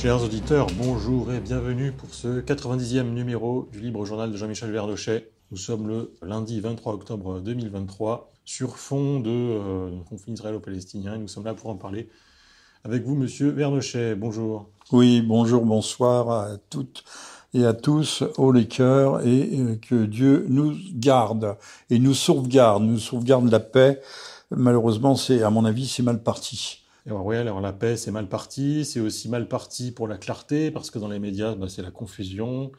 Chers 0.00 0.24
auditeurs, 0.24 0.68
bonjour 0.78 1.30
et 1.30 1.40
bienvenue 1.40 1.92
pour 1.92 2.14
ce 2.14 2.40
90e 2.40 3.12
numéro 3.12 3.68
du 3.70 3.80
Libre 3.80 4.06
Journal 4.06 4.32
de 4.32 4.36
Jean-Michel 4.38 4.70
Vernochet. 4.70 5.30
Nous 5.50 5.58
sommes 5.58 5.88
le 5.88 6.14
lundi 6.22 6.58
23 6.58 6.94
octobre 6.94 7.40
2023 7.40 8.32
sur 8.46 8.78
fond 8.78 9.20
de 9.20 9.28
euh, 9.28 9.90
conflit 10.08 10.32
israélo-palestinien 10.32 11.16
et 11.16 11.18
nous 11.18 11.28
sommes 11.28 11.44
là 11.44 11.52
pour 11.52 11.68
en 11.68 11.76
parler 11.76 12.08
avec 12.82 13.04
vous, 13.04 13.14
monsieur 13.14 13.50
Vernochet. 13.50 14.14
Bonjour. 14.14 14.70
Oui, 14.90 15.20
bonjour, 15.20 15.66
bonsoir 15.66 16.30
à 16.30 16.56
toutes 16.70 17.04
et 17.52 17.66
à 17.66 17.74
tous, 17.74 18.24
haut 18.38 18.52
les 18.52 18.68
cœurs, 18.68 19.20
et 19.26 19.50
euh, 19.52 19.76
que 19.76 20.06
Dieu 20.06 20.46
nous 20.48 20.78
garde 20.94 21.58
et 21.90 21.98
nous 21.98 22.14
sauvegarde, 22.14 22.84
nous 22.84 22.98
sauvegarde 22.98 23.50
la 23.50 23.60
paix. 23.60 24.00
Malheureusement, 24.50 25.14
c'est, 25.14 25.42
à 25.42 25.50
mon 25.50 25.66
avis, 25.66 25.86
c'est 25.86 26.02
mal 26.02 26.22
parti. 26.22 26.86
Alors 27.10 27.26
oui, 27.26 27.36
alors 27.36 27.60
la 27.60 27.72
paix, 27.72 27.96
c'est 27.96 28.12
mal 28.12 28.28
parti. 28.28 28.84
C'est 28.84 29.00
aussi 29.00 29.28
mal 29.28 29.48
parti 29.48 29.90
pour 29.90 30.06
la 30.06 30.16
clarté, 30.16 30.70
parce 30.70 30.90
que 30.92 30.98
dans 31.00 31.08
les 31.08 31.18
médias, 31.18 31.56
bah, 31.56 31.68
c'est 31.68 31.82
la 31.82 31.90
confusion. 31.90 32.70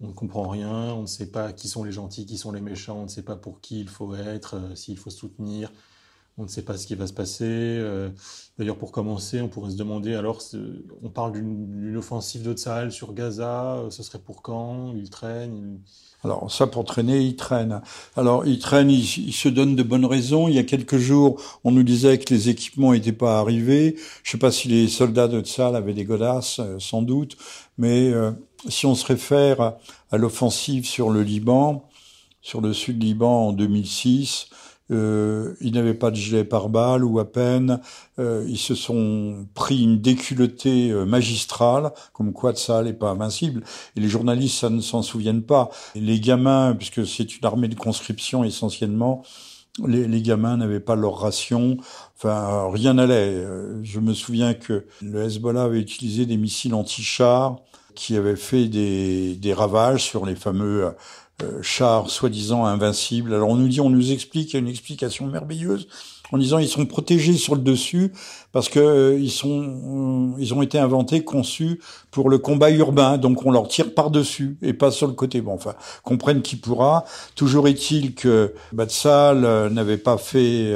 On 0.00 0.08
ne 0.08 0.12
comprend 0.12 0.48
rien, 0.48 0.94
on 0.94 1.02
ne 1.02 1.06
sait 1.06 1.30
pas 1.30 1.52
qui 1.52 1.68
sont 1.68 1.82
les 1.84 1.92
gentils, 1.92 2.24
qui 2.26 2.38
sont 2.38 2.52
les 2.52 2.60
méchants, 2.60 2.98
on 2.98 3.02
ne 3.04 3.08
sait 3.08 3.22
pas 3.22 3.36
pour 3.36 3.60
qui 3.60 3.80
il 3.80 3.88
faut 3.88 4.14
être, 4.14 4.56
euh, 4.56 4.74
s'il 4.76 4.96
faut 4.98 5.10
soutenir, 5.10 5.72
on 6.38 6.44
ne 6.44 6.48
sait 6.48 6.62
pas 6.62 6.76
ce 6.76 6.86
qui 6.86 6.94
va 6.94 7.06
se 7.08 7.12
passer. 7.12 7.44
Euh, 7.46 8.10
d'ailleurs, 8.58 8.78
pour 8.78 8.92
commencer, 8.92 9.40
on 9.40 9.48
pourrait 9.48 9.70
se 9.72 9.76
demander, 9.76 10.14
alors, 10.14 10.42
on 11.02 11.10
parle 11.10 11.32
d'une 11.32 11.96
offensive 11.96 12.42
de 12.44 12.54
Tsahal 12.54 12.92
sur 12.92 13.12
Gaza, 13.14 13.76
euh, 13.78 13.90
ce 13.90 14.02
serait 14.04 14.20
pour 14.20 14.42
quand? 14.42 14.94
Il 14.94 15.10
traîne 15.10 15.80
Alors, 16.24 16.50
ça, 16.50 16.66
pour 16.66 16.84
traîner, 16.84 17.20
il 17.20 17.36
traîne. 17.36 17.82
Alors, 18.16 18.46
il 18.46 18.58
traîne, 18.58 18.90
il, 18.90 19.04
se 19.04 19.48
donne 19.48 19.76
de 19.76 19.82
bonnes 19.82 20.06
raisons. 20.06 20.48
Il 20.48 20.54
y 20.54 20.58
a 20.58 20.62
quelques 20.62 20.96
jours, 20.96 21.40
on 21.64 21.70
nous 21.70 21.82
disait 21.82 22.18
que 22.18 22.32
les 22.32 22.48
équipements 22.48 22.92
n'étaient 22.92 23.12
pas 23.12 23.38
arrivés. 23.38 23.96
Je 24.22 24.30
sais 24.30 24.38
pas 24.38 24.50
si 24.50 24.68
les 24.68 24.88
soldats 24.88 25.28
de 25.28 25.40
Tsahal 25.40 25.76
avaient 25.76 25.92
des 25.92 26.04
godasses, 26.04 26.60
euh, 26.60 26.76
sans 26.78 27.02
doute, 27.02 27.36
mais 27.76 28.12
si 28.68 28.86
on 28.86 28.94
se 28.94 29.04
réfère 29.04 29.74
à 30.10 30.16
l'offensive 30.16 30.86
sur 30.86 31.10
le 31.10 31.22
Liban, 31.22 31.88
sur 32.40 32.60
le 32.60 32.72
sud 32.72 33.02
Liban 33.02 33.48
en 33.48 33.52
2006, 33.52 34.48
euh, 34.90 35.54
ils 35.60 35.72
n'avaient 35.72 35.94
pas 35.94 36.10
de 36.10 36.16
gilet 36.16 36.44
pare-balles 36.44 37.04
ou 37.04 37.18
à 37.18 37.30
peine. 37.30 37.80
Euh, 38.18 38.44
ils 38.48 38.58
se 38.58 38.74
sont 38.74 39.46
pris 39.54 39.82
une 39.82 40.00
déculottée 40.00 40.90
euh, 40.90 41.04
magistrale, 41.04 41.92
comme 42.12 42.32
quoi 42.32 42.54
ça 42.54 42.82
n'est 42.82 42.92
pas 42.92 43.10
invincible. 43.10 43.62
Et 43.96 44.00
les 44.00 44.08
journalistes, 44.08 44.58
ça 44.58 44.70
ne 44.70 44.80
s'en 44.80 45.02
souviennent 45.02 45.42
pas. 45.42 45.70
les 45.94 46.20
gamins, 46.20 46.74
puisque 46.74 47.06
c'est 47.06 47.36
une 47.36 47.44
armée 47.44 47.68
de 47.68 47.74
conscription 47.74 48.44
essentiellement, 48.44 49.22
les, 49.86 50.06
les 50.06 50.22
gamins 50.22 50.56
n'avaient 50.56 50.80
pas 50.80 50.94
leur 50.96 51.18
ration. 51.18 51.78
Enfin, 52.16 52.70
rien 52.70 52.94
n'allait. 52.94 53.14
Euh, 53.14 53.82
je 53.82 54.00
me 54.00 54.14
souviens 54.14 54.54
que 54.54 54.84
le 55.02 55.24
Hezbollah 55.24 55.64
avait 55.64 55.80
utilisé 55.80 56.26
des 56.26 56.36
missiles 56.36 56.74
anti-chars 56.74 57.56
qui 57.94 58.16
avaient 58.16 58.36
fait 58.36 58.66
des, 58.66 59.34
des 59.36 59.52
ravages 59.52 60.02
sur 60.02 60.26
les 60.26 60.34
fameux 60.34 60.92
euh, 61.42 61.62
soi-disant 62.06 62.64
invincibles. 62.64 63.34
Alors 63.34 63.48
on 63.48 63.56
nous 63.56 63.66
dit, 63.66 63.80
on 63.80 63.90
nous 63.90 64.12
explique, 64.12 64.50
il 64.50 64.52
y 64.52 64.56
a 64.56 64.60
une 64.60 64.68
explication 64.68 65.26
merveilleuse 65.26 65.88
en 66.30 66.38
disant 66.38 66.58
ils 66.58 66.68
sont 66.68 66.86
protégés 66.86 67.34
sur 67.34 67.56
le 67.56 67.60
dessus 67.60 68.12
parce 68.52 68.68
que 68.68 68.78
euh, 68.78 69.18
ils 69.18 69.32
sont 69.32 70.32
euh, 70.36 70.36
ils 70.38 70.54
ont 70.54 70.62
été 70.62 70.78
inventés 70.78 71.24
conçus 71.24 71.80
pour 72.12 72.30
le 72.30 72.38
combat 72.38 72.70
urbain. 72.70 73.18
Donc 73.18 73.44
on 73.44 73.50
leur 73.50 73.66
tire 73.66 73.94
par 73.94 74.12
dessus 74.12 74.56
et 74.62 74.74
pas 74.74 74.92
sur 74.92 75.08
le 75.08 75.14
côté. 75.14 75.40
Bon 75.40 75.54
enfin 75.54 75.74
comprenne 76.04 76.40
qui 76.40 76.54
pourra. 76.54 77.04
Toujours 77.34 77.66
est-il 77.66 78.14
que 78.14 78.54
Batsal 78.72 79.72
n'avait 79.72 79.98
pas 79.98 80.18
fait 80.18 80.72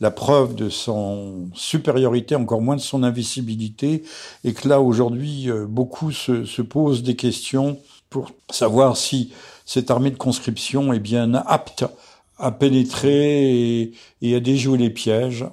la 0.00 0.10
preuve 0.10 0.56
de 0.56 0.70
son 0.70 1.50
supériorité 1.54 2.34
encore 2.34 2.62
moins 2.62 2.74
de 2.74 2.80
son 2.80 3.04
invisibilité 3.04 4.02
et 4.42 4.54
que 4.54 4.66
là 4.66 4.80
aujourd'hui 4.80 5.48
beaucoup 5.68 6.10
se, 6.10 6.44
se 6.44 6.62
posent 6.62 7.04
des 7.04 7.14
questions 7.14 7.78
pour 8.10 8.32
savoir 8.50 8.96
si 8.96 9.30
cette 9.70 9.92
armée 9.92 10.10
de 10.10 10.16
conscription 10.16 10.92
est 10.92 10.98
bien 10.98 11.32
apte 11.32 11.84
à 12.38 12.50
pénétrer 12.50 13.92
et, 14.20 14.34
à 14.34 14.40
déjouer 14.40 14.76
les 14.78 14.90
pièges. 14.90 15.44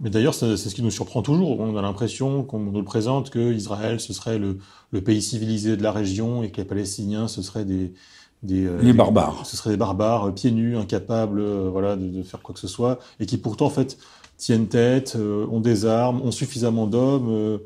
Mais 0.00 0.10
d'ailleurs, 0.10 0.34
c'est 0.34 0.58
ce 0.58 0.74
qui 0.74 0.82
nous 0.82 0.90
surprend 0.90 1.22
toujours. 1.22 1.58
On 1.58 1.74
a 1.78 1.80
l'impression 1.80 2.42
qu'on 2.42 2.58
nous 2.58 2.78
le 2.78 2.84
présente 2.84 3.30
que 3.30 3.50
Israël 3.54 3.98
ce 3.98 4.12
serait 4.12 4.38
le, 4.38 4.58
pays 5.00 5.22
civilisé 5.22 5.78
de 5.78 5.82
la 5.82 5.90
région 5.90 6.42
et 6.42 6.50
que 6.50 6.58
les 6.58 6.66
Palestiniens 6.66 7.28
ce 7.28 7.40
seraient 7.40 7.64
des 7.64 7.94
des, 8.42 8.66
euh, 8.66 8.92
barbares. 8.92 9.46
ce 9.46 9.56
seraient 9.56 9.70
des 9.70 9.78
barbares 9.78 10.28
euh, 10.28 10.32
pieds 10.32 10.50
nus, 10.50 10.76
incapables, 10.76 11.40
euh, 11.40 11.70
voilà, 11.72 11.96
de, 11.96 12.22
faire 12.24 12.42
quoi 12.42 12.52
que 12.52 12.60
ce 12.60 12.68
soit, 12.68 12.98
et 13.20 13.26
qui 13.26 13.38
pourtant 13.38 13.66
en 13.66 13.70
fait 13.70 13.96
tiennent 14.36 14.66
tête, 14.66 15.16
ont 15.16 15.60
des 15.60 15.86
armes, 15.86 16.20
ont 16.20 16.32
suffisamment 16.32 16.88
d'hommes, 16.88 17.60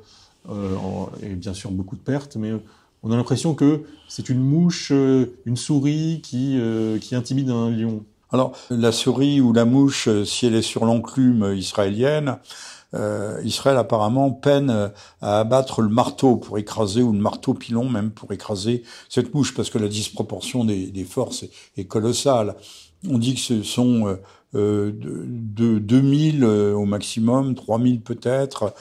et 1.23 1.35
bien 1.35 1.55
sûr 1.55 1.71
beaucoup 1.71 1.97
de 1.97 2.03
pertes, 2.03 2.37
mais 2.37 2.53
on 3.03 3.13
a 3.13 3.17
l'impression 3.17 3.55
que 3.55 3.85
c'est 4.09 4.29
une 4.29 4.41
mouche, 4.41 4.91
euh, 4.93 5.37
une 5.47 5.57
souris 5.57 6.21
qui, 6.23 6.59
euh, 6.59 6.99
qui 6.99 7.15
intimide 7.15 7.51
un 7.51 7.71
lion. 7.71 8.05
Alors, 8.33 8.53
la 8.71 8.93
souris 8.93 9.41
ou 9.41 9.53
la 9.53 9.65
mouche, 9.65 10.09
euh, 10.09 10.25
si 10.25 10.47
elle 10.47 10.55
est 10.55 10.63
sur 10.63 10.85
l'enclume 10.85 11.55
israélienne, 11.57 12.39
Israël 13.45 13.77
apparemment 13.77 14.31
peine 14.31 14.91
à 15.21 15.41
abattre 15.41 15.83
le 15.83 15.91
marteau 15.91 16.37
pour 16.37 16.57
écraser, 16.57 17.03
ou 17.03 17.13
le 17.13 17.19
marteau 17.19 17.53
pilon 17.53 17.87
même 17.91 18.11
pour 18.11 18.33
écraser 18.33 18.85
cette 19.11 19.35
mouche, 19.35 19.53
parce 19.53 19.69
que 19.69 19.77
la 19.77 19.89
disproportion 19.89 20.65
des, 20.65 21.05
forces 21.05 21.45
est, 21.77 21.85
colossale. 21.85 22.55
On 23.07 23.19
dit 23.19 23.35
que 23.35 23.41
ce 23.41 23.63
sont 23.63 24.17
de, 24.55 24.97
de 24.99 25.79
2000 25.79 26.43
au 26.45 26.87
maximum, 26.87 27.55
3000 27.55 28.01
peut-être, 28.01 28.73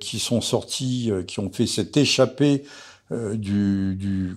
qui 0.00 0.18
sont 0.18 0.42
sortis, 0.42 1.10
qui 1.26 1.40
ont 1.40 1.50
fait 1.50 1.66
cette 1.66 1.96
échappée 1.96 2.62
euh, 2.62 2.66
du, 3.10 3.94
du, 3.94 4.36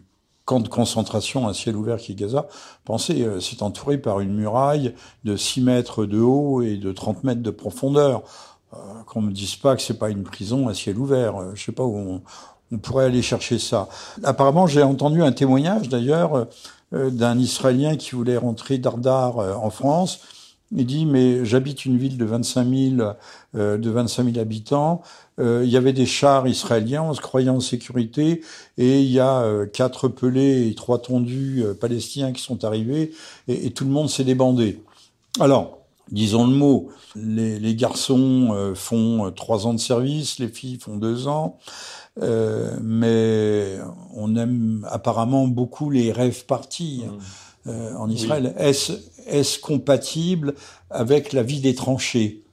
camp 0.49 0.61
de 0.61 0.67
concentration 0.67 1.47
à 1.47 1.53
ciel 1.53 1.75
ouvert 1.75 1.97
qui 1.97 2.13
est 2.13 2.15
Gaza, 2.15 2.47
pensez, 2.83 3.21
euh, 3.21 3.39
c'est 3.39 3.61
entouré 3.61 3.99
par 3.99 4.19
une 4.19 4.33
muraille 4.33 4.95
de 5.23 5.35
6 5.35 5.61
mètres 5.61 6.07
de 6.07 6.19
haut 6.19 6.63
et 6.63 6.77
de 6.77 6.91
30 6.91 7.23
mètres 7.23 7.43
de 7.43 7.51
profondeur. 7.51 8.23
Euh, 8.73 8.77
qu'on 9.05 9.21
me 9.21 9.31
dise 9.31 9.55
pas 9.55 9.75
que 9.75 9.81
c'est 9.83 9.99
pas 9.99 10.09
une 10.09 10.23
prison 10.23 10.67
à 10.67 10.73
ciel 10.73 10.97
ouvert. 10.97 11.39
Euh, 11.39 11.51
je 11.53 11.63
sais 11.63 11.71
pas 11.71 11.83
où 11.83 11.95
on, 11.95 12.21
on 12.71 12.77
pourrait 12.79 13.05
aller 13.05 13.21
chercher 13.21 13.59
ça. 13.59 13.89
Apparemment, 14.23 14.65
j'ai 14.65 14.81
entendu 14.81 15.21
un 15.21 15.31
témoignage 15.31 15.87
d'ailleurs 15.87 16.47
d'un 16.91 17.37
Israélien 17.37 17.97
qui 17.97 18.15
voulait 18.15 18.37
rentrer 18.37 18.79
d'Ardar 18.79 19.37
en 19.37 19.69
France 19.69 20.19
il 20.71 20.85
dit 20.85 21.05
mais 21.05 21.45
j'habite 21.45 21.85
une 21.85 21.97
ville 21.97 22.17
de 22.17 22.25
25 22.25 22.67
000 22.97 23.11
euh, 23.55 23.77
de 23.77 23.89
25 23.89 24.25
000 24.25 24.39
habitants. 24.39 25.01
Euh, 25.39 25.61
il 25.63 25.69
y 25.69 25.77
avait 25.77 25.93
des 25.93 26.05
chars 26.05 26.47
israéliens, 26.47 27.03
on 27.03 27.13
se 27.13 27.21
croyait 27.21 27.49
en 27.49 27.59
sécurité, 27.59 28.41
et 28.77 29.01
il 29.01 29.09
y 29.09 29.19
a 29.19 29.41
euh, 29.41 29.65
quatre 29.65 30.07
pelés 30.07 30.67
et 30.67 30.75
trois 30.75 31.01
tondus 31.01 31.63
euh, 31.63 31.73
palestiniens 31.73 32.31
qui 32.31 32.41
sont 32.41 32.63
arrivés, 32.65 33.11
et, 33.47 33.67
et 33.67 33.71
tout 33.71 33.85
le 33.85 33.91
monde 33.91 34.09
s'est 34.09 34.23
débandé. 34.23 34.81
Alors, 35.39 35.79
disons 36.11 36.47
le 36.47 36.53
mot, 36.53 36.89
les, 37.15 37.59
les 37.59 37.75
garçons 37.75 38.73
font 38.75 39.31
trois 39.35 39.67
ans 39.67 39.73
de 39.73 39.79
service, 39.79 40.39
les 40.39 40.47
filles 40.47 40.79
font 40.79 40.97
deux 40.97 41.27
ans. 41.27 41.57
mais 42.81 43.77
on 44.15 44.35
aime 44.35 44.85
apparemment 44.89 45.47
beaucoup 45.47 45.89
les 45.91 46.11
rêves 46.11 46.45
partis. 46.45 47.03
Mmh. 47.05 47.19
Euh, 47.67 47.93
en 47.95 48.09
Israël. 48.09 48.53
Est-ce 48.57 48.93
est 49.27 49.59
compatible 49.59 50.55
avec 50.89 51.33
la 51.33 51.43
vie 51.43 51.59
des 51.59 51.75
tranchées? 51.75 52.43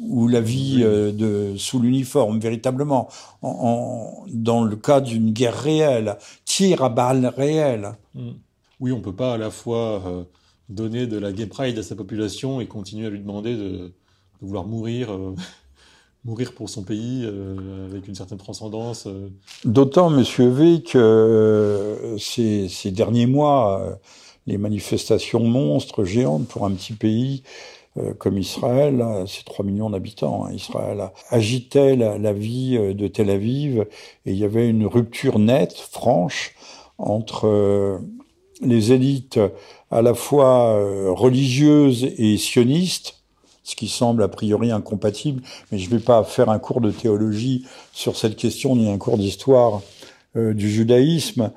Ou 0.00 0.28
la 0.28 0.40
vie 0.40 0.80
euh, 0.82 1.12
de 1.12 1.56
sous 1.56 1.80
l'uniforme 1.80 2.38
véritablement 2.38 3.08
en, 3.42 4.24
dans 4.28 4.62
le 4.64 4.76
cas 4.76 5.00
d'une 5.00 5.32
guerre 5.32 5.58
réelle, 5.58 6.16
tir 6.44 6.82
à 6.82 6.88
balles 6.88 7.26
réelles 7.26 7.92
hmm. 8.14 8.32
Oui, 8.78 8.92
on 8.92 9.00
peut 9.00 9.14
pas 9.14 9.34
à 9.34 9.38
la 9.38 9.50
fois 9.50 10.02
euh, 10.06 10.24
donner 10.68 11.06
de 11.06 11.18
la 11.18 11.32
gay 11.32 11.46
pride 11.46 11.78
à 11.78 11.82
sa 11.82 11.94
population 11.96 12.60
et 12.60 12.66
continuer 12.66 13.06
à 13.06 13.10
lui 13.10 13.20
demander 13.20 13.56
de, 13.56 13.92
vouloir 14.42 14.66
mourir. 14.66 15.08
mourir 16.24 16.52
pour 16.52 16.68
son 16.68 16.82
pays 16.82 17.24
avec 17.88 18.08
une 18.08 18.16
certaine 18.16 18.36
transcendance. 18.36 19.06
D'autant, 19.64 20.10
Monsieur 20.10 20.48
V, 20.48 20.82
que 20.82 22.16
ces, 22.18 22.68
ces, 22.68 22.90
derniers 22.90 23.26
mois, 23.26 23.96
les 24.46 24.58
manifestations 24.58 25.44
monstres, 25.44 26.04
géantes 26.04 26.48
pour 26.48 26.66
un 26.66 26.72
petit 26.72 26.94
pays 26.94 27.42
euh, 27.44 27.75
comme 28.18 28.38
Israël, 28.38 29.04
c'est 29.26 29.44
3 29.44 29.64
millions 29.64 29.90
d'habitants, 29.90 30.44
hein, 30.44 30.52
Israël, 30.52 31.10
agitait 31.30 31.96
la, 31.96 32.32
vie 32.32 32.76
euh, 32.76 32.94
de 32.94 33.06
Tel 33.08 33.30
Aviv 33.30 33.86
et 34.26 34.32
il 34.32 34.36
y 34.36 34.44
avait 34.44 34.68
une 34.68 34.86
rupture 34.86 35.38
nette, 35.38 35.76
franche, 35.76 36.54
entre 36.98 37.46
euh, 37.46 37.98
les 38.60 38.92
élites 38.92 39.38
à 39.90 40.02
la 40.02 40.14
fois 40.14 40.82
religieuses 41.10 42.04
et 42.16 42.38
sionistes, 42.38 43.22
ce 43.62 43.76
qui 43.76 43.86
semble 43.86 44.22
a 44.22 44.28
priori 44.28 44.70
incompatible, 44.70 45.42
mais 45.70 45.78
je 45.78 45.90
ne 45.90 45.96
vais 45.96 46.02
pas 46.02 46.24
faire 46.24 46.48
un 46.48 46.58
cours 46.58 46.80
de 46.80 46.90
théologie 46.90 47.66
sur 47.92 48.16
cette 48.16 48.36
question 48.36 48.74
ni 48.76 48.90
un 48.90 48.96
cours 48.96 49.18
d'histoire 49.18 49.82
du 50.34 50.70
judaïsme 50.70 51.52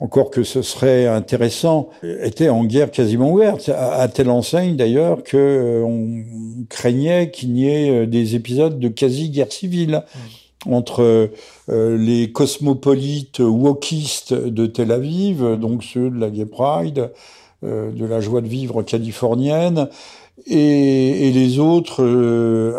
encore 0.00 0.30
que 0.30 0.42
ce 0.42 0.62
serait 0.62 1.06
intéressant, 1.06 1.90
était 2.02 2.48
en 2.48 2.64
guerre 2.64 2.90
quasiment 2.90 3.30
ouverte, 3.30 3.68
à, 3.68 4.08
telle 4.08 4.30
enseigne 4.30 4.74
d'ailleurs 4.74 5.22
que 5.22 5.36
euh, 5.36 5.84
on 5.84 6.24
craignait 6.68 7.30
qu'il 7.30 7.52
n'y 7.52 7.68
ait 7.68 7.90
euh, 7.90 8.06
des 8.06 8.34
épisodes 8.34 8.78
de 8.78 8.88
quasi-guerre 8.88 9.52
civile. 9.52 10.02
entre 10.66 11.30
les 11.68 12.32
cosmopolites 12.32 13.40
wokistes 13.40 14.34
de 14.34 14.66
Tel 14.66 14.92
Aviv, 14.92 15.56
donc 15.58 15.82
ceux 15.82 16.10
de 16.10 16.20
la 16.20 16.28
Gay 16.28 16.44
Pride, 16.44 17.12
de 17.62 18.04
la 18.04 18.20
joie 18.20 18.42
de 18.42 18.46
vivre 18.46 18.82
californienne, 18.82 19.88
et, 20.46 21.28
et 21.28 21.32
les 21.32 21.58
autres 21.58 22.04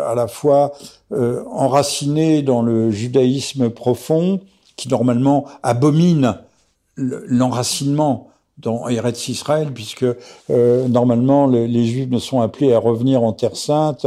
à 0.06 0.14
la 0.14 0.28
fois 0.28 0.74
enracinés 1.10 2.42
dans 2.42 2.62
le 2.62 2.92
judaïsme 2.92 3.68
profond, 3.68 4.38
qui 4.76 4.88
normalement 4.88 5.46
abomine 5.64 6.36
l'enracinement 6.96 8.28
dans 8.58 8.88
Eretz 8.88 9.28
Israël, 9.28 9.70
puisque 9.74 10.04
euh, 10.50 10.88
normalement 10.88 11.46
les, 11.46 11.86
Juifs 11.86 12.10
ne 12.10 12.18
sont 12.18 12.40
appelés 12.40 12.72
à 12.72 12.78
revenir 12.78 13.22
en 13.22 13.32
Terre 13.32 13.56
Sainte 13.56 14.06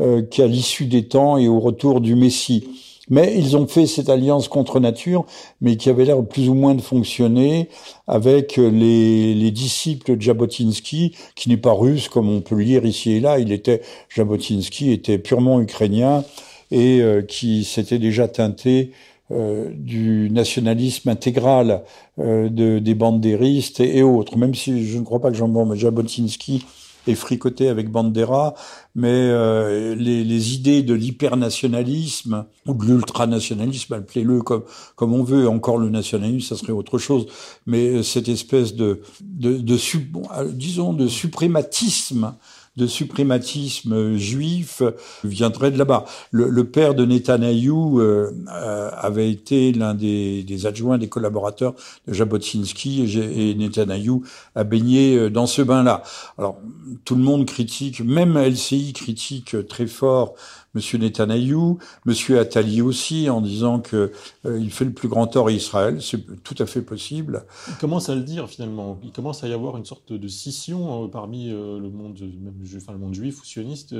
euh, 0.00 0.22
qu'à 0.22 0.46
l'issue 0.46 0.86
des 0.86 1.06
temps 1.06 1.38
et 1.38 1.48
au 1.48 1.60
retour 1.60 2.00
du 2.00 2.14
Messie. 2.14 2.68
Mais 3.10 3.34
ils 3.36 3.54
ont 3.56 3.66
fait 3.66 3.86
cette 3.86 4.08
alliance 4.08 4.48
contre 4.48 4.80
nature, 4.80 5.26
mais 5.60 5.76
qui 5.76 5.90
avait 5.90 6.06
l'air 6.06 6.24
plus 6.24 6.48
ou 6.48 6.54
moins 6.54 6.74
de 6.74 6.80
fonctionner 6.80 7.68
avec 8.06 8.56
les, 8.56 9.34
les 9.34 9.50
disciples 9.50 10.18
Jabotinsky, 10.18 11.14
qui 11.34 11.48
n'est 11.50 11.58
pas 11.58 11.72
russe 11.72 12.08
comme 12.08 12.30
on 12.30 12.40
peut 12.40 12.54
le 12.54 12.62
lire 12.62 12.86
ici 12.86 13.12
et 13.12 13.20
là. 13.20 13.38
Il 13.38 13.52
était 13.52 13.82
Jabotinsky 14.08 14.90
était 14.90 15.18
purement 15.18 15.60
ukrainien 15.60 16.24
et 16.70 17.00
euh, 17.00 17.22
qui 17.22 17.64
s'était 17.64 17.98
déjà 17.98 18.26
teinté 18.26 18.92
euh, 19.30 19.70
du 19.72 20.28
nationalisme 20.30 21.08
intégral 21.08 21.82
euh, 22.18 22.50
de, 22.50 22.78
des 22.78 22.94
bandéristes 22.94 23.80
et, 23.80 24.02
autres, 24.02 24.36
même 24.36 24.54
si 24.54 24.86
je 24.86 24.98
ne 24.98 25.02
crois 25.02 25.18
pas 25.18 25.30
que 25.30 25.36
Jean 25.36 25.74
Jabotinsky 25.74 26.66
est 27.06 27.14
fricoté 27.14 27.68
avec 27.68 27.90
Bandera, 27.90 28.54
mais 28.94 29.08
euh, 29.08 29.94
les, 29.94 30.24
les, 30.24 30.54
idées 30.54 30.82
de 30.82 30.92
l'hypernationalisme 30.92 32.44
ou 32.66 32.74
de 32.74 32.84
l'ultranationalisme, 32.84 33.94
appelez-le 33.94 34.42
comme, 34.42 34.64
comme 34.94 35.14
on 35.14 35.22
veut, 35.22 35.48
encore 35.48 35.78
le 35.78 35.88
nationalisme, 35.88 36.46
ça 36.54 36.56
serait 36.56 36.72
autre 36.72 36.98
chose, 36.98 37.24
mais 37.64 38.02
cette 38.02 38.28
espèce 38.28 38.74
de, 38.74 39.00
de, 39.22 39.56
de, 39.56 40.50
disons, 40.52 40.92
de 40.92 41.08
suprématisme 41.08 42.34
de 42.76 42.86
suprématisme 42.86 44.16
juif 44.16 44.82
viendrait 45.22 45.70
de 45.70 45.78
là-bas. 45.78 46.04
Le, 46.32 46.64
père 46.64 46.94
de 46.94 47.04
Netanyahou 47.04 48.00
euh, 48.00 48.32
euh, 48.52 48.90
avait 48.96 49.30
été 49.30 49.72
l'un 49.72 49.94
des, 49.94 50.66
adjoints, 50.66 50.98
des 50.98 51.08
collaborateurs 51.08 51.74
de 52.08 52.12
Jabotinsky 52.12 53.02
et, 53.02 53.50
et 53.50 53.54
Netanyahou 53.54 54.24
a 54.56 54.64
baigné 54.64 55.16
euh, 55.16 55.30
dans 55.30 55.46
ce 55.46 55.62
bain-là. 55.62 56.02
Alors 56.36 56.58
tout 57.04 57.14
le 57.14 57.22
monde 57.22 57.46
critique, 57.46 58.00
même 58.00 58.36
LCI 58.36 58.92
critique 58.92 59.56
très 59.68 59.86
fort 59.86 60.34
Monsieur 60.74 60.98
Netanyahou, 60.98 61.78
Monsieur 62.04 62.38
Attali 62.38 62.82
aussi, 62.82 63.30
en 63.30 63.40
disant 63.40 63.80
que 63.80 64.12
euh, 64.44 64.58
il 64.58 64.70
fait 64.70 64.84
le 64.84 64.92
plus 64.92 65.08
grand 65.08 65.26
tort 65.26 65.48
à 65.48 65.52
Israël. 65.52 65.98
C'est 66.00 66.42
tout 66.42 66.56
à 66.58 66.66
fait 66.66 66.82
possible. 66.82 67.44
Il 67.68 67.76
commence 67.76 68.08
à 68.08 68.14
le 68.14 68.22
dire 68.22 68.48
finalement. 68.48 68.98
Il 69.02 69.12
commence 69.12 69.44
à 69.44 69.48
y 69.48 69.52
avoir 69.52 69.76
une 69.76 69.84
sorte 69.84 70.12
de 70.12 70.28
scission 70.28 71.04
hein, 71.04 71.08
parmi 71.10 71.50
euh, 71.50 71.78
le 71.78 71.90
monde, 71.90 72.18
même, 72.20 72.54
enfin, 72.76 72.92
le 72.92 72.98
monde 72.98 73.14
juif 73.14 73.40
ou 73.40 73.44
sioniste. 73.44 73.94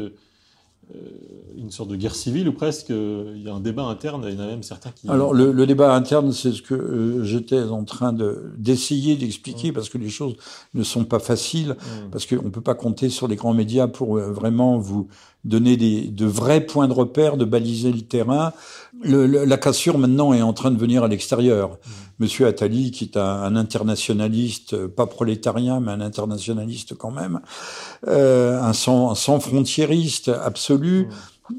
Euh, 0.95 0.99
une 1.57 1.71
sorte 1.71 1.89
de 1.89 1.97
guerre 1.97 2.15
civile 2.15 2.47
ou 2.47 2.53
presque. 2.53 2.91
Il 2.91 3.43
y 3.43 3.49
a 3.49 3.55
un 3.55 3.61
débat 3.61 3.85
interne. 3.85 4.27
Il 4.29 4.35
y 4.35 4.37
en 4.37 4.45
a 4.45 4.47
même 4.47 4.63
certains 4.63 4.91
qui. 4.91 5.09
Alors 5.09 5.33
le, 5.33 5.51
le 5.51 5.67
débat 5.67 5.95
interne, 5.95 6.31
c'est 6.33 6.53
ce 6.53 6.61
que 6.61 7.23
j'étais 7.23 7.63
en 7.63 7.85
train 7.85 8.13
de 8.13 8.53
d'essayer 8.59 9.17
d'expliquer 9.17 9.71
mmh. 9.71 9.75
parce 9.75 9.89
que 9.89 9.97
les 9.97 10.11
choses 10.11 10.35
ne 10.75 10.83
sont 10.83 11.05
pas 11.05 11.21
faciles 11.21 11.71
mmh. 11.71 12.11
parce 12.11 12.27
qu'on 12.27 12.51
peut 12.51 12.61
pas 12.61 12.75
compter 12.75 13.09
sur 13.09 13.29
les 13.29 13.37
grands 13.37 13.55
médias 13.55 13.89
pour 13.89 14.19
vraiment 14.19 14.77
vous 14.77 15.09
donner 15.45 15.77
des, 15.77 16.03
de 16.03 16.27
vrais 16.27 16.65
points 16.65 16.89
de 16.89 16.93
repère, 16.93 17.37
de 17.37 17.45
baliser 17.45 17.93
le 17.93 18.01
terrain. 18.01 18.53
Le, 19.03 19.27
la 19.27 19.57
cassure 19.57 19.99
maintenant 19.99 20.33
est 20.33 20.43
en 20.43 20.53
train 20.53 20.71
de 20.71 20.79
venir 20.79 21.05
à 21.05 21.09
l'extérieur. 21.09 21.71
Mmh. 21.71 21.91
Monsieur 22.21 22.47
Attali, 22.47 22.91
qui 22.91 23.05
est 23.05 23.17
un, 23.17 23.57
internationaliste, 23.57 24.87
pas 24.87 25.07
prolétarien, 25.07 25.81
mais 25.81 25.93
un 25.93 26.01
internationaliste 26.01 26.95
quand 26.95 27.11
même, 27.11 27.41
euh, 28.07 28.61
un, 28.61 28.73
sans, 28.73 29.15
sans 29.15 29.41
frontiériste 29.41 30.29
absolu, 30.29 31.09
mmh. 31.51 31.55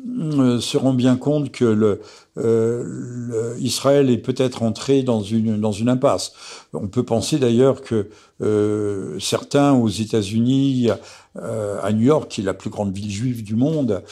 Se 0.59 0.77
rend 0.77 0.94
bien 0.94 1.17
compte 1.17 1.51
que 1.51 1.65
le, 1.65 2.01
euh, 2.38 3.56
Israël 3.59 4.09
est 4.09 4.17
peut-être 4.17 4.63
entré 4.63 5.03
dans 5.03 5.21
une 5.21 5.59
dans 5.59 5.71
une 5.71 5.89
impasse. 5.89 6.33
On 6.73 6.88
peut 6.88 7.03
penser 7.03 7.38
d'ailleurs 7.38 7.81
que 7.81 8.09
euh, 8.41 9.17
certains 9.19 9.73
aux 9.73 9.89
États-Unis, 9.89 10.89
euh, 11.38 11.79
à 11.81 11.91
New 11.91 12.03
York, 12.03 12.29
qui 12.29 12.41
est 12.41 12.45
la 12.45 12.53
plus 12.53 12.69
grande 12.69 12.94
ville 12.94 13.12
juive 13.12 13.44
du 13.44 13.56
monde, 13.56 14.03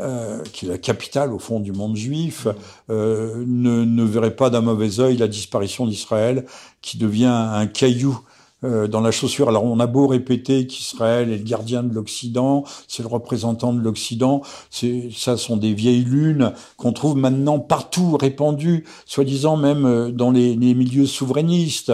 euh, 0.00 0.42
qui 0.52 0.66
est 0.66 0.68
la 0.68 0.78
capitale 0.78 1.32
au 1.32 1.38
fond 1.38 1.60
du 1.60 1.72
monde 1.72 1.96
juif, 1.96 2.48
euh, 2.90 3.44
ne, 3.46 3.84
ne 3.84 4.02
verraient 4.02 4.34
pas 4.34 4.50
d'un 4.50 4.62
mauvais 4.62 4.98
œil 4.98 5.16
la 5.16 5.28
disparition 5.28 5.86
d'Israël, 5.86 6.44
qui 6.80 6.98
devient 6.98 7.26
un 7.26 7.66
caillou 7.66 8.18
euh, 8.64 8.86
dans 8.86 9.00
la 9.00 9.10
chaussure. 9.10 9.48
Alors 9.48 9.64
on 9.64 9.80
a 9.80 9.86
beau 9.86 10.06
répéter 10.06 10.66
qu'Israël 10.66 11.30
est 11.30 11.38
le 11.38 11.44
gardien 11.44 11.82
de 11.82 11.92
l'Occident, 11.92 12.64
c'est 12.86 13.02
le 13.02 13.08
représentant 13.08 13.72
de 13.72 13.80
l'Occident, 13.80 14.42
ça 14.70 15.36
sont 15.36 15.56
des 15.56 15.74
vieilles 15.74 16.04
lunes 16.04 16.52
qu'on 16.76 16.92
trouve 16.92 17.16
maintenant 17.16 17.58
partout 17.58 18.16
répandues, 18.16 18.84
soi-disant 19.06 19.56
même 19.56 19.84
euh, 19.84 20.10
dans 20.10 20.30
les, 20.30 20.56
milieux 20.56 21.06
souverainistes. 21.06 21.92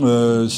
Euh, 0.00 0.48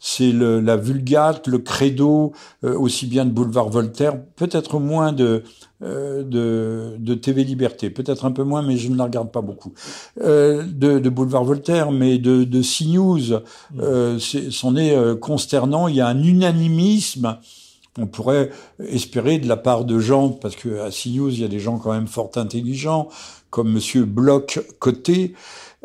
c'est 0.00 0.32
la 0.32 0.76
vulgate, 0.76 1.46
le 1.46 1.58
credo, 1.58 2.32
euh, 2.64 2.76
aussi 2.76 3.06
bien 3.06 3.26
de 3.26 3.30
Boulevard 3.30 3.68
Voltaire, 3.68 4.18
peut-être 4.36 4.80
moins 4.80 5.12
de, 5.12 5.44
euh, 5.82 6.22
de, 6.22 6.96
de, 6.98 7.14
TV 7.14 7.44
Liberté, 7.44 7.90
peut-être 7.90 8.24
un 8.24 8.32
peu 8.32 8.42
moins, 8.42 8.62
mais 8.62 8.78
je 8.78 8.90
ne 8.90 8.96
la 8.96 9.04
regarde 9.04 9.30
pas 9.30 9.42
beaucoup, 9.42 9.74
euh, 10.22 10.62
de, 10.62 10.98
de, 10.98 11.08
Boulevard 11.10 11.44
Voltaire, 11.44 11.92
mais 11.92 12.18
de, 12.18 12.44
de 12.44 12.62
CNews, 12.62 13.42
euh, 13.78 14.18
c'en 14.18 14.76
est, 14.76 14.88
est 14.88 15.20
consternant. 15.20 15.86
Il 15.88 15.96
y 15.96 16.00
a 16.00 16.06
un 16.06 16.22
unanimisme. 16.22 17.38
On 17.98 18.06
pourrait 18.06 18.50
espérer 18.78 19.38
de 19.38 19.48
la 19.48 19.56
part 19.56 19.84
de 19.84 19.98
gens, 19.98 20.30
parce 20.30 20.56
que 20.56 20.80
à 20.80 20.90
CNews, 20.90 21.30
il 21.30 21.40
y 21.40 21.44
a 21.44 21.48
des 21.48 21.60
gens 21.60 21.78
quand 21.78 21.92
même 21.92 22.06
fort 22.06 22.30
intelligents, 22.36 23.08
comme 23.50 23.72
Monsieur 23.72 24.04
Bloch 24.04 24.60
Côté, 24.78 25.34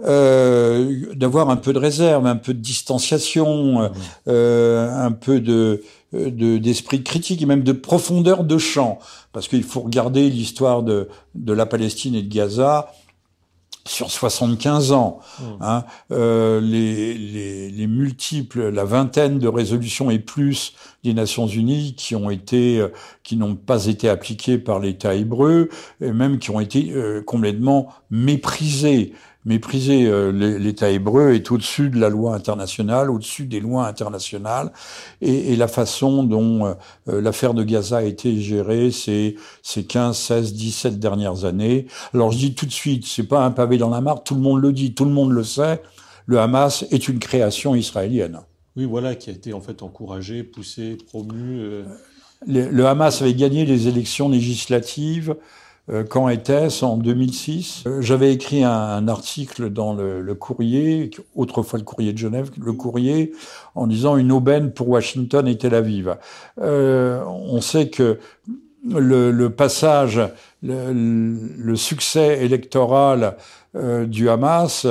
euh, 0.04 1.14
d'avoir 1.14 1.50
un 1.50 1.56
peu 1.56 1.72
de 1.72 1.80
réserve, 1.80 2.26
un 2.26 2.36
peu 2.36 2.54
de 2.54 2.60
distanciation, 2.60 3.80
mmh. 3.80 3.92
euh, 4.28 5.06
un 5.06 5.12
peu 5.12 5.40
de 5.40 5.84
d'esprit 6.14 7.04
critique 7.04 7.42
et 7.42 7.46
même 7.46 7.64
de 7.64 7.74
profondeur 7.74 8.46
de 8.46 8.58
champ, 8.58 9.00
parce 9.34 9.50
qu'il 9.50 9.64
faut 9.64 9.82
regarder 9.82 10.30
l'histoire 10.30 10.82
de, 10.82 11.10
de 11.34 11.52
la 11.52 11.66
Palestine 11.66 12.16
et 12.16 12.22
de 12.22 12.34
Gaza 12.34 12.90
sur 13.88 14.10
75 14.10 14.92
ans, 14.94 15.20
mmh. 15.20 15.44
hein, 15.62 15.86
euh, 16.12 16.60
les, 16.60 17.14
les, 17.14 17.70
les, 17.70 17.88
multiples, 17.88 18.70
la 18.70 18.84
vingtaine 18.84 19.38
de 19.38 19.48
résolutions 19.48 20.10
et 20.10 20.18
plus 20.18 20.74
des 21.04 21.14
Nations 21.14 21.46
Unies 21.46 21.94
qui 21.96 22.16
ont 22.16 22.32
été, 22.32 22.80
euh, 22.80 22.88
qui 23.24 23.38
n'ont 23.38 23.56
pas 23.56 23.86
été 23.86 24.10
appliquées 24.10 24.58
par 24.58 24.80
l'État 24.80 25.14
hébreu, 25.14 25.70
et 26.02 26.12
même 26.12 26.40
qui 26.40 26.50
ont 26.50 26.60
été 26.60 26.92
euh, 26.94 27.22
complètement 27.22 27.90
méprisées 28.10 29.14
mépriser 29.46 30.08
euh, 30.08 30.32
l'État 30.32 30.90
hébreu 30.90 31.34
est 31.34 31.52
au-dessus 31.52 31.90
de 31.90 32.00
la 32.00 32.10
loi 32.10 32.36
internationale, 32.36 33.12
au-dessus 33.12 33.46
des 33.46 33.60
lois 33.60 33.88
internationales, 33.88 34.72
et, 35.22 35.54
et 35.54 35.56
la 35.56 35.68
façon 35.68 36.24
dont 36.24 36.66
euh, 36.66 36.74
euh, 37.10 37.22
l'affaire 37.22 37.54
de 37.54 37.64
Gaza 37.64 37.98
a 37.98 38.04
été 38.04 38.40
gérée 38.42 38.92
ces, 38.92 39.36
ces 39.62 39.86
15, 39.86 40.18
16, 40.18 40.54
17 40.54 41.00
dernières 41.00 41.46
années. 41.46 41.86
Alors 42.14 42.32
je 42.32 42.38
dis 42.38 42.56
tout 42.56 42.66
de 42.66 42.72
suite, 42.72 43.06
c'est 43.06 43.28
pas 43.28 43.46
un 43.46 43.52
pavé 43.52 43.78
dans 43.78 43.90
la 43.90 44.02
mare, 44.02 44.24
tout 44.24 44.36
le 44.36 44.42
monde 44.42 44.62
le 44.62 44.74
dit, 44.74 44.94
tout 44.94 45.06
le 45.06 45.12
monde 45.12 45.32
le 45.32 45.44
sait, 45.44 45.82
le 46.26 46.40
Hamas 46.40 46.86
est 46.92 47.08
une 47.08 47.20
création 47.20 47.76
israélienne. 47.76 48.42
Oui, 48.76 48.86
voilà, 48.86 49.16
qui 49.16 49.30
a 49.30 49.34
été 49.34 49.54
en 49.54 49.62
fait 49.62 49.84
encouragé, 49.84 50.44
poussé, 50.44 50.98
promu. 51.08 51.84
le 52.46 52.86
Hamas 52.86 53.22
avait 53.22 53.36
gagné 53.36 53.66
les 53.66 53.88
élections 53.88 54.28
législatives 54.28 55.30
euh, 55.32 55.36
quand 56.10 56.30
était-ce 56.30 56.84
En 56.84 56.98
2006. 56.98 57.84
Euh, 57.86 58.02
j'avais 58.02 58.34
écrit 58.34 58.64
un, 58.64 59.08
article 59.08 59.70
dans 59.70 59.94
le, 59.94 60.22
le, 60.22 60.36
Courrier, 60.36 61.12
autrefois 61.36 61.78
le 61.78 61.86
Courrier 61.86 62.14
de 62.14 62.18
Genève, 62.18 62.50
le 62.60 62.74
Courrier, 62.74 63.34
en 63.76 63.86
disant 63.88 64.18
une 64.18 64.32
aubaine 64.32 64.72
pour 64.72 64.90
Washington 64.90 65.48
et 65.48 65.58
Tel 65.58 65.76
Aviv. 65.76 66.18
Euh, 66.60 67.24
on 67.26 67.62
sait 67.62 67.90
que 67.90 68.20
le, 68.88 69.32
le 69.32 69.50
passage, 69.52 70.20
le, 70.64 70.92
le, 70.92 71.76
succès 71.76 72.44
électoral 72.44 73.38
euh, 73.76 74.06
du 74.06 74.30
Hamas 74.30 74.88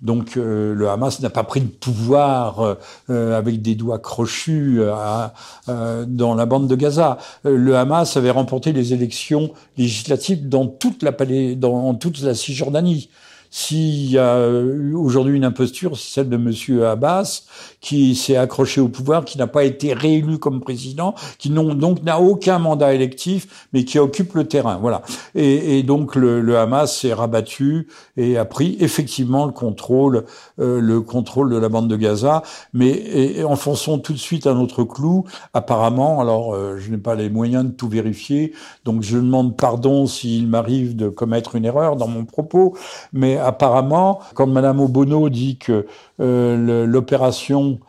donc 0.00 0.36
euh, 0.36 0.74
le 0.74 0.88
Hamas 0.88 1.20
n'a 1.20 1.30
pas 1.30 1.42
pris 1.42 1.60
le 1.60 1.66
pouvoir 1.66 2.76
euh, 3.10 3.36
avec 3.36 3.62
des 3.62 3.74
doigts 3.74 3.98
crochus 3.98 4.78
euh, 4.78 6.04
dans 6.06 6.34
la 6.34 6.46
bande 6.46 6.68
de 6.68 6.76
Gaza. 6.76 7.18
le 7.44 7.76
Hamas 7.76 8.16
avait 8.16 8.30
remporté 8.30 8.72
les 8.72 8.92
élections 8.92 9.52
législatives 9.76 10.48
dans 10.48 10.66
toute 10.66 11.02
la, 11.02 11.10
dans 11.56 11.94
toute 11.94 12.20
la 12.22 12.34
Cisjordanie. 12.34 13.10
S'il 13.50 14.10
y 14.10 14.18
a 14.18 14.34
euh, 14.34 14.92
aujourd'hui 14.94 15.36
une 15.36 15.44
imposture, 15.44 15.96
c'est 15.96 16.14
celle 16.14 16.28
de 16.28 16.36
Monsieur 16.36 16.86
Abbas, 16.86 17.42
qui 17.80 18.14
s'est 18.14 18.36
accroché 18.36 18.80
au 18.80 18.88
pouvoir, 18.88 19.24
qui 19.24 19.38
n'a 19.38 19.46
pas 19.46 19.64
été 19.64 19.94
réélu 19.94 20.38
comme 20.38 20.60
président, 20.60 21.14
qui 21.38 21.50
donc 21.50 22.02
n'a 22.02 22.20
aucun 22.20 22.58
mandat 22.58 22.94
électif, 22.94 23.68
mais 23.72 23.84
qui 23.84 23.98
occupe 23.98 24.34
le 24.34 24.44
terrain. 24.44 24.78
Voilà. 24.80 25.02
Et, 25.34 25.82
donc 25.82 26.14
le, 26.16 26.58
Hamas 26.58 26.98
s'est 26.98 27.12
rabattu 27.12 27.88
et 28.16 28.36
a 28.36 28.44
pris 28.44 28.76
effectivement 28.80 29.46
le 29.46 29.52
contrôle, 29.52 30.24
euh, 30.58 30.80
le 30.80 31.00
contrôle 31.00 31.50
de 31.50 31.56
la 31.56 31.68
bande 31.68 31.88
de 31.88 31.96
Gaza. 31.96 32.42
Mais 32.72 33.42
enfonçons 33.44 33.98
tout 33.98 34.12
de 34.12 34.18
suite 34.18 34.46
un 34.46 34.58
autre 34.58 34.84
clou. 34.84 35.24
Apparemment, 35.54 36.20
alors 36.20 36.54
euh, 36.54 36.76
je 36.78 36.90
n'ai 36.90 36.98
pas 36.98 37.14
les 37.14 37.30
moyens 37.30 37.64
de 37.64 37.70
tout 37.70 37.88
vérifier, 37.88 38.52
donc 38.84 39.02
je 39.02 39.16
demande 39.16 39.56
pardon 39.56 40.06
s'il 40.06 40.48
m'arrive 40.48 40.96
de 40.96 41.08
commettre 41.08 41.56
une 41.56 41.64
erreur 41.64 41.96
dans 41.96 42.08
mon 42.08 42.24
propos, 42.24 42.76
mais 43.12 43.37
apparemment, 43.38 44.20
quand 44.34 44.46
Madame 44.46 44.80
Obono 44.80 45.28
dit 45.28 45.58
que 45.58 45.86
euh, 46.20 46.86
l'opération 46.86 47.80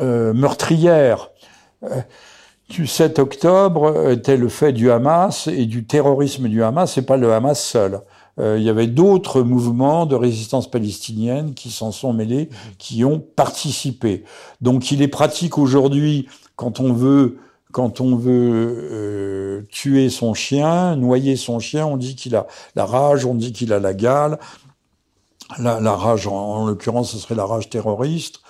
euh, 0.00 0.32
meurtrière 0.32 1.30
euh, 1.82 2.00
du 2.68 2.86
7 2.86 3.18
octobre 3.18 4.10
était 4.10 4.36
le 4.36 4.48
fait 4.48 4.72
du 4.72 4.90
Hamas 4.90 5.46
et 5.46 5.66
du 5.66 5.86
terrorisme 5.86 6.48
du 6.48 6.62
Hamas, 6.62 6.92
c'est 6.92 7.06
pas 7.06 7.16
le 7.16 7.32
Hamas 7.32 7.62
seul. 7.62 8.00
il 8.38 8.62
y 8.62 8.68
avait 8.68 8.88
d'autres 8.88 9.42
mouvements 9.42 10.04
de 10.04 10.16
résistance 10.16 10.68
palestinienne 10.68 11.54
qui 11.54 11.70
s'en 11.70 11.92
sont 11.92 12.12
mêlés, 12.12 12.50
qui 12.78 13.04
ont 13.04 13.20
participé. 13.20 14.24
Donc 14.60 14.90
il 14.90 15.00
est 15.00 15.08
pratique 15.08 15.58
aujourd'hui, 15.58 16.26
quand 16.56 16.80
on 16.80 16.92
veut 16.92 17.38
quand 17.76 18.00
on 18.00 18.16
veut 18.16 19.66
tuer 19.70 20.08
son 20.08 20.32
chien, 20.32 20.96
noyer 20.96 21.36
son 21.36 21.58
chien, 21.58 21.84
on 21.84 21.98
dit 21.98 22.16
qu'il 22.16 22.34
a 22.34 22.46
la 22.74 22.86
rage, 22.86 23.26
on 23.26 23.34
dit 23.34 23.52
qu'il 23.52 23.74
a 23.74 23.78
la 23.78 23.92
gale, 23.92 24.38
la, 25.58 25.78
la 25.78 25.94
rage, 25.94 26.26
en, 26.26 26.66
l'occurrence, 26.66 27.12
ce 27.12 27.18
serait 27.18 27.34
la 27.34 27.44
rage 27.44 27.68
terroriste. 27.68 28.40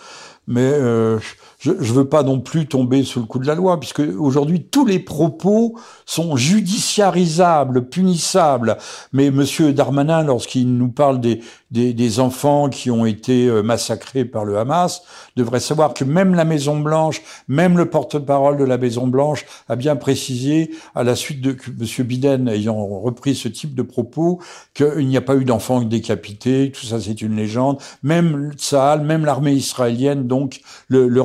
Mais 0.47 0.61
euh, 0.61 1.19
je 1.59 1.73
ne 1.73 1.77
veux 1.77 2.09
pas 2.09 2.23
non 2.23 2.39
plus 2.39 2.69
tomber 2.69 3.03
sous 3.03 3.19
le 3.19 3.27
coup 3.27 3.41
de 3.41 3.49
la 3.49 3.57
loi, 3.57 3.81
puisque 3.81 3.99
aujourd'hui 3.99 4.63
tous 4.63 4.87
les 4.87 5.01
propos 5.01 5.77
sont 6.05 6.37
judiciarisables, 6.37 7.89
punissables. 7.89 8.77
Mais 9.13 9.33
Monsieur 9.33 9.73
Darmanin, 9.73 10.23
lorsqu'il 10.23 10.77
nous 10.77 10.93
parle 10.93 11.21
des, 11.21 11.41
des, 11.71 11.93
des, 11.93 12.21
enfants 12.21 12.69
qui 12.69 12.91
ont 12.91 13.07
été 13.07 13.47
euh, 13.47 13.63
massacrés 13.63 14.25
par 14.25 14.45
le 14.45 14.59
Hamas, 14.59 15.03
devrait 15.37 15.61
savoir 15.61 15.95
que 15.95 16.05
même 16.05 16.35
la 16.35 16.45
Maison 16.45 16.79
Blanche, 16.79 17.23
même 17.49 17.77
le 17.77 17.87
porte-parole 17.87 18.57
de 18.57 18.65
la 18.65 18.79
Maison 18.79 19.07
Blanche 19.07 19.45
a 19.69 19.77
bien 19.77 19.97
précisé, 19.97 20.71
à 20.95 21.03
la 21.03 21.17
suite 21.17 21.41
de 21.41 21.57
Monsieur 21.79 22.05
Biden 22.05 22.49
ayant 22.49 22.87
repris 22.87 23.35
ce 23.35 23.49
type 23.49 23.75
de 23.75 23.83
propos, 23.83 24.41
qu'il 24.75 25.07
n'y 25.07 25.17
a 25.17 25.23
pas 25.23 25.37
eu 25.37 25.45
d'enfants 25.45 25.81
décapités, 25.81 26.73
tout 26.73 26.87
ça 26.87 27.01
c'est 27.01 27.21
une 27.21 27.37
légende. 27.37 27.79
Même 28.03 28.53
Tsahal, 28.57 29.03
même 29.03 29.25
l'armée 29.25 29.53
israélienne, 29.53 30.27
donc 30.27 30.61
le, 30.89 31.09
le 31.09 31.23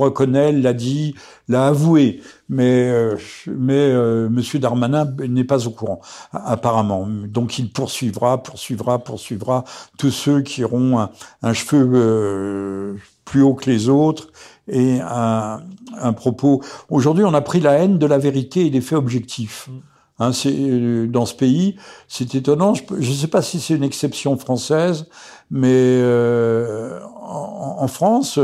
l'a 0.62 0.74
dit, 0.74 1.16
l'a 1.48 1.68
avoué, 1.68 2.22
mais 2.52 2.90
euh, 2.90 3.16
mais 3.48 3.78
euh, 3.78 4.30
Monsieur 4.30 4.60
Darmanin 4.60 5.06
n'est 5.28 5.46
pas 5.46 5.68
au 5.68 5.72
courant 5.72 6.02
apparemment. 6.34 7.08
Donc 7.08 7.58
il 7.58 7.72
poursuivra, 7.72 8.44
poursuivra, 8.44 9.00
poursuivra 9.00 9.64
tous 9.98 10.12
ceux 10.12 10.42
qui 10.42 10.64
auront 10.66 11.08
un, 11.42 11.54
cheveu 11.54 11.90
euh, 11.94 12.96
plus 13.24 13.42
haut 13.42 13.54
que 13.54 13.70
les 13.70 13.88
autres 13.88 14.28
et 14.68 15.00
un, 15.00 15.62
un 15.98 16.14
propos. 16.14 16.62
Aujourd'hui, 16.90 17.24
on 17.24 17.34
a 17.34 17.42
pris 17.42 17.62
la 17.62 17.72
haine 17.72 17.98
de 17.98 18.06
la 18.06 18.18
vérité 18.18 18.66
et 18.66 18.70
des 18.70 18.82
faits 18.82 19.00
objectifs. 19.00 19.70
Mm. 19.70 19.80
Hein, 20.20 20.34
c'est 20.34 21.08
dans 21.08 21.26
ce 21.26 21.34
pays, 21.34 21.78
c'est 22.08 22.36
étonnant. 22.36 22.74
Je 22.76 23.10
ne 23.10 23.16
sais 23.16 23.28
pas 23.28 23.42
si 23.42 23.60
c'est 23.60 23.74
une 23.74 23.84
exception 23.84 24.38
française, 24.38 25.08
mais 25.50 26.00
en, 26.04 27.78
en, 27.80 27.88
France, 27.88 28.38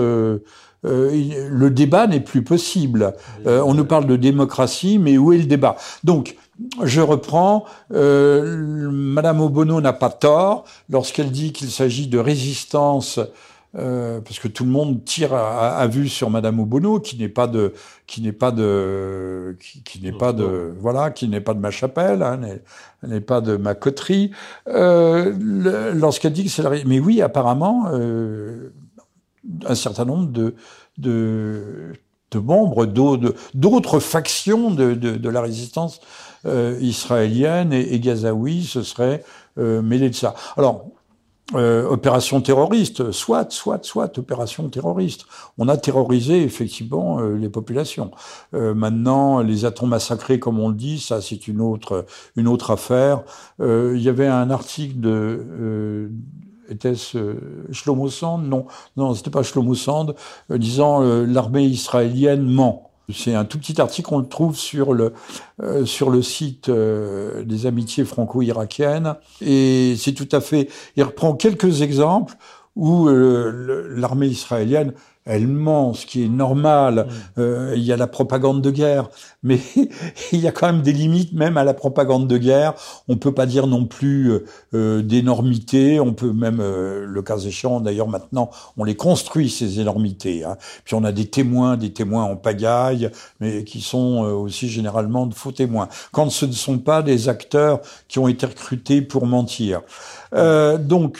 euh, 0.88 1.50
le 1.50 1.70
débat 1.70 2.08
n'est 2.08 2.20
plus 2.20 2.44
possible. 2.44 3.14
Euh, 3.46 3.62
on 3.66 3.74
nous 3.74 3.86
parle 3.86 4.08
de 4.08 4.16
démocratie, 4.16 5.00
mais 5.00 5.18
où 5.18 5.34
est 5.34 5.38
le 5.38 5.46
débat? 5.46 5.76
Donc, 6.04 6.36
je 6.84 7.02
reprends, 7.02 7.66
euh, 7.94 8.90
Madame 8.92 9.42
Obono 9.42 9.80
n'a 9.82 9.94
pas 9.94 10.10
tort 10.10 10.66
lorsqu'elle 10.90 11.32
dit 11.32 11.52
qu'il 11.52 11.70
s'agit 11.70 12.08
de 12.08 12.18
résistance, 12.18 13.20
parce 13.74 14.40
que 14.40 14.48
tout 14.48 14.64
le 14.64 14.72
monde 14.72 15.06
tire 15.06 15.36
à, 15.36 15.86
vue 15.86 16.10
sur 16.10 16.32
Madame 16.32 16.60
Obono, 16.60 17.00
qui 17.00 17.16
n'est 17.16 17.30
pas 17.30 17.46
de, 17.46 17.74
qui 18.08 18.24
n'est 18.24 18.32
pas 18.32 18.50
de, 18.50 19.56
qui, 19.60 20.02
n'est 20.02 20.12
pas 20.12 20.34
de, 20.34 20.74
voilà, 20.80 21.12
qui 21.12 21.28
n'est 21.28 21.42
pas 21.42 21.54
de 21.54 21.60
ma 21.60 21.70
chapelle, 21.70 22.24
hein, 22.24 22.40
n'est 23.04 23.22
pas 23.22 23.40
de 23.40 23.56
ma 23.56 23.76
coterie. 23.76 24.32
Lorsqu'elle 24.66 26.34
dit 26.34 26.46
que 26.46 26.50
c'est 26.50 26.86
mais 26.86 27.00
oui, 27.00 27.22
apparemment. 27.22 27.86
Un 29.66 29.76
certain 29.76 30.06
nombre 30.06 30.32
de, 30.98 31.94
membres 32.36 32.86
d'autres 32.86 34.00
factions 34.00 34.72
de, 34.72 35.30
la 35.30 35.42
résistance 35.42 36.00
euh, 36.46 36.78
israélienne 36.82 37.74
et, 37.74 37.94
et, 37.94 38.00
gazaoui 38.00 38.64
se 38.64 38.84
seraient 38.84 39.24
euh, 39.58 39.82
mêlés 39.82 40.10
de 40.10 40.16
ça. 40.16 40.36
Alors, 40.56 40.86
euh, 41.56 41.88
opération 41.88 42.42
terroriste, 42.42 43.12
soit, 43.12 43.52
soit, 43.52 43.84
soit, 43.84 44.18
opération 44.18 44.68
terroriste. 44.70 45.26
On 45.58 45.70
a 45.70 45.78
terrorisé 45.78 46.44
effectivement 46.44 47.22
les 47.22 47.48
populations. 47.48 48.12
Maintenant, 48.52 49.40
les 49.40 49.64
atomes 49.64 49.90
massacrés, 49.90 50.40
comme 50.40 50.60
on 50.60 50.68
le 50.68 50.76
dit, 50.76 51.00
ça 51.00 51.22
c'est 51.22 51.48
une 51.48 51.62
autre, 51.62 52.06
une 52.36 52.50
autre 52.50 52.72
affaire. 52.72 53.24
Il 53.60 54.02
y 54.02 54.10
avait 54.10 54.28
un 54.28 54.50
article 54.50 55.00
de 55.00 56.12
était-ce 56.70 57.18
euh, 57.18 57.36
Shlomo 57.72 58.10
Sand 58.10 58.48
Non, 58.48 58.66
non, 58.96 59.14
c'était 59.14 59.30
pas 59.30 59.44
Shlomo 59.44 59.76
Sand, 59.76 60.16
euh, 60.52 60.58
disant 60.58 61.02
euh, 61.02 61.26
l'armée 61.26 61.66
israélienne 61.66 62.44
ment. 62.44 62.92
C'est 63.14 63.34
un 63.34 63.46
tout 63.46 63.58
petit 63.58 63.80
article 63.80 64.10
qu'on 64.10 64.20
le 64.20 64.28
trouve 64.28 64.58
sur 64.58 64.94
le 64.94 65.14
sur 65.86 66.10
le 66.10 66.22
site 66.22 66.70
des 66.70 67.66
amitiés 67.66 68.04
franco-irakiennes 68.04 69.16
et 69.40 69.96
c'est 69.98 70.12
tout 70.12 70.28
à 70.34 70.42
fait. 70.42 70.68
Il 70.98 71.04
reprend 71.04 71.34
quelques 71.34 71.84
exemples 71.84 72.36
où 72.76 73.08
l'armée 73.08 74.28
israélienne 74.28 74.92
elle 75.28 75.48
ment, 75.48 75.94
ce 75.94 76.06
qui 76.06 76.24
est 76.24 76.30
normal. 76.30 77.08
Mm. 77.08 77.40
Euh, 77.40 77.74
il 77.76 77.84
y 77.84 77.92
a 77.92 77.98
la 77.98 78.08
propagande 78.08 78.62
de 78.62 78.72
guerre, 78.72 79.10
mais 79.48 79.60
il 80.32 80.40
y 80.40 80.48
a 80.48 80.52
quand 80.52 80.68
même 80.68 80.82
des 80.82 80.94
limites 80.94 81.34
même 81.34 81.58
à 81.58 81.64
la 81.64 81.74
propagande 81.74 82.28
de 82.28 82.38
guerre. 82.38 82.76
On 83.08 83.18
peut 83.18 83.34
pas 83.34 83.46
dire 83.46 83.66
non 83.66 83.86
plus 83.86 84.32
euh, 84.32 84.46
euh 84.74 85.02
d'énormité. 85.02 86.00
On 86.00 86.14
peut 86.14 86.34
même, 86.34 86.60
euh, 86.60 87.06
le 87.08 87.22
cas 87.22 87.38
échéant, 87.38 87.80
d'ailleurs 87.80 88.08
maintenant, 88.08 88.52
on 88.78 88.84
les 88.84 88.96
construit 88.96 89.50
ces 89.50 89.80
énormités. 89.80 90.44
Hein. 90.44 90.58
Puis 90.84 90.96
on 90.96 91.04
a 91.04 91.12
des 91.12 91.26
témoins, 91.26 91.78
des 91.78 91.94
témoins 91.94 92.26
en 92.26 92.36
pagaille, 92.36 93.10
mais 93.40 93.64
qui 93.64 93.82
sont 93.82 94.20
aussi 94.20 94.70
généralement 94.70 95.26
de 95.26 95.34
faux 95.34 95.52
témoins. 95.52 95.88
Quand 96.12 96.30
ce 96.30 96.46
ne 96.46 96.52
sont 96.52 96.80
pas 96.80 97.02
des 97.02 97.30
acteurs 97.30 97.82
qui 98.08 98.20
ont 98.20 98.28
été 98.28 98.46
recrutés 98.46 99.02
pour 99.02 99.26
mentir. 99.26 99.82
Euh, 100.34 100.78
donc, 100.78 101.20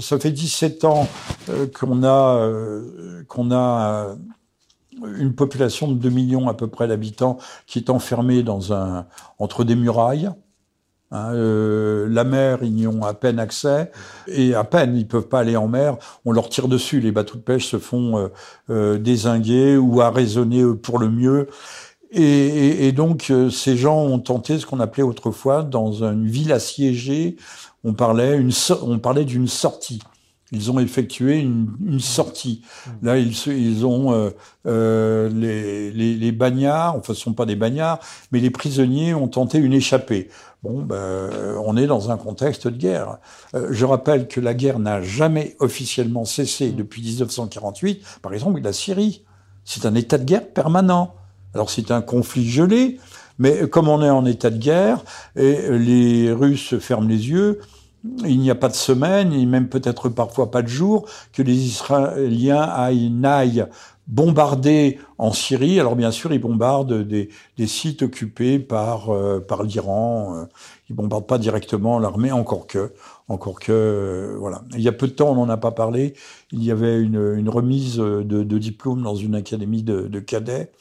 ça 0.00 0.18
fait 0.18 0.30
17 0.30 0.84
ans 0.84 1.08
euh, 1.48 1.66
qu'on 1.78 2.02
a, 2.02 2.36
euh, 2.36 3.22
qu'on 3.28 3.52
a 3.52 4.16
une 5.18 5.34
population 5.34 5.88
de 5.88 5.94
2 5.94 6.10
millions 6.10 6.48
à 6.48 6.54
peu 6.54 6.66
près 6.66 6.88
d'habitants 6.88 7.38
qui 7.66 7.78
est 7.78 7.90
enfermée 7.90 8.42
dans 8.42 8.72
un, 8.72 9.06
entre 9.38 9.64
des 9.64 9.76
murailles. 9.76 10.30
Hein, 11.12 11.32
euh, 11.34 12.06
la 12.08 12.22
mer, 12.24 12.58
ils 12.62 12.72
n'y 12.72 12.86
ont 12.86 13.02
à 13.02 13.14
peine 13.14 13.40
accès, 13.40 13.90
et 14.28 14.54
à 14.54 14.62
peine 14.62 14.96
ils 14.96 15.08
peuvent 15.08 15.28
pas 15.28 15.40
aller 15.40 15.56
en 15.56 15.66
mer. 15.66 15.96
On 16.24 16.32
leur 16.32 16.48
tire 16.48 16.68
dessus. 16.68 17.00
Les 17.00 17.12
bateaux 17.12 17.36
de 17.36 17.42
pêche 17.42 17.66
se 17.66 17.78
font 17.78 18.30
euh, 18.70 18.98
désinguer 18.98 19.76
ou 19.76 20.00
arraisonner 20.00 20.64
pour 20.80 20.98
le 20.98 21.08
mieux. 21.08 21.48
Et, 22.12 22.90
donc, 22.92 23.28
euh, 23.30 23.50
ces 23.50 23.76
gens 23.76 23.98
ont 23.98 24.18
tenté 24.18 24.58
ce 24.58 24.66
qu'on 24.66 24.80
appelait 24.80 25.04
autrefois, 25.04 25.62
dans 25.62 26.02
une 26.02 26.26
ville 26.26 26.52
assiégée, 26.52 27.36
on 27.84 27.92
parlait 27.92 28.36
d'une 29.24 29.46
sortie. 29.46 30.00
Ils 30.52 30.70
ont 30.70 30.80
effectué 30.80 31.38
une, 31.38 31.68
une 31.84 32.00
sortie. 32.00 32.62
Là, 33.02 33.18
ils, 33.18 33.34
ils 33.46 33.86
ont 33.86 34.12
euh, 34.12 34.30
euh, 34.66 35.28
les, 35.28 35.92
les, 35.92 36.16
les, 36.16 36.32
bagnards, 36.32 36.96
enfin, 36.96 37.14
ce 37.14 37.20
sont 37.20 37.34
pas 37.34 37.46
des 37.46 37.54
bagnards, 37.54 38.00
mais 38.32 38.40
les 38.40 38.50
prisonniers 38.50 39.14
ont 39.14 39.28
tenté 39.28 39.58
une 39.58 39.72
échappée. 39.72 40.28
Bon, 40.62 40.82
ben, 40.82 41.30
on 41.64 41.76
est 41.76 41.86
dans 41.86 42.10
un 42.10 42.16
contexte 42.16 42.66
de 42.66 42.76
guerre. 42.76 43.18
Euh, 43.54 43.68
je 43.70 43.84
rappelle 43.84 44.26
que 44.28 44.40
la 44.40 44.54
guerre 44.54 44.78
n'a 44.78 45.02
jamais 45.02 45.56
officiellement 45.60 46.24
cessé 46.24 46.70
depuis 46.70 47.02
1948. 47.02 48.02
Par 48.20 48.34
exemple, 48.34 48.60
la 48.60 48.72
Syrie, 48.72 49.24
c'est 49.64 49.86
un 49.86 49.94
état 49.94 50.18
de 50.18 50.24
guerre 50.24 50.46
permanent. 50.48 51.14
Alors 51.54 51.70
c'est 51.70 51.90
un 51.90 52.02
conflit 52.02 52.48
gelé, 52.48 52.98
mais 53.38 53.68
comme 53.68 53.88
on 53.88 54.02
est 54.02 54.10
en 54.10 54.24
état 54.26 54.50
de 54.50 54.58
guerre 54.58 55.02
et 55.34 55.78
les 55.78 56.32
Russes 56.32 56.78
ferment 56.78 57.08
les 57.08 57.28
yeux, 57.28 57.60
il 58.24 58.40
n'y 58.40 58.50
a 58.50 58.54
pas 58.54 58.68
de 58.68 58.74
semaine, 58.74 59.32
et 59.32 59.44
même 59.46 59.68
peut-être 59.68 60.08
parfois 60.08 60.50
pas 60.50 60.62
de 60.62 60.68
jour, 60.68 61.06
que 61.32 61.42
les 61.42 61.66
Israéliens 61.66 62.90
n'aillent 63.10 63.66
bombarder 64.06 64.98
en 65.18 65.32
Syrie. 65.32 65.78
Alors 65.78 65.96
bien 65.96 66.10
sûr, 66.10 66.32
ils 66.32 66.40
bombardent 66.40 67.02
des, 67.02 67.30
sites 67.66 68.02
occupés 68.02 68.58
par 68.58 69.10
euh, 69.10 69.40
par 69.40 69.62
l'Iran. 69.62 70.34
Euh, 70.36 70.44
ils 70.88 70.96
bombardent 70.96 71.26
pas 71.26 71.38
directement 71.38 71.98
l'armée, 71.98 72.32
encore 72.32 72.66
que, 72.66 72.92
encore 73.28 73.60
que, 73.60 73.70
euh, 73.72 74.36
voilà. 74.38 74.62
Il 74.72 74.80
y 74.80 74.88
a 74.88 74.92
peu 74.92 75.06
de 75.06 75.12
temps, 75.12 75.30
on 75.30 75.34
n'en 75.36 75.48
a 75.48 75.56
pas 75.56 75.70
parlé. 75.70 76.14
Il 76.52 76.64
y 76.64 76.70
avait 76.72 77.00
une, 77.00 77.34
une 77.36 77.48
remise 77.48 77.98
de, 77.98 78.58
diplôme 78.58 79.02
dans 79.02 79.14
une 79.14 79.34
académie 79.34 79.82
de 79.82 80.20
cadets. 80.20 80.72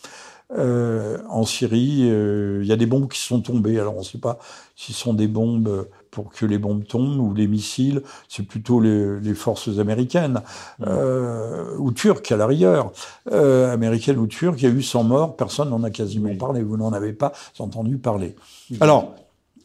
Euh, 0.57 1.19
en 1.29 1.45
Syrie, 1.45 2.09
il 2.09 2.65
y 2.65 2.71
a 2.71 2.75
des 2.75 2.85
bombes 2.85 3.07
qui 3.07 3.19
sont 3.19 3.41
tombées. 3.41 3.79
Alors 3.79 3.95
on 3.95 3.99
ne 3.99 4.03
sait 4.03 4.17
pas 4.17 4.39
si 4.75 4.93
ce 4.93 4.99
sont 4.99 5.13
des 5.13 5.27
bombes 5.27 5.87
pour 6.11 6.31
que 6.31 6.45
les 6.45 6.57
bombes 6.57 6.85
tombent 6.85 7.19
ou 7.19 7.33
les 7.33 7.47
missiles, 7.47 8.01
c'est 8.27 8.43
plutôt 8.43 8.79
les, 8.79 9.19
les, 9.19 9.33
forces 9.33 9.79
américaines 9.79 10.41
mmh. 10.79 10.83
euh, 10.87 11.77
ou 11.77 11.91
turques 11.91 12.31
à 12.31 12.37
la 12.37 12.47
rigueur, 12.47 12.91
euh, 13.31 13.71
américaines 13.71 14.17
ou 14.17 14.27
turques. 14.27 14.61
Il 14.61 14.69
y 14.69 14.71
a 14.71 14.75
eu 14.75 14.81
100 14.81 15.03
morts, 15.03 15.35
personne 15.35 15.69
n'en 15.69 15.83
a 15.83 15.89
quasiment 15.89 16.35
parlé. 16.35 16.63
Vous 16.63 16.77
n'en 16.77 16.93
avez 16.93 17.13
pas 17.13 17.33
entendu 17.59 17.97
parler. 17.97 18.35
Alors, 18.79 19.13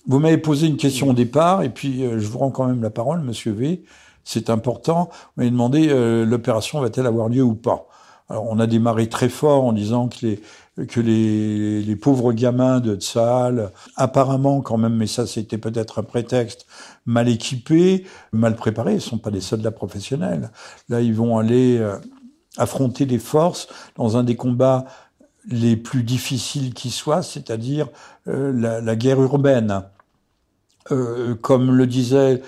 vous 0.06 0.18
m'avez 0.18 0.38
posé 0.38 0.66
une 0.66 0.76
question 0.76 1.10
au 1.10 1.14
départ, 1.14 1.62
et 1.62 1.70
puis 1.70 2.04
euh, 2.04 2.18
je 2.18 2.26
vous 2.26 2.38
rends 2.38 2.50
quand 2.50 2.66
même 2.66 2.82
la 2.82 2.90
parole, 2.90 3.20
Monsieur 3.20 3.52
V. 3.52 3.82
C'est 4.22 4.48
important. 4.48 5.10
Vous 5.10 5.42
m'avez 5.42 5.50
demandé 5.50 5.88
euh, 5.88 6.24
l'opération 6.24 6.80
va-t-elle 6.80 7.06
avoir 7.06 7.28
lieu 7.28 7.42
ou 7.42 7.54
pas? 7.54 7.88
Alors, 8.28 8.46
on 8.48 8.58
a 8.58 8.66
démarré 8.66 9.08
très 9.08 9.28
fort 9.28 9.64
en 9.64 9.72
disant 9.72 10.08
que 10.08 10.26
les 10.26 10.40
que 10.88 11.00
les, 11.00 11.96
pauvres 11.96 12.32
gamins 12.32 12.80
de 12.80 12.96
Tsahal, 12.96 13.70
apparemment 13.96 14.60
quand 14.60 14.76
même, 14.76 14.96
mais 14.96 15.06
ça 15.06 15.26
c'était 15.26 15.58
peut-être 15.58 16.00
un 16.00 16.02
prétexte, 16.02 16.66
mal 17.06 17.28
équipés, 17.28 18.04
mal 18.32 18.56
préparés, 18.56 18.94
ils 18.94 19.00
sont 19.00 19.18
pas 19.18 19.30
des 19.30 19.40
soldats 19.40 19.70
professionnels. 19.70 20.50
Là, 20.88 21.00
ils 21.00 21.14
vont 21.14 21.38
aller 21.38 21.78
euh, 21.78 21.96
affronter 22.56 23.06
des 23.06 23.18
forces 23.20 23.68
dans 23.96 24.16
un 24.16 24.24
des 24.24 24.36
combats 24.36 24.84
les 25.46 25.76
plus 25.76 26.02
difficiles 26.02 26.74
qui 26.74 26.90
soient, 26.90 27.22
c'est-à-dire 27.22 27.88
euh, 28.28 28.80
la, 28.80 28.96
guerre 28.96 29.20
urbaine. 29.20 29.82
Euh, 30.90 31.34
comme 31.34 31.70
le 31.70 31.86
disait 31.86 32.42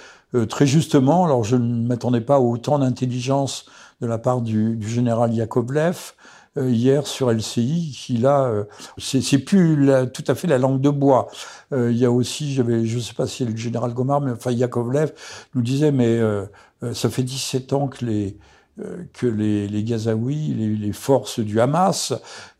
très 0.51 0.67
justement, 0.67 1.25
alors 1.25 1.45
je 1.45 1.57
ne 1.57 1.87
m'attendais 1.87 2.21
pas 2.21 2.35
à 2.35 2.41
autant 2.41 2.79
d'intelligence 2.79 3.67
de 4.01 4.07
la 4.07 4.19
part 4.19 4.43
du, 4.43 4.79
général 4.83 5.33
Yakovlev, 5.33 6.13
hier 6.57 7.07
sur 7.07 7.31
LCI 7.31 7.97
qui 7.97 8.17
là 8.17 8.45
euh, 8.45 8.65
c'est 8.99 9.39
plus 9.39 9.89
tout 10.13 10.25
à 10.27 10.35
fait 10.35 10.47
la 10.47 10.59
langue 10.59 10.81
de 10.81 10.91
bois. 10.91 11.29
Euh, 11.73 11.91
il 11.91 11.99
y 11.99 12.05
a 12.05 12.11
aussi, 12.11 12.55
je 12.55 12.99
sais 12.99 13.15
pas 13.15 13.27
si 13.27 13.45
le 13.45 13.57
général 13.57 13.93
Gomard, 13.93 14.21
mais 14.21 14.33
enfin 14.33 14.51
Yakovlev 14.51 15.13
nous 15.55 15.63
disait 15.63 15.93
mais 15.93 16.21
ça 16.93 17.11
fait 17.11 17.23
17 17.23 17.73
ans 17.73 17.89
que 17.89 18.05
les 18.05 18.27
euh, 18.29 18.56
que 19.15 19.27
les, 19.27 19.69
les 19.69 19.85
Gazaouis, 19.85 20.55
les, 20.55 20.77
les, 20.77 20.93
forces 20.93 21.41
du 21.41 21.61
Hamas 21.61 22.13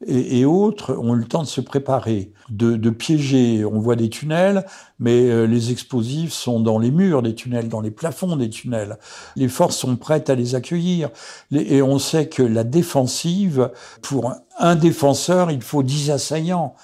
et, 0.07 0.41
et, 0.41 0.45
autres 0.47 0.97
ont 0.97 1.15
eu 1.15 1.19
le 1.19 1.27
temps 1.27 1.43
de 1.43 1.49
se 1.49 1.61
préparer, 1.61 2.33
de, 2.49 2.77
de, 2.77 2.91
piéger. 2.91 3.67
On 3.67 3.79
voit 3.79 3.97
des 3.97 4.09
tunnels, 4.09 4.65
mais 4.99 5.29
euh, 5.29 5.47
les 5.47 5.73
explosifs 5.73 6.33
sont 6.33 6.59
dans 6.61 6.79
les 6.79 6.91
murs 6.91 7.21
des 7.21 7.35
tunnels, 7.35 7.69
dans 7.69 7.83
les 7.83 7.91
plafonds 7.91 8.37
des 8.37 8.49
tunnels. 8.49 8.99
Les 9.37 9.49
forces 9.49 9.77
sont 9.77 9.97
prêtes 9.97 10.31
à 10.31 10.35
les 10.35 10.55
accueillir. 10.55 11.11
et 11.53 11.83
on 11.83 11.99
sait 11.99 12.29
que 12.29 12.43
la 12.43 12.65
défensive, 12.65 13.71
pour 14.01 14.33
un 14.59 14.75
défenseur, 14.75 15.51
il 15.51 15.61
faut 15.61 15.83
10 15.83 16.13
assaillants. 16.13 16.75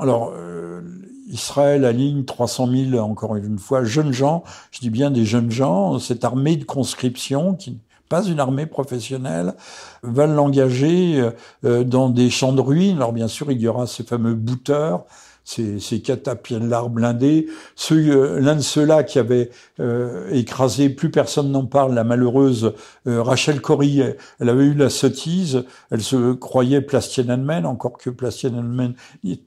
Alors, 0.00 0.32
euh, 0.36 0.82
Israël 1.28 1.84
aligne 1.84 2.24
300 2.24 2.68
000, 2.90 3.02
encore 3.02 3.36
une 3.36 3.58
fois, 3.58 3.84
jeunes 3.84 4.12
gens, 4.12 4.42
je 4.70 4.80
dis 4.80 4.90
bien 4.90 5.10
des 5.10 5.24
jeunes 5.24 5.50
gens, 5.50 5.98
cette 5.98 6.24
armée 6.24 6.56
de 6.56 6.64
conscription 6.64 7.54
qui 7.54 7.78
pas 8.08 8.24
une 8.24 8.40
armée 8.40 8.66
professionnelle, 8.66 9.54
veulent 10.02 10.34
l'engager 10.34 11.22
euh, 11.64 11.84
dans 11.84 12.08
des 12.08 12.30
champs 12.30 12.52
de 12.52 12.60
ruines. 12.60 12.96
Alors 12.96 13.12
bien 13.12 13.28
sûr, 13.28 13.50
il 13.50 13.60
y 13.60 13.68
aura 13.68 13.86
ces 13.86 14.04
fameux 14.04 14.34
bouteurs, 14.34 15.04
ces, 15.44 15.80
ces 15.80 16.00
catapillars 16.00 16.88
blindés. 16.88 17.46
Euh, 17.90 18.40
l'un 18.40 18.56
de 18.56 18.60
ceux-là 18.60 19.02
qui 19.02 19.18
avait 19.18 19.50
euh, 19.80 20.30
écrasé, 20.30 20.88
plus 20.88 21.10
personne 21.10 21.50
n'en 21.50 21.66
parle, 21.66 21.94
la 21.94 22.04
malheureuse 22.04 22.74
Rachel 23.06 23.60
Corrie, 23.60 24.02
elle 24.40 24.48
avait 24.48 24.64
eu 24.64 24.74
la 24.74 24.90
sottise, 24.90 25.64
elle 25.90 26.02
se 26.02 26.32
croyait 26.32 26.80
place 26.80 27.08
Tiananmen, 27.10 27.66
encore 27.66 27.98
que 27.98 28.10
place 28.10 28.36
Tiananmen 28.36 28.94
il 29.22 29.38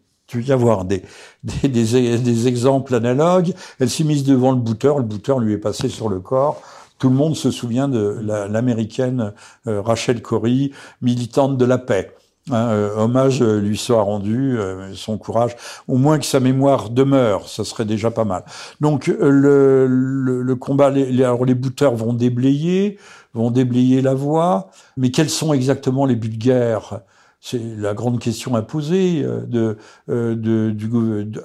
y 0.48 0.52
avoir 0.54 0.86
des, 0.86 1.04
des, 1.44 1.68
des, 1.68 2.18
des 2.18 2.48
exemples 2.48 2.96
analogues. 2.96 3.54
Elle 3.80 3.90
s'est 3.90 4.06
mise 4.06 4.24
devant 4.24 4.52
le 4.52 4.58
bouteur, 4.58 4.98
le 4.98 5.04
bouteur 5.04 5.40
lui 5.40 5.54
est 5.54 5.58
passé 5.58 5.90
sur 5.90 6.08
le 6.08 6.20
corps. 6.20 6.62
Tout 7.02 7.10
le 7.10 7.16
monde 7.16 7.36
se 7.36 7.50
souvient 7.50 7.88
de 7.88 8.20
l'américaine 8.22 9.34
euh, 9.66 9.82
Rachel 9.82 10.22
Corrie, 10.22 10.72
militante 11.02 11.58
de 11.58 11.66
la 11.66 11.80
paix. 11.80 12.16
Hein, 12.52 12.68
euh, 12.70 12.96
hommage 12.96 13.42
euh, 13.42 13.60
lui 13.60 13.76
soit 13.76 14.04
rendu, 14.04 14.60
son 14.94 15.18
courage, 15.18 15.56
au 15.88 15.98
moins 15.98 16.20
que 16.20 16.26
sa 16.26 16.40
mémoire 16.40 16.92
demeure, 16.92 17.50
ça 17.50 17.64
serait 17.64 17.86
déjà 17.86 18.12
pas 18.12 18.24
mal. 18.24 18.44
Donc 18.82 19.08
le, 19.08 20.54
combat, 20.60 20.92
les, 20.92 21.24
alors 21.24 21.44
les 21.44 21.56
bouteurs 21.56 21.96
vont 21.96 22.14
déblayer, 22.14 23.00
vont 23.34 23.50
déblayer 23.50 24.04
la 24.04 24.14
voie, 24.14 24.70
mais 24.96 25.10
quels 25.10 25.32
sont 25.32 25.54
exactement 25.54 26.06
les 26.06 26.16
buts 26.16 26.30
de 26.30 26.38
guerre? 26.38 27.02
C'est 27.44 27.60
la 27.78 27.96
grande 27.96 28.20
question 28.20 28.56
à 28.56 28.62
poser 28.62 29.24
euh, 29.24 29.42
de, 29.42 29.78
euh, 30.10 30.36
de, 30.36 30.70
du, 30.70 30.90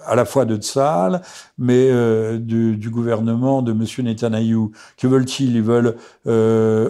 à 0.05 0.15
la 0.15 0.27
fois 0.27 0.45
de 0.45 0.57
Tsahal, 0.57 1.23
mais 1.59 1.89
euh, 1.91 2.37
du, 2.37 2.77
du, 2.77 2.91
gouvernement 2.91 3.63
de 3.63 3.73
M. 3.73 3.85
Netanyahou. 4.05 4.73
Que 4.99 5.07
veulent-ils? 5.07 5.57
Ils 5.57 5.63
veulent 5.63 5.97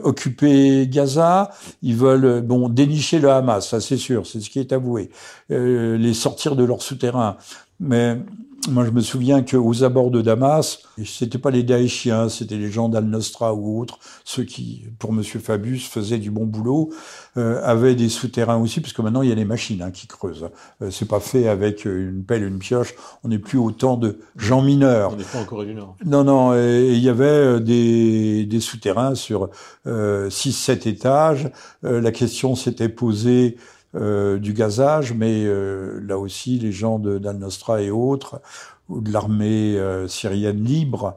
occuper 0.05 0.89
Gaza, 0.89 1.53
ils 1.83 1.95
veulent 1.95 2.41
bon 2.43 2.69
dénicher 2.69 3.21
le 3.21 3.31
Hamas, 3.31 3.69
ça 3.69 3.81
c'est 3.81 3.97
sûr, 3.97 4.27
c'est 4.27 4.41
ce 4.41 4.51
qui 4.51 4.59
est 4.59 4.73
avoué, 4.73 5.11
les 5.49 6.15
sortir 6.15 6.57
de 6.57 6.65
leur 6.65 6.83
souterrain. 6.83 7.37
Mais 7.79 8.19
moi, 8.69 8.85
je 8.85 8.91
me 8.91 9.01
souviens 9.01 9.43
qu'aux 9.43 9.85
abords 9.85 10.11
de 10.11 10.23
Damas, 10.23 10.81
c'était 11.05 11.39
pas 11.39 11.51
les 11.51 11.63
Daeshiens, 11.63 12.29
c'était 12.29 12.57
les 12.57 12.71
gens 12.71 12.89
d'Al-Nostra 12.89 13.55
ou 13.55 13.81
autres, 13.81 13.99
ceux 14.25 14.45
qui, 14.45 14.85
pour 14.99 15.13
Monsieur 15.13 15.41
Fabius, 15.41 15.87
faisaient 15.87 16.19
du 16.19 16.31
bon 16.31 16.47
boulot, 16.47 16.91
euh, 17.37 17.61
avaient 17.63 17.95
des 17.95 18.09
souterrains 18.09 18.57
aussi, 18.57 18.81
parce 18.81 18.93
que 18.93 19.03
maintenant 19.03 19.23
il 19.23 19.29
y 19.29 19.33
a 19.33 19.35
les 19.35 19.45
machines 19.45 19.83
hein, 19.83 19.91
qui 19.91 20.07
creusent. 20.07 20.49
Euh, 20.83 20.91
c'est 20.91 21.09
pas 21.09 21.21
fait 21.21 21.49
avec 21.49 21.85
une 21.85 22.25
pelle, 22.25 22.45
une 22.45 22.59
pioche. 22.59 22.95
On 23.25 23.29
n'est 23.29 23.39
plus 23.39 23.59
autant 23.59 23.97
de 23.97 24.19
gens 24.37 24.63
mineurs. 24.63 25.13
On 25.13 25.17
n'est 25.17 25.25
pas 25.25 25.39
en 25.39 25.45
Corée 25.45 25.67
du 25.67 25.75
Nord. 25.75 25.97
Non, 26.05 26.25
non. 26.25 26.55
il 26.55 26.99
y 26.99 27.09
avait 27.09 27.25
euh, 27.25 27.61
des, 27.61 28.47
des 28.47 28.61
souterrains 28.61 29.15
sur 29.15 29.51
euh, 29.87 30.29
6-7 30.29 30.89
étages. 30.89 31.51
Euh, 31.85 32.01
la 32.01 32.13
question 32.13 32.55
s'était 32.55 32.89
posée 32.89 33.57
euh, 33.95 34.39
du 34.39 34.53
gazage, 34.53 35.15
mais 35.15 35.45
euh, 35.45 36.01
là 36.07 36.19
aussi 36.19 36.59
les 36.59 36.73
gens 36.73 36.99
d'Al-Nostra 36.99 37.81
et 37.83 37.91
autres, 37.91 38.41
ou 38.89 39.01
de 39.01 39.13
l'armée 39.13 39.77
euh, 39.79 40.09
syrienne 40.09 40.63
libre, 40.63 41.17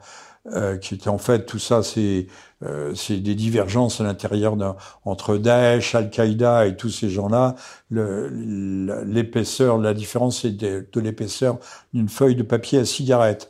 qui 0.82 0.96
était 0.96 1.10
en 1.10 1.20
fait 1.20 1.46
tout 1.46 1.60
ça, 1.60 1.84
c'est 1.84 2.26
c'est 2.96 3.20
des 3.20 3.36
divergences 3.36 4.02
à 4.02 4.04
l'intérieur 4.04 4.56
entre 5.06 5.38
Daesh, 5.38 5.94
Al-Qaïda 5.94 6.66
et 6.66 6.76
tous 6.76 6.90
ces 6.90 7.10
gens-là. 7.10 7.56
L'épaisseur, 7.92 9.78
la 9.78 9.94
différence 9.94 10.42
c'est 10.42 10.58
de, 10.58 10.88
de 10.92 11.00
l'épaisseur 11.02 11.60
d'une 11.94 12.10
feuille 12.10 12.36
de 12.36 12.42
papier 12.42 12.80
à 12.80 12.86
cigarette. 12.86 13.50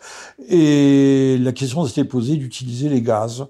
Et 0.49 1.37
la 1.39 1.53
question 1.53 1.85
s'était 1.85 2.03
posée 2.03 2.35
d'utiliser 2.35 2.89
les 2.89 3.01
gaz. 3.01 3.45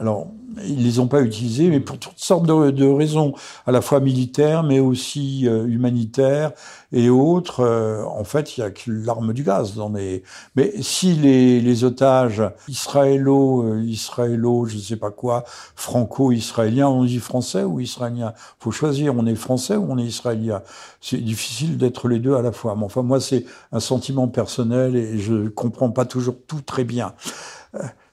Alors, 0.00 0.28
ils 0.64 0.82
les 0.82 0.98
ont 0.98 1.08
pas 1.08 1.20
utilisés, 1.20 1.68
mais 1.68 1.78
pour 1.78 1.98
toutes 1.98 2.18
sortes 2.18 2.46
de, 2.46 2.70
de 2.70 2.86
raisons, 2.86 3.34
à 3.66 3.70
la 3.70 3.82
fois 3.82 4.00
militaires, 4.00 4.62
mais 4.62 4.80
aussi 4.80 5.46
euh, 5.46 5.66
humanitaires 5.66 6.52
et 6.92 7.10
autres. 7.10 7.60
Euh, 7.60 8.02
en 8.04 8.24
fait, 8.24 8.56
il 8.56 8.60
y 8.60 8.62
a 8.62 8.70
que 8.70 8.90
l'arme 8.90 9.34
du 9.34 9.42
gaz 9.42 9.74
dans 9.74 9.90
les. 9.90 10.22
Mais 10.56 10.72
si 10.80 11.12
les, 11.12 11.60
les 11.60 11.84
otages 11.84 12.42
israélo, 12.66 13.62
euh, 13.64 13.82
israélo, 13.82 14.64
je 14.64 14.78
sais 14.78 14.96
pas 14.96 15.10
quoi, 15.10 15.44
franco-israéliens, 15.76 16.88
on 16.88 17.04
dit 17.04 17.18
français 17.18 17.62
ou 17.62 17.78
israélien. 17.78 18.32
Faut 18.58 18.72
choisir. 18.72 19.14
On 19.16 19.26
est 19.26 19.34
français 19.34 19.76
ou 19.76 19.86
on 19.90 19.98
est 19.98 20.04
israélien? 20.04 20.62
C'est 21.02 21.18
difficile 21.22 21.76
d'être 21.76 22.08
les 22.08 22.20
deux 22.20 22.34
à 22.36 22.42
la 22.42 22.52
fois. 22.52 22.74
Mais 22.74 22.84
enfin, 22.84 23.02
moi, 23.02 23.20
c'est 23.20 23.44
un 23.70 23.80
sentiment 23.80 24.28
personnel 24.28 24.96
et 24.96 25.18
je 25.18 25.48
comprends 25.48 25.90
pas 25.90 26.06
toujours 26.06 26.36
tout 26.46 26.62
très 26.62 26.84
bien. 26.84 27.12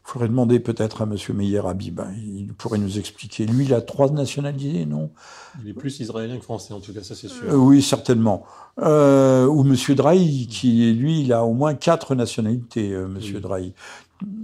Il 0.08 0.12
faudrait 0.12 0.30
demander 0.30 0.62
peut-être 0.62 1.02
à 1.02 1.04
M. 1.04 1.18
Meyer 1.36 1.68
Habib. 1.68 2.00
Hein. 2.00 2.14
Il 2.16 2.54
pourrait 2.54 2.78
nous 2.78 2.98
expliquer. 2.98 3.46
Lui, 3.46 3.66
il 3.66 3.74
a 3.74 3.82
trois 3.82 4.10
nationalités, 4.10 4.86
non? 4.86 5.12
Il 5.62 5.70
est 5.70 5.74
plus 5.74 6.00
israélien 6.00 6.38
que 6.38 6.46
français, 6.46 6.74
en 6.74 6.80
tout 6.80 6.94
cas, 6.94 7.04
ça 7.04 7.14
c'est 7.14 7.28
sûr. 7.28 7.44
Euh, 7.50 7.58
oui, 7.58 7.82
certainement. 7.82 8.46
Euh, 8.80 9.48
ou 9.48 9.66
M. 9.66 9.76
Drahi, 9.96 10.48
qui, 10.48 10.94
lui, 10.94 11.24
il 11.24 11.34
a 11.34 11.44
au 11.44 11.54
moins 11.54 11.74
quatre 11.74 12.16
nationalités, 12.16 12.94
euh, 12.94 13.08
M. 13.08 13.18
Oui. 13.22 13.42
Drahi. 13.42 13.74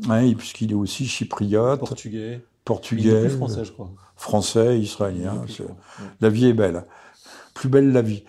Hein, 0.09 0.33
puisqu'il 0.37 0.71
est 0.71 0.75
aussi 0.75 1.07
chypriote. 1.07 1.79
Portugais. 1.79 2.41
Portugais. 2.65 3.29
français, 3.29 3.63
je 3.63 3.71
crois. 3.71 3.89
Français, 4.17 4.77
israélien. 4.81 5.45
Plus, 5.45 5.61
la 6.19 6.27
vie 6.27 6.47
est 6.47 6.53
belle. 6.53 6.83
Plus 7.53 7.69
belle 7.69 7.93
la 7.93 8.01
vie. 8.01 8.25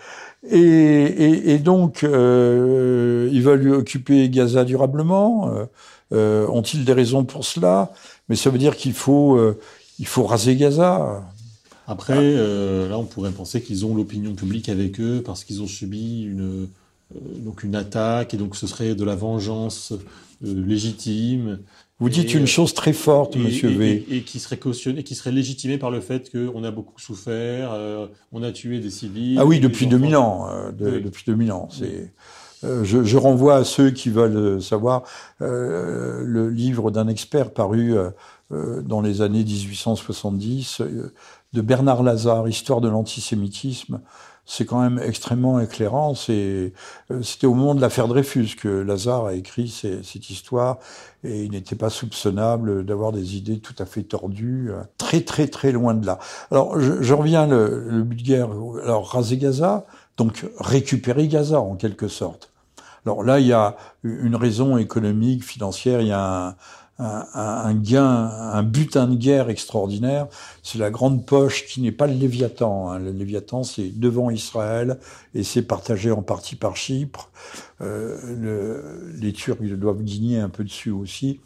Et, 0.49 0.61
et, 0.61 1.55
et 1.55 1.59
donc, 1.59 2.05
euh, 2.05 3.29
ils 3.33 3.43
veulent 3.43 3.71
occuper 3.71 4.29
Gaza 4.29 4.63
durablement. 4.63 5.51
Euh, 6.15 6.45
euh, 6.45 6.49
Ont-ils 6.49 6.85
des 6.85 6.93
raisons 6.93 7.25
pour 7.25 7.45
cela? 7.45 7.93
Mais 8.29 8.37
ça 8.37 8.51
veut 8.51 8.59
dire 8.59 8.77
qu'il 8.77 8.95
faut, 8.95 9.37
euh, 9.37 9.59
il 9.99 10.07
faut 10.07 10.25
raser 10.25 10.57
Gaza. 10.57 11.25
Après, 11.87 12.17
euh, 12.17 12.89
là, 12.89 12.99
on 12.99 13.05
pourrait 13.05 13.31
penser 13.31 13.61
qu'ils 13.61 13.85
ont 13.85 13.95
l'opinion 13.95 14.35
publique 14.35 14.69
avec 14.69 15.01
eux 15.01 15.23
parce 15.25 15.45
qu'ils 15.45 15.63
ont 15.63 15.67
subi 15.67 16.23
une, 16.23 16.69
euh, 17.15 17.19
donc 17.41 17.63
une 17.63 17.75
attaque 17.75 18.33
et 18.33 18.37
donc 18.39 18.57
ce 18.57 18.67
serait 18.67 18.95
de 18.95 19.05
la 19.05 19.15
vengeance 19.15 19.93
euh, 19.93 20.65
légitime. 20.67 21.59
Vous 22.01 22.09
dites 22.09 22.35
une 22.35 22.47
chose 22.47 22.75
très 22.75 22.93
forte, 22.93 23.37
Monsieur 23.37 23.69
V. 23.69 24.05
Et, 24.11 24.23
qui 24.23 24.41
serait 24.41 24.57
cautionné, 24.57 25.05
qui 25.05 25.15
serait 25.15 25.31
légitimé 25.31 25.79
par 25.79 25.91
le 25.91 26.01
fait 26.01 26.31
qu'on 26.31 26.65
a 26.65 26.71
beaucoup 26.73 26.99
souffert, 26.99 27.73
on 28.33 28.43
a 28.43 28.51
tué 28.51 28.81
des 28.81 28.91
civils. 28.91 29.39
Ah 29.39 29.47
oui, 29.47 29.61
depuis 29.61 29.87
2000 29.87 30.17
ans. 30.17 30.49
Depuis 30.77 31.23
2000 31.25 31.53
ans. 31.53 31.69
C'est. 31.71 32.13
Je, 32.83 33.05
je, 33.05 33.17
renvoie 33.17 33.57
à 33.57 33.65
ceux 33.65 33.91
qui 33.91 34.11
veulent 34.11 34.63
savoir 34.63 35.03
euh, 35.43 36.23
le 36.25 36.49
livre 36.49 36.91
d'un 36.91 37.09
expert 37.09 37.53
paru 37.53 37.95
euh, 37.97 38.83
dans 38.83 39.01
les 39.01 39.23
années 39.23 39.45
1870 39.45 40.83
de 41.53 41.61
Bernard 41.61 42.03
Lazare, 42.03 42.49
Histoire 42.49 42.81
de 42.81 42.89
l'antisémitisme, 42.89 44.01
c'est 44.47 44.67
quand 44.67 44.81
même 44.81 45.01
extrêmement 45.03 45.61
éclairant. 45.61 46.15
C'est, 46.15 46.73
euh, 47.11 47.23
c'était 47.23 47.47
au 47.47 47.55
moment 47.55 47.75
de 47.75 47.81
l'affaire 47.81 48.09
Dreyfus 48.09 48.57
que 48.61 48.69
Lazare 48.69 49.27
a 49.27 49.35
écrit 49.35 49.69
cette 49.69 50.31
histoire 50.31 50.79
et 51.23 51.45
il 51.45 51.53
n'était 51.53 51.77
pas 51.77 51.91
soupçonnable 51.91 52.85
d'avoir 52.85 53.13
des 53.13 53.37
idées 53.37 53.59
tout 53.59 53.75
à 53.79 53.87
fait 53.87 54.03
tordues, 54.03 54.71
euh, 54.71 54.83
très 54.99 55.23
très 55.23 55.49
très 55.49 55.73
loin 55.73 55.95
de 55.95 56.05
là. 56.05 56.19
Alors 56.51 56.79
je, 56.79 57.15
reviens 57.15 57.47
le, 57.47 57.89
le 57.89 58.03
but 58.03 58.17
de 58.17 58.23
guerre. 58.23 58.51
Alors 58.83 59.09
raser 59.11 59.39
Gaza, 59.39 59.87
donc 60.17 60.45
récupérer 60.59 61.29
Gaza 61.29 61.61
en 61.61 61.77
quelque 61.77 62.09
sorte. 62.09 62.54
Alors 63.07 63.23
là, 63.23 63.41
il 63.41 63.47
y 63.47 63.53
a 63.53 63.77
une 64.03 64.37
raison 64.37 64.79
économique, 64.79 65.45
financière, 65.45 66.01
il 66.01 66.09
y 66.09 66.13
a 66.13 66.57
un, 66.99 67.75
gain, 67.75 68.05
un 68.53 68.63
butin 68.63 69.09
de 69.09 69.17
guerre 69.17 69.51
extraordinaire. 69.51 70.29
C'est 70.63 70.79
la 70.79 70.91
grande 70.91 71.27
poche 71.27 71.67
qui 71.67 71.81
n'est 71.81 71.93
pas 71.93 72.07
le 72.07 72.15
Léviathan. 72.15 72.91
Hein. 72.91 72.99
Le 72.99 73.11
Léviathan, 73.11 73.65
c'est 73.65 73.89
devant 73.99 74.31
Israël 74.31 74.99
et 75.35 75.43
c'est 75.43 75.63
partagé 75.63 76.11
en 76.11 76.23
partie 76.23 76.57
par 76.57 76.77
Chypre. 76.77 77.31
Euh, 77.81 78.19
le, 78.37 79.13
les 79.21 79.33
Turcs 79.33 79.59
doivent 79.61 80.05
gagner 80.05 80.39
un 80.39 80.49
peu 80.49 80.65
dessus 80.65 80.91
aussi. 80.91 81.41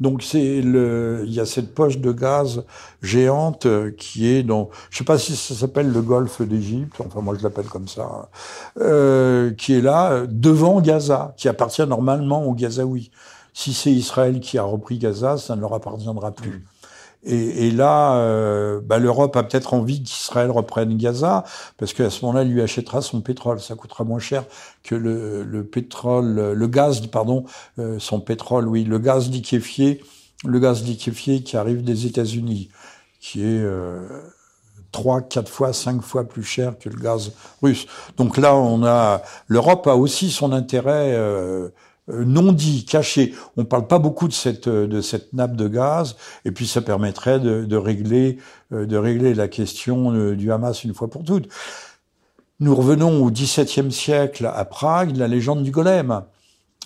Donc 0.00 0.22
c'est 0.22 0.60
le, 0.60 1.24
il 1.26 1.32
y 1.32 1.40
a 1.40 1.46
cette 1.46 1.74
poche 1.74 1.98
de 1.98 2.12
gaz 2.12 2.64
géante 3.02 3.66
qui 3.96 4.28
est 4.28 4.42
dans, 4.42 4.70
je 4.90 4.98
sais 4.98 5.04
pas 5.04 5.18
si 5.18 5.34
ça 5.34 5.54
s'appelle 5.54 5.90
le 5.90 6.02
golfe 6.02 6.40
d'Égypte, 6.42 7.00
enfin 7.04 7.20
moi 7.20 7.34
je 7.36 7.42
l'appelle 7.42 7.66
comme 7.66 7.88
ça, 7.88 8.28
euh, 8.80 9.52
qui 9.54 9.74
est 9.74 9.80
là 9.80 10.24
devant 10.28 10.80
Gaza, 10.80 11.34
qui 11.36 11.48
appartient 11.48 11.86
normalement 11.86 12.44
aux 12.44 12.54
Gazaouis. 12.54 13.10
Si 13.54 13.74
c'est 13.74 13.90
Israël 13.90 14.38
qui 14.38 14.56
a 14.56 14.62
repris 14.62 14.98
Gaza, 14.98 15.36
ça 15.36 15.56
ne 15.56 15.60
leur 15.60 15.74
appartiendra 15.74 16.30
plus. 16.30 16.64
Et, 17.24 17.66
et, 17.66 17.70
là, 17.70 18.16
euh, 18.16 18.80
bah, 18.82 18.98
l'Europe 18.98 19.36
a 19.36 19.42
peut-être 19.42 19.74
envie 19.74 20.02
qu'Israël 20.02 20.50
reprenne 20.50 20.96
Gaza, 20.96 21.44
parce 21.76 21.92
qu'à 21.92 22.10
ce 22.10 22.24
moment-là, 22.24 22.42
elle 22.42 22.52
lui 22.52 22.62
achètera 22.62 23.02
son 23.02 23.20
pétrole. 23.20 23.60
Ça 23.60 23.74
coûtera 23.74 24.04
moins 24.04 24.20
cher 24.20 24.44
que 24.84 24.94
le, 24.94 25.42
le 25.42 25.64
pétrole, 25.64 26.52
le 26.52 26.66
gaz, 26.68 27.06
pardon, 27.08 27.44
euh, 27.78 27.98
son 27.98 28.20
pétrole, 28.20 28.68
oui, 28.68 28.84
le 28.84 28.98
gaz 28.98 29.30
liquéfié, 29.30 30.02
le 30.44 30.58
gaz 30.60 30.84
liquéfié 30.84 31.42
qui 31.42 31.56
arrive 31.56 31.82
des 31.82 32.06
États-Unis, 32.06 32.70
qui 33.20 33.42
est 33.42 33.62
euh, 33.62 34.06
trois, 34.92 35.20
quatre 35.20 35.50
fois, 35.50 35.72
cinq 35.72 36.02
fois 36.02 36.24
plus 36.24 36.44
cher 36.44 36.78
que 36.78 36.88
le 36.88 37.00
gaz 37.00 37.32
russe. 37.62 37.86
Donc 38.16 38.36
là, 38.36 38.54
on 38.54 38.84
a, 38.84 39.22
l'Europe 39.48 39.86
a 39.86 39.96
aussi 39.96 40.30
son 40.30 40.52
intérêt. 40.52 41.14
Euh, 41.14 41.68
non 42.08 42.52
dit, 42.52 42.84
caché. 42.84 43.34
On 43.56 43.62
ne 43.62 43.66
parle 43.66 43.86
pas 43.86 43.98
beaucoup 43.98 44.28
de 44.28 44.32
cette, 44.32 44.68
euh, 44.68 44.86
de 44.86 45.00
cette 45.00 45.32
nappe 45.32 45.56
de 45.56 45.68
gaz, 45.68 46.16
et 46.44 46.50
puis 46.50 46.66
ça 46.66 46.80
permettrait 46.80 47.40
de, 47.40 47.64
de 47.64 47.76
régler, 47.76 48.38
euh, 48.72 48.86
de 48.86 48.96
régler 48.96 49.34
la 49.34 49.48
question 49.48 50.32
du 50.32 50.52
Hamas 50.52 50.84
une 50.84 50.94
fois 50.94 51.08
pour 51.08 51.24
toutes. 51.24 51.48
Nous 52.60 52.74
revenons 52.74 53.24
au 53.24 53.30
XVIIe 53.30 53.92
siècle 53.92 54.50
à 54.52 54.64
Prague, 54.64 55.16
la 55.16 55.28
légende 55.28 55.62
du 55.62 55.70
golem. 55.70 56.22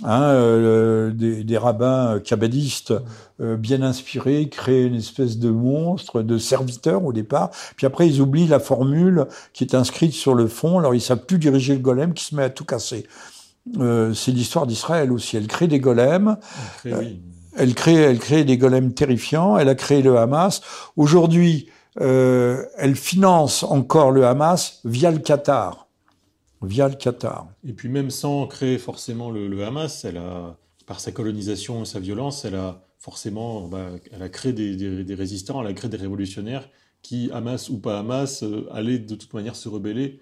Hein, 0.05 1.11
des, 1.15 1.45
des, 1.45 1.59
rabbins 1.59 2.19
kabbalistes 2.19 2.95
bien 3.39 3.83
inspirés 3.83 4.49
créent 4.49 4.85
une 4.85 4.95
espèce 4.95 5.39
de 5.39 5.51
monstre, 5.51 6.23
de 6.23 6.39
serviteur 6.39 7.05
au 7.05 7.13
départ, 7.13 7.51
puis 7.77 7.87
après 7.87 8.09
ils 8.09 8.21
oublient 8.23 8.49
la 8.49 8.59
formule 8.59 9.27
qui 9.53 9.65
est 9.65 9.75
inscrite 9.75 10.15
sur 10.15 10.35
le 10.35 10.49
fond, 10.49 10.79
alors 10.79 10.95
ils 10.95 11.01
savent 11.01 11.27
plus 11.27 11.39
diriger 11.39 11.75
le 11.75 11.81
golem 11.81 12.15
qui 12.15 12.25
se 12.25 12.35
met 12.35 12.43
à 12.43 12.51
tout 12.51 12.65
casser. 12.65 13.07
Euh, 13.79 14.13
c'est 14.13 14.33
l'histoire 14.33 14.67
d'Israël 14.67 15.13
aussi. 15.13 15.37
Elle 15.37 15.47
crée 15.47 15.69
des 15.69 15.81
golems. 15.81 16.37
Elle 16.85 17.75
crée, 17.75 17.95
elle 17.95 18.19
crée 18.19 18.45
des 18.45 18.59
golems 18.59 18.93
terrifiants. 18.93 19.59
Elle 19.59 19.69
a 19.69 19.75
créé 19.75 20.03
le 20.03 20.17
Hamas. 20.17 20.63
Aujourd'hui, 20.97 21.69
euh, 22.01 22.65
elle 22.77 22.97
finance 22.97 23.63
encore 23.63 24.11
le 24.11 24.27
Hamas 24.27 24.81
via 24.85 25.11
le 25.11 25.19
Qatar. 25.19 25.89
Via 26.63 26.89
le 26.89 26.95
Qatar. 26.95 27.49
Et 27.67 27.73
puis 27.73 27.89
même 27.89 28.11
sans 28.11 28.47
créer 28.47 28.79
forcément 28.79 29.31
le, 29.31 29.65
Hamas, 29.65 30.05
elle 30.05 30.17
a, 30.17 30.57
par 30.87 31.01
sa 31.01 31.13
colonisation 31.13 31.83
et 31.83 31.85
sa 31.85 31.99
violence, 31.99 32.45
elle 32.45 32.55
a 32.55 32.83
forcément, 32.99 33.67
bah, 33.67 33.89
elle 34.13 34.23
a 34.23 34.29
créé 34.29 34.53
des, 34.53 35.15
résistants, 35.15 35.61
elle 35.61 35.69
a 35.69 35.73
créé 35.73 35.91
des 35.91 35.97
révolutionnaires 35.97 36.69
qui, 37.03 37.31
Hamas 37.33 37.69
ou 37.69 37.79
pas 37.79 37.99
Hamas, 37.99 38.45
euh, 38.45 38.69
allaient 38.73 39.01
de 39.01 39.17
toute 39.17 39.35
manière 39.35 39.57
se 39.57 39.69
rebeller. 39.69 40.21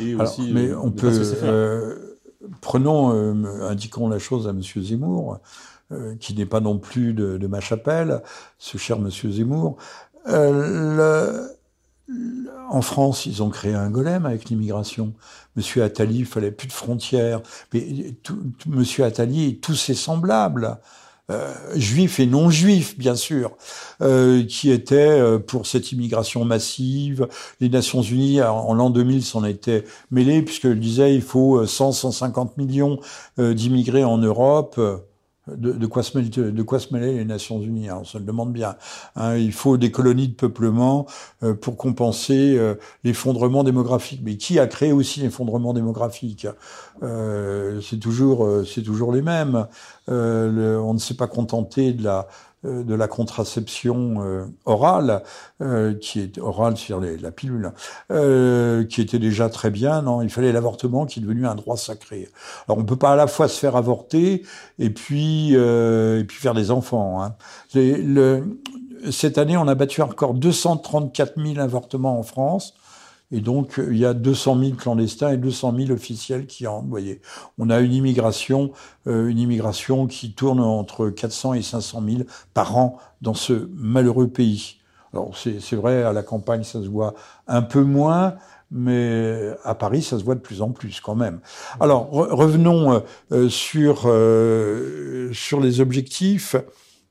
Et 0.00 0.14
aussi, 0.14 0.50
mais 0.50 0.72
on 0.72 0.90
peut, 0.90 2.18
prenons, 2.60 3.12
euh, 3.14 3.68
indiquons 3.68 4.08
la 4.08 4.18
chose 4.18 4.46
à 4.46 4.50
M. 4.50 4.62
Zemmour, 4.62 5.38
euh, 5.92 6.14
qui 6.16 6.34
n'est 6.34 6.46
pas 6.46 6.60
non 6.60 6.78
plus 6.78 7.14
de, 7.14 7.46
ma 7.46 7.60
chapelle, 7.60 8.22
ce 8.58 8.78
cher 8.78 8.98
M. 8.98 9.10
Zemmour. 9.10 9.76
Euh, 10.28 11.48
en 12.70 12.82
France, 12.82 13.26
ils 13.26 13.42
ont 13.42 13.50
créé 13.50 13.74
un 13.74 13.90
golem 13.90 14.26
avec 14.26 14.46
l'immigration. 14.46 15.12
Monsieur 15.56 15.82
Attali, 15.82 16.20
il 16.20 16.26
fallait 16.26 16.50
plus 16.50 16.68
de 16.68 16.72
frontières. 16.72 17.42
Mais 17.72 18.14
Monsieur 18.66 19.04
Attali 19.04 19.48
et 19.48 19.58
tous 19.58 19.74
ses 19.74 19.94
semblables 19.94 20.78
euh, 21.30 21.54
juifs 21.76 22.18
et 22.18 22.26
non 22.26 22.50
juifs, 22.50 22.98
bien 22.98 23.14
sûr, 23.14 23.56
euh, 24.02 24.44
qui 24.44 24.72
étaient 24.72 24.96
euh, 24.96 25.38
pour 25.38 25.66
cette 25.66 25.92
immigration 25.92 26.44
massive. 26.44 27.28
Les 27.60 27.68
Nations 27.68 28.02
Unies, 28.02 28.42
en, 28.42 28.74
l'an 28.74 28.90
2000, 28.90 29.22
s'en 29.22 29.44
étaient 29.44 29.84
mêlées, 30.10 30.42
puisqu'elles 30.42 30.80
disaient 30.80 31.14
il 31.14 31.22
faut 31.22 31.64
100-150 31.64 32.50
millions 32.58 32.98
d'immigrés 33.38 34.04
en 34.04 34.18
Europe. 34.18 34.80
De, 35.48 35.86
quoi 35.86 36.02
se 36.04 36.16
mêler, 36.16 37.14
les 37.14 37.24
Nations 37.24 37.60
Unies 37.60 37.88
hein, 37.88 37.98
On 38.00 38.04
se 38.04 38.16
le 38.16 38.24
demande 38.24 38.52
bien. 38.52 38.76
Hein, 39.16 39.36
il 39.36 39.52
faut 39.52 39.76
des 39.76 39.90
colonies 39.90 40.28
de 40.28 40.34
peuplement 40.34 41.06
pour 41.60 41.76
compenser 41.76 42.58
l'effondrement 43.02 43.64
démographique. 43.64 44.20
Mais 44.24 44.36
qui 44.36 44.58
a 44.58 44.66
créé 44.66 44.92
aussi 44.92 45.20
l'effondrement 45.20 45.72
démographique? 45.72 46.46
C'est 47.00 47.98
toujours, 47.98 48.48
c'est 48.64 48.82
toujours 48.82 49.12
les 49.12 49.22
mêmes. 49.22 49.66
Euh, 50.08 50.78
on 50.78 50.94
ne 50.94 50.98
s'est 50.98 51.14
pas 51.14 51.28
contenté 51.28 51.92
de 51.92 52.02
la 52.02 52.18
euh, 52.20 52.22
de 52.64 52.94
la 52.94 53.08
contraception 53.08 54.22
euh, 54.24 54.44
orale, 54.64 55.22
qui 56.00 56.20
est 56.20 56.38
orale 56.38 56.76
sur 56.76 57.00
la 57.00 57.30
pilule, 57.30 57.72
qui 58.08 59.00
était 59.00 59.18
déjà 59.18 59.48
très 59.48 59.70
bien. 59.70 60.02
Non, 60.02 60.22
il 60.22 60.30
fallait 60.30 60.52
l'avortement, 60.52 61.06
qui 61.06 61.20
est 61.20 61.22
devenu 61.22 61.46
un 61.46 61.54
droit 61.54 61.76
sacré. 61.76 62.28
Alors 62.66 62.78
on 62.78 62.84
peut 62.84 62.96
pas 62.96 63.12
à 63.12 63.16
la 63.16 63.26
fois 63.26 63.48
se 63.48 63.58
faire 63.58 63.76
avorter 63.76 64.44
et 64.78 64.90
puis 64.90 65.54
et 65.54 66.24
puis 66.24 66.38
faire 66.38 66.54
des 66.54 66.70
enfants. 66.70 67.22
Hein. 67.22 67.34
le, 67.74 68.44
cette 69.10 69.38
année, 69.38 69.56
on 69.56 69.68
a 69.68 69.74
battu 69.74 70.02
encore 70.02 70.34
234 70.34 71.34
000 71.36 71.58
avortements 71.58 72.18
en 72.18 72.22
France. 72.22 72.74
Et 73.32 73.40
donc, 73.40 73.80
il 73.88 73.96
y 73.96 74.04
a 74.04 74.12
200 74.12 74.58
000 74.60 74.72
clandestins 74.72 75.32
et 75.32 75.38
200 75.38 75.74
000 75.76 75.90
officiels 75.90 76.46
qui 76.46 76.66
en 76.66 76.82
voyez. 76.82 77.22
On 77.58 77.70
a 77.70 77.80
une 77.80 77.94
immigration, 77.94 78.72
euh, 79.06 79.28
une 79.28 79.38
immigration 79.38 80.06
qui 80.06 80.34
tourne 80.34 80.60
entre 80.60 81.08
400 81.08 81.54
et 81.54 81.62
500 81.62 82.02
000 82.06 82.22
par 82.52 82.76
an 82.76 82.98
dans 83.22 83.34
ce 83.34 83.68
malheureux 83.74 84.28
pays. 84.28 84.76
Alors, 85.14 85.36
c'est 85.36 85.76
vrai, 85.76 86.02
à 86.02 86.12
la 86.12 86.22
campagne, 86.22 86.62
ça 86.62 86.82
se 86.82 86.88
voit 86.88 87.14
un 87.46 87.62
peu 87.62 87.82
moins, 87.82 88.34
mais 88.70 89.50
à 89.64 89.74
Paris, 89.74 90.02
ça 90.02 90.18
se 90.18 90.24
voit 90.24 90.34
de 90.34 90.40
plus 90.40 90.62
en 90.62 90.70
plus 90.70 91.00
quand 91.00 91.14
même. 91.14 91.40
Alors, 91.80 92.10
revenons 92.10 93.02
euh, 93.30 93.48
sur, 93.50 94.04
euh, 94.06 95.30
sur 95.32 95.60
les 95.60 95.80
objectifs. 95.80 96.56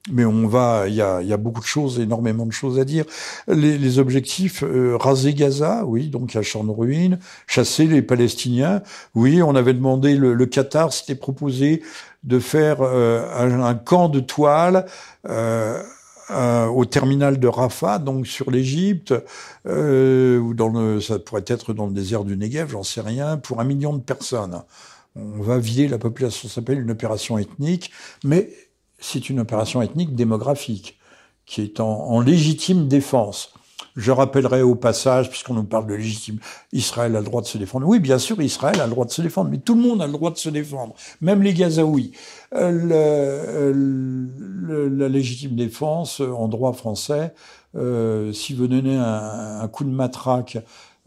Mais 0.10 0.26
on 0.26 0.48
va, 0.48 0.86
il 0.88 0.96
y 0.96 1.02
a, 1.02 1.22
y 1.22 1.32
a, 1.32 1.38
beaucoup 1.38 1.62
de 1.62 1.66
choses, 1.66 2.00
énormément 2.00 2.48
de 2.48 2.52
choses 2.52 2.80
à 2.80 2.86
dire. 2.86 3.06
Les, 3.48 3.78
les 3.78 4.00
objectifs, 4.00 4.64
euh, 4.64 4.98
raser 4.98 5.36
Gaza, 5.36 5.84
oui, 5.86 6.08
donc 6.08 6.36
à 6.36 6.42
champ 6.42 6.64
de 6.64 6.72
ruines, 6.72 7.20
chasser 7.46 7.86
les 7.86 8.02
Palestiniens, 8.02 8.82
oui, 9.14 9.44
on 9.44 9.54
avait 9.54 9.76
demandé, 9.76 10.16
le, 10.16 10.34
le 10.34 10.46
Qatar 10.48 10.92
s'était 10.92 11.16
proposé 11.16 11.84
de 12.24 12.40
faire 12.40 12.78
euh, 12.82 13.62
un, 13.64 13.76
camp 13.76 14.10
de 14.10 14.20
toile 14.20 14.88
euh, 15.30 15.84
au 16.30 16.86
terminal 16.86 17.40
de 17.40 17.48
Rafah, 17.48 18.00
donc 18.00 18.26
sur 18.26 18.50
l'Égypte, 18.50 19.14
ou 19.66 20.54
dans 20.54 20.70
le, 20.70 21.00
ça 21.00 21.20
pourrait 21.20 21.44
être 21.46 21.74
dans 21.74 21.86
le 21.86 21.94
désert 21.94 22.24
du 22.24 22.38
Negev, 22.38 22.70
j'en 22.72 22.84
sais 22.84 23.02
rien, 23.02 23.38
pour 23.38 23.60
un 23.60 23.66
million 23.66 23.94
de 23.94 24.02
personnes. 24.02 24.64
On 25.16 25.42
va 25.42 25.58
vider 25.58 25.90
la 25.90 25.98
population, 25.98 26.48
ça 26.48 26.56
s'appelle 26.56 26.80
une 26.80 26.92
opération 26.92 27.38
ethnique, 27.38 27.92
mais 28.24 28.50
c'est 29.02 29.30
une 29.30 29.42
opération 29.42 29.82
ethnique 29.82 30.16
démographique 30.16 30.98
qui 31.46 31.62
est 31.62 31.82
en, 31.82 32.22
légitime 32.22 32.88
défense. 32.88 33.54
Je 33.98 34.12
rappellerai 34.12 34.62
au 34.62 34.76
passage, 34.76 35.30
puisqu'on 35.30 35.56
nous 35.56 35.66
parle 35.66 35.88
de 35.88 35.96
légitime, 35.96 36.40
Israël 36.72 37.14
a 37.18 37.20
le 37.20 37.26
droit 37.26 37.42
de 37.42 37.48
se 37.48 37.58
défendre. 37.58 37.86
Oui, 37.86 38.00
bien 38.00 38.20
sûr, 38.20 38.42
Israël 38.42 38.80
a 38.80 38.86
le 38.86 38.92
droit 38.92 39.04
de 39.04 39.12
se 39.12 39.22
défendre, 39.22 39.50
mais 39.50 39.58
tout 39.58 39.76
le 39.76 39.82
monde 39.82 40.02
a 40.02 40.06
le 40.06 40.14
droit 40.14 40.32
de 40.32 40.38
se 40.38 40.48
défendre, 40.48 40.96
même 41.20 41.42
les 41.42 41.54
Gazaouis. 41.54 42.14
Euh, 42.54 43.74
le, 43.74 44.88
la 44.88 45.10
légitime 45.10 45.58
défense 45.58 46.22
en 46.22 46.48
droit 46.48 46.72
français, 46.72 47.34
euh, 47.76 48.32
si 48.32 48.54
vous 48.54 48.68
donnez 48.68 48.96
un, 48.96 49.68
coup 49.68 49.84
de 49.84 49.90
matraque 49.90 50.58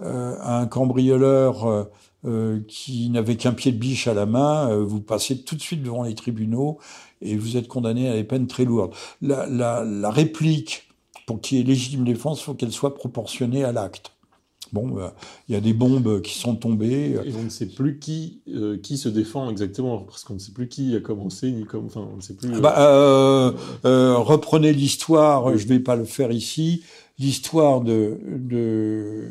euh, 0.03 0.37
à 0.41 0.59
un 0.59 0.67
cambrioleur 0.67 1.67
euh, 1.67 1.85
euh, 2.25 2.61
qui 2.67 3.11
n'avait 3.11 3.37
qu'un 3.37 3.53
pied 3.53 3.71
de 3.71 3.79
biche 3.79 4.09
à 4.09 4.15
la 4.15 4.27
main, 4.27 4.75
vous 4.77 5.01
passez 5.01 5.43
tout 5.43 5.55
de 5.55 5.61
suite 5.61 5.83
devant 5.83 6.03
les 6.03 6.15
tribunaux 6.15 6.79
et 7.25 7.37
vous 7.37 7.57
êtes 7.57 7.67
condamné 7.67 8.09
à 8.09 8.15
des 8.15 8.25
peines 8.25 8.47
très 8.47 8.65
lourdes. 8.65 8.95
La, 9.21 9.47
la, 9.47 9.85
la 9.85 10.11
réplique, 10.11 10.89
pour 11.27 11.41
qu'il 11.41 11.59
y 11.59 11.61
ait 11.61 11.65
légitime 11.65 12.05
défense, 12.05 12.41
il 12.41 12.45
faut 12.45 12.55
qu'elle 12.55 12.73
soit 12.73 12.95
proportionnée 12.95 13.65
à 13.65 13.73
l'acte. 13.73 14.13
Bon, 14.73 14.97
il 15.49 15.55
y 15.55 15.57
a 15.57 15.61
des 15.61 15.73
bombes 15.73 16.21
qui 16.21 16.37
sont 16.37 16.57
tombées. 16.57 17.17
Et 17.25 17.33
on 17.39 17.45
ne 17.45 17.49
sait 17.49 17.67
plus 17.67 18.01
qui 18.01 18.41
euh, 18.49 18.77
qui 18.77 18.99
se 18.99 19.09
défend 19.09 19.49
exactement 19.49 19.99
parce 19.99 20.25
qu'on 20.25 20.35
ne 20.35 20.39
sait 20.41 20.53
plus 20.53 20.69
qui 20.69 20.97
a 20.97 21.01
commencé 21.01 21.53
ni 21.53 21.65
comme. 21.65 21.87
Enfin, 21.87 22.09
on 22.13 22.17
ne 22.17 22.21
sait 22.21 22.35
plus. 22.35 22.53
Euh... 22.53 22.61
Bah, 22.61 22.75
euh, 22.79 24.17
reprenez 24.17 24.73
l'histoire. 24.73 25.45
Oui. 25.45 25.59
Je 25.59 25.69
vais 25.69 25.79
pas 25.79 25.95
le 25.95 26.05
faire 26.05 26.33
ici 26.33 26.83
l'histoire 27.19 27.83
de, 27.83 28.19
de, 28.27 29.29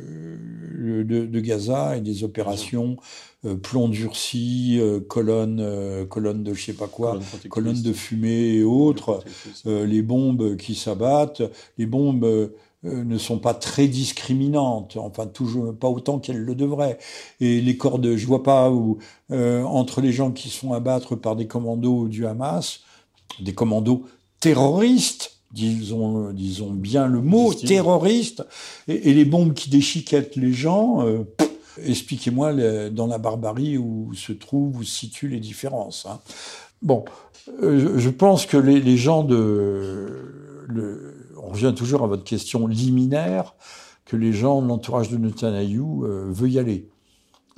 de, 1.03 1.25
de, 1.25 1.39
Gaza 1.41 1.97
et 1.97 2.01
des 2.01 2.23
opérations 2.23 2.95
euh, 2.95 3.32
plomb 3.61 3.89
durci, 3.89 4.77
euh, 4.79 4.99
colonne, 4.99 5.59
euh, 5.59 6.05
colonne 6.05 6.43
de 6.43 6.53
je 6.53 6.65
sais 6.65 6.73
pas 6.73 6.87
quoi, 6.87 7.19
colonne 7.49 7.81
de 7.81 7.93
fumée 7.93 8.55
et 8.55 8.63
autres, 8.63 9.23
euh, 9.65 9.85
les 9.85 10.01
bombes 10.01 10.55
qui 10.55 10.75
s'abattent, 10.75 11.41
les 11.77 11.85
bombes 11.85 12.23
euh, 12.23 12.49
ne 12.83 13.17
sont 13.17 13.39
pas 13.39 13.53
très 13.53 13.87
discriminantes, 13.87 14.97
enfin 14.97 15.25
toujours 15.25 15.73
pas 15.75 15.87
autant 15.87 16.19
qu'elles 16.19 16.43
le 16.43 16.55
devraient. 16.55 16.97
Et 17.39 17.61
les 17.61 17.77
cordes, 17.77 18.15
je 18.15 18.27
vois 18.27 18.43
pas 18.43 18.71
où 18.71 18.97
entre 19.29 20.01
les 20.01 20.11
gens 20.11 20.31
qui 20.31 20.49
se 20.49 20.59
font 20.59 20.73
abattre 20.73 21.15
par 21.15 21.35
des 21.35 21.47
commandos 21.47 22.07
du 22.07 22.25
Hamas, 22.25 22.81
des 23.39 23.53
commandos 23.53 24.03
terroristes, 24.41 25.39
disons, 25.53 26.31
disons 26.31 26.71
bien 26.71 27.07
le 27.07 27.21
mot, 27.21 27.53
terroriste, 27.53 28.43
et, 28.87 29.09
et, 29.09 29.13
les 29.13 29.25
bombes 29.25 29.53
qui 29.53 29.69
déchiquettent 29.69 30.35
les 30.35 30.51
gens, 30.51 31.05
euh, 31.05 31.23
expliquez-moi 31.81 32.53
dans 32.89 33.07
la 33.07 33.17
barbarie 33.17 33.77
où 33.77 34.13
se 34.13 34.33
trouvent, 34.33 34.77
où 34.77 34.83
se 34.83 34.91
situent 34.91 35.29
les 35.29 35.39
différences. 35.39 36.05
Hein. 36.09 36.19
Bon, 36.81 37.05
euh, 37.61 37.97
je 37.97 38.09
pense 38.09 38.45
que 38.45 38.57
les, 38.57 38.97
gens 38.97 39.23
de... 39.23 40.59
On 41.41 41.49
revient 41.49 41.73
toujours 41.75 42.03
à 42.03 42.07
votre 42.07 42.23
question 42.23 42.67
liminaire, 42.67 43.55
que 44.05 44.15
les 44.15 44.33
gens 44.33 44.61
de 44.61 44.67
l'entourage 44.67 45.09
de 45.09 45.17
Netanyahou 45.17 46.05
euh, 46.05 46.25
veulent 46.29 46.51
y 46.51 46.59
aller. 46.59 46.89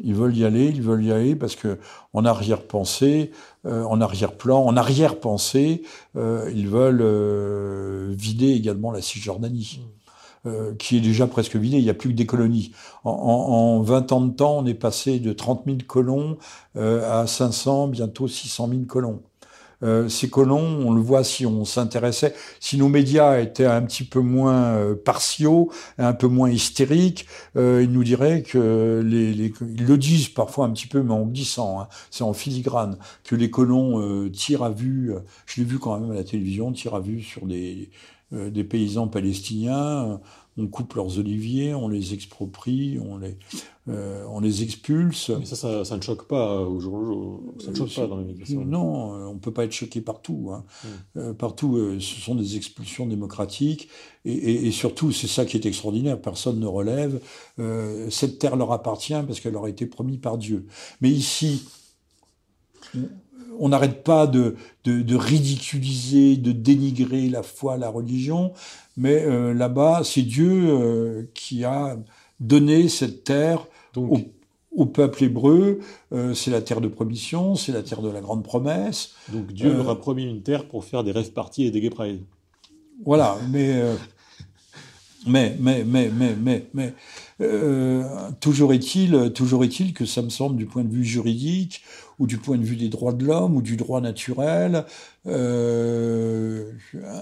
Ils 0.03 0.13
veulent 0.13 0.35
y 0.35 0.43
aller, 0.43 0.67
ils 0.67 0.81
veulent 0.81 1.05
y 1.05 1.11
aller 1.11 1.35
parce 1.35 1.55
que 1.55 1.79
en 2.13 2.25
arrière-pensée, 2.25 3.31
euh, 3.65 3.83
en 3.83 4.01
arrière-plan, 4.01 4.63
en 4.63 4.75
arrière-pensée, 4.75 5.83
ils 6.15 6.67
veulent 6.67 8.11
vider 8.13 8.51
également 8.51 8.91
la 8.91 9.01
Cisjordanie, 9.01 9.79
euh, 10.45 10.73
qui 10.75 10.97
est 10.97 11.01
déjà 11.01 11.27
presque 11.27 11.55
vidée. 11.55 11.77
Il 11.77 11.83
n'y 11.83 11.89
a 11.89 11.93
plus 11.93 12.09
que 12.09 12.15
des 12.15 12.25
colonies. 12.25 12.71
En, 13.03 13.11
en, 13.11 13.77
en, 13.77 13.81
20 13.81 14.11
ans 14.11 14.21
de 14.21 14.33
temps, 14.33 14.57
on 14.59 14.65
est 14.65 14.73
passé 14.73 15.19
de 15.19 15.33
30 15.33 15.63
000 15.65 15.77
colons 15.87 16.37
euh, 16.75 17.21
à 17.21 17.27
500, 17.27 17.87
bientôt 17.89 18.27
600 18.27 18.69
000 18.69 18.81
colons. 18.87 19.21
Euh, 19.83 20.09
ces 20.09 20.29
colons, 20.29 20.79
on 20.85 20.93
le 20.93 21.01
voit 21.01 21.23
si 21.23 21.45
on 21.45 21.65
s'intéressait, 21.65 22.33
si 22.59 22.77
nos 22.77 22.89
médias 22.89 23.39
étaient 23.39 23.65
un 23.65 23.81
petit 23.81 24.03
peu 24.03 24.19
moins 24.19 24.75
euh, 24.75 24.95
partiaux, 24.95 25.71
un 25.97 26.13
peu 26.13 26.27
moins 26.27 26.49
hystériques, 26.49 27.27
euh, 27.55 27.81
ils 27.83 27.91
nous 27.91 28.03
diraient 28.03 28.41
que 28.41 29.01
les, 29.05 29.33
les, 29.33 29.53
ils 29.61 29.85
le 29.85 29.97
disent 29.97 30.29
parfois 30.29 30.65
un 30.65 30.71
petit 30.71 30.87
peu, 30.87 31.01
mais 31.01 31.13
en 31.13 31.25
glissant, 31.25 31.81
hein, 31.81 31.87
c'est 32.09 32.23
en 32.23 32.33
filigrane, 32.33 32.97
que 33.23 33.35
les 33.35 33.49
colons 33.49 34.01
euh, 34.01 34.29
tirent 34.29 34.63
à 34.63 34.69
vue, 34.69 35.13
je 35.45 35.61
l'ai 35.61 35.67
vu 35.67 35.79
quand 35.79 35.99
même 35.99 36.11
à 36.11 36.15
la 36.15 36.23
télévision, 36.23 36.71
tirent 36.71 36.95
à 36.95 36.99
vue 37.01 37.21
sur 37.21 37.45
des, 37.45 37.89
euh, 37.91 38.14
des 38.35 38.63
paysans 38.63 39.07
palestiniens 39.07 40.19
on 40.57 40.67
coupe 40.67 40.93
leurs 40.93 41.19
oliviers, 41.19 41.73
on 41.73 41.89
les 41.89 42.13
exproprie, 42.13 42.97
on 42.99 43.17
les, 43.17 43.37
euh, 43.89 44.25
on 44.29 44.39
les 44.39 44.63
expulse. 44.63 45.29
Mais 45.29 45.45
ça, 45.45 45.55
ça, 45.55 45.83
ça, 45.83 45.97
ne 45.97 46.01
choque 46.01 46.27
pas 46.27 46.61
au 46.61 46.79
jour 46.79 46.97
le 46.97 47.05
jour. 47.05 47.43
Ça 47.59 47.71
ne 47.71 47.75
choque 47.75 47.93
pas 47.93 48.07
dans 48.07 48.17
les 48.17 48.25
médias. 48.25 48.57
Non, 48.63 49.29
on 49.29 49.37
peut 49.37 49.51
pas 49.51 49.65
être 49.65 49.73
choqué 49.73 49.99
partout. 49.99 50.51
Hein. 50.53 50.63
Mm. 50.83 50.87
Euh, 51.17 51.33
partout, 51.33 51.75
euh, 51.75 51.99
ce 51.99 52.21
sont 52.21 52.35
des 52.35 52.55
expulsions 52.55 53.05
démocratiques. 53.05 53.89
Et, 54.23 54.31
et, 54.31 54.67
et 54.67 54.71
surtout, 54.71 55.11
c'est 55.11 55.27
ça 55.27 55.45
qui 55.45 55.57
est 55.57 55.65
extraordinaire, 55.65 56.21
personne 56.21 56.59
ne 56.59 56.67
relève. 56.67 57.19
Euh, 57.59 58.09
cette 58.09 58.39
terre 58.39 58.55
leur 58.55 58.71
appartient 58.71 59.13
parce 59.27 59.41
qu'elle 59.41 59.53
leur 59.53 59.65
a 59.65 59.69
été 59.69 59.85
promise 59.85 60.19
par 60.19 60.37
Dieu. 60.37 60.67
Mais 61.01 61.09
ici, 61.09 61.65
on 63.59 63.69
n'arrête 63.69 64.03
pas 64.03 64.27
de, 64.27 64.55
de, 64.83 65.01
de, 65.01 65.15
ridiculiser, 65.15 66.37
de 66.37 66.51
dénigrer 66.51 67.29
la 67.29 67.43
foi, 67.43 67.77
la 67.77 67.89
religion, 67.89 68.53
mais 68.97 69.23
euh, 69.23 69.53
là-bas, 69.53 70.01
c'est 70.03 70.21
Dieu 70.21 70.51
euh, 70.51 71.23
qui 71.33 71.63
a 71.63 71.97
donné 72.39 72.87
cette 72.89 73.23
terre 73.23 73.67
au, 73.95 74.19
au, 74.75 74.85
peuple 74.85 75.23
hébreu. 75.23 75.79
Euh, 76.13 76.33
c'est 76.33 76.51
la 76.51 76.61
terre 76.61 76.81
de 76.81 76.87
promission, 76.87 77.55
c'est 77.55 77.71
la 77.71 77.83
terre 77.83 78.01
de 78.01 78.09
la 78.09 78.21
grande 78.21 78.43
promesse. 78.43 79.13
Donc 79.31 79.51
Dieu 79.51 79.73
leur 79.73 79.89
a 79.89 79.99
promis 79.99 80.25
une 80.25 80.41
terre 80.41 80.67
pour 80.67 80.85
faire 80.85 81.03
des 81.03 81.11
rêves 81.11 81.31
partis 81.31 81.65
et 81.65 81.71
des 81.71 81.81
gay 81.81 81.89
pride. 81.89 82.21
Voilà, 83.03 83.37
mais 83.51 83.81
mais, 85.25 85.55
mais, 85.59 85.83
mais, 85.83 86.11
mais, 86.15 86.35
mais, 86.35 86.67
mais 86.73 86.93
euh, 87.41 88.03
toujours 88.39 88.73
est-il, 88.73 89.31
toujours 89.33 89.63
est-il 89.63 89.93
que 89.93 90.05
ça 90.05 90.21
me 90.21 90.29
semble 90.29 90.55
du 90.55 90.65
point 90.65 90.83
de 90.83 90.91
vue 90.91 91.03
juridique 91.03 91.81
ou 92.19 92.27
du 92.27 92.37
point 92.37 92.57
de 92.57 92.63
vue 92.63 92.75
des 92.75 92.89
droits 92.89 93.13
de 93.13 93.25
l'homme 93.25 93.55
ou 93.55 93.61
du 93.61 93.77
droit 93.77 94.01
naturel, 94.01 94.85
euh, 95.27 96.71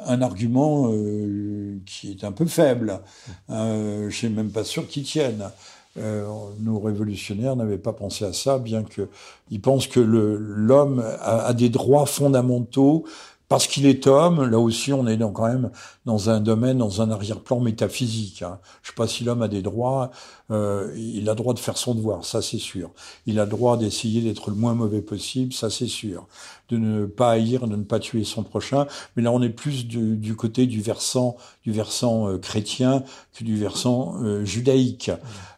un 0.05 0.21
argument 0.21 0.91
euh, 0.91 1.77
qui 1.85 2.11
est 2.11 2.23
un 2.23 2.31
peu 2.31 2.45
faible. 2.45 3.01
Euh, 3.49 4.09
je 4.09 4.15
suis 4.15 4.29
même 4.29 4.51
pas 4.51 4.63
sûr 4.63 4.87
qu'il 4.87 5.03
tienne. 5.03 5.49
Euh, 5.97 6.25
nos 6.59 6.79
révolutionnaires 6.79 7.55
n'avaient 7.55 7.77
pas 7.77 7.93
pensé 7.93 8.25
à 8.25 8.33
ça, 8.33 8.57
bien 8.57 8.83
qu'ils 8.83 9.61
pensent 9.61 9.87
que 9.87 9.99
l'homme 9.99 11.03
a, 11.21 11.53
des 11.53 11.69
droits 11.69 12.07
fondamentaux 12.07 13.05
parce 13.47 13.67
qu'il 13.67 13.85
est 13.85 14.07
homme, 14.07 14.49
là 14.49 14.57
aussi 14.57 14.91
on 14.93 15.05
est 15.05 15.19
quand 15.19 15.47
même 15.47 15.69
dans 16.05 16.31
un 16.31 16.39
domaine, 16.39 16.79
dans 16.79 17.03
un 17.03 17.11
arrière-plan 17.11 17.59
métaphysique. 17.59 18.41
Hein. 18.41 18.57
Je 18.81 18.89
sais 18.89 18.95
pas 18.95 19.05
si 19.05 19.23
l'homme 19.23 19.43
a 19.43 19.47
des 19.47 19.61
droits, 19.61 20.09
euh, 20.53 20.93
il 20.95 21.29
a 21.29 21.35
droit 21.35 21.53
de 21.53 21.59
faire 21.59 21.77
son 21.77 21.95
devoir, 21.95 22.23
ça 22.25 22.41
c'est 22.41 22.57
sûr. 22.59 22.91
Il 23.25 23.39
a 23.39 23.45
droit 23.45 23.77
d'essayer 23.77 24.21
d'être 24.21 24.49
le 24.49 24.55
moins 24.55 24.73
mauvais 24.75 25.01
possible, 25.01 25.51
ça 25.51 25.69
c'est 25.69 25.87
sûr. 25.87 26.27
De 26.69 26.77
ne 26.77 27.05
pas 27.05 27.31
haïr, 27.31 27.67
de 27.67 27.75
ne 27.75 27.83
pas 27.83 27.99
tuer 27.99 28.23
son 28.23 28.43
prochain. 28.43 28.87
Mais 29.15 29.23
là 29.23 29.31
on 29.31 29.41
est 29.41 29.49
plus 29.49 29.87
du, 29.87 30.15
du 30.15 30.35
côté 30.35 30.65
du 30.67 30.81
versant, 30.81 31.35
du 31.63 31.71
versant 31.71 32.29
euh, 32.29 32.37
chrétien 32.37 33.03
que 33.33 33.43
du 33.43 33.57
versant 33.57 34.15
euh, 34.21 34.45
judaïque. 34.45 35.11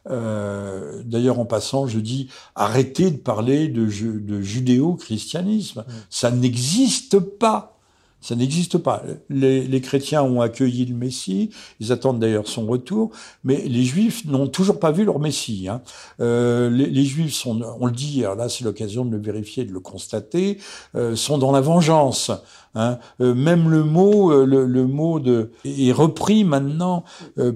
Euh, 0.10 1.02
D'ailleurs 1.04 1.40
en 1.40 1.46
passant, 1.46 1.88
je 1.88 2.00
dis 2.00 2.30
arrêtez 2.56 3.12
de 3.12 3.18
parler 3.18 3.68
de, 3.68 3.86
de 3.86 4.42
judéo-christianisme. 4.42 5.84
Ça 6.10 6.32
n'existe 6.32 7.20
pas. 7.20 7.78
Ça 8.26 8.36
n'existe 8.36 8.80
pas. 8.80 9.04
Les, 9.30 9.82
chrétiens 9.82 10.24
ont 10.24 10.42
accueilli 10.42 10.84
le 10.86 10.96
Messie, 10.96 11.52
ils 11.80 11.92
attendent 11.92 12.20
d'ailleurs 12.20 12.48
son 12.48 12.66
retour, 12.66 13.12
mais 13.44 13.62
les 13.68 13.84
Juifs 13.84 14.26
n'ont 14.26 14.48
toujours 14.48 14.80
pas 14.80 14.92
vu 14.92 15.06
leur 15.06 15.20
Messie. 15.20 15.68
Hein. 15.70 15.84
Euh, 16.20 16.72
les, 16.72 17.06
Juifs 17.06 17.36
sont, 17.36 17.62
on 17.80 17.86
le 17.86 17.92
dit, 17.92 18.24
alors 18.24 18.36
là 18.36 18.50
c'est 18.50 18.64
l'occasion 18.64 19.06
de 19.06 19.12
le 19.12 19.22
vérifier, 19.22 19.64
de 19.64 19.72
le 19.72 19.80
constater, 19.80 20.58
euh, 20.96 21.16
sont 21.16 21.38
dans 21.38 21.52
la 21.52 21.62
vengeance. 21.62 22.32
Hein. 22.74 22.98
Euh, 23.22 23.36
même 23.36 23.70
le 23.70 23.84
mot, 23.84 24.44
le, 24.44 24.88
mot 24.88 25.20
de 25.20 25.52
est 25.64 25.92
repris 25.92 26.46
maintenant 26.46 27.04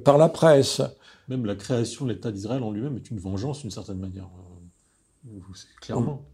par 0.03 0.19
la 0.19 0.29
presse. 0.29 0.83
Même 1.29 1.47
la 1.47 1.55
création 1.55 2.05
de 2.05 2.11
l'État 2.11 2.31
d'Israël 2.31 2.61
en 2.61 2.69
lui-même 2.69 2.95
est 2.95 3.09
une 3.09 3.17
vengeance 3.17 3.61
d'une 3.61 3.71
certaine 3.71 3.97
manière. 3.97 4.29
Clairement. 5.81 6.28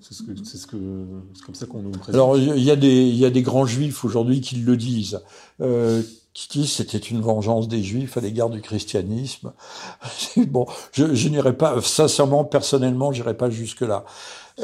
C'est 0.00 0.14
ce 0.14 0.22
que, 0.22 0.32
ce 0.44 0.66
que, 0.66 0.76
comme 1.44 1.54
ça 1.54 1.66
qu'on 1.66 1.82
nous 1.82 1.90
présente. 1.90 2.14
Alors, 2.14 2.38
il 2.38 2.62
y 2.62 2.70
a 2.70 2.76
des, 2.76 3.04
il 3.04 3.16
y 3.16 3.24
a 3.24 3.30
des 3.30 3.42
grands 3.42 3.66
juifs 3.66 4.04
aujourd'hui 4.04 4.40
qui 4.40 4.56
le 4.56 4.76
disent, 4.76 5.20
euh, 5.60 6.02
qui 6.34 6.48
disent 6.48 6.72
c'était 6.72 6.98
une 6.98 7.20
vengeance 7.20 7.68
des 7.68 7.82
juifs 7.82 8.16
à 8.16 8.20
l'égard 8.20 8.50
du 8.50 8.60
christianisme. 8.60 9.52
bon, 10.48 10.66
je, 10.92 11.14
je 11.14 11.28
n'irai 11.28 11.56
pas, 11.56 11.80
sincèrement, 11.80 12.44
personnellement, 12.44 13.12
j'irai 13.12 13.36
pas 13.36 13.50
jusque 13.50 13.80
là. 13.82 14.04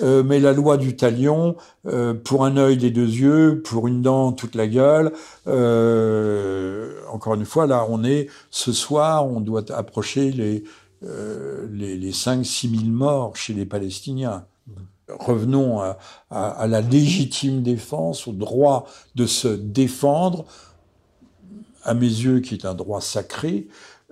Euh, 0.03 0.23
mais 0.23 0.41
la 0.41 0.55
loi 0.55 0.79
du 0.79 0.97
talion, 0.97 1.57
euh, 1.87 2.15
pour 2.15 2.47
un 2.47 2.57
œil 2.57 2.79
des 2.79 2.91
deux 2.91 3.09
yeux, 3.09 3.61
pour 3.63 3.89
une 3.89 4.01
dent 4.01 4.33
toute 4.33 4.55
la 4.55 4.67
gueule. 4.67 5.13
Euh, 5.47 6.95
encore 7.11 7.35
une 7.35 7.45
fois, 7.45 7.67
là, 7.67 7.87
on 7.91 8.03
est 8.03 8.29
ce 8.51 8.73
soir, 8.73 9.27
on 9.27 9.41
doit 9.41 9.71
approcher 9.73 10.31
les 10.31 10.65
euh, 11.05 11.67
les, 11.73 11.97
les 11.97 12.13
5-6 12.13 12.71
000 12.71 12.85
morts 12.85 13.37
chez 13.37 13.55
les 13.55 13.67
Palestiniens. 13.67 14.47
Revenons 15.19 15.81
à, 16.31 16.67
la 16.67 16.81
légitime 16.81 17.63
défense, 17.63 18.27
au 18.27 18.33
droit 18.33 18.87
de 19.15 19.27
se 19.27 19.49
défendre, 19.49 20.45
à 21.85 21.95
mes 21.95 22.07
yeux, 22.07 22.41
qui 22.41 22.55
est 22.55 22.65
un 22.65 22.75
droit 22.75 23.01
sacré. 23.01 23.69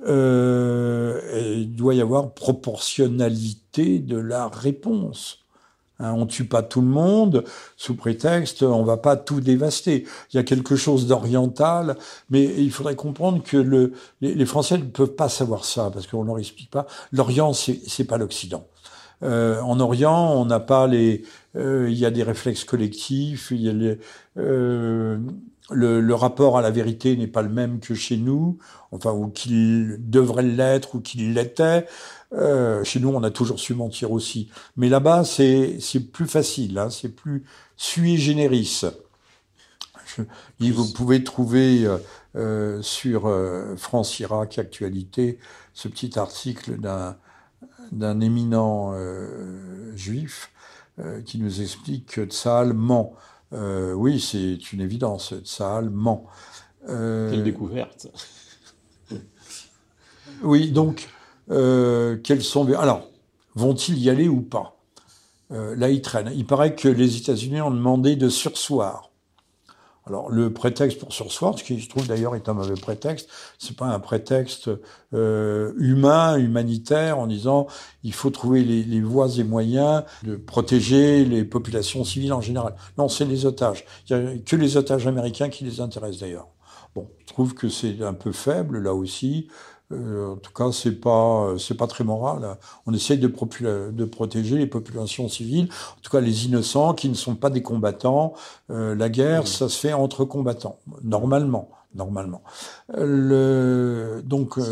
euh, 0.07 1.21
il 1.59 1.75
doit 1.77 1.95
y 1.95 2.01
avoir 2.01 2.33
proportionnalité 2.33 3.99
de 3.99 4.17
la 4.17 4.49
réponse. 4.49 5.41
Hein, 6.01 6.15
on 6.17 6.25
tue 6.27 6.47
pas 6.47 6.63
tout 6.63 6.81
le 6.81 6.87
monde 6.87 7.45
sous 7.77 7.95
prétexte 7.95 8.63
on 8.63 8.85
va 8.85 8.97
pas 8.97 9.17
tout 9.17 9.41
dévaster. 9.41 10.07
Il 10.33 10.37
y 10.37 10.41
a 10.41 10.43
quelque 10.43 10.75
chose 10.75 11.07
d'oriental, 11.07 11.97
mais 12.31 12.43
il 12.43 12.73
faudrait 12.73 12.97
comprendre 12.97 13.43
que 13.43 13.59
le, 13.59 13.93
les, 14.23 14.47
Français 14.47 14.79
ne 14.79 14.85
peuvent 14.85 15.15
pas 15.15 15.29
savoir 15.29 15.65
ça 15.65 15.91
parce 15.93 16.07
qu'on 16.07 16.25
leur 16.25 16.39
explique 16.39 16.71
pas. 16.71 16.87
L'Orient 17.13 17.53
c'est 17.53 18.05
pas 18.05 18.17
l'Occident. 18.17 18.67
Euh, 19.23 19.61
en 19.61 19.81
Orient, 19.81 20.35
on 20.35 20.45
n'a 20.47 20.61
pas 20.61 20.87
les. 20.87 21.25
Euh, 21.57 21.89
il 21.91 21.99
y 21.99 22.07
a 22.07 22.11
des 22.11 22.23
réflexes 22.23 22.65
collectifs. 22.65 23.51
Y 23.51 23.69
a 23.69 23.73
les, 23.73 23.99
euh, 24.39 25.19
le, 25.71 26.01
le, 26.01 26.15
rapport 26.15 26.59
à 26.59 26.63
la 26.63 26.71
vérité 26.71 27.17
n'est 27.17 27.27
pas 27.27 27.43
le 27.43 27.49
même 27.49 27.81
que 27.81 27.95
chez 27.95 28.17
nous, 28.17 28.59
enfin 28.93 29.13
ou 29.13 29.29
qu'il 29.29 29.99
devrait 30.11 30.43
l'être 30.43 30.97
ou 30.97 31.01
qu'il 31.01 31.35
l'était. 31.35 31.87
Euh, 32.33 32.85
chez 32.85 33.01
nous, 33.01 33.09
on 33.09 33.23
a 33.23 33.31
toujours 33.31 33.59
su 33.59 33.75
mentir 33.75 34.13
aussi. 34.13 34.51
Mais 34.77 34.89
là-bas, 34.89 35.25
c'est 35.25 35.79
c'est 35.81 36.01
plus 36.01 36.27
facile, 36.27 36.79
hein, 36.79 36.91
c'est 36.91 37.09
plus 37.09 37.45
sui 37.77 38.19
generis. 38.19 38.83
Je, 40.07 40.23
vous 40.73 40.93
pouvez 40.93 41.25
trouver 41.25 41.85
euh, 41.85 41.99
euh 42.37 42.83
sur 42.83 43.27
euh, 43.27 43.77
France-Irak 43.77 44.59
Actualité 44.59 45.39
ce 45.75 45.89
petit 45.89 46.19
article 46.19 46.79
d'un 46.79 47.17
d'un 47.93 48.21
éminent 48.21 48.93
euh, 48.95 49.95
juif 49.97 50.51
qui 51.25 51.39
nous 51.39 51.63
explique 51.63 52.07
que 52.07 52.27
Tsahal 52.27 52.75
ment. 52.75 53.15
oui, 53.53 54.21
c'est 54.21 54.73
une 54.73 54.83
évidence. 54.83 55.33
Tsahal 55.45 55.89
ment. 55.89 56.27
Quelle 56.87 57.43
découverte. 57.43 58.09
oui, 60.43 60.73
donc 60.73 61.09
euh, 61.51 62.17
quels 62.23 62.43
sont 62.43 62.73
alors 62.75 63.09
vont-ils 63.55 63.99
y 63.99 64.11
aller 64.11 64.29
ou 64.29 64.41
pas? 64.41 64.77
Euh, 65.51 65.75
Là, 65.75 65.91
ils 65.91 66.03
traînent. 66.03 66.31
Il 66.35 66.47
paraît 66.47 66.77
que 66.77 66.89
les 66.89 67.17
États-Unis 67.17 67.61
ont 67.61 67.73
demandé 67.73 68.15
de 68.17 68.29
sursoir. 68.29 69.10
Alors 70.11 70.29
le 70.29 70.53
prétexte 70.53 70.99
pour 70.99 71.13
sursoir, 71.13 71.57
ce 71.57 71.63
qui 71.63 71.79
je 71.79 71.89
trouve 71.89 72.09
d'ailleurs 72.09 72.35
est 72.35 72.49
un 72.49 72.53
mauvais 72.53 72.75
prétexte, 72.75 73.29
c'est 73.61 73.77
pas 73.77 73.87
un 73.87 74.01
prétexte 74.01 74.69
euh, 75.15 75.73
humain, 75.79 76.37
humanitaire, 76.37 77.21
en 77.21 77.29
disant 77.29 77.69
il 78.03 78.13
faut 78.13 78.31
trouver 78.31 78.65
les, 78.65 78.83
les, 78.83 79.01
voies 79.01 79.29
et 79.39 79.45
moyens 79.45 80.03
de 80.25 80.35
protéger 80.35 81.25
les 81.25 81.45
populations 81.45 82.03
civiles 82.03 82.33
en 82.33 82.41
général. 82.41 82.75
Non, 82.99 83.09
c'est 83.09 83.25
les 83.25 83.47
otages. 83.47 83.85
Il 84.09 84.17
y 84.17 84.21
a 84.21 84.37
que 84.39 84.57
les 84.57 84.77
otages 84.77 85.07
américains 85.07 85.49
qui 85.49 85.63
les 85.63 85.81
intéressent 85.81 86.23
d'ailleurs. 86.23 86.49
Bon, 86.97 87.09
je 87.21 87.27
trouve 87.27 87.55
que 87.55 87.69
c'est 87.69 88.03
un 88.03 88.15
peu 88.15 88.33
faible 88.33 88.81
là 88.83 88.95
aussi. 88.95 89.47
Euh, 89.93 90.35
en 90.35 90.37
tout 90.37 90.53
cas, 90.53 90.71
c'est 90.73 91.01
pas 91.01 91.55
c'est 91.59 91.77
pas 91.77 91.87
très 91.87 92.05
moral. 92.05 92.57
On 92.87 92.95
essaye 92.95 93.19
de, 93.19 93.27
de 93.91 94.05
protéger 94.05 94.57
les 94.57 94.67
populations 94.67 95.29
civiles, 95.29 95.69
en 95.99 96.01
tout 96.01 96.11
cas 96.11 96.21
les 96.21 96.47
innocents 96.47 96.95
qui 96.95 97.09
ne 97.09 97.15
sont 97.15 97.35
pas 97.35 97.51
des 97.51 97.63
combattants. 97.63 98.35
Euh, 98.71 98.95
la 98.95 99.09
guerre, 99.09 99.49
ça 99.49 99.69
se 99.69 99.79
fait 99.79 99.93
entre 99.93 100.25
combattants, 100.25 100.79
normalement, 101.03 101.71
normalement. 101.95 102.43
Le, 102.97 104.23
donc, 104.25 104.59
euh, 104.59 104.63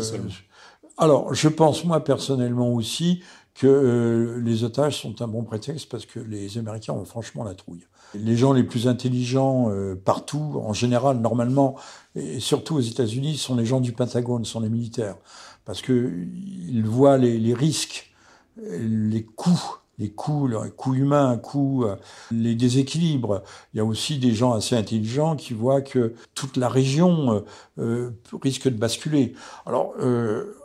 alors, 0.97 1.33
je 1.33 1.49
pense 1.49 1.83
moi 1.85 2.03
personnellement 2.03 2.73
aussi 2.73 3.21
que 3.55 3.67
euh, 3.67 4.39
les 4.41 4.63
otages 4.63 5.01
sont 5.01 5.21
un 5.21 5.27
bon 5.27 5.43
prétexte 5.43 5.89
parce 5.89 6.05
que 6.05 6.19
les 6.19 6.57
Américains 6.57 6.93
ont 6.93 7.05
franchement 7.05 7.43
la 7.43 7.55
trouille. 7.55 7.85
Les 8.15 8.35
gens 8.35 8.53
les 8.53 8.63
plus 8.63 8.87
intelligents 8.87 9.69
euh, 9.69 9.95
partout, 9.95 10.61
en 10.63 10.73
général, 10.73 11.19
normalement, 11.19 11.75
et 12.15 12.39
surtout 12.39 12.75
aux 12.75 12.81
États-Unis, 12.81 13.37
sont 13.37 13.55
les 13.55 13.65
gens 13.65 13.79
du 13.79 13.91
Pentagone, 13.91 14.45
sont 14.45 14.59
les 14.59 14.69
militaires, 14.69 15.15
parce 15.65 15.81
que 15.81 16.11
ils 16.67 16.85
voient 16.85 17.17
les, 17.17 17.37
les 17.37 17.53
risques, 17.53 18.13
les 18.57 19.23
coûts 19.23 19.79
les 19.99 20.09
coûts, 20.09 20.47
les 20.47 20.71
coûts 20.71 20.95
humains, 20.95 21.37
coûts, 21.37 21.83
euh, 21.83 21.95
les 22.31 22.55
déséquilibres. 22.55 23.43
Il 23.73 23.77
y 23.77 23.79
a 23.79 23.85
aussi 23.85 24.17
des 24.17 24.33
gens 24.33 24.53
assez 24.53 24.75
intelligents 24.75 25.35
qui 25.35 25.53
voient 25.53 25.81
que 25.81 26.15
toute 26.33 26.57
la 26.57 26.69
région 26.69 27.43
euh, 27.77 28.11
risque 28.41 28.69
de 28.69 28.77
basculer. 28.77 29.33
Alors, 29.65 29.93
euh, 29.99 30.55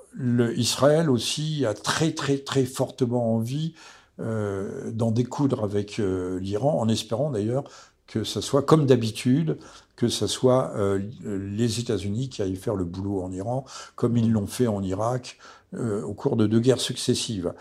Israël 0.56 1.10
aussi 1.10 1.66
a 1.66 1.74
très 1.74 2.12
très 2.12 2.38
très 2.38 2.64
fortement 2.64 3.34
envie 3.34 3.74
euh, 4.20 4.92
d'en 4.92 5.10
découdre 5.10 5.64
avec 5.64 5.98
euh, 5.98 6.38
l'Iran, 6.38 6.78
en 6.80 6.88
espérant 6.88 7.30
d'ailleurs 7.30 7.64
que 8.06 8.22
ce 8.22 8.40
soit 8.40 8.62
comme 8.62 8.86
d'habitude, 8.86 9.58
que 9.96 10.06
ce 10.06 10.28
soit 10.28 10.70
euh, 10.76 11.00
les 11.24 11.80
États-Unis 11.80 12.28
qui 12.28 12.40
aillent 12.40 12.54
faire 12.54 12.76
le 12.76 12.84
boulot 12.84 13.22
en 13.22 13.32
Iran, 13.32 13.64
comme 13.96 14.16
ils 14.16 14.30
l'ont 14.30 14.46
fait 14.46 14.68
en 14.68 14.82
Irak 14.82 15.38
au 15.76 16.14
cours 16.14 16.36
de 16.36 16.46
deux 16.46 16.60
guerres 16.60 16.78
successives. 16.78 17.52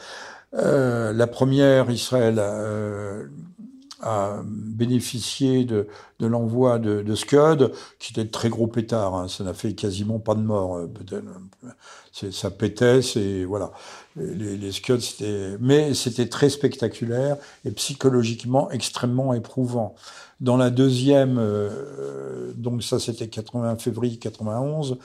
la 0.52 1.28
première, 1.28 1.90
Israël 1.90 2.40
a 4.04 4.42
bénéficié 4.46 5.66
de, 5.66 5.88
de 6.20 6.28
l'envoi 6.28 6.80
de, 6.80 7.02
de, 7.02 7.16
Scud, 7.16 7.72
qui 8.00 8.12
était 8.12 8.26
de 8.26 8.30
très 8.30 8.50
gros 8.50 8.68
pétard. 8.68 9.16
Hein. 9.16 9.28
Ça 9.28 9.44
n'a 9.44 9.54
fait 9.54 9.74
quasiment 9.74 10.20
pas 10.20 10.36
de 10.36 10.42
mort. 10.42 10.78
Euh, 10.78 10.88
ça 12.32 12.52
pétait, 12.52 13.02
c'est 13.02 13.44
voilà. 13.46 13.72
Les, 14.16 14.58
les 14.58 14.72
c'était, 14.72 15.58
mais 15.60 15.94
c'était 15.94 16.28
très 16.28 16.50
spectaculaire 16.50 17.38
et 17.66 17.72
psychologiquement 17.72 18.70
extrêmement 18.70 19.34
éprouvant. 19.34 19.96
Dans 20.40 20.58
la 20.58 20.70
deuxième, 20.70 21.38
euh, 21.40 22.52
donc 22.56 22.84
ça 22.84 23.00
c'était 23.00 23.28
80 23.28 23.78
février 23.78 24.18
91 24.18 24.98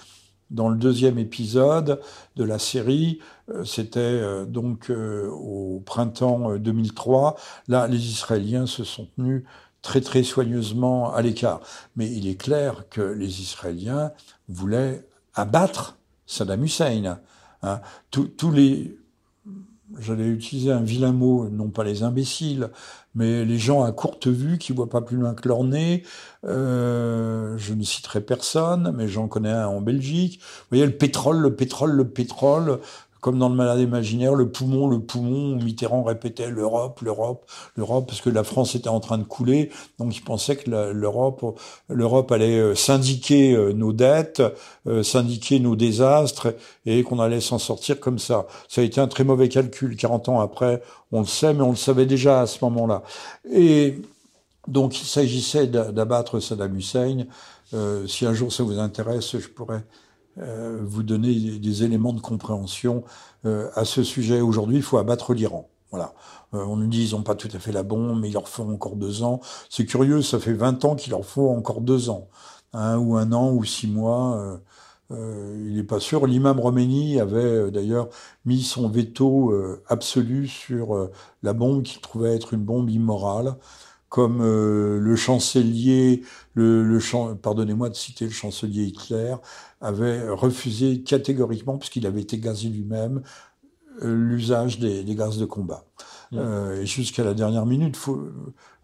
dans 0.51 0.69
le 0.69 0.77
deuxième 0.77 1.19
épisode 1.19 2.01
de 2.37 2.45
la 2.45 2.59
série, 2.59 3.21
euh, 3.51 3.65
c'était 3.65 4.01
euh, 4.01 4.45
donc 4.45 4.91
euh, 4.91 5.29
au 5.31 5.83
printemps 5.85 6.57
2003. 6.57 7.37
Là, 7.69 7.87
les 7.87 8.11
Israéliens 8.11 8.67
se 8.67 8.85
sont 8.85 9.09
tenus 9.17 9.45
très 9.83 10.01
très 10.01 10.23
soigneusement 10.23 11.13
à 11.15 11.23
l'écart. 11.23 11.61
Mais 11.97 12.11
il 12.11 12.27
est 12.29 12.41
clair 12.41 12.89
que 12.91 13.01
les 13.01 13.41
Israéliens 13.41 14.13
voulaient 14.49 15.07
abattre 15.35 15.99
Saddam 16.27 16.65
Hussein. 16.65 17.19
Hein. 17.63 17.81
Tous 18.11 18.51
les 18.51 18.99
j'allais 19.99 20.29
utiliser 20.29 20.71
un 20.71 20.83
vilain 20.83 21.13
mot, 21.13 21.49
non 21.49 21.71
pas 21.71 21.85
les 21.85 22.03
imbéciles, 22.03 22.71
mais 23.19 23.45
les 23.45 23.59
gens 23.59 23.83
à 23.83 23.91
courte 23.91 24.29
vue 24.29 24.59
qui 24.59 24.73
voient 24.73 24.89
pas 24.89 25.01
plus 25.01 25.17
loin 25.17 25.35
que 25.35 25.49
leur 25.49 25.65
nez. 25.65 26.05
Euh, 26.47 27.59
je 27.59 27.75
ne 27.75 27.83
citerai 27.83 28.21
personne, 28.21 28.93
mais 28.97 29.09
j'en 29.09 29.27
connais 29.27 29.51
un 29.51 29.67
en 29.67 29.81
Belgique. 29.81 30.39
Vous 30.41 30.67
voyez, 30.71 30.87
le 30.87 30.97
pétrole, 30.97 31.39
le 31.39 31.57
pétrole, 31.57 31.91
le 31.91 32.09
pétrole 32.09 32.79
comme 33.21 33.39
dans 33.39 33.49
le 33.49 33.55
malade 33.55 33.81
imaginaire, 33.81 34.35
le 34.35 34.49
poumon, 34.51 34.89
le 34.89 35.01
poumon, 35.01 35.57
Mitterrand 35.57 36.03
répétait 36.05 36.51
l'Europe, 36.51 37.01
l'Europe, 37.03 37.51
l'Europe, 37.77 38.07
parce 38.07 38.21
que 38.21 38.31
la 38.31 38.45
France 38.45 38.75
était 38.75 38.89
en 38.89 39.01
train 39.01 39.19
de 39.19 39.25
couler, 39.25 39.71
donc 39.99 40.17
il 40.17 40.23
pensait 40.23 40.57
que 40.57 40.71
l'Europe, 40.71 41.59
l'Europe 41.89 42.31
allait 42.31 42.59
euh, 42.59 42.75
syndiquer 42.75 43.55
euh, 43.55 43.73
nos 43.73 43.93
dettes, 43.93 44.43
euh, 44.87 45.03
syndiquer 45.03 45.59
nos 45.59 45.75
désastres, 45.75 46.55
et 46.87 47.03
qu'on 47.03 47.19
allait 47.19 47.41
s'en 47.41 47.59
sortir 47.59 47.99
comme 47.99 48.19
ça. 48.19 48.47
Ça 48.69 48.81
a 48.81 48.85
été 48.85 49.01
un 49.01 49.09
très 49.09 49.25
mauvais 49.25 49.49
calcul. 49.49 49.97
40 49.97 50.29
ans 50.29 50.41
après, 50.41 50.83
on 51.13 51.21
le 51.21 51.27
sait, 51.27 51.55
mais 51.55 51.63
on 51.63 51.71
le 51.71 51.77
savait 51.77 52.07
déjà 52.07 52.41
à 52.43 52.47
ce 52.47 52.65
moment-là. 52.65 53.03
Et 53.53 54.01
donc 54.67 55.01
il 55.01 55.07
s'agissait 55.07 55.67
d'abattre 55.67 56.41
Saddam 56.41 56.77
Hussein. 56.77 57.27
si 58.07 58.27
un 58.27 58.35
jour 58.35 58.53
ça 58.53 58.63
vous 58.63 58.79
intéresse, 58.79 59.39
je 59.39 59.49
pourrais 59.49 59.83
euh, 60.40 60.79
vous 60.85 61.03
donner 61.03 61.35
des 61.59 61.85
éléments 61.85 62.12
de 62.12 62.20
compréhension 62.20 63.03
euh, 63.44 63.70
à 63.74 63.85
ce 63.85 64.03
sujet. 64.05 64.40
Aujourd'hui, 64.40 64.77
il 64.77 64.83
faut 64.83 64.98
abattre 64.98 65.35
l'Iran. 65.35 65.68
Voilà. 65.90 66.14
Euh, 66.55 66.64
on 66.64 66.77
nous 66.77 66.87
dit 66.87 67.09
ils 67.09 67.16
n'ont 67.16 67.22
pas 67.22 67.35
tout 67.35 67.48
à 67.53 67.59
fait 67.59 67.72
la 67.72 67.83
bombe, 67.83 68.20
mais 68.20 68.29
ils 68.29 68.35
leur 68.35 68.48
font 68.48 68.70
encore 68.72 68.96
deux 68.96 69.22
ans. 69.22 69.40
C'est 69.68 69.87
curieux, 69.87 70.22
ça 70.22 70.38
fait 70.38 70.53
20 70.53 70.85
ans 70.85 70.94
qu'il 70.94 71.11
leur 71.11 71.24
faut 71.24 71.48
encore 71.51 71.81
deux 71.81 72.11
ans, 72.11 72.29
ou 72.74 73.16
un 73.16 73.33
an, 73.33 73.51
ou 73.53 73.64
six 73.64 73.88
mois. 73.88 74.61
Il 75.11 75.74
n'est 75.74 75.83
pas 75.85 76.01
sûr. 76.01 76.27
L'imam 76.27 76.61
Roméni 76.61 77.18
avait 77.20 77.70
d'ailleurs 77.70 78.09
mis 78.45 78.62
son 78.62 78.89
veto 78.89 79.55
absolu 79.89 80.47
sur 80.47 81.09
la 81.43 81.53
bombe 81.55 81.82
qu'il 81.82 82.01
trouvait 82.01 82.36
être 82.36 82.55
une 82.55 82.64
bombe 82.64 82.91
immorale 82.91 83.57
comme 84.09 84.43
le 84.43 85.16
chancelier, 85.16 86.22
le 86.55 86.99
pardonnez-moi 87.34 87.91
de 87.91 87.95
citer 87.95 88.24
le 88.24 88.30
chancelier 88.30 88.84
Hitler, 88.84 89.34
avait 89.81 90.29
refusé 90.29 91.03
catégoriquement, 91.03 91.79
puisqu'il 91.79 92.07
avait 92.07 92.20
été 92.20 92.39
gazé 92.39 92.68
lui-même, 92.68 93.22
euh, 94.03 94.14
l'usage 94.14 94.79
des, 94.79 95.05
des, 95.05 95.14
gaz 95.14 95.39
de 95.39 95.45
combat. 95.45 95.85
Mmh. 96.33 96.39
Euh, 96.39 96.83
et 96.83 96.87
jusqu'à 96.87 97.24
la 97.24 97.35
dernière 97.35 97.66
minute, 97.66 97.97
faut, 97.97 98.20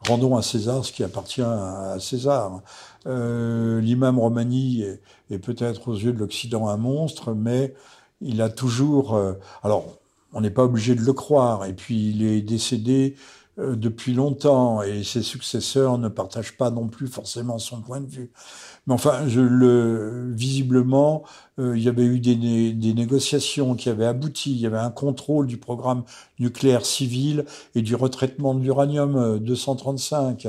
rendons 0.01 0.37
à 0.37 0.43
César 0.43 0.85
ce 0.85 0.93
qui 0.93 1.05
appartient 1.05 1.43
à, 1.43 1.97
César. 2.01 2.63
Euh, 3.07 3.81
L'imam 3.81 4.19
Romani 4.19 4.83
est, 4.83 5.01
est 5.31 5.39
peut-être 5.39 5.89
aux 5.89 5.95
yeux 5.95 6.13
de 6.13 6.19
l'Occident 6.19 6.69
un 6.69 6.77
monstre, 6.77 7.35
mais 7.35 7.75
il 8.21 8.41
a 8.41 8.49
toujours... 8.49 9.21
alors, 9.63 9.99
on 10.33 10.41
n'est 10.41 10.51
pas 10.51 10.65
obligé 10.65 10.95
de 10.95 11.03
le 11.03 11.13
croire. 11.13 11.65
Et 11.65 11.75
puis, 11.75 12.11
il 12.11 12.25
est 12.25 12.41
décédé 12.41 13.17
euh, 13.61 13.77
depuis 13.77 14.15
longtemps 14.15 14.83
et 14.83 15.05
ses 15.05 15.23
successeurs 15.23 15.97
ne 15.97 16.09
partagent 16.09 16.57
pas 16.57 16.71
non 16.71 16.89
plus 16.89 17.07
forcément 17.07 17.59
son 17.59 17.83
point 17.83 18.01
de 18.01 18.09
vue. 18.09 18.33
Mais 18.87 18.95
enfin, 18.95 19.23
visiblement, 19.25 21.25
euh, 21.59 21.77
il 21.77 21.83
y 21.83 21.89
avait 21.89 22.05
eu 22.05 22.21
des, 22.21 22.95
négociations 22.95 23.75
qui 23.75 23.89
avaient 23.89 24.07
abouti. 24.07 24.53
Il 24.53 24.59
y 24.59 24.67
avait 24.67 24.79
un 24.79 24.91
contrôle 24.91 25.47
du 25.47 25.57
programme 25.57 26.05
nucléaire 26.39 26.85
civil 26.85 27.45
et 27.75 27.83
du 27.83 27.95
retraitement 27.95 28.55
de 28.55 28.63
l'uranium 28.63 29.39
235. 29.39 30.49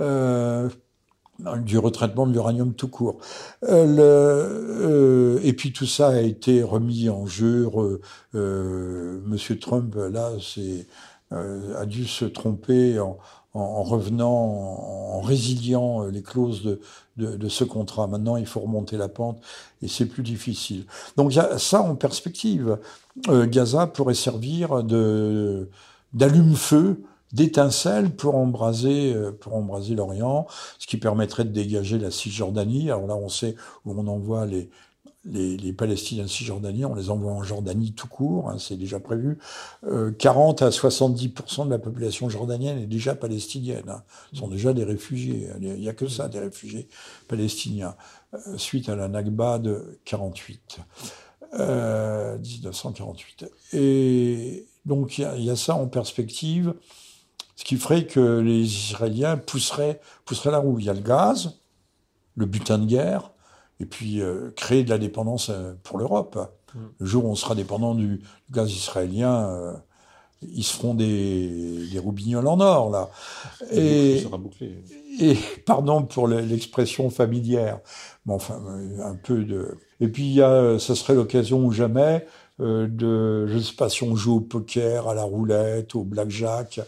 Euh, 0.00 0.68
du 1.38 1.78
retraitement 1.78 2.26
de 2.26 2.32
l'uranium 2.32 2.74
tout 2.74 2.88
court. 2.88 3.18
Euh, 3.64 3.96
euh, 3.98 5.40
et 5.42 5.52
puis 5.52 5.72
tout 5.72 5.86
ça 5.86 6.08
a 6.08 6.20
été 6.20 6.62
remis 6.62 7.08
en 7.08 7.26
jeu. 7.26 7.68
Euh, 8.34 9.20
Monsieur 9.26 9.58
Trump, 9.58 9.94
là, 9.96 10.30
c'est 10.40 10.86
euh, 11.32 11.80
a 11.80 11.86
dû 11.86 12.06
se 12.06 12.24
tromper 12.24 13.00
en, 13.00 13.18
en, 13.54 13.82
revenant, 13.82 14.34
en, 14.34 15.20
résiliant 15.20 16.04
les 16.04 16.22
clauses 16.22 16.62
de, 16.62 16.80
de, 17.16 17.48
ce 17.48 17.64
contrat. 17.64 18.06
Maintenant, 18.06 18.36
il 18.36 18.46
faut 18.46 18.60
remonter 18.60 18.96
la 18.96 19.08
pente 19.08 19.40
et 19.80 19.88
c'est 19.88 20.06
plus 20.06 20.22
difficile. 20.22 20.86
Donc 21.16 21.32
il 21.32 21.36
y 21.36 21.40
a 21.40 21.58
ça 21.58 21.80
en 21.80 21.94
perspective. 21.94 22.78
Gaza 23.28 23.86
pourrait 23.86 24.14
servir 24.14 24.82
d'allume-feu 26.12 27.00
d'étincelles 27.34 28.14
pour 28.14 28.36
embraser, 28.36 29.12
euh, 29.12 29.32
pour 29.32 29.54
embraser 29.54 29.94
l'Orient, 29.96 30.46
ce 30.78 30.86
qui 30.86 30.96
permettrait 30.96 31.44
de 31.44 31.50
dégager 31.50 31.98
la 31.98 32.10
Cisjordanie. 32.12 32.90
Alors 32.90 33.08
là, 33.08 33.16
on 33.16 33.28
sait 33.28 33.56
où 33.84 33.92
on 33.92 34.06
envoie 34.06 34.46
les, 34.46 34.70
les, 35.24 35.56
les 35.56 35.72
Palestiniens 35.72 36.26
Cisjordanie, 36.26 36.84
on 36.84 36.94
les 36.94 37.10
envoie 37.10 37.32
en 37.32 37.42
Jordanie 37.42 37.92
tout 37.92 38.08
court, 38.08 38.50
hein, 38.50 38.58
c'est 38.58 38.76
déjà 38.76 39.00
prévu. 39.00 39.38
Euh, 39.84 40.12
40 40.12 40.62
à 40.62 40.70
70% 40.70 41.66
de 41.66 41.70
la 41.70 41.78
population 41.78 42.28
jordanienne 42.28 42.78
est 42.78 42.86
déjà 42.86 43.14
palestinienne. 43.14 43.88
Hein, 43.88 44.02
sont 44.32 44.48
déjà 44.48 44.72
des 44.72 44.84
réfugiés. 44.84 45.48
Il 45.60 45.74
n'y 45.74 45.88
a 45.88 45.94
que 45.94 46.08
ça, 46.08 46.28
des 46.28 46.40
réfugiés 46.40 46.88
palestiniens, 47.28 47.96
euh, 48.34 48.58
suite 48.58 48.88
à 48.88 48.96
la 48.96 49.08
Nakba 49.08 49.58
de 49.58 49.98
48. 50.04 50.80
Euh, 51.60 52.36
1948. 52.38 53.46
Et 53.72 54.66
donc 54.84 55.18
il 55.18 55.28
y, 55.38 55.44
y, 55.44 55.50
a 55.50 55.56
ça 55.56 55.76
en 55.76 55.86
perspective 55.86 56.74
ce 57.56 57.64
qui 57.64 57.76
ferait 57.76 58.06
que 58.06 58.40
les 58.40 58.62
Israéliens 58.62 59.36
pousseraient, 59.36 60.00
pousseraient 60.24 60.50
la 60.50 60.58
roue. 60.58 60.80
Il 60.80 60.86
y 60.86 60.90
a 60.90 60.92
le 60.92 61.00
gaz, 61.00 61.60
le 62.34 62.46
butin 62.46 62.78
de 62.78 62.86
guerre, 62.86 63.30
et 63.80 63.86
puis 63.86 64.20
euh, 64.20 64.50
créer 64.56 64.84
de 64.84 64.90
la 64.90 64.98
dépendance 64.98 65.50
euh, 65.50 65.74
pour 65.82 65.98
l'Europe. 65.98 66.38
Mm. 66.74 66.78
Le 66.98 67.06
jour 67.06 67.24
où 67.24 67.28
on 67.28 67.34
sera 67.34 67.54
dépendant 67.54 67.94
du, 67.94 68.20
gaz 68.50 68.72
israélien, 68.72 69.48
euh, 69.48 69.72
ils 70.42 70.64
se 70.64 70.76
feront 70.76 70.94
des, 70.94 71.88
des 71.90 71.98
roubignoles 71.98 72.46
en 72.46 72.60
or, 72.60 72.90
là. 72.90 73.10
Et, 73.72 74.22
et 75.20 75.38
pardon 75.64 76.02
pour 76.02 76.28
l'expression 76.28 77.08
familière, 77.08 77.80
mais 78.26 78.34
enfin, 78.34 78.60
un 79.02 79.14
peu 79.14 79.44
de... 79.44 79.78
Et 80.00 80.08
puis, 80.08 80.24
il 80.24 80.34
y 80.34 80.42
a, 80.42 80.78
ça 80.78 80.94
serait 80.94 81.14
l'occasion 81.14 81.64
ou 81.64 81.72
jamais 81.72 82.26
de, 82.58 83.46
je 83.46 83.54
ne 83.54 83.60
sais 83.60 83.74
pas 83.74 83.88
si 83.88 84.02
on 84.02 84.14
joue 84.16 84.36
au 84.36 84.40
poker, 84.40 85.08
à 85.08 85.14
la 85.14 85.22
roulette, 85.22 85.94
au 85.94 86.04
blackjack, 86.04 86.80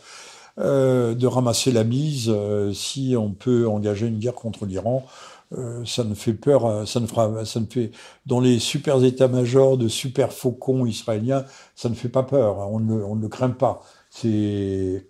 euh, 0.58 1.14
de 1.14 1.26
ramasser 1.26 1.70
la 1.70 1.84
mise 1.84 2.32
euh, 2.34 2.72
si 2.72 3.14
on 3.14 3.32
peut 3.32 3.68
engager 3.68 4.06
une 4.06 4.18
guerre 4.18 4.34
contre 4.34 4.64
l'Iran. 4.64 5.04
Euh, 5.52 5.84
ça 5.84 6.02
ne 6.04 6.14
fait 6.14 6.34
peur, 6.34 6.86
ça 6.88 6.98
ne 6.98 7.06
fera, 7.06 7.44
ça 7.44 7.60
ne 7.60 7.66
fait 7.66 7.92
dans 8.26 8.40
les 8.40 8.58
super 8.58 9.02
états-majors 9.04 9.78
de 9.78 9.86
super 9.86 10.32
faucons 10.32 10.86
israéliens, 10.86 11.44
ça 11.76 11.88
ne 11.88 11.94
fait 11.94 12.08
pas 12.08 12.24
peur. 12.24 12.60
Hein, 12.60 12.68
on 12.70 12.80
ne, 12.80 12.94
on 12.94 13.16
ne 13.16 13.22
le 13.22 13.28
craint 13.28 13.50
pas. 13.50 13.82
C'est 14.10 15.06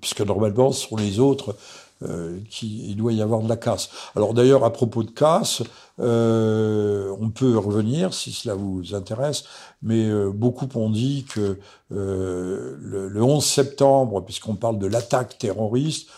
puisque 0.00 0.20
normalement 0.20 0.72
ce 0.72 0.88
sont 0.88 0.96
les 0.96 1.18
autres 1.20 1.56
euh, 2.02 2.38
qu'il 2.48 2.96
doit 2.96 3.12
y 3.12 3.22
avoir 3.22 3.42
de 3.42 3.48
la 3.48 3.56
casse. 3.56 3.90
Alors 4.14 4.34
d'ailleurs, 4.34 4.64
à 4.64 4.72
propos 4.72 5.02
de 5.02 5.10
casse, 5.10 5.62
euh, 6.00 7.12
on 7.20 7.30
peut 7.30 7.58
revenir 7.58 8.14
si 8.14 8.30
cela 8.32 8.54
vous 8.54 8.94
intéresse, 8.94 9.44
mais 9.82 10.08
euh, 10.08 10.30
beaucoup 10.30 10.68
ont 10.76 10.90
dit 10.90 11.26
que 11.28 11.58
euh, 11.92 12.76
le, 12.80 13.22
11 13.22 13.44
septembre, 13.44 14.24
puisqu'on 14.24 14.54
parle 14.54 14.78
de 14.78 14.86
l'attaque 14.86 15.38
terroriste, 15.38 16.08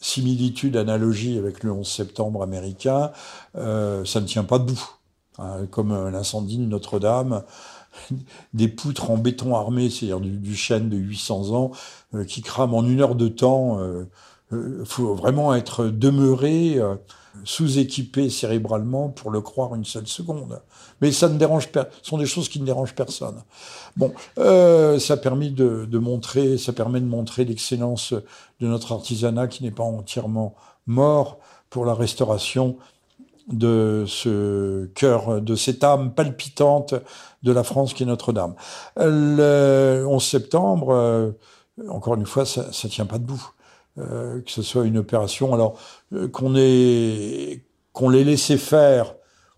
similitude, 0.00 0.76
analogie 0.76 1.38
avec 1.38 1.62
le 1.62 1.72
11 1.72 1.86
septembre 1.86 2.42
américain, 2.42 3.10
euh, 3.56 4.04
ça 4.04 4.20
ne 4.20 4.26
tient 4.26 4.44
pas 4.44 4.58
debout. 4.58 4.88
Hein, 5.38 5.66
comme 5.70 6.10
l'incendie 6.10 6.58
de 6.58 6.64
Notre-Dame, 6.64 7.44
des 8.54 8.68
poutres 8.68 9.10
en 9.10 9.16
béton 9.16 9.54
armé, 9.54 9.88
c'est-à-dire 9.88 10.20
du, 10.20 10.56
chêne 10.56 10.88
de 10.88 10.96
800 10.96 11.54
ans, 11.54 11.70
qui 12.26 12.42
crament 12.42 12.74
en 12.74 12.84
une 12.84 13.00
heure 13.00 13.14
de 13.14 13.28
temps 13.28 13.78
il 14.50 14.56
euh, 14.56 14.84
faut 14.84 15.14
vraiment 15.14 15.54
être 15.54 15.86
demeuré 15.86 16.78
euh, 16.78 16.94
sous-équipé 17.44 18.30
cérébralement 18.30 19.08
pour 19.08 19.30
le 19.30 19.40
croire 19.40 19.74
une 19.74 19.84
seule 19.84 20.06
seconde. 20.06 20.60
Mais 21.00 21.12
ça 21.12 21.28
ne 21.28 21.38
dérange 21.38 21.68
pas. 21.68 21.88
Ce 22.02 22.10
sont 22.10 22.18
des 22.18 22.26
choses 22.26 22.48
qui 22.48 22.60
ne 22.60 22.66
dérangent 22.66 22.94
personne. 22.94 23.42
Bon, 23.96 24.12
euh, 24.38 24.98
ça 24.98 25.16
permet 25.16 25.50
de, 25.50 25.86
de, 25.86 25.98
montrer, 25.98 26.58
ça 26.58 26.72
permet 26.72 27.00
de 27.00 27.06
montrer 27.06 27.44
l'excellence 27.44 28.12
de 28.60 28.66
notre 28.66 28.92
artisanat 28.92 29.48
qui 29.48 29.62
n'est 29.62 29.70
pas 29.70 29.84
entièrement 29.84 30.54
mort 30.86 31.38
pour 31.70 31.84
la 31.84 31.94
restauration 31.94 32.76
de 33.48 34.04
ce 34.06 34.86
cœur, 34.94 35.40
de 35.40 35.54
cette 35.54 35.82
âme 35.82 36.12
palpitante 36.12 36.94
de 37.42 37.52
la 37.52 37.64
France 37.64 37.94
qui 37.94 38.02
est 38.02 38.06
Notre-Dame. 38.06 38.54
Le 38.96 40.04
11 40.06 40.22
septembre, 40.22 40.92
euh, 40.92 41.30
encore 41.88 42.14
une 42.14 42.26
fois, 42.26 42.44
ça, 42.44 42.72
ça 42.72 42.88
tient 42.88 43.06
pas 43.06 43.18
debout. 43.18 43.50
Euh, 43.98 44.40
que 44.42 44.50
ce 44.50 44.62
soit 44.62 44.84
une 44.84 44.98
opération. 44.98 45.52
Alors 45.54 45.78
euh, 46.12 46.28
qu'on 46.28 46.54
ait 46.56 47.64
qu'on 47.92 48.10
l'ait 48.10 48.24
laissé 48.24 48.56
faire 48.56 49.14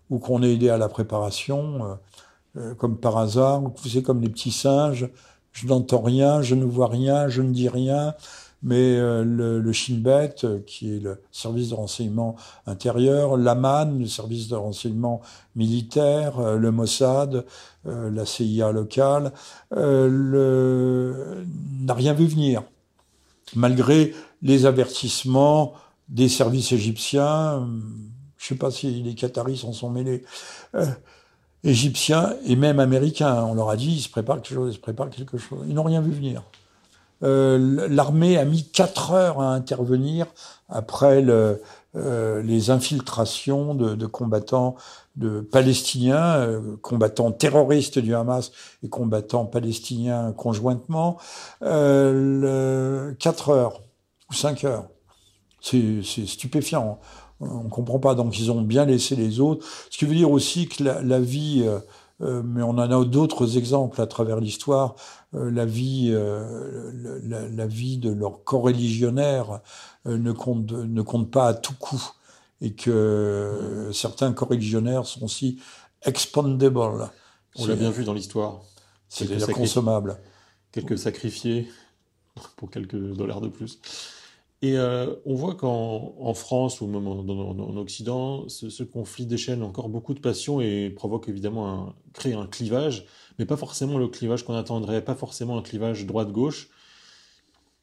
ou 0.09 0.17
qu'on 0.19 0.41
ait 0.41 0.53
aidé 0.53 0.69
à 0.69 0.77
la 0.77 0.89
préparation, 0.89 1.99
euh, 2.57 2.73
comme 2.75 2.97
par 2.97 3.17
hasard, 3.17 3.61
vous 3.61 3.87
savez, 3.87 4.01
comme 4.01 4.21
les 4.21 4.29
petits 4.29 4.51
singes. 4.51 5.09
Je 5.51 5.67
n'entends 5.67 6.01
rien, 6.01 6.41
je 6.41 6.55
ne 6.55 6.65
vois 6.65 6.87
rien, 6.87 7.27
je 7.27 7.41
ne 7.41 7.51
dis 7.51 7.69
rien, 7.69 8.15
mais 8.63 8.97
le, 8.97 9.59
le 9.59 9.71
Shinbet, 9.73 10.35
qui 10.65 10.95
est 10.95 10.99
le 10.99 11.21
service 11.31 11.69
de 11.69 11.75
renseignement 11.75 12.37
intérieur, 12.65 13.35
l'AMAN, 13.35 13.97
le 13.99 14.07
service 14.07 14.47
de 14.47 14.55
renseignement 14.55 15.19
militaire, 15.57 16.55
le 16.55 16.71
Mossad, 16.71 17.45
la 17.83 18.25
CIA 18.25 18.71
locale, 18.71 19.33
n'a 19.75 19.83
rien 21.93 22.13
vu 22.13 22.27
venir 22.27 22.63
malgré 23.55 24.13
les 24.41 24.65
avertissements 24.65 25.73
des 26.09 26.29
services 26.29 26.71
égyptiens, 26.71 27.67
je 28.37 28.45
ne 28.45 28.47
sais 28.49 28.55
pas 28.55 28.71
si 28.71 29.01
les 29.01 29.15
Qataris 29.15 29.57
s'en 29.57 29.73
sont 29.73 29.89
mêlés, 29.89 30.23
euh, 30.75 30.85
égyptiens 31.63 32.33
et 32.45 32.55
même 32.55 32.79
américains. 32.79 33.43
On 33.43 33.53
leur 33.53 33.69
a 33.69 33.77
dit, 33.77 33.91
ils 33.91 34.01
se 34.01 34.09
préparent 34.09 34.41
quelque 34.41 34.55
chose, 34.55 34.73
ils 34.73 34.77
se 34.77 34.81
préparent 34.81 35.09
quelque 35.09 35.37
chose. 35.37 35.65
Ils 35.67 35.75
n'ont 35.75 35.83
rien 35.83 36.01
vu 36.01 36.11
venir. 36.11 36.43
Euh, 37.23 37.87
L'armée 37.87 38.37
a 38.37 38.45
mis 38.45 38.63
quatre 38.63 39.11
heures 39.11 39.39
à 39.39 39.53
intervenir 39.53 40.25
après 40.69 41.21
le, 41.21 41.61
euh, 41.97 42.41
les 42.41 42.69
infiltrations 42.69 43.75
de, 43.75 44.05
combattants 44.05 44.75
de 45.17 45.41
palestiniens, 45.41 46.37
euh, 46.37 46.77
combattants 46.81 47.33
terroristes 47.33 47.99
du 47.99 48.15
Hamas 48.15 48.53
et 48.81 48.87
combattants 48.87 49.45
palestiniens 49.45 50.31
conjointement, 50.31 51.17
euh, 51.63 53.09
le, 53.11 53.15
4 53.19 53.49
heures 53.49 53.81
ou 54.31 54.33
5 54.33 54.63
heures. 54.63 54.87
C'est 55.61 56.25
stupéfiant. 56.25 56.99
On 57.39 57.69
comprend 57.69 57.99
pas. 57.99 58.15
Donc 58.15 58.39
ils 58.39 58.51
ont 58.51 58.61
bien 58.61 58.85
laissé 58.85 59.15
les 59.15 59.39
autres. 59.39 59.65
Ce 59.89 59.97
qui 59.97 60.05
veut 60.05 60.15
dire 60.15 60.31
aussi 60.31 60.67
que 60.67 60.83
la, 60.83 61.01
la 61.01 61.19
vie, 61.19 61.63
euh, 61.65 61.79
euh 62.21 62.41
mais 62.43 62.63
on 62.63 62.71
en 62.71 62.79
a 62.79 63.05
d'autres 63.05 63.57
exemples 63.57 64.01
à 64.01 64.07
travers 64.07 64.39
l'histoire, 64.39 64.95
euh, 65.35 65.51
la 65.51 65.65
vie, 65.65 66.09
euh, 66.11 66.91
la, 67.23 67.47
la, 67.47 67.67
vie 67.67 67.97
de 67.97 68.11
leurs 68.11 68.43
coreligionnaires 68.43 69.61
ne 70.05 70.31
compte 70.31 70.71
ne 70.71 71.01
compte 71.01 71.29
pas 71.31 71.47
à 71.47 71.53
tout 71.53 71.75
coup 71.75 72.11
et 72.61 72.73
que 72.73 73.89
certains 73.91 74.33
corréligionnaires 74.33 75.05
sont 75.05 75.23
aussi 75.23 75.59
expandable. 76.03 77.09
On 77.57 77.65
l'a 77.65 77.75
bien 77.75 77.91
vu 77.91 78.03
dans 78.03 78.13
l'histoire. 78.13 78.61
C'est 79.09 79.51
consommable. 79.51 80.17
Quelques 80.71 80.97
sacrifiés 80.97 81.67
pour 82.55 82.69
quelques 82.69 82.95
dollars 82.95 83.41
de 83.41 83.49
plus. 83.49 83.79
Et 84.63 84.77
euh, 84.77 85.15
on 85.25 85.33
voit 85.33 85.55
qu'en 85.55 86.15
en 86.19 86.33
France 86.35 86.81
ou 86.81 86.87
même 86.87 87.07
en, 87.07 87.19
en, 87.21 87.59
en 87.59 87.77
Occident, 87.77 88.47
ce, 88.47 88.83
conflit 88.83 89.25
déchaîne 89.25 89.63
encore 89.63 89.89
beaucoup 89.89 90.13
de 90.13 90.19
passion 90.19 90.61
et 90.61 90.91
provoque 90.91 91.27
évidemment 91.29 91.67
un, 91.89 91.95
crée 92.13 92.33
un 92.33 92.45
clivage, 92.45 93.05
mais 93.39 93.45
pas 93.45 93.57
forcément 93.57 93.97
le 93.97 94.07
clivage 94.07 94.43
qu'on 94.45 94.53
attendrait, 94.53 95.03
pas 95.03 95.15
forcément 95.15 95.57
un 95.57 95.63
clivage 95.63 96.05
droite-gauche, 96.05 96.69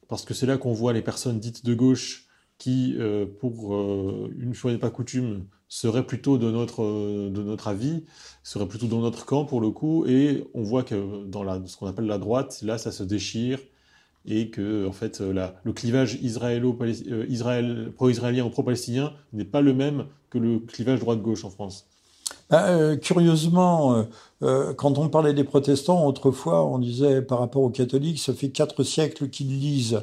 parce 0.07 0.23
que 0.25 0.33
c'est 0.33 0.45
là 0.45 0.57
qu'on 0.57 0.73
voit 0.73 0.93
les 0.93 1.01
personnes 1.01 1.39
dites 1.39 1.65
de 1.65 1.73
gauche 1.73 2.27
qui, 2.57 2.95
euh, 2.97 3.25
pour 3.25 3.75
euh, 3.75 4.33
une 4.37 4.53
fois 4.55 4.71
n'est 4.71 4.77
pas 4.77 4.89
coutume, 4.89 5.47
serait 5.67 6.05
plutôt 6.05 6.37
de 6.37 6.49
notre, 6.49 6.83
de 7.29 7.43
notre 7.43 7.67
avis, 7.67 8.05
serait 8.43 8.67
plutôt 8.67 8.87
dans 8.87 9.01
notre 9.01 9.25
camp 9.25 9.45
pour 9.45 9.61
le 9.61 9.71
coup, 9.71 10.05
et 10.07 10.45
on 10.53 10.63
voit 10.63 10.83
que 10.83 11.25
dans 11.25 11.43
la, 11.43 11.61
ce 11.65 11.77
qu'on 11.77 11.87
appelle 11.87 12.07
la 12.07 12.17
droite, 12.17 12.61
là 12.63 12.77
ça 12.77 12.91
se 12.91 13.03
déchire, 13.03 13.59
et 14.29 14.49
que 14.49 14.87
en 14.87 14.91
fait 14.91 15.21
le 15.21 15.73
clivage 15.73 16.17
israélo 16.21 16.77
Israël, 17.27 17.91
pro-israélien 17.95 18.45
ou 18.45 18.49
pro-palestinien 18.49 19.13
n'est 19.33 19.45
pas 19.45 19.61
le 19.61 19.73
même 19.73 20.05
que 20.29 20.37
le 20.37 20.59
clivage 20.59 20.99
droite-gauche 20.99 21.43
en 21.43 21.49
France. 21.49 21.87
Bah, 22.49 22.95
curieusement, 22.97 24.05
quand 24.41 24.97
on 24.97 25.09
parlait 25.09 25.33
des 25.33 25.43
protestants, 25.43 26.05
autrefois, 26.05 26.65
on 26.65 26.79
disait 26.79 27.21
par 27.21 27.39
rapport 27.39 27.63
aux 27.63 27.69
catholiques, 27.69 28.19
ça 28.19 28.33
fait 28.33 28.49
quatre 28.49 28.83
siècles 28.83 29.29
qu'ils 29.29 29.59
lisent. 29.59 30.01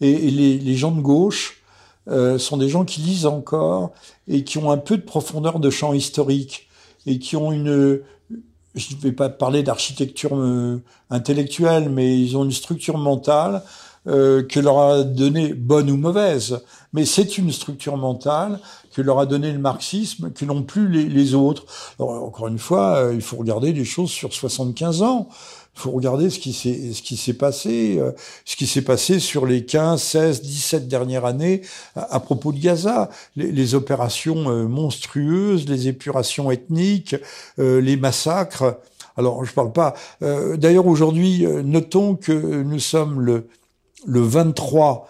Et, 0.00 0.30
les, 0.30 0.74
gens 0.76 0.92
de 0.92 1.00
gauche 1.00 1.62
sont 2.38 2.56
des 2.56 2.68
gens 2.68 2.84
qui 2.84 3.00
lisent 3.00 3.26
encore 3.26 3.92
et 4.28 4.44
qui 4.44 4.58
ont 4.58 4.70
un 4.70 4.78
peu 4.78 4.96
de 4.96 5.02
profondeur 5.02 5.58
de 5.58 5.70
champ 5.70 5.92
historique 5.92 6.68
et 7.06 7.18
qui 7.18 7.36
ont 7.36 7.52
une, 7.52 8.00
je 8.78 8.94
ne 8.94 9.00
vais 9.00 9.12
pas 9.12 9.28
parler 9.28 9.62
d'architecture 9.62 10.34
euh, 10.34 10.82
intellectuelle, 11.10 11.90
mais 11.90 12.18
ils 12.18 12.36
ont 12.36 12.44
une 12.44 12.52
structure 12.52 12.98
mentale 12.98 13.62
euh, 14.06 14.42
que 14.42 14.60
leur 14.60 14.78
a 14.78 15.02
donné 15.02 15.52
bonne 15.52 15.90
ou 15.90 15.96
mauvaise, 15.96 16.60
mais 16.92 17.04
c'est 17.04 17.36
une 17.36 17.52
structure 17.52 17.96
mentale 17.96 18.58
que 18.94 19.02
leur 19.02 19.18
a 19.18 19.26
donné 19.26 19.52
le 19.52 19.58
marxisme, 19.58 20.30
que 20.30 20.44
n'ont 20.44 20.62
plus 20.62 20.88
les, 20.88 21.34
autres. 21.34 21.64
Encore 21.98 22.48
une 22.48 22.58
fois, 22.58 22.96
euh, 22.96 23.14
il 23.14 23.20
faut 23.20 23.36
regarder 23.36 23.72
les 23.72 23.84
choses 23.84 24.10
sur 24.10 24.32
75 24.32 25.02
ans. 25.02 25.28
Il 25.78 25.82
faut 25.82 25.92
regarder 25.92 26.28
ce 26.28 26.40
qui 26.40 26.52
s'est 27.16 27.32
passé, 27.34 27.98
euh, 28.00 28.10
ce 28.44 28.56
qui 28.56 28.66
s'est 28.66 28.82
passé 28.82 29.20
sur 29.20 29.46
les 29.46 29.64
15, 29.64 30.02
16, 30.02 30.42
17 30.42 30.88
dernières 30.88 31.24
années 31.24 31.62
à, 31.94 32.18
propos 32.18 32.50
de 32.50 32.58
Gaza, 32.58 33.10
les, 33.36 33.52
les, 33.52 33.76
opérations 33.76 34.50
euh, 34.50 34.66
monstrueuses, 34.66 35.68
les 35.68 35.86
épurations 35.86 36.50
ethniques, 36.50 37.14
euh, 37.60 37.80
les 37.80 37.96
massacres. 37.96 38.80
Alors, 39.16 39.44
je 39.44 39.52
parle 39.52 39.72
pas. 39.72 39.94
D'ailleurs, 40.20 40.86
aujourd'hui, 40.86 41.44
notons 41.64 42.14
que 42.14 42.32
nous 42.32 42.78
sommes 42.78 43.20
le 43.20 43.48
le 44.06 44.20
23 44.20 45.08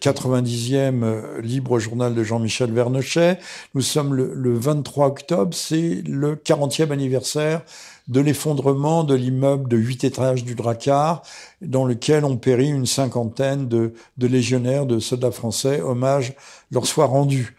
90e 0.00 1.40
libre 1.40 1.78
journal 1.78 2.14
de 2.14 2.22
Jean-Michel 2.22 2.72
Vernochet. 2.72 3.38
Nous 3.74 3.80
sommes 3.80 4.14
le, 4.14 4.34
le 4.34 4.58
23 4.58 5.06
octobre, 5.06 5.54
c'est 5.54 6.02
le 6.06 6.34
40e 6.34 6.90
anniversaire 6.90 7.62
de 8.10 8.20
l'effondrement 8.20 9.04
de 9.04 9.14
l'immeuble 9.14 9.68
de 9.68 9.76
huit 9.76 10.02
étages 10.02 10.44
du 10.44 10.56
Drakkar, 10.56 11.22
dans 11.62 11.84
lequel 11.84 12.24
ont 12.24 12.36
péri 12.36 12.68
une 12.68 12.84
cinquantaine 12.84 13.68
de, 13.68 13.92
légionnaires, 14.18 14.84
de 14.84 14.98
soldats 14.98 15.30
français, 15.30 15.80
hommage 15.80 16.34
leur 16.72 16.86
soit 16.86 17.06
rendu. 17.06 17.56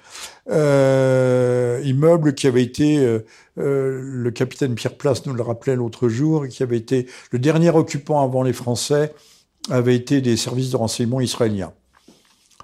Euh, 0.50 1.82
immeuble 1.86 2.36
qui 2.36 2.48
avait 2.48 2.64
été, 2.64 2.98
euh, 2.98 3.26
euh, 3.58 4.02
le 4.04 4.32
capitaine 4.32 4.76
Pierre 4.76 4.98
Place 4.98 5.26
nous 5.26 5.34
le 5.34 5.42
rappelait 5.42 5.76
l'autre 5.76 6.10
jour, 6.10 6.48
qui 6.50 6.64
avait 6.64 6.78
été 6.78 7.08
le 7.32 7.40
dernier 7.40 7.70
occupant 7.70 8.22
avant 8.22 8.44
les 8.44 8.54
Français, 8.54 9.14
avait 9.70 9.96
été 9.96 10.20
des 10.20 10.36
services 10.36 10.72
de 10.72 10.78
renseignement 10.78 11.22
israéliens. 11.22 11.72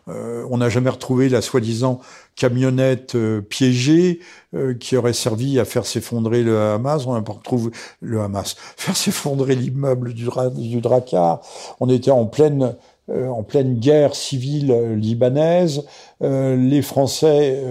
Euh, 0.10 0.46
on 0.50 0.58
n'a 0.58 0.70
jamais 0.70 0.90
retrouvé 0.90 1.30
la 1.30 1.42
soi-disant 1.42 2.00
camionnette 2.36 3.16
euh, 3.16 3.42
piégée 3.42 4.20
euh, 4.54 4.74
qui 4.74 4.96
aurait 4.96 5.14
servi 5.14 5.60
à 5.60 5.66
faire 5.66 5.86
s'effondrer 5.86 6.44
le 6.44 6.60
Hamas. 6.60 7.06
On 7.06 7.14
n'a 7.14 7.22
pas 7.22 7.34
retrouvé 7.34 7.72
le 8.02 8.22
Hamas, 8.22 8.56
faire 8.78 8.96
s'effondrer 8.96 9.56
l'immeuble 9.56 10.14
du, 10.14 10.30
du 10.56 10.82
Drakkar. 10.82 11.42
On 11.80 11.90
était 11.90 12.12
en 12.12 12.26
pleine 12.26 12.76
en 13.10 13.42
pleine 13.42 13.80
guerre 13.80 14.16
civile 14.16 14.94
libanaise. 14.98 15.86
les 16.20 16.82
Français 16.82 17.64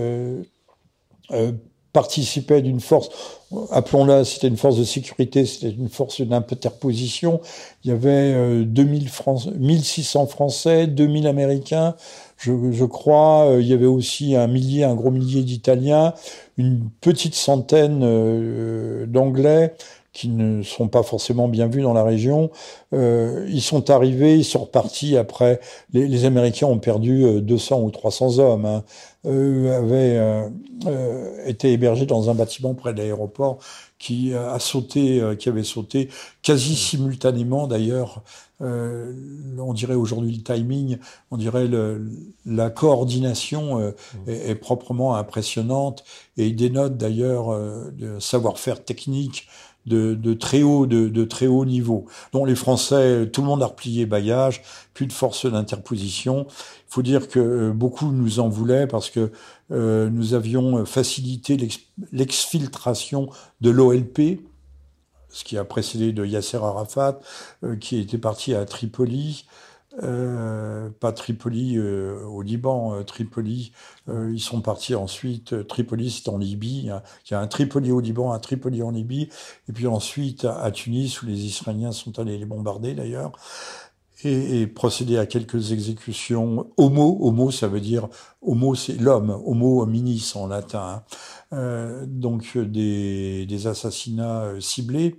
participaient 1.92 2.62
d'une 2.62 2.80
force, 2.80 3.10
appelons-la, 3.70 4.24
c'était 4.24 4.48
une 4.48 4.56
force 4.56 4.78
de 4.78 4.84
sécurité, 4.84 5.44
c'était 5.44 5.68
une 5.68 5.90
force 5.90 6.22
d'interposition. 6.22 7.42
Il 7.84 7.90
y 7.90 7.92
avait 7.92 8.64
2000 8.64 9.10
1600 9.58 10.26
Français, 10.26 10.86
2000 10.86 11.26
Américains, 11.26 11.96
je, 12.38 12.84
crois. 12.84 13.46
Euh, 13.46 13.60
il 13.60 13.66
y 13.66 13.72
avait 13.72 13.86
aussi 13.86 14.36
un 14.36 14.46
millier, 14.46 14.84
un 14.84 14.94
gros 14.94 15.10
millier 15.10 15.42
d'Italiens, 15.42 16.14
une 16.58 16.88
petite 17.00 17.34
centaine 17.34 18.00
euh, 18.02 19.06
d'Anglais 19.06 19.74
qui 20.12 20.28
ne 20.28 20.62
sont 20.62 20.88
pas 20.88 21.02
forcément 21.02 21.46
bien 21.46 21.66
vus 21.66 21.82
dans 21.82 21.92
la 21.92 22.02
région. 22.02 22.50
Euh, 22.94 23.46
ils 23.50 23.60
sont 23.60 23.90
arrivés, 23.90 24.38
ils 24.38 24.46
sont 24.46 24.60
repartis 24.60 25.14
après. 25.18 25.60
Les, 25.92 26.08
les 26.08 26.24
Américains 26.24 26.66
ont 26.66 26.78
perdu 26.78 27.42
200 27.42 27.82
ou 27.82 27.90
300 27.90 28.38
hommes. 28.38 28.64
Hein. 28.64 28.82
Eux 29.26 29.70
avaient 29.74 30.16
euh, 30.16 30.48
été 31.44 31.70
hébergés 31.70 32.06
dans 32.06 32.30
un 32.30 32.34
bâtiment 32.34 32.72
près 32.72 32.94
de 32.94 32.98
l'aéroport 32.98 33.58
qui 33.98 34.32
a 34.34 34.58
sauté, 34.58 35.22
qui 35.38 35.50
avait 35.50 35.64
sauté 35.64 36.08
quasi 36.42 36.76
simultanément 36.76 37.66
d'ailleurs 37.66 38.22
euh, 38.62 39.12
on 39.58 39.74
dirait 39.74 39.94
aujourd'hui 39.94 40.34
le 40.34 40.42
timing, 40.42 40.98
on 41.30 41.36
dirait 41.36 41.66
le, 41.66 42.10
la 42.46 42.70
coordination 42.70 43.78
euh, 43.78 43.90
mmh. 43.90 44.30
est, 44.30 44.54
proprement 44.54 45.16
impressionnante 45.16 46.04
et 46.38 46.46
il 46.46 46.56
dénote 46.56 46.96
d'ailleurs 46.96 47.52
euh, 47.52 47.90
de 47.92 48.18
savoir-faire 48.18 48.82
technique 48.82 49.46
de, 49.84 50.14
de, 50.14 50.34
très 50.34 50.62
haut 50.62 50.86
de, 50.86 51.08
de, 51.08 51.24
très 51.24 51.46
haut 51.46 51.64
niveau. 51.64 52.06
dont 52.32 52.44
les 52.44 52.56
Français, 52.56 53.28
tout 53.30 53.42
le 53.42 53.46
monde 53.46 53.62
a 53.62 53.66
replié 53.66 54.06
bagage, 54.06 54.62
plus 54.94 55.06
de 55.06 55.12
force 55.12 55.46
d'interposition. 55.46 56.46
Il 56.48 56.88
faut 56.88 57.02
dire 57.02 57.28
que 57.28 57.70
beaucoup 57.70 58.10
nous 58.10 58.40
en 58.40 58.48
voulaient 58.48 58.88
parce 58.88 59.10
que 59.10 59.30
nous 59.70 60.34
avions 60.34 60.84
facilité 60.86 61.56
l'exfiltration 62.10 63.28
de 63.60 63.70
l'OLP, 63.70 64.40
ce 65.28 65.44
qui 65.44 65.58
a 65.58 65.64
précédé 65.64 66.12
de 66.12 66.24
Yasser 66.24 66.58
Arafat, 66.58 67.20
euh, 67.64 67.76
qui 67.76 67.98
était 67.98 68.18
parti 68.18 68.54
à 68.54 68.64
Tripoli. 68.64 69.46
Euh, 70.02 70.90
pas 71.00 71.12
Tripoli 71.12 71.78
euh, 71.78 72.22
au 72.24 72.42
Liban, 72.42 73.02
Tripoli, 73.04 73.72
ils 74.08 74.40
sont 74.40 74.60
partis 74.60 74.94
ensuite, 74.94 75.66
Tripoli 75.66 76.10
c'est 76.10 76.28
en 76.28 76.36
Libye, 76.36 76.90
hein. 76.90 77.02
il 77.24 77.32
y 77.32 77.34
a 77.34 77.40
un 77.40 77.46
Tripoli 77.46 77.90
au 77.92 78.00
Liban, 78.00 78.32
un 78.32 78.38
Tripoli 78.38 78.82
en 78.82 78.90
Libye, 78.90 79.30
et 79.70 79.72
puis 79.72 79.86
ensuite 79.86 80.44
à, 80.44 80.70
Tunis 80.70 81.22
où 81.22 81.26
les 81.26 81.46
Israéliens 81.46 81.92
sont 81.92 82.18
allés 82.18 82.36
les 82.36 82.44
bombarder 82.44 82.94
d'ailleurs, 82.94 83.32
et, 84.26 84.66
procéder 84.66 85.18
à 85.18 85.26
quelques 85.26 85.72
exécutions 85.72 86.66
homo, 86.76 87.18
homo 87.20 87.50
ça 87.50 87.68
veut 87.68 87.80
dire, 87.80 88.08
homo 88.42 88.74
c'est 88.74 89.00
l'homme, 89.00 89.30
homo 89.44 89.82
hominis 89.82 90.32
en 90.34 90.46
latin, 90.46 91.02
hein. 91.52 92.04
donc 92.06 92.58
des, 92.58 93.46
des 93.46 93.66
assassinats 93.66 94.52
ciblés. 94.60 95.16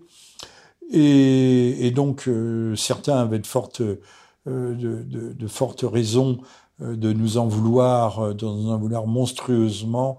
Et, 0.89 1.91
donc 1.91 2.27
euh, 2.27 2.75
certains 2.75 3.17
avaient 3.17 3.39
de 3.39 3.47
fortes, 3.47 3.81
euh, 3.81 3.97
de, 4.45 5.03
de, 5.03 5.47
fortes 5.47 5.83
raisons 5.83 6.37
euh, 6.81 6.95
de 6.95 7.11
nous 7.11 7.37
en 7.37 7.47
vouloir, 7.47 8.33
de 8.33 8.45
nous 8.45 8.69
en 8.71 8.77
vouloir 8.77 9.05
monstrueusement 9.07 10.17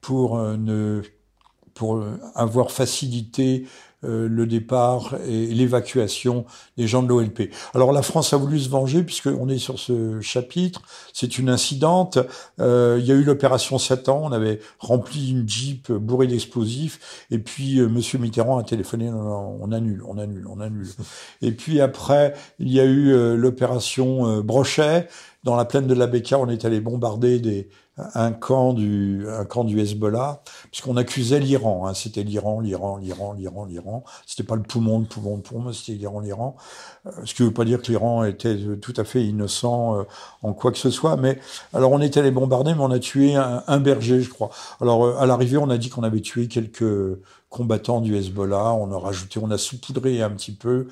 pour 0.00 0.38
ne 0.38 1.02
pour 1.72 2.04
avoir 2.36 2.70
facilité 2.70 3.66
euh, 4.04 4.28
le 4.28 4.46
départ 4.46 5.14
et 5.26 5.46
l'évacuation 5.46 6.44
des 6.76 6.86
gens 6.86 7.02
de 7.02 7.08
l'OLP. 7.08 7.50
Alors 7.74 7.92
la 7.92 8.02
France 8.02 8.32
a 8.32 8.36
voulu 8.36 8.58
se 8.60 8.68
venger 8.68 9.02
puisqu'on 9.02 9.48
est 9.48 9.58
sur 9.58 9.78
ce 9.78 10.20
chapitre. 10.20 10.82
C'est 11.12 11.38
une 11.38 11.48
incidente. 11.48 12.18
Euh, 12.60 12.98
il 13.00 13.06
y 13.06 13.12
a 13.12 13.14
eu 13.14 13.24
l'opération 13.24 13.78
Satan. 13.78 14.22
On 14.24 14.32
avait 14.32 14.60
rempli 14.78 15.30
une 15.30 15.48
jeep 15.48 15.90
bourrée 15.92 16.26
d'explosifs. 16.26 17.26
Et 17.30 17.38
puis 17.38 17.80
euh, 17.80 17.88
Monsieur 17.88 18.18
Mitterrand 18.18 18.58
a 18.58 18.64
téléphoné. 18.64 19.10
on 19.10 19.72
annule, 19.72 20.02
on 20.06 20.18
annule, 20.18 20.46
on 20.48 20.60
annule. 20.60 20.88
Et 21.42 21.52
puis 21.52 21.80
après, 21.80 22.34
il 22.58 22.72
y 22.72 22.80
a 22.80 22.84
eu 22.84 23.36
l'opération 23.36 24.40
Brochet. 24.42 25.08
Dans 25.44 25.56
la 25.56 25.66
plaine 25.66 25.86
de 25.86 25.94
la 25.94 26.06
Beka, 26.06 26.38
on 26.38 26.48
est 26.48 26.64
allé 26.64 26.80
bombarder 26.80 27.38
des, 27.38 27.68
un 27.96 28.32
camp 28.32 28.72
du, 28.72 29.24
un 29.28 29.44
camp 29.44 29.64
du 29.64 29.80
Hezbollah, 29.80 30.42
puisqu'on 30.70 30.96
accusait 30.96 31.38
l'Iran. 31.38 31.86
Hein, 31.86 31.94
c'était 31.94 32.24
l'Iran, 32.24 32.60
l'Iran, 32.60 32.96
l'Iran, 32.96 33.34
l'Iran, 33.34 33.64
l'Iran. 33.66 34.04
C'était 34.26 34.42
pas 34.42 34.56
le 34.56 34.62
poumon, 34.62 34.98
le 34.98 35.04
poumon, 35.04 35.36
le 35.36 35.42
poumon, 35.42 35.72
c'était 35.72 35.96
l'Iran, 35.98 36.20
l'Iran. 36.20 36.56
Euh, 37.06 37.10
ce 37.24 37.34
qui 37.34 37.42
veut 37.42 37.52
pas 37.52 37.64
dire 37.64 37.80
que 37.80 37.86
l'Iran 37.86 38.24
était 38.24 38.56
tout 38.80 38.94
à 38.96 39.04
fait 39.04 39.24
innocent 39.24 39.98
euh, 39.98 40.02
en 40.42 40.52
quoi 40.54 40.72
que 40.72 40.78
ce 40.78 40.90
soit. 40.90 41.16
Mais 41.16 41.38
alors 41.72 41.92
on 41.92 42.00
était 42.00 42.20
allé 42.20 42.30
bombarder, 42.30 42.74
mais 42.74 42.80
on 42.82 42.90
a 42.90 42.98
tué 42.98 43.36
un, 43.36 43.62
un 43.66 43.78
berger, 43.78 44.20
je 44.20 44.30
crois. 44.30 44.50
Alors 44.80 45.04
euh, 45.04 45.16
à 45.18 45.26
l'arrivée, 45.26 45.58
on 45.58 45.70
a 45.70 45.78
dit 45.78 45.88
qu'on 45.88 46.02
avait 46.02 46.20
tué 46.20 46.48
quelques 46.48 47.18
combattants 47.48 48.00
du 48.00 48.16
Hezbollah. 48.16 48.74
On 48.74 48.90
a 48.92 48.98
rajouté, 48.98 49.38
on 49.40 49.50
a 49.50 49.58
saupoudré 49.58 50.20
un 50.20 50.30
petit 50.30 50.52
peu. 50.52 50.88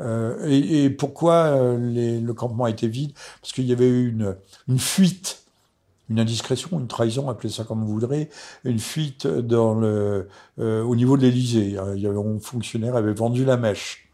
Euh, 0.00 0.38
et, 0.48 0.84
et, 0.84 0.90
pourquoi 0.90 1.76
les, 1.78 2.20
le 2.20 2.34
campement 2.34 2.66
été 2.66 2.86
vide? 2.88 3.12
Parce 3.40 3.52
qu'il 3.52 3.64
y 3.64 3.72
avait 3.72 3.88
eu 3.88 4.08
une, 4.10 4.36
une 4.68 4.78
fuite 4.78 5.43
une 6.10 6.20
indiscrétion, 6.20 6.78
une 6.78 6.86
trahison, 6.86 7.30
appelez 7.30 7.52
ça 7.52 7.64
comme 7.64 7.80
vous 7.80 7.92
voudrez, 7.92 8.28
une 8.64 8.78
fuite 8.78 9.26
euh, 9.26 10.24
au 10.58 10.96
niveau 10.96 11.16
de 11.16 11.22
l'Élysée. 11.22 11.78
Un 11.78 12.38
fonctionnaire 12.40 12.96
avait 12.96 13.14
vendu 13.14 13.44
la 13.44 13.56
mèche. 13.56 14.08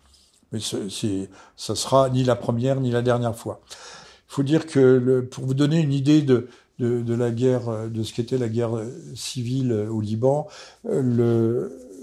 Mais 0.52 0.60
c'est, 0.60 1.30
ça 1.56 1.74
sera 1.74 2.10
ni 2.10 2.24
la 2.24 2.36
première 2.36 2.80
ni 2.80 2.90
la 2.90 3.02
dernière 3.02 3.36
fois. 3.36 3.60
Il 3.70 4.34
faut 4.34 4.42
dire 4.42 4.66
que 4.66 5.20
pour 5.20 5.46
vous 5.46 5.54
donner 5.54 5.80
une 5.80 5.92
idée 5.92 6.22
de, 6.22 6.48
la 6.78 7.30
guerre, 7.30 7.88
de 7.88 8.02
ce 8.02 8.12
qu'était 8.12 8.38
la 8.38 8.48
guerre 8.48 8.72
civile 9.14 9.72
au 9.90 10.00
Liban, 10.00 10.48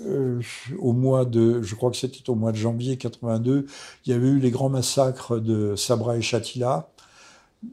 euh, 0.05 0.39
au 0.79 0.93
mois 0.93 1.25
de, 1.25 1.61
je 1.61 1.75
crois 1.75 1.89
que 1.91 1.97
c'était 1.97 2.29
au 2.29 2.35
mois 2.35 2.51
de 2.51 2.57
janvier 2.57 2.97
82, 2.97 3.65
il 4.05 4.11
y 4.11 4.15
avait 4.15 4.27
eu 4.27 4.39
les 4.39 4.51
grands 4.51 4.69
massacres 4.69 5.39
de 5.39 5.75
Sabra 5.75 6.17
et 6.17 6.21
Shatila, 6.21 6.89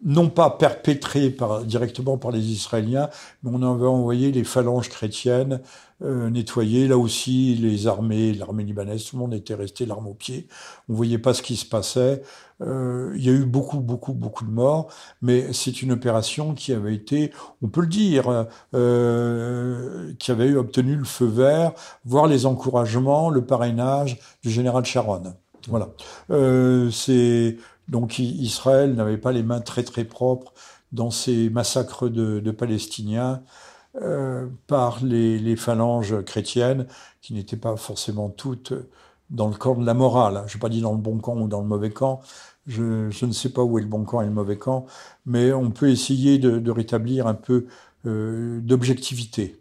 non 0.05 0.31
pas 0.31 0.51
perpétrés 0.51 1.31
par, 1.31 1.65
directement 1.65 2.17
par 2.17 2.31
les 2.31 2.41
Israéliens, 2.41 3.11
mais 3.43 3.51
on 3.53 3.63
avait 3.63 3.87
envoyé 3.87 4.33
les 4.33 4.45
phalanges 4.45 4.89
chrétiennes 4.89 5.61
euh, 6.03 6.31
nettoyer. 6.31 6.89
Là 6.89 6.99
aussi, 6.99 7.55
les 7.55 7.87
armées, 7.87 8.33
l'armée 8.33 8.65
libanaise, 8.65 9.05
tout 9.05 9.17
le 9.17 9.21
monde 9.21 9.35
était 9.35 9.55
resté 9.55 9.87
l'arme 9.87 10.07
au 10.07 10.15
pied. 10.15 10.49
On 10.89 10.95
voyait 10.95 11.19
pas 11.19 11.35
ce 11.35 11.43
qui 11.43 11.57
se 11.57 11.67
passait. 11.67 12.23
Euh, 12.63 13.13
il 13.17 13.25
y 13.25 13.29
a 13.29 13.33
eu 13.33 13.45
beaucoup, 13.45 13.81
beaucoup, 13.81 14.15
beaucoup 14.15 14.45
de 14.45 14.51
morts, 14.51 14.89
mais 15.23 15.53
c'est 15.53 15.83
une 15.83 15.93
opération 15.93 16.55
qui 16.55 16.73
avait 16.73 16.95
été, 16.95 17.33
on 17.63 17.69
peut 17.69 17.83
le 17.83 17.87
dire, 17.89 18.47
euh, 18.75 20.13
qui 20.19 20.31
avait 20.31 20.47
eu 20.47 20.57
obtenu 20.57 20.97
le 20.97 21.05
feu 21.05 21.27
vert, 21.27 21.73
voire 22.05 22.27
les 22.27 22.47
encouragements, 22.47 23.29
le 23.31 23.45
parrainage 23.45 24.19
du 24.43 24.51
général 24.51 24.85
Sharon. 24.85 25.35
Voilà. 25.69 25.89
Euh, 26.31 26.91
c'est 26.91 27.57
donc 27.89 28.19
Israël 28.19 28.95
n'avait 28.95 29.19
pas 29.19 29.33
les 29.33 29.43
mains 29.43 29.61
très 29.61 29.83
très 29.83 30.05
propres 30.05 30.53
dans 30.93 31.11
ces 31.11 31.51
massacres 31.51 32.09
de, 32.09 32.51
Palestiniens 32.51 33.43
euh, 34.01 34.47
par 34.67 35.05
les, 35.05 35.57
phalanges 35.57 36.23
chrétiennes, 36.25 36.87
qui 37.21 37.35
n'étaient 37.35 37.57
pas 37.57 37.77
forcément 37.77 38.31
toutes 38.31 38.73
dans 39.31 39.49
le 39.49 39.55
camp 39.55 39.75
de 39.75 39.85
la 39.85 39.95
morale. 39.95 40.45
Je 40.47 40.57
n'ai 40.57 40.61
pas 40.61 40.69
dit 40.69 40.81
dans 40.81 40.93
le 40.93 40.99
bon 40.99 41.19
camp 41.19 41.37
ou 41.37 41.49
dans 41.49 41.61
le 41.61 41.67
mauvais 41.67 41.91
camp. 41.91 42.21
Je, 42.67 43.25
ne 43.27 43.33
sais 43.33 43.51
pas 43.51 43.63
où 43.63 43.79
est 43.79 43.83
le 43.83 43.89
bon 43.89 44.05
camp 44.05 44.23
et 44.23 44.27
le 44.27 44.31
mauvais 44.31 44.57
camp, 44.57 44.87
mais 45.27 45.53
on 45.53 45.71
peut 45.71 45.91
essayer 45.91 46.39
de, 46.39 46.71
rétablir 46.71 47.27
un 47.27 47.35
peu 47.35 47.67
euh, 48.07 48.61
d'objectivité. 48.61 49.61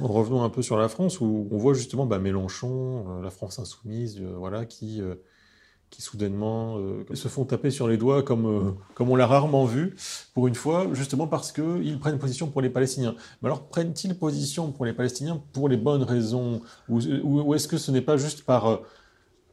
Revenons 0.00 0.42
un 0.42 0.50
peu 0.50 0.60
sur 0.60 0.76
la 0.76 0.88
France, 0.88 1.20
où 1.20 1.48
on 1.50 1.56
voit 1.56 1.72
justement 1.72 2.04
bah, 2.04 2.18
Mélenchon, 2.18 3.06
euh, 3.08 3.22
la 3.22 3.30
France 3.30 3.58
insoumise, 3.58 4.20
voilà, 4.20 4.66
qui 4.66 5.00
qui 5.90 6.02
soudainement 6.02 6.78
euh, 6.78 7.04
se 7.14 7.26
font 7.26 7.44
taper 7.44 7.70
sur 7.70 7.88
les 7.88 7.96
doigts 7.96 8.22
comme, 8.22 8.46
euh, 8.46 8.70
comme 8.94 9.10
on 9.10 9.16
l'a 9.16 9.26
rarement 9.26 9.64
vu, 9.64 9.96
pour 10.34 10.46
une 10.46 10.54
fois, 10.54 10.86
justement 10.92 11.26
parce 11.26 11.50
qu'ils 11.50 11.98
prennent 11.98 12.18
position 12.18 12.46
pour 12.46 12.62
les 12.62 12.70
Palestiniens. 12.70 13.16
Mais 13.42 13.48
alors, 13.48 13.66
prennent-ils 13.66 14.16
position 14.16 14.70
pour 14.70 14.84
les 14.84 14.92
Palestiniens 14.92 15.42
pour 15.52 15.68
les 15.68 15.76
bonnes 15.76 16.04
raisons? 16.04 16.60
Ou, 16.88 17.00
ou, 17.24 17.40
ou 17.42 17.54
est-ce 17.54 17.66
que 17.66 17.76
ce 17.76 17.90
n'est 17.90 18.02
pas 18.02 18.16
juste 18.16 18.44
par, 18.44 18.66
euh, 18.66 18.76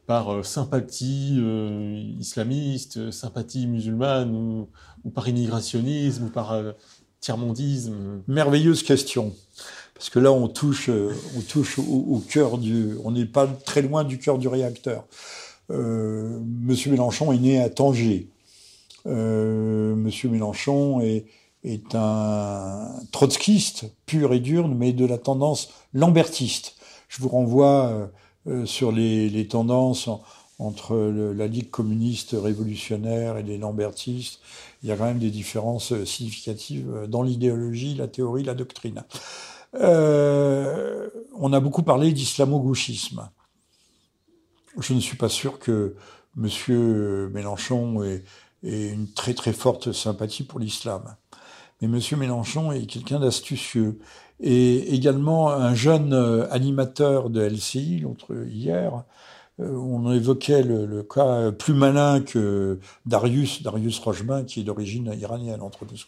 par 0.06 0.44
sympathie 0.44 1.38
euh, 1.38 2.14
islamiste, 2.20 3.10
sympathie 3.10 3.66
musulmane, 3.66 4.30
ou, 4.32 4.68
ou, 5.04 5.10
par 5.10 5.28
immigrationnisme, 5.28 6.26
ou 6.26 6.30
par 6.30 6.54
tiers-mondisme? 7.20 8.22
Merveilleuse 8.28 8.84
question. 8.84 9.34
Parce 9.94 10.08
que 10.08 10.20
là, 10.20 10.30
on 10.30 10.46
touche, 10.46 10.88
on 10.88 11.40
touche 11.40 11.80
au, 11.80 11.82
au 11.82 12.20
cœur 12.20 12.58
du... 12.58 12.94
On 13.02 13.10
n'est 13.10 13.26
pas 13.26 13.48
très 13.48 13.82
loin 13.82 14.04
du 14.04 14.18
cœur 14.18 14.38
du 14.38 14.46
réacteur. 14.46 15.04
Euh, 15.70 16.40
Monsieur 16.62 16.90
Mélenchon 16.90 17.32
est 17.32 17.38
né 17.38 17.60
à 17.60 17.70
Tanger. 17.70 18.28
Euh, 19.06 19.94
Monsieur 19.94 20.28
Mélenchon 20.28 21.00
est, 21.00 21.26
est 21.64 21.94
un 21.94 22.88
trotskiste 23.12 23.92
pur 24.06 24.32
et 24.32 24.40
dur, 24.40 24.68
mais 24.68 24.92
de 24.92 25.04
la 25.04 25.18
tendance 25.18 25.70
lambertiste. 25.92 26.76
Je 27.08 27.22
vous 27.22 27.28
renvoie 27.28 28.10
euh, 28.46 28.66
sur 28.66 28.92
les, 28.92 29.28
les 29.28 29.46
tendances 29.46 30.08
en, 30.08 30.22
entre 30.58 30.96
la 30.96 31.46
Ligue 31.46 31.70
communiste 31.70 32.34
révolutionnaire 32.38 33.36
et 33.36 33.42
les 33.42 33.58
lambertistes. 33.58 34.40
Il 34.82 34.88
y 34.88 34.92
a 34.92 34.96
quand 34.96 35.04
même 35.04 35.20
des 35.20 35.30
différences 35.30 36.04
significatives 36.04 37.06
dans 37.08 37.22
l'idéologie, 37.22 37.94
la 37.94 38.08
théorie, 38.08 38.42
la 38.42 38.54
doctrine. 38.54 39.04
Euh, 39.74 41.08
on 41.36 41.52
a 41.52 41.60
beaucoup 41.60 41.82
parlé 41.82 42.12
d'islamo-gauchisme 42.12 43.28
je 44.78 44.94
ne 44.94 45.00
suis 45.00 45.16
pas 45.16 45.28
sûr 45.28 45.58
que 45.58 45.94
M. 46.36 47.30
Mélenchon 47.32 48.02
ait, 48.04 48.24
une 48.62 49.12
très 49.12 49.34
très 49.34 49.52
forte 49.52 49.92
sympathie 49.92 50.42
pour 50.42 50.58
l'islam. 50.58 51.16
Mais 51.80 51.86
M. 51.86 52.18
Mélenchon 52.18 52.72
est 52.72 52.86
quelqu'un 52.86 53.20
d'astucieux 53.20 53.98
et 54.40 54.94
également 54.94 55.50
un 55.50 55.74
jeune 55.74 56.12
animateur 56.50 57.30
de 57.30 57.40
LCI, 57.40 58.00
l'autre 58.00 58.34
hier, 58.48 59.04
euh, 59.60 59.76
on 59.76 60.12
évoquait 60.12 60.62
le, 60.62 61.02
cas 61.02 61.50
plus 61.50 61.74
malin 61.74 62.20
que 62.20 62.78
Darius, 63.06 63.62
Darius 63.62 63.98
Rochemin, 63.98 64.44
qui 64.44 64.60
est 64.60 64.62
d'origine 64.62 65.12
iranienne, 65.18 65.62
entre 65.62 65.84
nous 65.84 65.98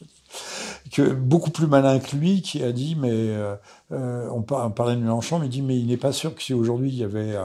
que 0.93 1.13
beaucoup 1.13 1.51
plus 1.51 1.67
malin 1.67 1.99
que 1.99 2.17
lui, 2.17 2.43
qui 2.43 2.63
a 2.63 2.73
dit, 2.73 2.97
mais 2.97 3.11
euh, 3.11 3.55
euh 3.93 4.29
on, 4.31 4.43
parlait 4.43 4.95
de 4.95 5.01
Mélenchon, 5.01 5.39
mais 5.41 5.47
il 5.47 5.51
dit, 5.51 5.63
mais 5.63 5.79
il 5.79 5.87
n'est 5.89 5.97
pas 5.97 6.13
sûr 6.13 6.35
que 6.35 6.43
si 6.43 6.55
aujourd'hui 6.55 6.91
il 6.91 6.97
y 6.97 7.05
avait 7.05 7.37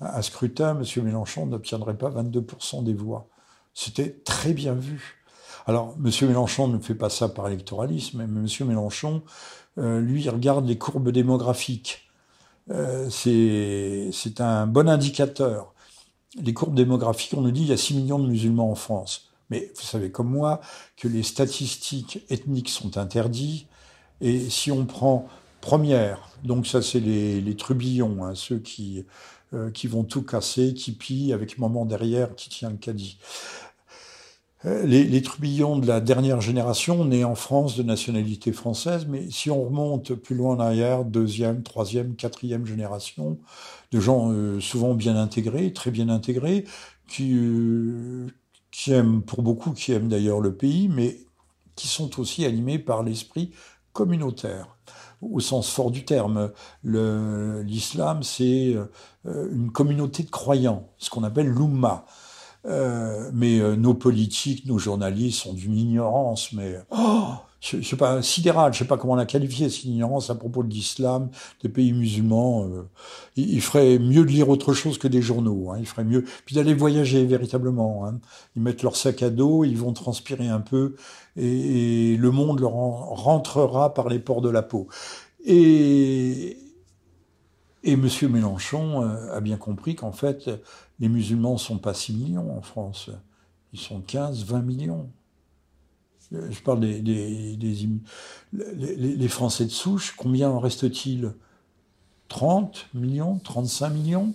un 0.00 0.22
scrutin, 0.22 0.78
M. 0.78 1.04
Mélenchon 1.04 1.46
n'obtiendrait 1.46 1.96
pas 1.96 2.10
22% 2.10 2.84
des 2.84 2.94
voix. 2.94 3.28
C'était 3.74 4.10
très 4.24 4.52
bien 4.52 4.74
vu. 4.74 5.22
Alors, 5.66 5.96
M. 6.02 6.10
Mélenchon 6.28 6.68
ne 6.68 6.78
fait 6.78 6.94
pas 6.94 7.10
ça 7.10 7.28
par 7.28 7.48
électoralisme, 7.48 8.24
mais 8.26 8.40
M. 8.40 8.68
Mélenchon, 8.68 9.22
euh, 9.78 10.00
lui, 10.00 10.22
il 10.22 10.30
regarde 10.30 10.66
les 10.66 10.78
courbes 10.78 11.10
démographiques. 11.10 12.08
Euh, 12.70 13.08
c'est 13.10 14.40
un 14.40 14.66
bon 14.66 14.88
indicateur. 14.88 15.74
Les 16.40 16.54
courbes 16.54 16.74
démographiques, 16.74 17.34
on 17.34 17.40
nous 17.40 17.50
dit 17.50 17.60
qu'il 17.60 17.70
y 17.70 17.74
a 17.74 17.76
6 17.76 17.94
millions 17.94 18.18
de 18.18 18.28
musulmans 18.28 18.70
en 18.70 18.74
France. 18.74 19.30
Mais 19.50 19.70
vous 19.76 19.82
savez 19.82 20.10
comme 20.10 20.30
moi 20.30 20.60
que 20.96 21.08
les 21.08 21.22
statistiques 21.22 22.24
ethniques 22.30 22.68
sont 22.68 22.98
interdites. 22.98 23.66
Et 24.20 24.50
si 24.50 24.72
on 24.72 24.86
prend 24.86 25.28
première, 25.60 26.30
donc 26.44 26.66
ça 26.66 26.82
c'est 26.82 27.00
les, 27.00 27.40
les 27.40 27.56
trubillons, 27.56 28.24
hein, 28.24 28.34
ceux 28.34 28.58
qui 28.58 29.04
euh, 29.54 29.70
qui 29.70 29.86
vont 29.86 30.04
tout 30.04 30.22
casser, 30.22 30.74
qui 30.74 30.92
pillent 30.92 31.32
avec 31.32 31.58
maman 31.58 31.84
derrière 31.86 32.34
qui 32.34 32.48
tient 32.48 32.70
le 32.70 32.76
caddie. 32.76 33.18
Euh, 34.64 34.84
les, 34.84 35.04
les, 35.04 35.22
trubillons 35.22 35.78
de 35.78 35.86
la 35.86 36.00
dernière 36.00 36.40
génération, 36.40 37.04
nés 37.04 37.24
en 37.24 37.36
France 37.36 37.76
de 37.76 37.82
nationalité 37.84 38.52
française, 38.52 39.06
mais 39.08 39.30
si 39.30 39.50
on 39.50 39.64
remonte 39.64 40.14
plus 40.14 40.34
loin 40.34 40.56
en 40.56 40.60
arrière, 40.60 41.04
deuxième, 41.04 41.62
troisième, 41.62 42.16
quatrième 42.16 42.66
génération, 42.66 43.38
de 43.92 44.00
gens 44.00 44.32
euh, 44.32 44.58
souvent 44.60 44.94
bien 44.94 45.16
intégrés, 45.16 45.72
très 45.72 45.90
bien 45.92 46.08
intégrés, 46.08 46.64
qui, 47.06 47.38
qui 48.72 48.92
aiment, 48.92 49.22
pour 49.22 49.42
beaucoup, 49.42 49.72
qui 49.72 49.92
aiment 49.92 50.08
d'ailleurs 50.08 50.40
le 50.40 50.54
pays, 50.54 50.88
mais 50.88 51.20
qui 51.76 51.86
sont 51.86 52.18
aussi 52.18 52.44
animés 52.44 52.80
par 52.80 53.04
l'esprit 53.04 53.52
communautaire 53.92 54.75
au 55.22 55.40
sens 55.40 55.70
fort 55.70 55.90
du 55.90 56.04
terme. 56.04 56.50
L'islam, 56.84 58.22
c'est 58.22 58.76
euh, 59.26 59.48
une 59.52 59.70
communauté 59.72 60.22
de 60.22 60.30
croyants, 60.30 60.88
ce 60.98 61.10
qu'on 61.10 61.24
appelle 61.24 61.48
l'Umma. 61.48 62.04
Euh, 62.66 63.30
mais 63.32 63.60
euh, 63.60 63.76
nos 63.76 63.94
politiques, 63.94 64.66
nos 64.66 64.78
journalistes 64.78 65.42
sont 65.42 65.52
d'une 65.52 65.76
ignorance, 65.76 66.52
mais 66.52 66.76
oh, 66.90 67.28
je, 67.60 67.80
je 67.80 67.88
sais 67.88 67.96
pas, 67.96 68.22
sidérale, 68.22 68.72
je 68.72 68.78
sais 68.78 68.84
pas 68.84 68.96
comment 68.96 69.14
la 69.14 69.26
qualifier, 69.26 69.68
cette 69.70 69.84
ignorance 69.84 70.30
à 70.30 70.34
propos 70.34 70.62
de 70.62 70.68
l'islam, 70.68 71.30
des 71.62 71.68
pays 71.68 71.92
musulmans. 71.92 72.64
Euh, 72.64 72.88
il, 73.36 73.60
ferait 73.60 73.98
mieux 73.98 74.24
de 74.24 74.30
lire 74.30 74.48
autre 74.48 74.74
chose 74.74 74.98
que 74.98 75.08
des 75.08 75.22
journaux. 75.22 75.70
Hein, 75.70 75.76
il 75.80 75.86
ferait 75.86 76.04
mieux, 76.04 76.24
puis 76.44 76.54
d'aller 76.54 76.74
voyager 76.74 77.24
véritablement. 77.24 78.06
Hein. 78.06 78.20
Ils 78.56 78.62
mettent 78.62 78.82
leur 78.82 78.96
sac 78.96 79.22
à 79.22 79.30
dos, 79.30 79.64
ils 79.64 79.78
vont 79.78 79.92
transpirer 79.92 80.48
un 80.48 80.60
peu, 80.60 80.96
et, 81.36 82.16
le 82.16 82.30
monde 82.30 82.60
leur 82.60 82.76
en, 82.76 83.14
rentrera 83.14 83.94
par 83.94 84.08
les 84.08 84.18
pores 84.18 84.42
de 84.42 84.50
la 84.50 84.62
peau. 84.62 84.88
Et, 85.44 86.58
et 87.84 87.92
M. 87.92 88.08
Mélenchon 88.30 89.02
euh, 89.02 89.36
a 89.36 89.40
bien 89.40 89.56
compris 89.56 89.94
qu'en 89.94 90.12
fait, 90.12 90.50
les 90.98 91.08
musulmans 91.08 91.54
ne 91.54 91.58
sont 91.58 91.78
pas 91.78 91.94
6 91.94 92.14
millions 92.14 92.56
en 92.56 92.62
France. 92.62 93.10
Ils 93.72 93.80
sont 93.80 94.00
15, 94.00 94.44
20 94.44 94.62
millions. 94.62 95.10
Je 96.32 96.60
parle 96.60 96.80
des, 96.80 97.00
des, 97.00 97.56
les, 98.52 99.28
Français 99.28 99.64
de 99.64 99.70
souche, 99.70 100.14
combien 100.16 100.50
en 100.50 100.58
reste-t-il? 100.58 101.32
30 102.28 102.88
millions? 102.94 103.38
35 103.44 103.90
millions? 103.90 104.34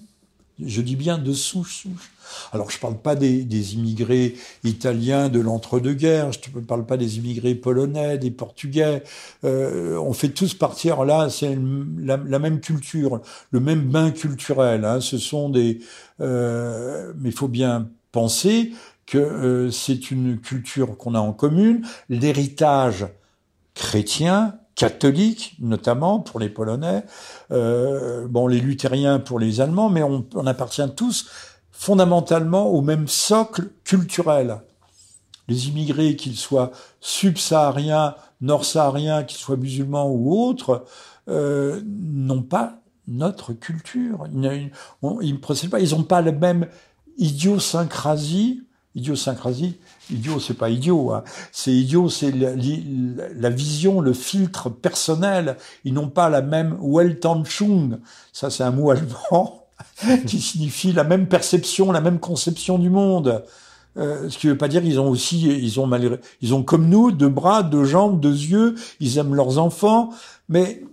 Je 0.64 0.82
dis 0.82 0.96
bien 0.96 1.18
de 1.18 1.34
souche, 1.34 1.82
souche. 1.82 2.12
Alors, 2.54 2.70
je 2.70 2.78
ne 2.78 2.82
parle 2.82 2.98
pas 2.98 3.16
des, 3.16 3.74
immigrés 3.74 4.36
italiens 4.64 5.28
de 5.28 5.40
l'entre-deux-guerres, 5.40 6.32
je 6.32 6.40
ne 6.56 6.62
parle 6.62 6.86
pas 6.86 6.98
des 6.98 7.18
immigrés 7.18 7.56
polonais, 7.56 8.18
des 8.18 8.32
portugais. 8.32 9.04
Euh, 9.44 9.98
on 9.98 10.14
fait 10.14 10.30
tous 10.30 10.54
partir, 10.54 11.04
là, 11.04 11.30
c'est 11.30 11.58
la, 11.98 12.18
la, 12.18 12.40
même 12.40 12.60
culture, 12.60 13.22
le 13.50 13.60
même 13.60 13.90
bain 13.90 14.12
culturel. 14.12 14.86
Hein. 14.86 15.02
Ce 15.02 15.18
sont 15.18 15.50
des... 15.50 15.80
Euh, 16.22 17.12
mais 17.18 17.30
il 17.30 17.36
faut 17.36 17.48
bien 17.48 17.90
penser 18.12 18.74
euh, 19.18 19.72
c'est 19.72 20.12
une 20.12 20.40
culture 20.40 20.98
qu'on 20.98 21.16
a 21.16 21.20
en 21.20 21.34
commune. 21.34 21.86
L'héritage 22.10 23.08
chrétien 23.74 24.56
catholiques, 24.76 25.56
notamment 25.60 26.20
pour 26.20 26.40
les 26.40 26.50
Polonais, 26.50 27.04
euh, 27.52 28.28
bon, 28.28 28.48
les 28.48 28.60
luthériens 28.60 29.20
pour 29.20 29.40
les 29.40 29.62
Allemands, 29.62 29.90
mais 29.90 30.04
on, 30.04 30.26
appartient 30.48 30.90
tous 30.96 31.30
fondamentalement 31.72 32.68
au 32.68 32.82
même 32.82 33.08
socle 33.08 33.70
culturel. 33.84 34.62
Les 35.48 35.68
immigrés, 35.68 36.16
qu'ils 36.16 36.38
soient 36.38 36.72
subsahariens, 37.00 38.16
nord-sahariens, 38.42 39.24
qu'ils 39.24 39.40
soient 39.40 39.58
musulmans 39.58 40.10
ou 40.10 40.34
autres, 40.34 40.86
euh, 41.28 41.82
n'ont 41.86 42.44
pas 42.44 42.82
notre 43.08 43.54
culture. 43.54 44.26
Ils 44.34 44.72
ne 45.02 45.38
procèdent 45.38 45.70
pas. 45.70 45.80
Ils 45.80 45.92
n'ont 45.92 46.04
pas 46.04 46.22
la 46.22 46.32
même 46.32 46.68
idiosyncrasie. 47.18 48.64
Idiosyncrasie, 48.94 49.78
idiot, 50.12 50.40
c'est 50.40 50.56
pas 50.56 50.70
idiot. 50.70 51.14
Hein. 51.14 51.24
C'est 51.54 51.72
idiot, 51.72 52.10
c'est 52.10 52.32
la, 52.32 53.50
vision, 53.50 54.02
le 54.02 54.12
filtre 54.12 54.70
personnel. 54.70 55.56
Ils 55.86 55.94
n'ont 55.94 56.10
pas 56.10 56.30
la 56.30 56.42
même 56.42 56.78
Weltanschauung. 56.82 58.00
Ça, 58.34 58.50
c'est 58.50 58.64
un 58.64 58.72
mot 58.72 58.92
allemand 58.92 59.66
qui 60.28 60.42
signifie 60.42 60.92
la 60.92 61.06
même 61.06 61.28
perception, 61.28 61.94
la 61.94 62.02
même 62.02 62.20
conception 62.20 62.78
du 62.80 62.90
monde. 62.90 63.44
Euh, 63.98 64.30
ce 64.30 64.38
qui 64.38 64.48
veut 64.48 64.58
pas 64.58 64.68
dire 64.68 64.82
qu'ils 64.82 65.00
ont 65.00 65.10
aussi, 65.10 65.42
ils 65.42 65.80
ont 65.80 65.88
malgré, 65.88 66.20
ils 66.42 66.54
ont 66.54 66.64
comme 66.64 66.88
nous 66.88 67.12
deux 67.12 67.30
bras, 67.30 67.64
deux 67.64 67.86
jambes, 67.86 68.20
deux 68.20 68.36
yeux. 68.36 68.76
Ils 69.00 69.18
aiment 69.18 69.36
leurs 69.36 69.58
enfants, 69.58 70.10
mais 70.50 70.84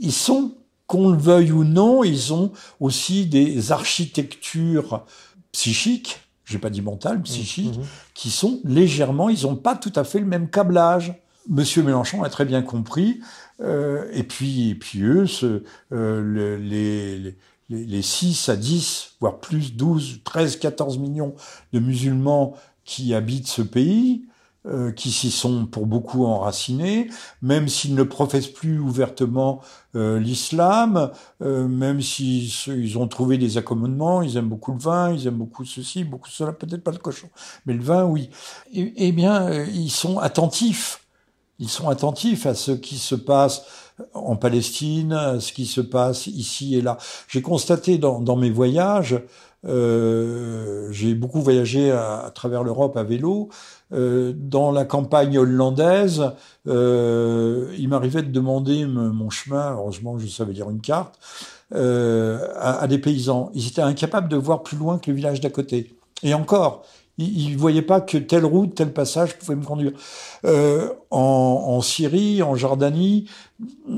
ils 0.00 0.12
sont, 0.12 0.54
qu'on 0.86 1.10
le 1.10 1.18
veuille 1.18 1.52
ou 1.52 1.64
non, 1.64 2.04
ils 2.04 2.32
ont 2.32 2.52
aussi 2.78 3.26
des 3.26 3.72
architectures 3.72 5.04
psychiques. 5.52 6.20
J'ai 6.48 6.58
pas 6.58 6.70
dit 6.70 6.82
psychiques, 7.22 7.76
mmh, 7.76 7.80
mmh. 7.80 7.86
qui 8.14 8.30
sont 8.30 8.60
légèrement, 8.64 9.28
ils 9.28 9.42
n'ont 9.42 9.56
pas 9.56 9.76
tout 9.76 9.92
à 9.94 10.04
fait 10.04 10.18
le 10.18 10.26
même 10.26 10.48
câblage. 10.48 11.14
Monsieur 11.48 11.82
Mélenchon 11.82 12.22
a 12.22 12.30
très 12.30 12.44
bien 12.44 12.62
compris. 12.62 13.20
Euh, 13.60 14.08
et 14.12 14.22
puis, 14.22 14.70
et 14.70 14.74
puis 14.74 15.02
eux, 15.02 15.26
ce, 15.26 15.62
euh, 15.92 16.58
les, 16.58 17.18
les, 17.18 17.84
les, 17.84 18.02
6 18.02 18.48
à 18.48 18.56
10, 18.56 19.16
voire 19.20 19.40
plus, 19.40 19.74
12, 19.74 20.20
13, 20.24 20.58
14 20.58 20.98
millions 20.98 21.34
de 21.72 21.80
musulmans 21.80 22.56
qui 22.84 23.14
habitent 23.14 23.48
ce 23.48 23.62
pays, 23.62 24.24
euh, 24.70 24.92
qui 24.92 25.10
s'y 25.10 25.30
sont 25.30 25.64
pour 25.64 25.86
beaucoup 25.86 26.26
enracinés, 26.26 27.08
même 27.40 27.68
s'ils 27.68 27.94
ne 27.94 28.02
professent 28.02 28.48
plus 28.48 28.78
ouvertement 28.78 29.62
euh, 29.96 30.18
l'islam, 30.18 31.10
euh, 31.42 31.66
même 31.66 32.02
s'ils 32.02 32.50
ils 32.66 32.98
ont 32.98 33.08
trouvé 33.08 33.38
des 33.38 33.56
accommodements, 33.56 34.20
ils 34.20 34.36
aiment 34.36 34.48
beaucoup 34.48 34.72
le 34.72 34.78
vin, 34.78 35.10
ils 35.12 35.26
aiment 35.26 35.38
beaucoup 35.38 35.64
ceci, 35.64 36.04
beaucoup 36.04 36.28
cela, 36.28 36.52
peut-être 36.52 36.84
pas 36.84 36.90
le 36.90 36.98
cochon, 36.98 37.30
mais 37.64 37.72
le 37.72 37.82
vin, 37.82 38.04
oui. 38.04 38.28
Eh, 38.74 38.92
eh 38.96 39.12
bien, 39.12 39.64
ils 39.64 39.90
sont 39.90 40.18
attentifs. 40.18 41.06
Ils 41.58 41.70
sont 41.70 41.88
attentifs 41.88 42.44
à 42.44 42.54
ce 42.54 42.72
qui 42.72 42.98
se 42.98 43.14
passe 43.14 43.62
en 44.12 44.36
Palestine, 44.36 45.40
ce 45.40 45.52
qui 45.52 45.64
se 45.64 45.80
passe 45.80 46.26
ici 46.26 46.76
et 46.76 46.82
là. 46.82 46.98
J'ai 47.26 47.40
constaté 47.40 47.96
dans, 47.96 48.36
mes 48.36 48.50
voyages, 48.50 49.20
j'ai 49.64 51.14
beaucoup 51.14 51.40
voyagé 51.40 51.90
à, 51.90 52.30
travers 52.34 52.62
l'Europe 52.62 52.96
à 52.96 53.02
vélo, 53.02 53.48
euh, 53.92 54.32
dans 54.36 54.70
la 54.70 54.84
campagne 54.84 55.38
hollandaise, 55.38 56.32
euh, 56.66 57.74
il 57.78 57.88
m'arrivait 57.88 58.22
de 58.22 58.30
demander 58.30 58.84
mon 58.86 59.30
chemin, 59.30 59.72
heureusement 59.72 60.18
je 60.18 60.26
savais 60.26 60.52
lire 60.52 60.70
une 60.70 60.80
carte, 60.80 61.18
euh, 61.74 62.48
à, 62.56 62.86
des 62.86 62.98
paysans. 62.98 63.50
Ils 63.54 63.68
étaient 63.68 63.82
incapables 63.82 64.28
de 64.28 64.36
voir 64.36 64.62
plus 64.62 64.76
loin 64.76 64.98
que 64.98 65.10
le 65.10 65.16
village 65.16 65.40
d'à 65.40 65.50
côté. 65.50 65.94
Et 66.22 66.32
encore, 66.32 66.84
ils 67.18 67.52
ne 67.52 67.58
voyaient 67.58 67.82
pas 67.82 68.00
que 68.00 68.16
telle 68.16 68.44
route, 68.44 68.74
tel 68.74 68.92
passage 68.92 69.36
pouvait 69.38 69.56
me 69.56 69.64
conduire. 69.64 69.92
Euh, 70.46 70.88
en, 71.10 71.64
en, 71.66 71.80
Syrie, 71.82 72.42
en 72.42 72.54
Jordanie, 72.54 73.28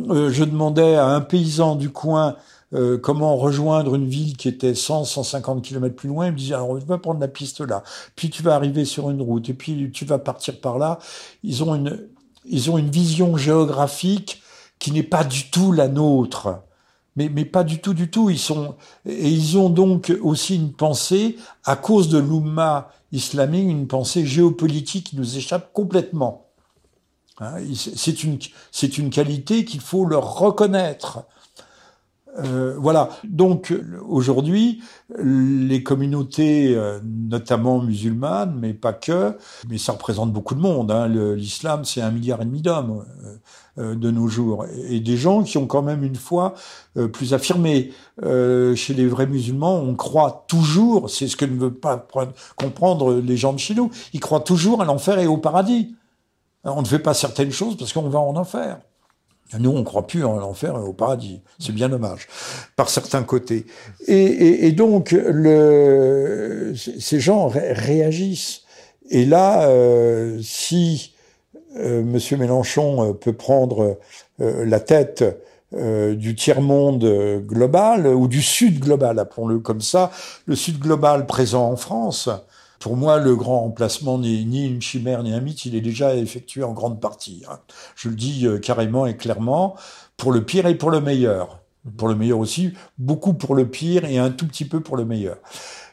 euh, 0.08 0.30
je 0.30 0.42
demandais 0.44 0.96
à 0.96 1.06
un 1.06 1.20
paysan 1.20 1.76
du 1.76 1.90
coin 1.90 2.36
euh, 2.72 2.98
comment 2.98 3.36
rejoindre 3.36 3.94
une 3.94 4.08
ville 4.08 4.36
qui 4.36 4.48
était 4.48 4.74
100, 4.74 5.04
150 5.04 5.62
km 5.62 5.94
plus 5.94 6.08
loin? 6.08 6.26
Il 6.26 6.32
me 6.32 6.38
disait, 6.38 6.54
alors, 6.54 6.78
tu 6.78 6.86
vas 6.86 6.98
prendre 6.98 7.20
la 7.20 7.28
piste 7.28 7.60
là, 7.60 7.82
puis 8.16 8.30
tu 8.30 8.42
vas 8.42 8.54
arriver 8.54 8.84
sur 8.84 9.10
une 9.10 9.22
route, 9.22 9.48
et 9.48 9.54
puis 9.54 9.90
tu 9.92 10.04
vas 10.04 10.18
partir 10.18 10.60
par 10.60 10.78
là. 10.78 10.98
Ils 11.42 11.62
ont 11.64 11.74
une, 11.74 12.08
ils 12.44 12.70
ont 12.70 12.78
une 12.78 12.90
vision 12.90 13.36
géographique 13.36 14.42
qui 14.78 14.92
n'est 14.92 15.02
pas 15.02 15.24
du 15.24 15.50
tout 15.50 15.72
la 15.72 15.88
nôtre. 15.88 16.62
Mais, 17.16 17.28
mais 17.28 17.44
pas 17.44 17.64
du 17.64 17.80
tout, 17.80 17.92
du 17.92 18.10
tout. 18.10 18.30
Ils 18.30 18.38
sont, 18.38 18.76
et 19.04 19.28
ils 19.28 19.58
ont 19.58 19.68
donc 19.68 20.12
aussi 20.22 20.56
une 20.56 20.72
pensée, 20.72 21.36
à 21.64 21.76
cause 21.76 22.08
de 22.08 22.18
l'Oumma 22.18 22.90
islamique, 23.12 23.68
une 23.68 23.88
pensée 23.88 24.24
géopolitique 24.24 25.08
qui 25.08 25.16
nous 25.16 25.36
échappe 25.36 25.72
complètement. 25.72 26.46
Hein, 27.40 27.56
c'est 27.74 28.22
une, 28.22 28.38
c'est 28.70 28.98
une 28.98 29.10
qualité 29.10 29.64
qu'il 29.64 29.80
faut 29.80 30.04
leur 30.04 30.38
reconnaître. 30.38 31.24
Euh, 32.38 32.76
voilà. 32.78 33.10
Donc 33.24 33.74
aujourd'hui, 34.08 34.82
les 35.18 35.82
communautés, 35.82 36.74
euh, 36.74 37.00
notamment 37.04 37.80
musulmanes, 37.80 38.56
mais 38.58 38.74
pas 38.74 38.92
que, 38.92 39.36
mais 39.68 39.78
ça 39.78 39.92
représente 39.92 40.32
beaucoup 40.32 40.54
de 40.54 40.60
monde. 40.60 40.90
Hein. 40.90 41.08
L'islam, 41.08 41.84
c'est 41.84 42.00
un 42.00 42.10
milliard 42.10 42.40
et 42.42 42.44
demi 42.44 42.62
d'hommes 42.62 43.04
euh, 43.78 43.94
de 43.94 44.10
nos 44.10 44.28
jours, 44.28 44.66
et 44.88 45.00
des 45.00 45.16
gens 45.16 45.42
qui 45.42 45.56
ont 45.58 45.66
quand 45.66 45.82
même 45.82 46.04
une 46.04 46.16
foi 46.16 46.54
plus 47.12 47.34
affirmée. 47.34 47.92
chez 48.22 48.94
les 48.94 49.06
vrais 49.06 49.26
musulmans, 49.26 49.76
on 49.76 49.94
croit 49.94 50.44
toujours, 50.48 51.08
c'est 51.08 51.28
ce 51.28 51.36
que 51.36 51.44
ne 51.44 51.58
veut 51.58 51.74
pas 51.74 52.06
comprendre 52.56 53.14
les 53.14 53.36
gens 53.36 53.52
de 53.52 53.58
chez 53.58 53.74
nous, 53.74 53.90
ils 54.12 54.20
croient 54.20 54.40
toujours 54.40 54.82
à 54.82 54.84
l'enfer 54.84 55.18
et 55.18 55.26
au 55.26 55.38
paradis. 55.38 55.94
On 56.64 56.82
ne 56.82 56.86
fait 56.86 56.98
pas 56.98 57.14
certaines 57.14 57.52
choses 57.52 57.76
parce 57.76 57.92
qu'on 57.92 58.08
va 58.08 58.18
en 58.18 58.36
enfer. 58.36 58.80
Nous, 59.58 59.70
on 59.70 59.82
croit 59.84 60.06
plus 60.06 60.24
en 60.24 60.36
l'enfer 60.36 60.76
et 60.76 60.80
au 60.80 60.92
paradis. 60.92 61.40
C'est 61.58 61.74
bien 61.74 61.88
dommage, 61.88 62.28
par 62.76 62.88
certains 62.88 63.22
côtés. 63.24 63.66
Et, 64.06 64.66
et, 64.66 64.72
donc, 64.72 65.14
ces 66.76 67.20
gens 67.20 67.48
réagissent. 67.48 68.62
Et 69.10 69.26
là, 69.26 69.68
euh, 69.68 70.38
si 70.40 71.14
euh, 71.76 72.02
Monsieur 72.02 72.36
Mélenchon 72.36 73.10
euh, 73.10 73.12
peut 73.12 73.32
prendre 73.32 73.98
euh, 74.40 74.64
la 74.64 74.80
tête 74.80 75.24
du 75.72 76.34
tiers-monde 76.34 77.44
global, 77.46 78.08
ou 78.08 78.26
du 78.26 78.42
Sud 78.42 78.80
global, 78.80 79.20
appelons-le 79.20 79.60
comme 79.60 79.80
ça, 79.80 80.10
le 80.46 80.56
Sud 80.56 80.80
global 80.80 81.26
présent 81.26 81.70
en 81.70 81.76
France, 81.76 82.28
pour 82.80 82.96
moi, 82.96 83.18
le 83.18 83.36
grand 83.36 83.60
remplacement 83.60 84.18
n'est 84.18 84.42
ni 84.42 84.66
une 84.66 84.80
chimère 84.80 85.22
ni 85.22 85.34
un 85.34 85.40
mythe, 85.40 85.66
il 85.66 85.76
est 85.76 85.82
déjà 85.82 86.16
effectué 86.16 86.64
en 86.64 86.72
grande 86.72 86.98
partie. 86.98 87.44
Hein. 87.48 87.60
Je 87.94 88.08
le 88.08 88.16
dis 88.16 88.46
euh, 88.46 88.58
carrément 88.58 89.06
et 89.06 89.16
clairement, 89.16 89.76
pour 90.16 90.32
le 90.32 90.42
pire 90.42 90.66
et 90.66 90.74
pour 90.74 90.90
le 90.90 91.02
meilleur. 91.02 91.60
Pour 91.98 92.08
le 92.08 92.14
meilleur 92.14 92.38
aussi, 92.38 92.72
beaucoup 92.98 93.34
pour 93.34 93.54
le 93.54 93.68
pire 93.68 94.06
et 94.06 94.18
un 94.18 94.30
tout 94.30 94.46
petit 94.46 94.64
peu 94.64 94.80
pour 94.80 94.96
le 94.96 95.04
meilleur. 95.04 95.36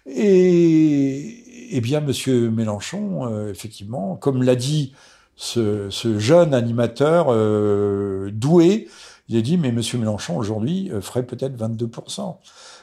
Et, 0.05 1.43
eh 1.71 1.81
bien, 1.81 1.99
Monsieur 1.99 2.49
Mélenchon, 2.49 3.27
euh, 3.27 3.51
effectivement, 3.51 4.15
comme 4.15 4.41
l'a 4.41 4.55
dit 4.55 4.93
ce, 5.35 5.89
jeune 6.17 6.53
animateur 6.53 7.27
euh, 7.29 8.31
doué, 8.31 8.87
il 9.27 9.37
a 9.37 9.41
dit, 9.41 9.57
mais 9.57 9.73
Monsieur 9.73 9.97
Mélenchon, 9.97 10.37
aujourd'hui, 10.37 10.89
ferait 11.01 11.25
peut-être 11.25 11.57
22%. 11.57 12.37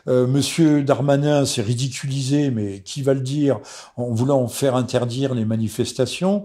Euh, 0.09 0.27
Monsieur 0.27 0.83
Darmanin 0.83 1.47
s'est 1.47 1.63
ridiculisé, 1.63 2.51
mais 2.51 2.81
qui 2.81 3.03
va 3.03 3.15
le 3.15 3.21
dire, 3.21 3.61
en 3.97 4.11
voulant 4.13 4.47
faire 4.49 4.77
interdire 4.77 5.35
les 5.35 5.45
manifestations? 5.45 6.45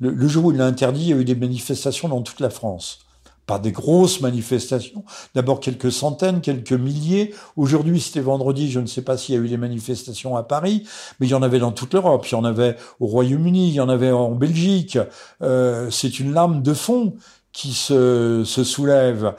Le, 0.00 0.28
jour 0.28 0.46
où 0.46 0.52
il 0.52 0.58
l'a 0.58 0.66
interdit, 0.66 1.02
il 1.02 1.08
y 1.08 1.12
a 1.12 1.16
eu 1.16 1.24
des 1.24 1.34
manifestations 1.34 2.08
dans 2.08 2.22
toute 2.22 2.40
la 2.40 2.50
France. 2.50 3.00
Pas 3.46 3.58
des 3.58 3.72
grosses 3.72 4.20
manifestations, 4.20 5.04
d'abord 5.34 5.58
quelques 5.58 5.90
centaines, 5.90 6.40
quelques 6.40 6.72
milliers. 6.72 7.34
Aujourd'hui, 7.56 7.98
c'était 7.98 8.20
vendredi, 8.20 8.70
je 8.70 8.78
ne 8.78 8.86
sais 8.86 9.02
pas 9.02 9.16
s'il 9.16 9.34
y 9.34 9.38
a 9.38 9.40
eu 9.40 9.48
des 9.48 9.56
manifestations 9.56 10.36
à 10.36 10.42
Paris, 10.42 10.86
mais 11.18 11.26
il 11.26 11.30
y 11.30 11.34
en 11.34 11.42
avait 11.42 11.58
dans 11.58 11.72
toute 11.72 11.94
l'Europe, 11.94 12.26
il 12.28 12.32
y 12.32 12.34
en 12.36 12.44
avait 12.44 12.76
au 13.00 13.06
Royaume-Uni, 13.06 13.68
il 13.68 13.74
y 13.74 13.80
en 13.80 13.88
avait 13.88 14.12
en 14.12 14.34
Belgique. 14.34 14.98
Euh, 15.42 15.90
c'est 15.90 16.20
une 16.20 16.34
lame 16.34 16.62
de 16.62 16.74
fond 16.74 17.14
qui 17.52 17.72
se, 17.72 18.42
se 18.44 18.64
soulève, 18.64 19.34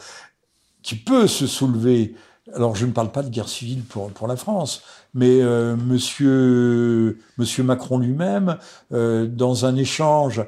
qui 0.82 0.96
peut 0.96 1.28
se 1.28 1.46
soulever 1.46 2.16
alors 2.56 2.76
je 2.76 2.86
ne 2.86 2.92
parle 2.92 3.12
pas 3.12 3.24
de 3.24 3.30
guerre 3.30 3.50
civile 3.50 3.84
pour, 3.84 4.10
pour 4.12 4.28
la 4.28 4.36
France, 4.36 4.82
mais 5.14 5.42
euh, 5.42 5.76
monsieur, 5.76 7.20
monsieur 7.38 7.64
Macron 7.64 7.98
lui-même, 7.98 8.58
euh, 8.94 9.28
dans 9.28 9.66
un 9.66 9.76
échange 9.76 10.44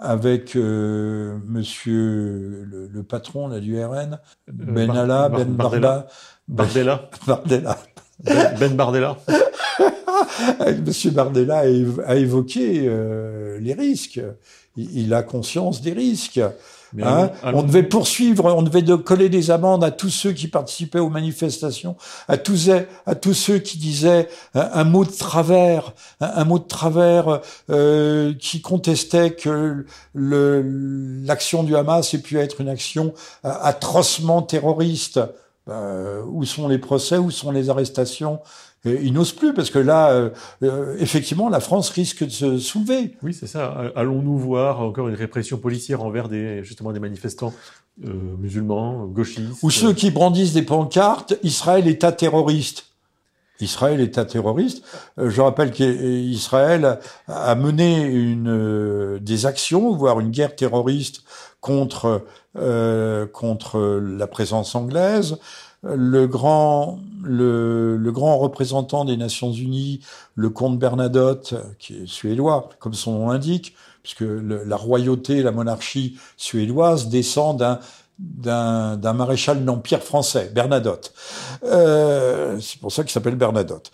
avec 0.00 0.56
euh, 0.56 1.38
monsieur 1.46 2.66
le, 2.68 2.88
le, 2.92 3.02
patron 3.02 3.48
là, 3.48 3.60
du 3.60 3.80
RN, 3.82 4.18
Benalla, 4.48 5.28
Ben 5.28 5.48
Bardella, 5.54 6.06
Bardella, 6.48 7.08
Bardella. 7.26 7.78
Ben, 8.22 8.56
ben 8.58 8.74
Bardella. 8.76 9.16
monsieur 10.86 11.10
Bardella 11.10 11.62
a, 12.06 12.14
évoqué 12.16 12.88
les 13.60 13.74
risques. 13.74 14.20
il, 14.76 15.14
a 15.14 15.22
conscience 15.22 15.80
des 15.80 15.92
risques. 15.92 16.40
Hein 17.02 17.30
on 17.42 17.62
devait 17.62 17.82
poursuivre, 17.82 18.44
on 18.54 18.62
devait 18.62 18.84
coller 19.02 19.28
des 19.28 19.50
amendes 19.50 19.82
à 19.82 19.90
tous 19.90 20.10
ceux 20.10 20.32
qui 20.32 20.48
participaient 20.48 21.00
aux 21.00 21.10
manifestations, 21.10 21.96
à 22.28 22.36
tous, 22.36 22.70
à 23.06 23.14
tous 23.14 23.34
ceux 23.34 23.58
qui 23.58 23.78
disaient 23.78 24.28
un, 24.54 24.84
mot 24.84 25.04
de 25.04 25.10
travers, 25.10 25.92
un, 26.20 26.44
mot 26.44 26.58
de 26.58 26.64
travers 26.64 27.40
euh, 27.70 28.32
qui 28.38 28.60
contestait 28.60 29.30
que 29.32 29.86
l'action 30.14 31.64
du 31.64 31.76
Hamas 31.76 32.14
ait 32.14 32.18
pu 32.18 32.38
être 32.38 32.60
une 32.60 32.68
action 32.68 33.14
euh, 33.44 33.50
atrocement 33.62 34.42
terroriste. 34.42 35.20
bah, 35.66 36.20
où 36.26 36.44
sont 36.44 36.68
les 36.68 36.78
procès, 36.78 37.16
où 37.16 37.30
sont 37.30 37.50
les 37.50 37.70
arrestations? 37.70 38.40
Ils 38.84 39.12
n'osent 39.12 39.32
plus 39.32 39.54
parce 39.54 39.70
que 39.70 39.78
là, 39.78 40.10
euh, 40.10 40.30
euh, 40.62 40.96
effectivement, 40.98 41.48
la 41.48 41.60
France 41.60 41.88
risque 41.90 42.24
de 42.24 42.30
se 42.30 42.58
soulever. 42.58 43.16
Oui, 43.22 43.32
c'est 43.32 43.46
ça. 43.46 43.92
Allons-nous 43.96 44.38
voir 44.38 44.80
encore 44.80 45.08
une 45.08 45.14
répression 45.14 45.56
policière 45.56 46.02
envers 46.02 46.28
des 46.28 46.62
justement 46.64 46.92
des 46.92 47.00
manifestants 47.00 47.54
euh, 48.04 48.12
musulmans, 48.38 49.06
gauchistes? 49.06 49.62
Ou 49.62 49.70
ceux 49.70 49.92
qui 49.94 50.10
brandissent 50.10 50.52
des 50.52 50.62
pancartes 50.62 51.34
Israël 51.42 51.88
État 51.88 52.12
terroriste. 52.12 52.86
Israël 53.60 54.00
État 54.00 54.24
terroriste. 54.24 54.84
je 55.16 55.40
rappelle 55.40 55.70
qu'Israël 55.70 56.98
a 57.28 57.54
mené 57.54 58.02
une 58.02 59.18
des 59.20 59.46
actions, 59.46 59.94
voire 59.94 60.18
une 60.18 60.30
guerre 60.30 60.56
terroriste 60.56 61.22
contre 61.60 62.24
contre 63.32 64.00
la 64.00 64.26
présence 64.26 64.74
anglaise 64.74 65.38
le 65.84 66.26
grand, 66.26 66.98
le, 67.22 67.96
le, 67.96 68.12
grand 68.12 68.38
représentant 68.38 69.04
des 69.04 69.16
Nations 69.16 69.52
Unies, 69.52 70.00
le 70.34 70.50
comte 70.50 70.78
Bernadotte, 70.78 71.54
qui 71.78 72.02
est 72.02 72.06
suédois, 72.06 72.70
comme 72.78 72.94
son 72.94 73.12
nom 73.12 73.28
l'indique, 73.30 73.74
puisque 74.02 74.24
la 74.24 74.76
royauté, 74.76 75.42
la 75.42 75.52
monarchie 75.52 76.18
suédoise 76.36 77.08
descend 77.08 77.58
d'un 77.58 77.80
d'un 78.18 79.12
maréchal 79.12 79.64
d'empire 79.64 80.00
français, 80.00 80.48
Bernadotte. 80.54 81.12
Euh, 81.64 82.60
c'est 82.60 82.78
pour 82.78 82.92
ça 82.92 83.02
qu'il 83.02 83.10
s'appelle 83.10 83.34
Bernadotte. 83.34 83.90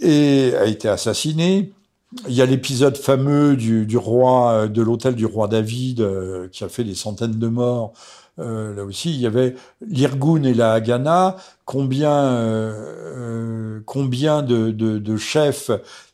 Et 0.00 0.52
a 0.56 0.66
été 0.66 0.88
assassiné. 0.88 1.72
Il 2.28 2.34
y 2.34 2.42
a 2.42 2.46
l'épisode 2.46 2.96
fameux 2.96 3.56
du, 3.56 3.84
du, 3.84 3.96
roi 3.96 4.68
de 4.68 4.82
l'hôtel 4.82 5.16
du 5.16 5.26
roi 5.26 5.48
David 5.48 6.00
euh, 6.00 6.48
qui 6.48 6.62
a 6.62 6.68
fait 6.68 6.84
des 6.84 6.94
centaines 6.94 7.40
de 7.40 7.48
morts 7.48 7.92
euh, 8.38 8.74
là 8.74 8.84
aussi, 8.84 9.10
il 9.10 9.20
y 9.20 9.26
avait 9.26 9.54
l'Irgun 9.86 10.42
et 10.42 10.54
la 10.54 10.72
Haganah. 10.72 11.36
Combien, 11.64 12.12
euh, 12.12 12.72
euh 13.16 13.80
combien 13.86 14.42
de, 14.42 14.70
de, 14.70 14.98
de 14.98 15.16
chefs, 15.16 15.70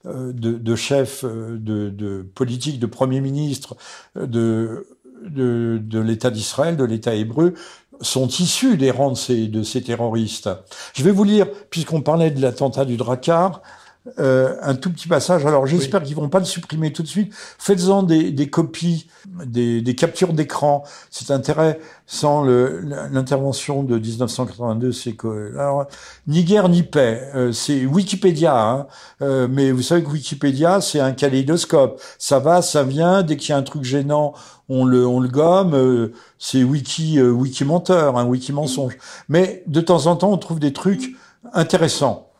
euh, 0.06 0.32
de, 0.32 0.52
de, 0.52 0.76
chefs 0.76 1.24
de, 1.24 1.90
de 1.90 2.26
politiques, 2.34 2.78
de 2.78 2.86
premiers 2.86 3.20
ministres 3.20 3.76
de, 4.14 4.86
de, 5.26 5.98
l'État 5.98 6.30
d'Israël, 6.30 6.76
de 6.76 6.84
l'État 6.84 7.14
hébreu, 7.14 7.54
sont 8.00 8.28
issus 8.28 8.76
des 8.76 8.90
rangs 8.90 9.12
de 9.12 9.16
ces, 9.16 9.48
de 9.48 9.62
ces 9.62 9.82
terroristes? 9.82 10.50
Je 10.94 11.02
vais 11.02 11.12
vous 11.12 11.24
lire, 11.24 11.46
puisqu'on 11.70 12.00
parlait 12.02 12.30
de 12.30 12.40
l'attentat 12.40 12.84
du 12.84 12.96
Drakkar, 12.96 13.62
euh, 14.18 14.56
un 14.62 14.74
tout 14.74 14.90
petit 14.90 15.06
passage. 15.06 15.46
Alors 15.46 15.66
j'espère 15.66 16.02
qu'ils 16.02 16.16
vont 16.16 16.28
pas 16.28 16.40
le 16.40 16.44
supprimer 16.44 16.92
tout 16.92 17.04
de 17.04 17.08
suite. 17.08 17.32
Faites-en 17.58 18.02
des, 18.02 18.32
des, 18.32 18.50
copies, 18.50 19.06
des, 19.46 19.80
des 19.80 19.94
captures 19.94 20.32
d'écran. 20.32 20.82
C'est 21.10 21.30
intérêt 21.30 21.78
sans 22.06 22.42
l'intervention 22.42 23.84
de 23.84 23.98
1982. 23.98 24.90
C'est 24.90 25.12
que 25.12 25.56
alors 25.56 25.86
ni 26.26 26.42
guerre 26.42 26.68
ni 26.68 26.82
paix. 26.82 27.30
Euh, 27.36 27.52
c'est 27.52 27.86
Wikipédia, 27.86 28.60
hein. 28.60 28.86
euh, 29.22 29.46
mais 29.48 29.70
vous 29.70 29.82
savez 29.82 30.02
que 30.02 30.10
Wikipédia 30.10 30.80
c'est 30.80 31.00
un 31.00 31.12
kaléidoscope. 31.12 32.02
Ça 32.18 32.40
va, 32.40 32.60
ça 32.60 32.82
vient. 32.82 33.22
Dès 33.22 33.36
qu'il 33.36 33.50
y 33.50 33.52
a 33.52 33.56
un 33.56 33.62
truc 33.62 33.84
gênant, 33.84 34.32
on 34.68 34.84
le, 34.84 35.06
on 35.06 35.20
le 35.20 35.28
gomme. 35.28 35.74
Euh, 35.74 36.12
c'est 36.40 36.64
wiki, 36.64 37.22
wiki 37.22 37.64
menteur, 37.64 38.18
un 38.18 38.24
wiki 38.26 38.52
mensonge. 38.52 38.98
Mais 39.28 39.62
de 39.68 39.80
temps 39.80 40.06
en 40.06 40.16
temps, 40.16 40.32
on 40.32 40.38
trouve 40.38 40.58
des 40.58 40.72
trucs 40.72 41.14
intéressants. 41.52 42.31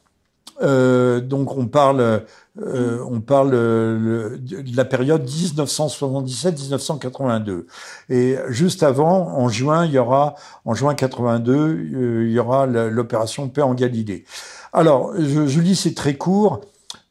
Euh, 0.63 1.21
donc 1.21 1.57
on 1.57 1.67
parle, 1.67 2.25
euh, 2.61 3.05
on 3.11 3.21
parle 3.21 3.55
euh, 3.55 4.37
de 4.39 4.77
la 4.77 4.85
période 4.85 5.27
1977-1982. 5.27 7.65
Et 8.09 8.37
juste 8.49 8.83
avant, 8.83 9.29
en 9.29 9.49
juin, 9.49 9.87
il 9.87 9.93
y 9.93 9.99
aura, 9.99 10.35
en 10.65 10.75
juin 10.75 10.95
82, 10.95 12.25
il 12.27 12.31
y 12.31 12.39
aura 12.39 12.67
l'opération 12.67 13.49
Paix 13.49 13.63
en 13.63 13.75
Galilée. 13.75 14.25
Alors, 14.73 15.13
je, 15.19 15.47
je 15.47 15.61
lis, 15.61 15.77
c'est 15.77 15.95
très 15.95 16.15
court. 16.15 16.61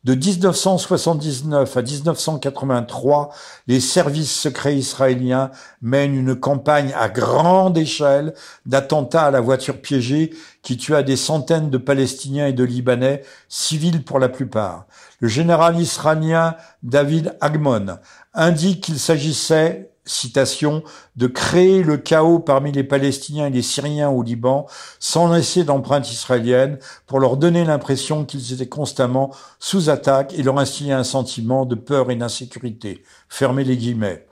De 0.03 0.15
1979 0.15 1.77
à 1.77 1.81
1983, 1.83 3.29
les 3.67 3.79
services 3.79 4.33
secrets 4.33 4.75
israéliens 4.75 5.51
mènent 5.83 6.15
une 6.15 6.35
campagne 6.35 6.91
à 6.97 7.07
grande 7.07 7.77
échelle 7.77 8.33
d'attentats 8.65 9.25
à 9.25 9.31
la 9.31 9.41
voiture 9.41 9.79
piégée 9.79 10.31
qui 10.63 10.77
tua 10.77 11.03
des 11.03 11.17
centaines 11.17 11.69
de 11.69 11.77
Palestiniens 11.77 12.47
et 12.47 12.53
de 12.53 12.63
Libanais, 12.63 13.21
civils 13.47 14.03
pour 14.03 14.17
la 14.17 14.29
plupart. 14.29 14.87
Le 15.19 15.27
général 15.27 15.79
israélien 15.79 16.55
David 16.81 17.37
Agmon 17.39 17.99
indique 18.33 18.81
qu'il 18.81 18.97
s'agissait 18.97 19.90
citation, 20.05 20.83
de 21.15 21.27
créer 21.27 21.83
le 21.83 21.97
chaos 21.97 22.39
parmi 22.39 22.71
les 22.71 22.83
Palestiniens 22.83 23.47
et 23.47 23.51
les 23.51 23.61
Syriens 23.61 24.09
au 24.09 24.23
Liban 24.23 24.65
sans 24.99 25.31
laisser 25.31 25.63
d'empreinte 25.63 26.11
israélienne 26.11 26.79
pour 27.05 27.19
leur 27.19 27.37
donner 27.37 27.63
l'impression 27.65 28.25
qu'ils 28.25 28.53
étaient 28.53 28.69
constamment 28.69 29.31
sous 29.59 29.89
attaque 29.89 30.33
et 30.33 30.43
leur 30.43 30.57
instiller 30.57 30.93
un 30.93 31.03
sentiment 31.03 31.65
de 31.65 31.75
peur 31.75 32.09
et 32.11 32.15
d'insécurité. 32.15 33.03
Fermez 33.29 33.63
les 33.63 33.77
guillemets. 33.77 34.27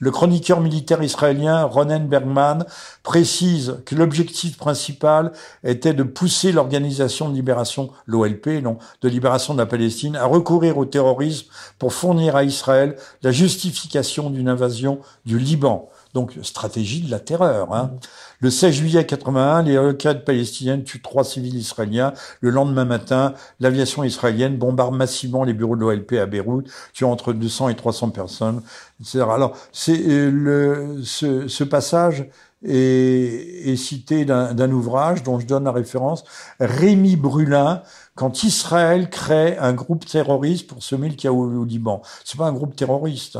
Le 0.00 0.10
chroniqueur 0.12 0.60
militaire 0.60 1.02
israélien 1.02 1.64
Ronen 1.64 2.06
Bergman 2.06 2.64
précise 3.02 3.78
que 3.84 3.96
l'objectif 3.96 4.56
principal 4.56 5.32
était 5.64 5.94
de 5.94 6.04
pousser 6.04 6.52
l'organisation 6.52 7.28
de 7.28 7.34
libération, 7.34 7.90
l'OLP, 8.06 8.62
non, 8.62 8.78
de 9.02 9.08
libération 9.08 9.54
de 9.54 9.58
la 9.58 9.66
Palestine, 9.66 10.14
à 10.14 10.26
recourir 10.26 10.78
au 10.78 10.84
terrorisme 10.84 11.48
pour 11.78 11.92
fournir 11.92 12.36
à 12.36 12.44
Israël 12.44 12.96
la 13.22 13.32
justification 13.32 14.30
d'une 14.30 14.48
invasion 14.48 15.00
du 15.26 15.38
Liban. 15.38 15.88
Donc, 16.14 16.32
stratégie 16.42 17.02
de 17.02 17.10
la 17.10 17.20
terreur. 17.20 17.74
Hein. 17.74 17.92
Le 18.40 18.50
16 18.50 18.72
juillet 18.74 19.04
81, 19.04 19.62
les 19.62 19.78
roquettes 19.78 20.24
palestiniennes 20.24 20.84
tuent 20.84 21.02
trois 21.02 21.24
civils 21.24 21.56
israéliens. 21.56 22.12
Le 22.40 22.50
lendemain 22.50 22.84
matin, 22.84 23.34
l'aviation 23.58 24.04
israélienne 24.04 24.56
bombarde 24.56 24.94
massivement 24.94 25.42
les 25.42 25.54
bureaux 25.54 25.74
de 25.74 25.80
l'OLP 25.80 26.12
à 26.14 26.26
Beyrouth, 26.26 26.66
tuant 26.92 27.10
entre 27.10 27.32
200 27.32 27.70
et 27.70 27.74
300 27.74 28.10
personnes, 28.10 28.62
etc. 29.00 29.24
Alors, 29.32 29.56
c'est 29.72 30.00
euh, 30.06 30.30
le, 30.30 31.00
ce, 31.02 31.48
ce 31.48 31.64
passage 31.64 32.28
est, 32.64 33.70
est 33.70 33.76
cité 33.76 34.24
d'un 34.24 34.70
ouvrage 34.70 35.22
dont 35.22 35.38
je 35.38 35.46
donne 35.46 35.64
la 35.64 35.72
référence, 35.72 36.24
Rémi 36.60 37.16
Brulin, 37.16 37.82
quand 38.14 38.42
Israël 38.42 39.10
crée 39.10 39.56
un 39.58 39.72
groupe 39.72 40.04
terroriste 40.04 40.66
pour 40.66 40.82
semer 40.82 41.08
le 41.08 41.14
chaos 41.14 41.44
au 41.44 41.64
Liban. 41.64 42.02
C'est 42.24 42.36
pas 42.36 42.46
un 42.46 42.52
groupe 42.52 42.74
terroriste. 42.74 43.38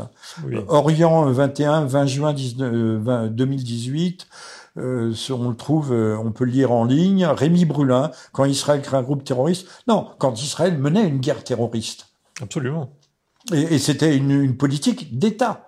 Orient 0.67 1.25
21, 1.25 1.85
20 1.85 2.05
juin 2.05 2.33
19, 2.33 3.29
2018. 3.29 4.27
Euh, 4.77 5.13
on 5.29 5.49
le 5.49 5.55
trouve, 5.55 5.91
euh, 5.91 6.17
on 6.17 6.31
peut 6.31 6.45
le 6.45 6.51
lire 6.51 6.71
en 6.71 6.85
ligne. 6.85 7.25
Rémi 7.25 7.65
Brulin, 7.65 8.11
quand 8.31 8.45
Israël 8.45 8.81
crée 8.81 8.97
un 8.97 9.03
groupe 9.03 9.23
terroriste. 9.23 9.67
Non, 9.87 10.07
quand 10.19 10.41
Israël 10.41 10.77
menait 10.77 11.07
une 11.07 11.19
guerre 11.19 11.43
terroriste. 11.43 12.07
Absolument. 12.41 12.89
Et, 13.53 13.75
et 13.75 13.79
c'était 13.79 14.15
une, 14.15 14.31
une 14.31 14.57
politique 14.57 15.17
d'État. 15.17 15.65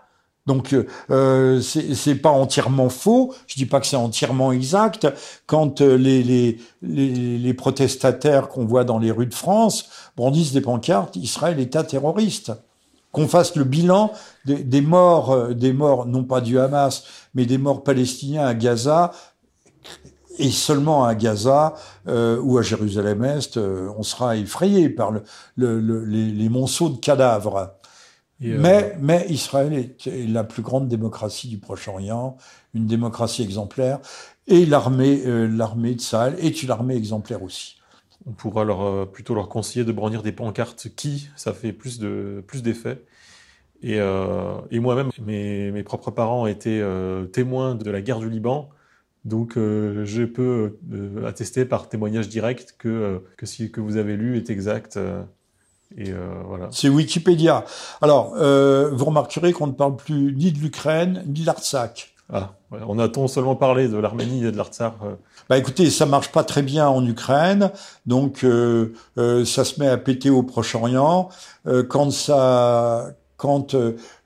Donc 0.47 0.73
euh, 1.11 1.61
c'est 1.61 2.15
pas 2.15 2.31
entièrement 2.31 2.89
faux. 2.89 3.33
Je 3.45 3.55
dis 3.55 3.67
pas 3.67 3.79
que 3.79 3.85
c'est 3.85 3.95
entièrement 3.95 4.51
exact. 4.51 5.07
Quand 5.45 5.81
euh, 5.81 5.95
les, 5.95 6.23
les, 6.23 6.57
les, 6.81 7.37
les 7.37 7.53
protestataires 7.53 8.49
qu'on 8.49 8.65
voit 8.65 8.83
dans 8.83 8.97
les 8.97 9.11
rues 9.11 9.27
de 9.27 9.35
France 9.35 9.89
brandissent 10.17 10.51
des 10.51 10.61
pancartes, 10.61 11.15
Israël 11.15 11.59
État 11.59 11.83
terroriste. 11.83 12.53
Qu'on 13.11 13.27
fasse 13.27 13.55
le 13.55 13.63
bilan 13.63 14.11
des, 14.45 14.63
des, 14.63 14.81
morts, 14.81 15.31
euh, 15.31 15.53
des 15.53 15.73
morts 15.73 16.05
non 16.05 16.23
pas 16.23 16.41
du 16.41 16.59
Hamas, 16.59 17.03
mais 17.33 17.45
des 17.45 17.57
morts 17.57 17.83
palestiniens 17.83 18.45
à 18.45 18.53
Gaza. 18.53 19.11
Et 20.39 20.49
seulement 20.49 21.03
à 21.03 21.13
Gaza 21.13 21.73
euh, 22.07 22.39
ou 22.41 22.57
à 22.57 22.61
Jérusalem-Est, 22.61 23.57
on 23.57 24.01
sera 24.01 24.37
effrayé 24.37 24.89
par 24.89 25.11
le, 25.11 25.23
le, 25.55 26.05
les, 26.05 26.31
les 26.31 26.49
monceaux 26.49 26.89
de 26.89 26.97
cadavres. 26.97 27.75
Euh, 28.43 28.57
mais, 28.59 28.95
mais 28.99 29.25
Israël 29.29 29.73
est, 29.73 30.27
la 30.27 30.43
plus 30.43 30.61
grande 30.63 30.87
démocratie 30.87 31.47
du 31.47 31.59
Proche-Orient, 31.59 32.37
une 32.73 32.87
démocratie 32.87 33.43
exemplaire, 33.43 33.99
et 34.47 34.65
l'armée, 34.65 35.21
euh, 35.25 35.47
l'armée 35.47 35.95
de 35.95 36.01
Sahel 36.01 36.35
est 36.39 36.63
une 36.63 36.71
armée 36.71 36.95
exemplaire 36.95 37.43
aussi. 37.43 37.75
On 38.27 38.31
pourra 38.31 38.63
euh, 38.63 39.05
plutôt 39.05 39.33
leur 39.33 39.49
conseiller 39.49 39.85
de 39.85 39.91
brandir 39.91 40.21
des 40.21 40.31
pancartes 40.31 40.89
qui, 40.95 41.29
ça 41.35 41.53
fait 41.53 41.73
plus 41.73 41.99
de 41.99 42.43
plus 42.45 42.61
d'effet. 42.61 43.03
Et, 43.83 43.99
euh, 43.99 44.57
et 44.69 44.79
moi-même, 44.79 45.09
mes, 45.25 45.83
propres 45.83 46.11
parents 46.11 46.45
étaient 46.45 46.83
témoins 47.31 47.75
de 47.75 47.89
la 47.89 48.01
guerre 48.01 48.19
du 48.19 48.29
Liban. 48.29 48.69
Donc, 49.25 49.53
je 49.55 50.23
peux 50.23 50.77
attester 51.25 51.65
par 51.65 51.89
témoignage 51.89 52.29
direct 52.29 52.75
que, 52.77 53.23
que 53.37 53.45
ce 53.45 53.63
que 53.63 53.81
vous 53.81 53.97
avez 53.97 54.15
lu 54.17 54.37
est 54.37 54.49
exact. 54.49 54.99
Euh. 55.97 56.67
C'est 56.71 56.89
Wikipédia. 56.89 57.65
Alors, 58.01 58.33
euh, 58.37 58.91
vous 58.93 59.05
remarquerez 59.05 59.53
qu'on 59.53 59.67
ne 59.67 59.73
parle 59.73 59.95
plus 59.95 60.33
ni 60.33 60.51
de 60.51 60.59
l'Ukraine 60.59 61.23
ni 61.27 61.41
de 61.41 61.45
l'Artsakh. 61.45 62.10
Ah, 62.33 62.53
on 62.87 62.97
a-t-on 62.97 63.27
seulement 63.27 63.57
parlé 63.57 63.89
de 63.89 63.97
l'Arménie 63.97 64.45
et 64.45 64.51
de 64.51 64.57
l'Artsakh 64.57 64.93
euh 65.03 65.15
Bah 65.49 65.57
écoutez, 65.57 65.89
ça 65.89 66.05
marche 66.05 66.31
pas 66.31 66.45
très 66.45 66.61
bien 66.61 66.87
en 66.87 67.05
Ukraine, 67.05 67.71
donc 68.05 68.45
euh, 68.45 68.93
euh, 69.17 69.43
ça 69.43 69.65
se 69.65 69.79
met 69.81 69.87
à 69.87 69.97
péter 69.97 70.29
au 70.29 70.41
Proche-Orient. 70.41 71.29
quand 71.89 72.11
ça 72.11 73.07
quand 73.35 73.75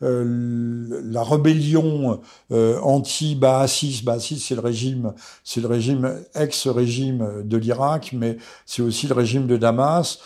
la 0.02 1.24
rébellion 1.24 2.20
anti-Baassis, 2.52 4.04
Baassis 4.04 4.40
c'est 4.40 4.56
le 4.56 4.62
régime, 4.62 5.14
c'est 5.46 5.62
le 5.62 5.68
régime 5.68 6.16
ex-régime 6.36 7.44
de 7.46 7.58
l'Irak, 7.58 8.12
mais 8.12 8.38
c'est 8.66 8.82
aussi 8.82 9.08
le 9.08 9.14
régime 9.16 9.48
de 9.48 9.56
Damas. 9.56 10.20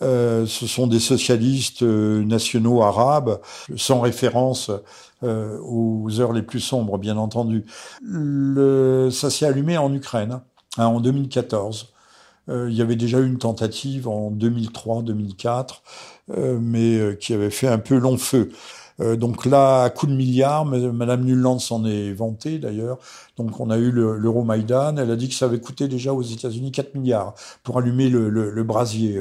Ce 0.00 0.66
sont 0.66 0.86
des 0.86 1.00
socialistes 1.00 1.82
nationaux 1.82 2.82
arabes, 2.82 3.40
sans 3.76 4.00
référence 4.00 4.70
euh, 5.22 5.58
aux 5.62 6.20
heures 6.20 6.34
les 6.34 6.42
plus 6.42 6.60
sombres, 6.60 6.98
bien 6.98 7.16
entendu. 7.16 7.64
Le, 8.02 9.08
ça 9.10 9.30
s'est 9.30 9.46
allumé 9.46 9.78
en 9.78 9.92
Ukraine 9.94 10.40
hein, 10.76 10.86
en 10.86 11.00
2014. 11.00 11.94
Euh, 12.50 12.68
il 12.70 12.76
y 12.76 12.82
avait 12.82 12.96
déjà 12.96 13.18
eu 13.20 13.26
une 13.26 13.38
tentative 13.38 14.08
en 14.08 14.30
2003-2004, 14.30 15.80
euh, 16.36 16.58
mais 16.60 17.16
qui 17.18 17.32
avait 17.32 17.48
fait 17.48 17.66
un 17.66 17.78
peu 17.78 17.96
long 17.96 18.18
feu. 18.18 18.52
Donc 18.98 19.44
là, 19.44 19.82
à 19.84 19.90
coup 19.90 20.06
de 20.06 20.14
milliards, 20.14 20.64
Madame 20.64 21.24
Nuland 21.24 21.58
s'en 21.58 21.84
est 21.84 22.12
vantée 22.12 22.58
d'ailleurs. 22.58 22.98
Donc 23.36 23.60
on 23.60 23.70
a 23.70 23.76
eu 23.76 23.90
l'Euromaïdan. 23.90 24.96
Elle 24.96 25.10
a 25.10 25.16
dit 25.16 25.28
que 25.28 25.34
ça 25.34 25.46
avait 25.46 25.60
coûté 25.60 25.88
déjà 25.88 26.12
aux 26.14 26.22
États-Unis 26.22 26.72
4 26.72 26.94
milliards 26.94 27.34
pour 27.62 27.78
allumer 27.78 28.08
le, 28.08 28.30
le, 28.30 28.50
le 28.50 28.64
brasier, 28.64 29.20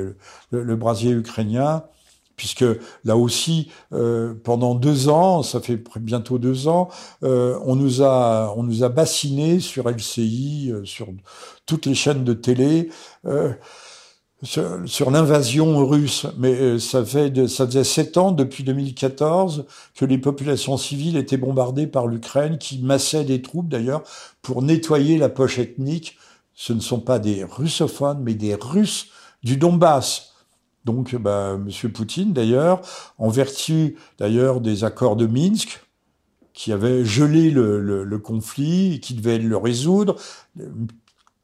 le, 0.52 0.76
brasier 0.76 1.12
ukrainien 1.12 1.84
puisque 2.36 2.66
là 3.04 3.18
aussi, 3.18 3.72
euh, 3.94 4.34
pendant 4.44 4.76
deux 4.76 5.10
ans, 5.10 5.42
ça 5.44 5.62
fait 5.62 5.82
bientôt 6.00 6.38
deux 6.38 6.68
ans, 6.68 6.90
euh, 7.24 7.58
on 7.64 7.76
nous 7.76 8.02
a 8.02 8.54
on 8.58 8.64
nous 8.64 8.84
a 8.84 8.90
bassiné 8.90 9.60
sur 9.60 9.90
LCI, 9.90 10.72
euh, 10.72 10.86
sur 10.86 11.08
toutes 11.66 11.86
les 11.86 11.96
chaînes 11.96 12.24
de 12.24 12.34
télé. 12.34 12.90
Sur, 14.46 15.12
l'invasion 15.12 15.86
russe, 15.86 16.28
mais 16.38 16.80
ça, 16.80 17.04
fait 17.04 17.48
ça 17.48 17.66
faisait 17.66 17.84
sept 17.84 18.18
ans 18.18 18.32
depuis 18.32 18.64
2014 18.64 19.66
que 19.96 20.06
les 20.06 20.18
populations 20.18 20.78
civiles 20.78 21.18
étaient 21.18 21.38
bombardées 21.38 21.88
par 21.88 22.08
l'Ukraine, 22.08 22.58
qui 22.58 22.80
massait 22.80 23.26
des 23.26 23.42
troupes 23.42 23.68
d'ailleurs 23.68 24.04
pour 24.42 24.62
nettoyer 24.62 25.18
la 25.18 25.30
poche 25.30 25.60
ethnique. 25.60 26.18
Ce 26.54 26.74
ne 26.74 26.80
sont 26.80 27.00
pas 27.00 27.20
des 27.20 27.44
russophones, 27.44 28.22
mais 28.22 28.34
des 28.34 28.56
Russes 28.56 29.08
du 29.44 29.58
Donbass. 29.58 30.34
Donc, 30.86 31.16
bah, 31.16 31.58
M. 31.58 31.92
Poutine, 31.92 32.32
d'ailleurs, 32.32 32.82
en 33.18 33.30
vertu 33.30 33.98
d'ailleurs 34.20 34.62
des 34.62 34.84
accords 34.84 35.16
de 35.16 35.26
Minsk, 35.26 35.82
qui 36.54 36.72
avaient 36.72 37.04
gelé 37.04 37.52
le, 37.52 38.18
conflit 38.20 39.02
qui 39.02 39.14
devaient 39.14 39.40
le 39.40 39.58
résoudre, 39.58 40.16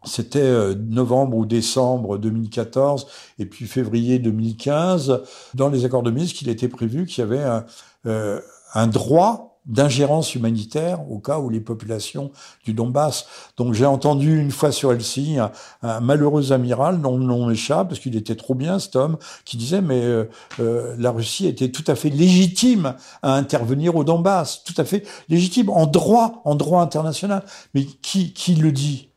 c'était 0.03 0.39
euh, 0.39 0.75
novembre 0.75 1.37
ou 1.37 1.45
décembre 1.45 2.17
2014 2.17 3.07
et 3.39 3.45
puis 3.45 3.65
février 3.67 4.19
2015. 4.19 5.21
Dans 5.53 5.69
les 5.69 5.85
accords 5.85 6.03
de 6.03 6.11
Minsk, 6.11 6.41
il 6.41 6.49
était 6.49 6.69
prévu 6.69 7.05
qu'il 7.05 7.19
y 7.19 7.27
avait 7.27 7.43
un, 7.43 7.65
euh, 8.05 8.39
un 8.73 8.87
droit 8.87 9.51
d'ingérence 9.65 10.33
humanitaire 10.33 11.09
au 11.11 11.19
cas 11.19 11.39
où 11.39 11.49
les 11.49 11.59
populations 11.59 12.31
du 12.63 12.73
Donbass. 12.73 13.27
Donc 13.57 13.73
j'ai 13.73 13.85
entendu 13.85 14.39
une 14.39 14.51
fois 14.51 14.71
sur 14.71 14.91
LCI 14.91 15.37
un, 15.83 15.99
malheureux 15.99 16.51
amiral 16.51 16.95
le 16.95 17.01
nom 17.01 17.49
échappe 17.49 17.89
parce 17.89 17.99
qu'il 17.99 18.15
était 18.15 18.35
trop 18.35 18.55
bien 18.55 18.79
cet 18.79 18.95
homme 18.95 19.17
qui 19.45 19.57
disait 19.57 19.81
mais 19.81 20.01
euh, 20.01 20.25
euh, 20.59 20.95
la 20.97 21.11
Russie 21.11 21.47
était 21.47 21.69
tout 21.69 21.83
à 21.87 21.95
fait 21.95 22.09
légitime 22.09 22.95
à 23.21 23.35
intervenir 23.35 23.95
au 23.95 24.03
Donbass, 24.03 24.63
tout 24.63 24.73
à 24.77 24.83
fait 24.83 25.07
légitime 25.29 25.69
en 25.69 25.85
droit, 25.85 26.41
en 26.45 26.55
droit 26.55 26.81
international. 26.81 27.43
Mais 27.75 27.85
qui 27.85 28.33
qui 28.33 28.55
le 28.55 28.71
dit? 28.71 29.10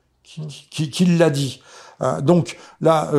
Qui, 0.70 1.04
l'a 1.04 1.30
dit 1.30 1.62
euh, 2.02 2.20
donc 2.20 2.58
là, 2.80 3.10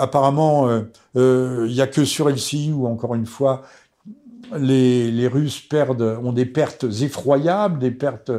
apparemment, 0.00 0.68
il 1.14 1.72
y 1.72 1.80
a 1.80 1.86
que 1.86 2.04
sur 2.04 2.28
LCI 2.28 2.72
où 2.72 2.86
encore 2.86 3.14
une 3.14 3.26
fois 3.26 3.62
les, 4.56 5.28
Russes 5.28 5.60
perdent, 5.60 6.18
ont 6.22 6.32
des 6.32 6.46
pertes 6.46 6.84
effroyables, 6.84 7.78
des 7.78 7.90
pertes 7.90 8.32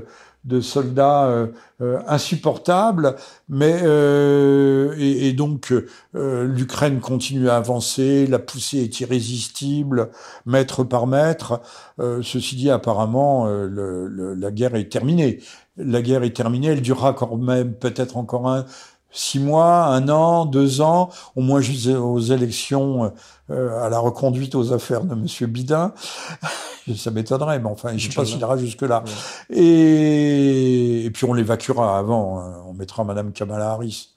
de 0.45 0.59
soldats 0.59 1.25
euh, 1.25 1.47
euh, 1.81 1.99
insupportables, 2.07 3.15
mais 3.47 3.79
euh, 3.83 4.93
et, 4.97 5.31
donc 5.33 5.73
l'Ukraine 6.13 6.99
continue 6.99 7.49
à 7.49 7.55
avancer, 7.55 8.27
la 8.27 8.39
poussée 8.39 8.79
est 8.79 8.99
irrésistible, 8.99 10.09
mètre 10.45 10.83
par 10.83 11.07
mètre. 11.07 11.61
ceci 11.97 12.55
dit, 12.55 12.69
apparemment, 12.69 13.47
la 13.47 14.51
guerre 14.51 14.75
est 14.75 14.91
terminée. 14.91 15.39
La 15.77 16.01
guerre 16.01 16.23
est 16.23 16.35
terminée, 16.35 16.67
elle 16.67 16.81
durera 16.81 17.13
quand 17.13 17.35
même 17.37 17.73
peut-être 17.73 18.17
encore 18.17 18.47
un, 18.47 18.65
six 19.13 19.39
mois, 19.39 19.85
un 19.85 20.09
an, 20.09 20.45
deux 20.45 20.81
ans, 20.81 21.09
au 21.35 21.41
moins 21.41 21.61
aux 21.61 22.19
élections, 22.19 23.13
euh, 23.49 23.85
à 23.85 23.89
la 23.89 23.99
reconduite 23.99 24.55
aux 24.55 24.73
affaires 24.73 25.03
de 25.03 25.15
Monsieur 25.15 25.47
Bidin. 25.47 25.93
Ça 26.97 27.11
m'étonnerait, 27.11 27.59
mais 27.59 27.69
enfin, 27.69 27.95
je 27.95 28.09
sais 28.09 28.13
pas 28.13 28.25
s'il 28.25 28.39
ira 28.39 28.57
jusque-là. 28.57 29.05
Et, 29.49 31.05
et, 31.05 31.11
puis 31.11 31.23
on 31.23 31.33
l'évacuera 31.33 31.97
avant. 31.97 32.39
Hein. 32.39 32.55
On 32.67 32.73
mettra 32.73 33.05
Madame 33.05 33.31
Kamala 33.31 33.69
Harris. 33.69 34.09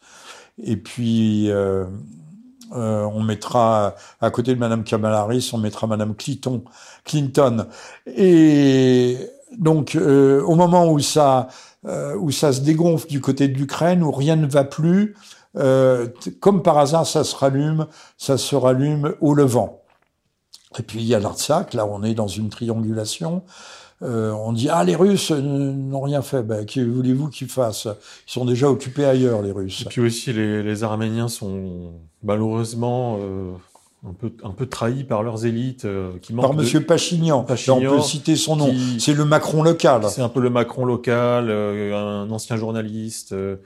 Et 0.61 0.77
puis 0.77 1.49
euh, 1.51 1.85
euh, 2.73 3.05
on 3.05 3.23
mettra 3.23 3.95
à 4.21 4.31
côté 4.31 4.55
de 4.55 4.59
Madame 4.59 4.83
Kamala 4.83 5.21
Harris, 5.21 5.51
on 5.53 5.59
mettra 5.59 5.87
Madame 5.87 6.17
Clinton. 6.17 6.65
Clinton. 7.05 7.67
Et 8.07 9.19
donc 9.57 9.95
euh, 9.95 10.43
au 10.43 10.55
moment 10.55 10.91
où 10.91 10.99
ça 10.99 11.49
euh, 11.87 12.17
où 12.17 12.31
ça 12.31 12.53
se 12.53 12.61
dégonfle 12.61 13.07
du 13.07 13.21
côté 13.21 13.49
de 13.49 13.57
l'Ukraine, 13.57 14.03
où 14.03 14.11
rien 14.11 14.35
ne 14.35 14.47
va 14.47 14.65
plus, 14.65 15.15
euh, 15.57 16.09
comme 16.41 16.63
par 16.63 16.79
hasard, 16.79 17.07
ça 17.07 17.23
se 17.23 17.37
rallume, 17.37 17.87
ça 18.19 18.39
se 18.39 18.57
rallume 18.57 19.15
au 19.21 19.35
Levant. 19.35 19.83
Et 20.79 20.83
puis 20.83 20.99
il 20.99 21.07
y 21.07 21.15
a 21.15 21.21
l'Artsakh, 21.21 21.75
là 21.75 21.87
on 21.87 22.03
est 22.03 22.15
dans 22.15 22.27
une 22.27 22.49
triangulation. 22.49 23.45
Euh, 24.03 24.31
on 24.33 24.53
dit 24.53 24.69
ah 24.69 24.85
les 24.85 24.95
Russes 24.95 25.31
n'ont 25.31 26.03
rien 26.03 26.21
fait. 26.21 26.43
Ben, 26.43 26.67
que 26.67 26.81
voulez-vous 26.81 27.29
qu'ils 27.29 27.49
fassent? 27.49 27.89
Ils 28.29 28.33
sont 28.33 28.45
déjà 28.45 28.69
occupés 28.69 29.07
ailleurs 29.07 29.41
les 29.41 29.53
Russes. 29.53 29.83
Et 29.83 29.85
puis 29.87 30.03
aussi 30.03 30.33
les, 30.33 30.63
les 30.63 30.85
Arméniens 30.85 31.29
sont 31.29 31.93
malheureusement 32.23 33.19
euh, 33.21 33.53
un 34.09 34.13
peu, 34.13 34.33
un 34.45 34.51
peu 34.51 34.67
trahis 34.67 35.05
par 35.05 35.23
leurs 35.23 35.47
élites 35.47 35.85
euh, 35.85 36.13
qui 36.21 36.33
Par 36.33 36.55
Monsieur 36.55 36.81
Pachignan. 36.85 37.43
Pachignan. 37.43 37.79
on 37.79 37.97
peut 37.97 38.03
citer 38.03 38.37
son 38.37 38.57
nom. 38.57 38.73
C'est 38.99 39.15
le 39.15 39.25
Macron 39.25 39.63
local. 39.63 40.03
C'est 40.09 40.23
un 40.23 40.29
peu 40.29 40.41
le 40.41 40.51
Macron 40.51 40.85
local, 40.85 41.47
euh, 41.51 41.95
un 41.95 42.31
ancien 42.31 42.57
journaliste 42.57 43.33
euh, 43.33 43.57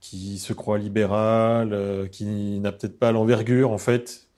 qui 0.00 0.38
se 0.38 0.52
croit 0.52 0.78
libéral, 0.78 1.76
qui 2.12 2.24
n'a 2.60 2.72
peut-être 2.72 2.98
pas 2.98 3.12
l'envergure 3.12 3.72
en 3.72 3.78
fait, 3.78 4.28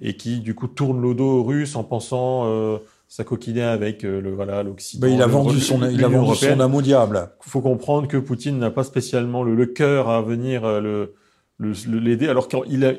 et 0.00 0.16
qui 0.16 0.40
du 0.40 0.54
coup 0.54 0.66
tourne 0.66 1.00
le 1.00 1.14
dos 1.14 1.40
aux 1.40 1.44
Russes 1.44 1.76
en 1.76 1.84
pensant 1.84 2.80
s'acoquiner 3.06 3.62
avec 3.62 4.02
le 4.02 4.32
voilà 4.32 4.62
l'Occident. 4.62 5.06
il 5.06 5.20
a 5.20 5.26
vendu 5.26 5.60
son 5.60 5.86
il 5.90 6.02
a 6.02 6.08
vendu 6.08 6.34
son 6.34 6.58
âme 6.58 6.74
au 6.74 6.80
diable. 6.80 7.32
Il 7.46 7.50
faut 7.50 7.60
comprendre 7.60 8.08
que 8.08 8.16
Poutine 8.16 8.58
n'a 8.58 8.70
pas 8.70 8.82
spécialement 8.82 9.42
le, 9.42 9.54
le 9.54 9.66
cœur 9.66 10.08
à 10.08 10.22
venir 10.22 10.62
le 10.80 11.14
l'aider 11.60 12.28
alors 12.28 12.48
qu'il 12.48 12.84
a 12.86 12.94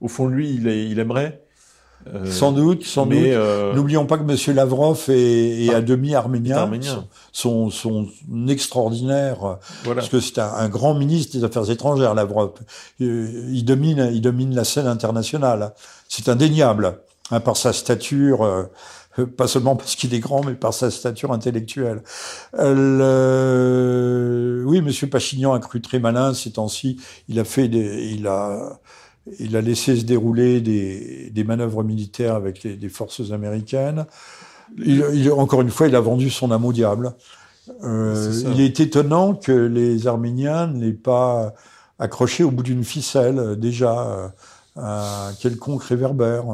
au 0.00 0.08
fond 0.08 0.28
de 0.28 0.34
lui, 0.34 0.50
il, 0.50 0.66
il 0.66 0.98
aimerait. 0.98 1.42
Euh, 2.14 2.30
sans 2.30 2.52
doute, 2.52 2.84
sans 2.84 3.06
doute. 3.06 3.18
Euh, 3.18 3.74
N'oublions 3.74 4.06
pas 4.06 4.16
que 4.16 4.22
Monsieur 4.22 4.52
Lavrov 4.52 5.06
est, 5.08 5.74
à 5.74 5.80
demi 5.80 6.14
arménien. 6.14 6.58
arménien. 6.58 7.04
Son, 7.32 7.68
son, 7.70 8.06
extraordinaire, 8.48 9.58
parce 9.84 10.08
que 10.08 10.20
c'est 10.20 10.38
un, 10.38 10.68
grand 10.68 10.94
ministre 10.94 11.36
des 11.36 11.42
Affaires 11.44 11.68
étrangères, 11.70 12.14
Lavrov. 12.14 12.52
Euh, 13.00 13.48
il 13.50 13.64
domine, 13.64 14.10
il 14.12 14.20
domine 14.20 14.54
la 14.54 14.62
scène 14.64 14.86
internationale. 14.86 15.74
C'est 16.08 16.28
indéniable, 16.28 17.00
hein, 17.30 17.40
par 17.40 17.56
sa 17.56 17.72
stature. 17.72 18.68
pas 19.36 19.48
seulement 19.48 19.76
parce 19.76 19.96
qu'il 19.96 20.14
est 20.14 20.20
grand, 20.20 20.44
mais 20.44 20.54
par 20.54 20.74
sa 20.74 20.90
stature 20.90 21.32
intellectuelle. 21.32 22.02
oui, 22.54 22.70
Monsieur 24.80 25.08
Pachignan 25.08 25.54
a 25.54 25.58
cru 25.58 25.80
très 25.80 25.98
malin 25.98 26.34
ces 26.34 26.52
temps-ci. 26.52 27.00
Il 27.28 27.40
a 27.40 27.44
fait 27.44 27.68
des, 27.68 28.12
il 28.12 28.26
a, 28.28 28.78
il 29.38 29.56
a 29.56 29.60
laissé 29.60 29.96
se 29.96 30.04
dérouler 30.04 30.60
des, 30.60 31.30
des 31.30 31.44
manœuvres 31.44 31.82
militaires 31.82 32.34
avec 32.34 32.62
les, 32.62 32.76
des 32.76 32.88
forces 32.88 33.32
américaines. 33.32 34.06
Il, 34.78 35.04
il, 35.14 35.30
encore 35.32 35.62
une 35.62 35.70
fois, 35.70 35.88
il 35.88 35.96
a 35.96 36.00
vendu 36.00 36.30
son 36.30 36.50
âme 36.50 36.64
au 36.64 36.72
diable. 36.72 37.12
Euh, 37.82 38.32
il 38.52 38.60
est 38.60 38.78
étonnant 38.78 39.34
que 39.34 39.52
les 39.52 40.06
Arméniens 40.06 40.68
n'aient 40.68 40.92
pas 40.92 41.54
accroché 41.98 42.44
au 42.44 42.50
bout 42.50 42.62
d'une 42.62 42.84
ficelle 42.84 43.38
euh, 43.38 43.54
déjà 43.56 44.06
euh, 44.06 44.28
un 44.76 45.32
quelconque 45.40 45.82
réverbère. 45.82 46.44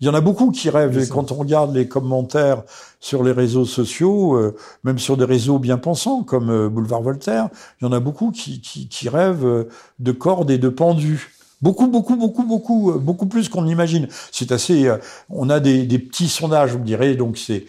Il 0.00 0.06
y 0.06 0.08
en 0.08 0.14
a 0.14 0.22
beaucoup 0.22 0.50
qui 0.50 0.70
rêvent, 0.70 0.98
et 0.98 1.08
quand 1.08 1.30
on 1.30 1.34
regarde 1.34 1.74
les 1.74 1.86
commentaires 1.86 2.62
sur 3.00 3.22
les 3.22 3.32
réseaux 3.32 3.66
sociaux, 3.66 4.34
euh, 4.34 4.56
même 4.82 4.98
sur 4.98 5.18
des 5.18 5.26
réseaux 5.26 5.58
bien 5.58 5.76
pensants 5.76 6.22
comme 6.22 6.68
Boulevard 6.68 7.02
Voltaire, 7.02 7.50
il 7.80 7.84
y 7.84 7.88
en 7.88 7.92
a 7.92 8.00
beaucoup 8.00 8.30
qui, 8.30 8.62
qui, 8.62 8.88
qui 8.88 9.10
rêvent 9.10 9.66
de 9.98 10.12
cordes 10.12 10.50
et 10.50 10.58
de 10.58 10.70
pendus. 10.70 11.34
Beaucoup, 11.62 11.88
beaucoup, 11.88 12.16
beaucoup, 12.16 12.44
beaucoup, 12.44 12.90
euh, 12.90 12.98
beaucoup 12.98 13.26
plus 13.26 13.48
qu'on 13.48 13.62
l'imagine. 13.62 14.08
C'est 14.32 14.52
assez. 14.52 14.86
Euh, 14.86 14.96
on 15.28 15.50
a 15.50 15.60
des, 15.60 15.84
des, 15.84 15.98
petits 15.98 16.28
sondages, 16.28 16.72
vous 16.72 16.78
me 16.78 16.84
direz, 16.84 17.16
donc 17.16 17.36
c'est 17.36 17.66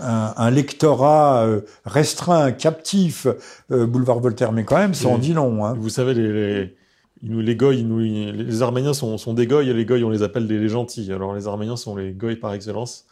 un, 0.00 0.32
un, 0.36 0.50
lectorat 0.50 1.44
euh, 1.44 1.60
restreint, 1.84 2.52
captif, 2.52 3.26
boulevard 3.68 4.20
Voltaire, 4.20 4.52
mais 4.52 4.64
quand 4.64 4.78
même, 4.78 4.94
ça 4.94 5.08
en 5.08 5.18
dit 5.18 5.34
long. 5.34 5.64
Hein. 5.64 5.74
Vous 5.78 5.90
savez, 5.90 6.14
les, 6.14 6.32
les, 6.32 6.76
nous, 7.22 7.40
les 7.40 7.56
goy, 7.56 7.82
nous, 7.82 7.98
les 7.98 8.62
Arméniens 8.62 8.94
sont, 8.94 9.18
sont 9.18 9.34
des 9.34 9.46
goy, 9.46 9.68
et 9.68 9.74
les 9.74 9.84
goy, 9.84 10.04
on 10.04 10.10
les 10.10 10.22
appelle 10.22 10.46
des, 10.46 10.68
gentils. 10.68 11.12
Alors 11.12 11.34
les 11.34 11.48
Arméniens 11.48 11.76
sont 11.76 11.96
les 11.96 12.12
goy 12.12 12.36
par 12.36 12.54
excellence. 12.54 13.06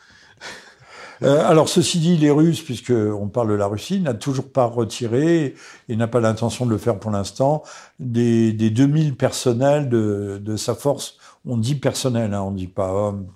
Euh, 1.23 1.49
alors 1.49 1.69
ceci 1.69 1.99
dit, 1.99 2.17
les 2.17 2.31
Russes, 2.31 2.63
puisque 2.63 2.91
on 2.93 3.29
parle 3.29 3.49
de 3.51 3.55
la 3.55 3.67
Russie, 3.67 4.01
n'a 4.01 4.15
toujours 4.15 4.51
pas 4.51 4.65
retiré 4.65 5.55
et 5.89 5.97
n'a 5.97 6.09
pas 6.09 6.21
l'intention 6.21 6.67
de 6.67 6.71
le 6.71 6.79
faire 6.79 6.99
pour 6.99 7.11
l'instant 7.11 7.63
des, 7.99 8.53
des 8.53 8.71
2000 8.71 9.17
personnels 9.17 9.89
de, 9.89 10.57
sa 10.57 10.75
force. 10.75 11.17
On 11.47 11.57
dit 11.57 11.77
personnel, 11.77 12.35
hein, 12.35 12.43
on 12.43 12.51
dit 12.51 12.67
pas 12.67 12.93
homme. 12.93 13.27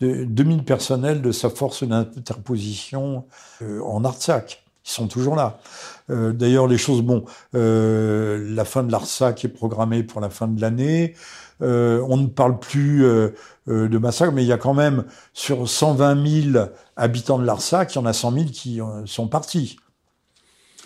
De, 0.00 0.24
2000 0.24 0.64
personnels 0.64 1.22
de 1.22 1.32
sa 1.32 1.50
force 1.50 1.84
d'interposition 1.84 3.24
euh, 3.62 3.80
en 3.82 4.04
Artsakh. 4.04 4.64
Ils 4.84 4.90
sont 4.90 5.08
toujours 5.08 5.36
là. 5.36 5.58
Euh, 6.08 6.32
D'ailleurs, 6.32 6.66
les 6.66 6.78
choses, 6.78 7.02
bon, 7.02 7.24
la 7.52 8.64
fin 8.64 8.82
de 8.82 8.90
l'Artsakh 8.90 9.44
est 9.44 9.48
programmée 9.48 10.02
pour 10.02 10.22
la 10.22 10.30
fin 10.30 10.48
de 10.48 10.60
l'année. 10.60 11.14
On 11.60 12.16
ne 12.16 12.26
parle 12.28 12.58
plus 12.58 13.02
de 13.66 13.98
massacre, 13.98 14.32
mais 14.32 14.44
il 14.44 14.46
y 14.46 14.52
a 14.52 14.56
quand 14.56 14.72
même 14.72 15.04
sur 15.34 15.68
120 15.68 16.52
000 16.52 16.68
habitants 16.98 17.38
de 17.38 17.44
l'Artsakh, 17.44 17.94
il 17.94 17.96
y 17.96 17.98
en 17.98 18.06
a 18.06 18.12
100 18.12 18.32
000 18.32 18.44
qui 18.46 18.80
sont 19.06 19.28
partis. 19.28 19.76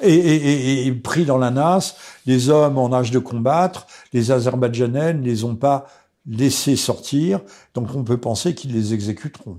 Et, 0.01 0.15
et, 0.15 0.87
et, 0.87 0.93
pris 0.93 1.25
dans 1.25 1.39
la 1.39 1.51
nasse, 1.51 1.97
les 2.27 2.49
hommes 2.49 2.79
en 2.79 2.93
âge 2.93 3.11
de 3.11 3.19
combattre, 3.19 3.87
les 4.13 4.31
Azerbaïdjanais 4.31 5.15
ne 5.15 5.23
les 5.23 5.45
ont 5.45 5.55
pas 5.55 5.87
laissés 6.27 6.77
sortir, 6.77 7.41
donc 7.75 7.95
on 7.95 8.05
peut 8.05 8.17
penser 8.17 8.55
qu'ils 8.55 8.73
les 8.73 8.95
exécuteront. 8.95 9.59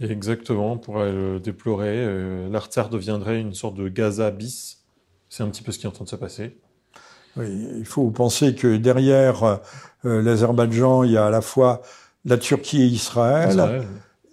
Exactement, 0.00 0.72
on 0.72 0.78
pourrait 0.78 1.12
le 1.12 1.40
déplorer. 1.40 1.96
Euh, 1.98 2.48
L'Artsakh 2.48 2.88
deviendrait 2.90 3.40
une 3.40 3.54
sorte 3.54 3.74
de 3.74 3.88
Gaza 3.88 4.30
bis. 4.30 4.84
C'est 5.28 5.42
un 5.42 5.48
petit 5.48 5.62
peu 5.62 5.72
ce 5.72 5.78
qui 5.78 5.86
est 5.86 5.88
en 5.88 5.92
train 5.92 6.04
de 6.04 6.08
se 6.08 6.16
passer. 6.16 6.56
Oui, 7.36 7.46
il 7.76 7.84
faut 7.84 8.08
penser 8.10 8.54
que 8.54 8.76
derrière 8.76 9.44
euh, 10.04 10.22
l'Azerbaïdjan, 10.22 11.02
il 11.02 11.12
y 11.12 11.16
a 11.16 11.26
à 11.26 11.30
la 11.30 11.40
fois 11.40 11.82
la 12.24 12.38
Turquie 12.38 12.82
et 12.82 12.86
Israël, 12.86 13.50
Israël. 13.50 13.86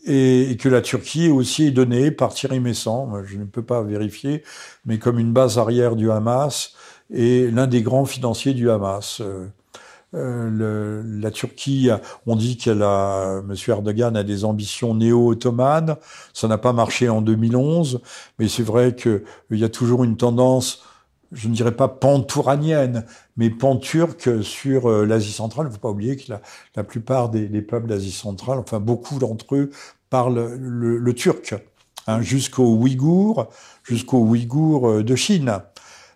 Et, 0.05 0.55
que 0.59 0.69
la 0.69 0.81
Turquie 0.81 1.25
est 1.25 1.31
aussi 1.31 1.71
donnée 1.71 2.11
par 2.11 2.33
Thierry 2.33 2.59
Messant, 2.59 3.11
je 3.25 3.37
ne 3.37 3.45
peux 3.45 3.63
pas 3.63 3.81
vérifier, 3.81 4.43
mais 4.85 4.99
comme 4.99 5.17
une 5.17 5.33
base 5.33 5.57
arrière 5.57 5.95
du 5.95 6.11
Hamas 6.11 6.73
et 7.11 7.49
l'un 7.51 7.67
des 7.67 7.81
grands 7.81 8.05
financiers 8.05 8.53
du 8.53 8.69
Hamas. 8.69 9.21
Euh, 10.13 10.49
le, 10.49 11.01
la 11.19 11.29
Turquie, 11.29 11.89
on 12.25 12.35
dit 12.35 12.55
qu'elle 12.55 12.83
a, 12.83 13.39
M. 13.39 13.53
Erdogan 13.67 14.15
a 14.15 14.23
des 14.23 14.45
ambitions 14.45 14.93
néo-ottomanes. 14.93 15.97
Ça 16.33 16.47
n'a 16.47 16.57
pas 16.57 16.71
marché 16.71 17.09
en 17.09 17.21
2011, 17.21 17.99
mais 18.39 18.47
c'est 18.47 18.63
vrai 18.63 18.95
qu'il 18.95 19.23
y 19.51 19.63
a 19.63 19.69
toujours 19.69 20.03
une 20.03 20.15
tendance 20.15 20.83
je 21.35 21.49
ne 21.49 21.53
dirais 21.53 21.75
pas 21.75 21.87
pantouranienne, 21.87 23.05
mais 23.37 23.49
panturque 23.49 24.43
sur 24.43 24.89
euh, 24.89 25.05
l'Asie 25.05 25.33
centrale. 25.33 25.65
Il 25.65 25.69
ne 25.69 25.73
faut 25.73 25.79
pas 25.79 25.89
oublier 25.89 26.15
que 26.15 26.31
la, 26.31 26.41
la 26.75 26.83
plupart 26.83 27.29
des, 27.29 27.61
peuples 27.61 27.87
d'Asie 27.87 28.11
centrale, 28.11 28.57
enfin 28.57 28.79
beaucoup 28.79 29.19
d'entre 29.19 29.55
eux, 29.55 29.69
parlent 30.09 30.55
le, 30.57 30.97
le 30.97 31.13
turc, 31.13 31.53
hein, 32.07 32.21
jusqu'aux 32.21 32.75
Ouïghours, 32.75 33.47
jusqu'aux 33.83 34.21
Ouïghours 34.21 34.89
euh, 34.89 35.03
de 35.03 35.15
Chine, 35.15 35.59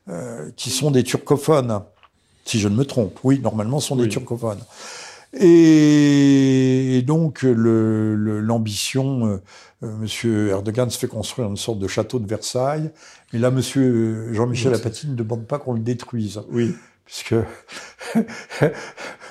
euh, 0.07 0.49
qui 0.55 0.69
sont 0.69 0.89
des 0.89 1.03
turcophones, 1.03 1.81
si 2.45 2.59
je 2.59 2.67
ne 2.67 2.75
me 2.75 2.85
trompe. 2.85 3.19
Oui, 3.23 3.39
normalement, 3.39 3.79
sont 3.79 3.97
oui. 3.97 4.03
des 4.03 4.09
turcophones. 4.09 4.61
Et, 5.33 7.03
donc 7.05 7.43
l'ambition, 7.43 9.25
le, 9.25 9.41
euh, 9.83 9.95
Monsieur 9.97 10.49
Erdogan 10.49 10.89
se 10.89 10.97
fait 10.97 11.07
construire 11.07 11.47
une 11.47 11.57
sorte 11.57 11.79
de 11.79 11.87
château 11.87 12.19
de 12.19 12.27
Versailles, 12.27 12.91
mais 13.33 13.39
là 13.39 13.51
Monsieur 13.51 14.33
Jean-Michel 14.33 14.73
Apathy 14.73 15.07
ne 15.07 15.15
demande 15.15 15.45
pas 15.45 15.59
qu'on 15.59 15.73
le 15.73 15.79
détruise. 15.79 16.41
Oui. 16.51 16.75
Puisque 17.05 17.33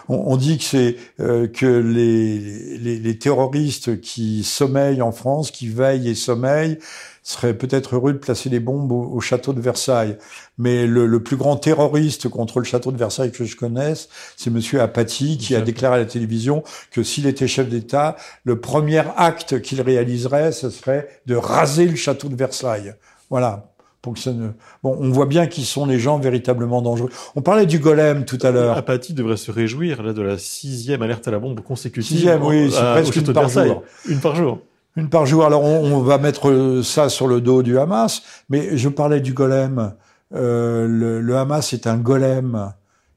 on, 0.09 0.16
on, 0.16 0.36
dit 0.36 0.59
que 0.59 0.64
c'est 0.64 0.96
euh, 1.20 1.46
que 1.46 1.66
les, 1.66 2.76
les, 2.76 2.99
les, 2.99 3.18
terroristes 3.18 4.01
qui 4.01 4.42
sommeillent 4.42 5.01
en 5.01 5.12
France, 5.12 5.53
qui 5.53 5.68
veillent 5.68 6.09
et 6.09 6.16
sommeillent, 6.16 6.78
seraient 7.22 7.57
peut-être 7.57 7.94
heureux 7.94 8.14
de 8.14 8.18
placer 8.18 8.49
des 8.49 8.59
bombes 8.59 8.90
au, 8.90 9.03
au 9.12 9.20
château 9.20 9.53
de 9.53 9.61
Versailles. 9.61 10.18
Mais 10.57 10.88
le, 10.88 11.07
le, 11.07 11.22
plus 11.22 11.36
grand 11.36 11.57
terroriste 11.57 12.28
contre 12.28 12.59
le 12.59 12.64
château 12.64 12.90
de 12.90 12.96
Versailles 12.96 13.30
que 13.30 13.44
je 13.44 13.55
connaisse, 13.55 14.09
c'est 14.36 14.51
Monsieur 14.51 14.80
Apathy, 14.80 15.38
qui 15.38 15.55
a 15.55 15.61
déclaré 15.61 15.96
à 15.96 15.99
la 15.99 16.07
télévision 16.07 16.64
que 16.90 17.05
s'il 17.05 17.26
était 17.26 17.46
chef 17.46 17.68
d'État, 17.68 18.16
le 18.42 18.61
premier 18.61 19.05
acte 19.16 19.61
qu'il 19.61 19.80
réaliserait, 19.82 20.51
ce 20.51 20.70
serait 20.70 21.09
de 21.26 21.36
raser 21.36 21.86
le 21.86 21.94
château 21.94 22.28
de 22.28 22.34
Versailles. 22.34 22.94
Voilà. 23.30 23.70
Pour 24.01 24.14
que 24.14 24.20
ça 24.20 24.32
ne... 24.32 24.51
Bon, 24.82 24.96
on 25.01 25.11
voit 25.11 25.26
bien 25.26 25.46
qui 25.46 25.64
sont 25.64 25.84
les 25.84 25.99
gens 25.99 26.18
véritablement 26.18 26.82
dangereux. 26.82 27.11
On 27.34 27.42
parlait 27.42 27.66
du 27.66 27.80
golem 27.80 28.24
tout 28.24 28.38
à 28.42 28.51
l'heure. 28.51 28.76
Apathy 28.76 29.12
devrait 29.12 29.36
se 29.36 29.51
réjouir 29.51 30.03
là 30.03 30.12
de 30.12 30.22
la 30.22 30.38
sixième 30.38 31.03
alerte 31.03 31.26
à 31.26 31.32
la 31.32 31.40
bombe 31.40 31.61
consécutive. 31.61 32.16
Sixième, 32.16 32.42
oui, 32.44 32.70
c'est 32.70 32.80
presque 32.80 33.16
une 33.16 33.32
par 33.32 33.49
jour. 33.49 33.82
Une 34.09 34.20
par 34.20 34.36
jour. 34.36 34.61
Une 34.96 35.09
par 35.09 35.26
jour. 35.26 35.44
Alors 35.44 35.64
on, 35.64 35.92
on, 35.92 36.01
va 36.01 36.18
mettre 36.18 36.82
ça 36.84 37.09
sur 37.09 37.26
le 37.26 37.40
dos 37.40 37.62
du 37.62 37.78
Hamas, 37.78 38.22
mais 38.49 38.76
je 38.76 38.88
parlais 38.88 39.20
du 39.20 39.32
golem. 39.32 39.92
Euh, 40.34 40.86
le, 40.86 41.20
le, 41.20 41.36
Hamas 41.36 41.72
est 41.72 41.86
un 41.86 41.96
golem 41.96 42.72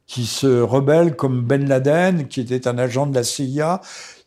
qui 0.07 0.25
se 0.25 0.61
rebelle 0.61 1.15
comme 1.15 1.41
Ben 1.41 1.67
Laden, 1.67 2.27
qui 2.27 2.41
était 2.41 2.67
un 2.67 2.77
agent 2.77 3.07
de 3.07 3.15
la 3.15 3.23
CIA, 3.23 3.81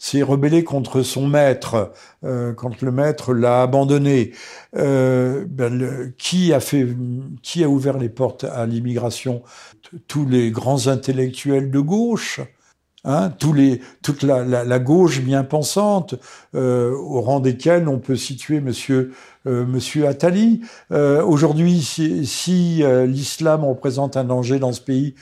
s'est 0.05 0.23
rebellé 0.23 0.65
contre 0.65 1.01
son 1.01 1.27
maître 1.27 1.95
euh, 2.25 2.53
quand 2.53 2.83
le 2.83 2.93
maître 2.93 3.33
l'a 3.33 3.63
abandonné. 3.63 4.33
Euh, 4.77 5.47
ben 5.49 6.13
qui 6.19 6.53
a 6.53 6.61
fait, 6.61 6.87
qui 7.43 7.65
a 7.65 7.71
ouvert 7.71 7.97
les 7.97 8.11
portes 8.11 8.45
à 8.45 8.67
l'immigration? 8.67 9.43
Tous 10.07 10.27
les 10.27 10.51
grands 10.51 10.89
intellectuels 10.89 11.71
de 11.71 11.81
gauche. 11.81 12.41
Hein, 13.07 13.31
tous 13.39 13.53
les, 13.53 13.81
toute 14.03 14.23
la, 14.23 14.79
gauche 14.79 15.21
bien 15.21 15.45
pensante, 15.45 16.15
euh, 16.55 16.91
au 16.91 17.21
rang 17.21 17.39
desquels 17.39 17.87
on 17.87 17.99
peut 17.99 18.17
situer 18.17 18.61
Monsieur 18.61 19.13
euh, 19.47 19.67
Monsieur 19.67 20.07
Attali. 20.07 20.63
Euh, 20.91 21.23
Aujourd'hui, 21.23 21.83
si, 21.83 22.83
euh, 22.83 23.07
l'islam 23.07 23.63
représente 23.65 24.17
un 24.17 24.25
danger 24.25 24.59
dans 24.59 24.73
ce 24.73 24.81
pays, 24.81 25.15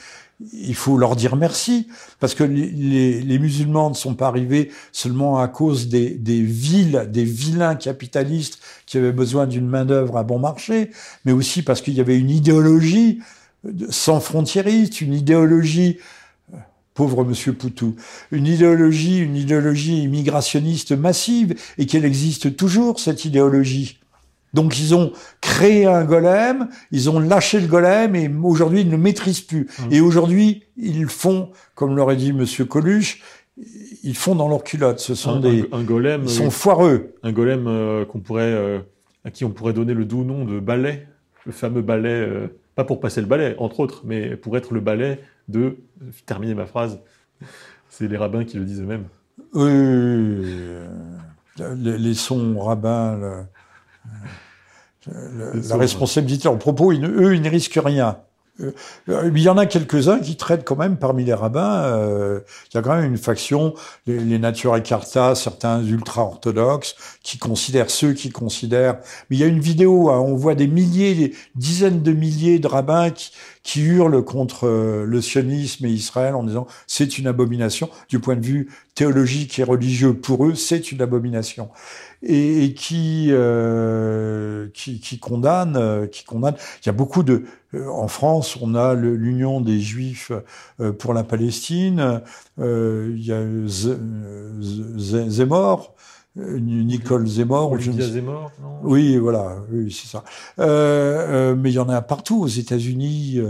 il 0.52 0.74
faut 0.74 0.96
leur 0.98 1.16
dire 1.16 1.36
merci, 1.36 1.88
parce 2.18 2.34
que 2.34 2.44
les, 2.44 3.38
musulmans 3.38 3.90
ne 3.90 3.94
sont 3.94 4.14
pas 4.14 4.26
arrivés 4.26 4.70
seulement 4.90 5.38
à 5.38 5.48
cause 5.48 5.88
des, 5.88 6.18
villes, 6.42 7.08
des 7.10 7.24
vilains 7.24 7.76
capitalistes 7.76 8.58
qui 8.86 8.98
avaient 8.98 9.12
besoin 9.12 9.46
d'une 9.46 9.68
main 9.68 9.84
d'œuvre 9.84 10.16
à 10.16 10.24
bon 10.24 10.38
marché, 10.38 10.90
mais 11.24 11.32
aussi 11.32 11.62
parce 11.62 11.80
qu'il 11.80 11.94
y 11.94 12.00
avait 12.00 12.18
une 12.18 12.30
idéologie 12.30 13.20
sans 13.90 14.20
frontiériste, 14.20 15.00
une 15.00 15.14
idéologie 15.14 15.98
pauvre 16.94 17.24
monsieur 17.24 17.52
Poutou, 17.52 17.96
une 18.30 18.46
idéologie, 18.46 19.18
une 19.18 19.36
idéologie 19.36 20.02
immigrationniste 20.02 20.92
massive, 20.92 21.54
et 21.78 21.86
qu'elle 21.86 22.04
existe 22.04 22.56
toujours, 22.56 23.00
cette 23.00 23.24
idéologie. 23.24 23.98
Donc 24.54 24.78
ils 24.78 24.94
ont 24.94 25.12
créé 25.52 25.84
un 25.84 26.04
golem, 26.04 26.68
ils 26.92 27.10
ont 27.10 27.20
lâché 27.20 27.60
le 27.60 27.66
golem, 27.66 28.16
et 28.16 28.30
aujourd'hui 28.42 28.80
ils 28.80 28.86
ne 28.86 28.92
le 28.92 28.98
maîtrisent 28.98 29.42
plus. 29.42 29.64
Mmh. 29.64 29.92
Et 29.92 30.00
aujourd'hui, 30.00 30.64
ils 30.78 31.06
font, 31.06 31.50
comme 31.74 31.94
l'aurait 31.94 32.16
dit 32.16 32.32
monsieur 32.32 32.64
Coluche, 32.64 33.22
ils 34.02 34.16
font 34.16 34.34
dans 34.34 34.48
leur 34.48 34.64
culotte. 34.64 34.98
Ce 34.98 35.14
sont 35.14 35.36
un, 35.36 35.40
des, 35.40 35.68
un, 35.72 35.82
golem, 35.82 36.22
ils 36.24 36.30
sont 36.30 36.50
foireux. 36.50 37.14
Un 37.22 37.32
golem 37.32 37.66
euh, 37.66 38.06
qu'on 38.06 38.20
pourrait, 38.20 38.44
euh, 38.44 38.78
à 39.26 39.30
qui 39.30 39.44
on 39.44 39.50
pourrait 39.50 39.74
donner 39.74 39.92
le 39.92 40.06
doux 40.06 40.24
nom 40.24 40.46
de 40.46 40.58
balai, 40.58 41.06
le 41.44 41.52
fameux 41.52 41.82
balai, 41.82 42.08
euh, 42.08 42.46
pas 42.74 42.84
pour 42.84 42.98
passer 42.98 43.20
le 43.20 43.26
balai, 43.26 43.54
entre 43.58 43.80
autres, 43.80 44.02
mais 44.06 44.36
pour 44.36 44.56
être 44.56 44.72
le 44.72 44.80
balai 44.80 45.20
de, 45.48 45.76
terminer 46.24 46.54
ma 46.54 46.64
phrase, 46.64 46.98
c'est 47.90 48.08
les 48.08 48.16
rabbins 48.16 48.44
qui 48.44 48.56
le 48.56 48.64
disent 48.64 48.80
eux-mêmes. 48.80 49.04
Oui, 49.52 50.46
les, 51.58 51.98
les 51.98 52.14
sons 52.14 52.58
rabbins, 52.58 53.18
le, 53.18 53.34
le, 55.06 55.60
la 55.68 55.76
responsabilité 55.76 56.48
en 56.48 56.56
propos, 56.56 56.92
ils, 56.92 57.04
eux, 57.04 57.34
ils 57.34 57.42
ne 57.42 57.50
risquent 57.50 57.80
rien. 57.82 58.18
Euh, 58.60 59.30
il 59.34 59.42
y 59.42 59.48
en 59.48 59.56
a 59.56 59.64
quelques-uns 59.64 60.18
qui 60.18 60.36
traitent 60.36 60.64
quand 60.64 60.76
même 60.76 60.96
parmi 60.98 61.24
les 61.24 61.32
rabbins. 61.32 61.84
Euh, 61.84 62.40
il 62.70 62.76
y 62.76 62.78
a 62.78 62.82
quand 62.82 62.94
même 62.94 63.06
une 63.06 63.16
faction, 63.16 63.74
les, 64.06 64.18
les 64.18 64.38
Natura 64.38 64.80
Carta, 64.80 65.34
certains 65.34 65.82
ultra-orthodoxes, 65.82 66.94
qui 67.22 67.38
considèrent 67.38 67.90
ceux 67.90 68.12
qui 68.12 68.30
considèrent. 68.30 68.98
Mais 69.30 69.36
il 69.36 69.40
y 69.40 69.44
a 69.44 69.46
une 69.46 69.60
vidéo, 69.60 70.10
hein, 70.10 70.18
on 70.20 70.34
voit 70.34 70.54
des 70.54 70.66
milliers, 70.66 71.14
des 71.14 71.34
dizaines 71.54 72.02
de 72.02 72.12
milliers 72.12 72.58
de 72.58 72.66
rabbins 72.66 73.10
qui, 73.10 73.32
qui 73.62 73.80
hurlent 73.80 74.22
contre 74.22 74.66
euh, 74.66 75.04
le 75.06 75.20
sionisme 75.22 75.86
et 75.86 75.90
Israël 75.90 76.34
en 76.34 76.42
disant 76.42 76.66
c'est 76.86 77.18
une 77.18 77.26
abomination 77.26 77.88
du 78.08 78.18
point 78.18 78.36
de 78.36 78.44
vue 78.44 78.70
théologique 78.94 79.58
et 79.58 79.64
religieux. 79.64 80.14
Pour 80.14 80.46
eux, 80.46 80.54
c'est 80.54 80.92
une 80.92 81.00
abomination 81.00 81.70
et, 82.22 82.64
et 82.64 82.74
qui, 82.74 83.28
euh, 83.30 84.68
qui, 84.74 85.00
qui 85.00 85.18
condamne, 85.18 85.76
euh, 85.76 86.06
qui 86.06 86.24
condamne. 86.24 86.54
Il 86.82 86.86
y 86.86 86.88
a 86.88 86.92
beaucoup 86.92 87.22
de 87.22 87.44
euh, 87.74 87.88
en 87.88 88.08
France, 88.08 88.56
on 88.60 88.74
a 88.74 88.94
l'Union 88.94 89.60
des 89.60 89.80
Juifs 89.80 90.32
euh, 90.80 90.92
pour 90.92 91.14
la 91.14 91.24
Palestine. 91.24 92.20
il 92.58 93.24
y 93.24 93.32
a 93.32 93.42
Zemmour. 95.28 95.94
Euh, 96.38 96.58
Nicole 96.58 97.26
Zemmour. 97.26 97.72
Olivia 97.72 98.08
Zemmour, 98.08 98.50
non? 98.62 98.78
Oui, 98.82 99.16
voilà, 99.18 99.58
oui, 99.70 99.92
c'est 99.92 100.08
ça. 100.08 100.24
Euh, 100.58 101.52
euh, 101.52 101.56
mais 101.56 101.70
il 101.70 101.74
y 101.74 101.78
en 101.78 101.88
a 101.88 102.00
partout 102.00 102.40
aux 102.40 102.48
États-Unis. 102.48 103.40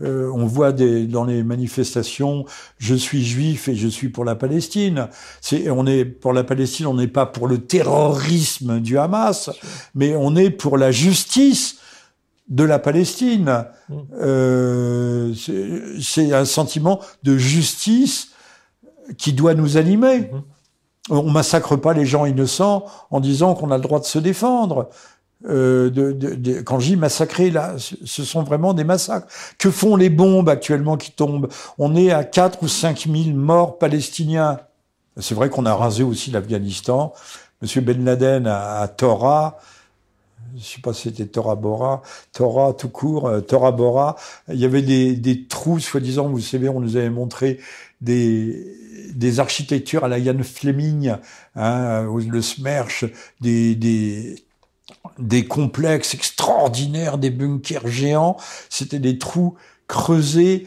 Euh, 0.00 0.30
on 0.34 0.46
voit 0.46 0.72
des, 0.72 1.06
dans 1.06 1.24
les 1.24 1.42
manifestations, 1.42 2.46
je 2.78 2.94
suis 2.94 3.24
juif 3.24 3.68
et 3.68 3.74
je 3.74 3.88
suis 3.88 4.08
pour 4.08 4.24
la 4.24 4.36
Palestine. 4.36 5.08
C'est, 5.40 5.70
on 5.70 5.86
est 5.86 6.04
pour 6.04 6.32
la 6.32 6.44
Palestine, 6.44 6.86
on 6.86 6.94
n'est 6.94 7.08
pas 7.08 7.26
pour 7.26 7.46
le 7.46 7.58
terrorisme 7.58 8.80
du 8.80 8.98
Hamas, 8.98 9.50
mais 9.94 10.16
on 10.16 10.34
est 10.34 10.50
pour 10.50 10.78
la 10.78 10.90
justice 10.90 11.76
de 12.48 12.64
la 12.64 12.78
Palestine. 12.78 13.64
Mm. 13.88 13.94
Euh, 14.20 15.34
c'est, 16.00 16.32
un 16.32 16.44
sentiment 16.44 17.00
de 17.22 17.36
justice 17.38 18.30
qui 19.18 19.32
doit 19.32 19.54
nous 19.54 19.76
animer. 19.76 20.18
Mhm. 20.20 20.42
On 21.10 21.30
massacre 21.30 21.76
pas 21.76 21.92
les 21.92 22.06
gens 22.06 22.24
innocents 22.24 22.84
en 23.10 23.20
disant 23.20 23.54
qu'on 23.54 23.70
a 23.70 23.76
le 23.76 23.82
droit 23.82 24.00
de 24.00 24.04
se 24.04 24.18
défendre. 24.18 24.88
Euh, 25.48 25.90
quand 26.64 26.80
je 26.80 26.88
dis 26.88 26.96
massacrer, 26.96 27.50
là, 27.50 27.74
ce 27.78 28.24
sont 28.24 28.42
vraiment 28.42 28.74
des 28.74 28.84
massacres. 28.84 29.26
Que 29.58 29.70
font 29.70 29.96
les 29.96 30.10
bombes 30.10 30.48
actuellement 30.48 30.96
qui 30.96 31.12
tombent? 31.12 31.48
On 31.78 31.96
est 31.96 32.10
à 32.10 32.24
4 32.24 32.62
ou 32.62 32.68
5 32.68 33.08
000 33.10 33.36
morts 33.36 33.78
palestiniens. 33.78 34.60
C'est 35.18 35.34
vrai 35.34 35.48
qu'on 35.50 35.66
a 35.66 35.74
rasé 35.74 36.02
aussi 36.02 36.30
l'Afghanistan. 36.30 37.12
Monsieur 37.62 37.80
Ben 37.80 38.04
Laden 38.04 38.46
à, 38.46 38.88
Torah, 38.88 39.58
je 40.56 40.62
sais 40.62 40.80
pas 40.80 40.94
si 40.94 41.02
c'était 41.02 41.26
Torah 41.26 41.56
Bora, 41.56 42.02
Torah 42.32 42.72
tout 42.72 42.88
court, 42.88 43.28
euh, 43.28 43.40
Torah 43.40 43.72
Bora, 43.72 44.16
il 44.48 44.58
y 44.58 44.64
avait 44.64 44.80
des 44.80 45.46
trous, 45.46 45.78
soi-disant, 45.78 46.26
vous 46.28 46.40
savez, 46.40 46.70
on 46.70 46.80
nous 46.80 46.96
avait 46.96 47.10
montré 47.10 47.60
des, 48.00 48.74
des 49.14 49.40
architectures 49.40 50.04
à 50.04 50.08
la 50.08 50.22
Jan 50.22 50.42
Fleming, 50.42 51.14
hein, 51.56 52.06
le 52.28 52.42
Smerch, 52.42 53.04
des, 53.40 53.74
des, 53.74 54.44
des 55.18 55.44
complexes 55.44 56.14
extraordinaires, 56.14 57.18
des 57.18 57.30
bunkers 57.30 57.86
géants. 57.86 58.36
C'était 58.68 58.98
des 58.98 59.18
trous 59.18 59.56
creusés 59.86 60.66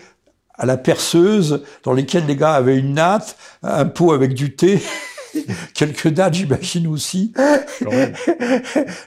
à 0.56 0.66
la 0.66 0.78
perceuse, 0.78 1.64
dans 1.84 1.94
lesquels 1.94 2.26
les 2.26 2.36
gars 2.36 2.54
avaient 2.54 2.78
une 2.78 2.94
natte, 2.94 3.38
un 3.64 3.86
pot 3.86 4.12
avec 4.14 4.34
du 4.34 4.56
thé, 4.56 4.82
quelques 5.74 6.10
dates, 6.10 6.36
j'imagine 6.36 6.88
aussi, 6.88 7.34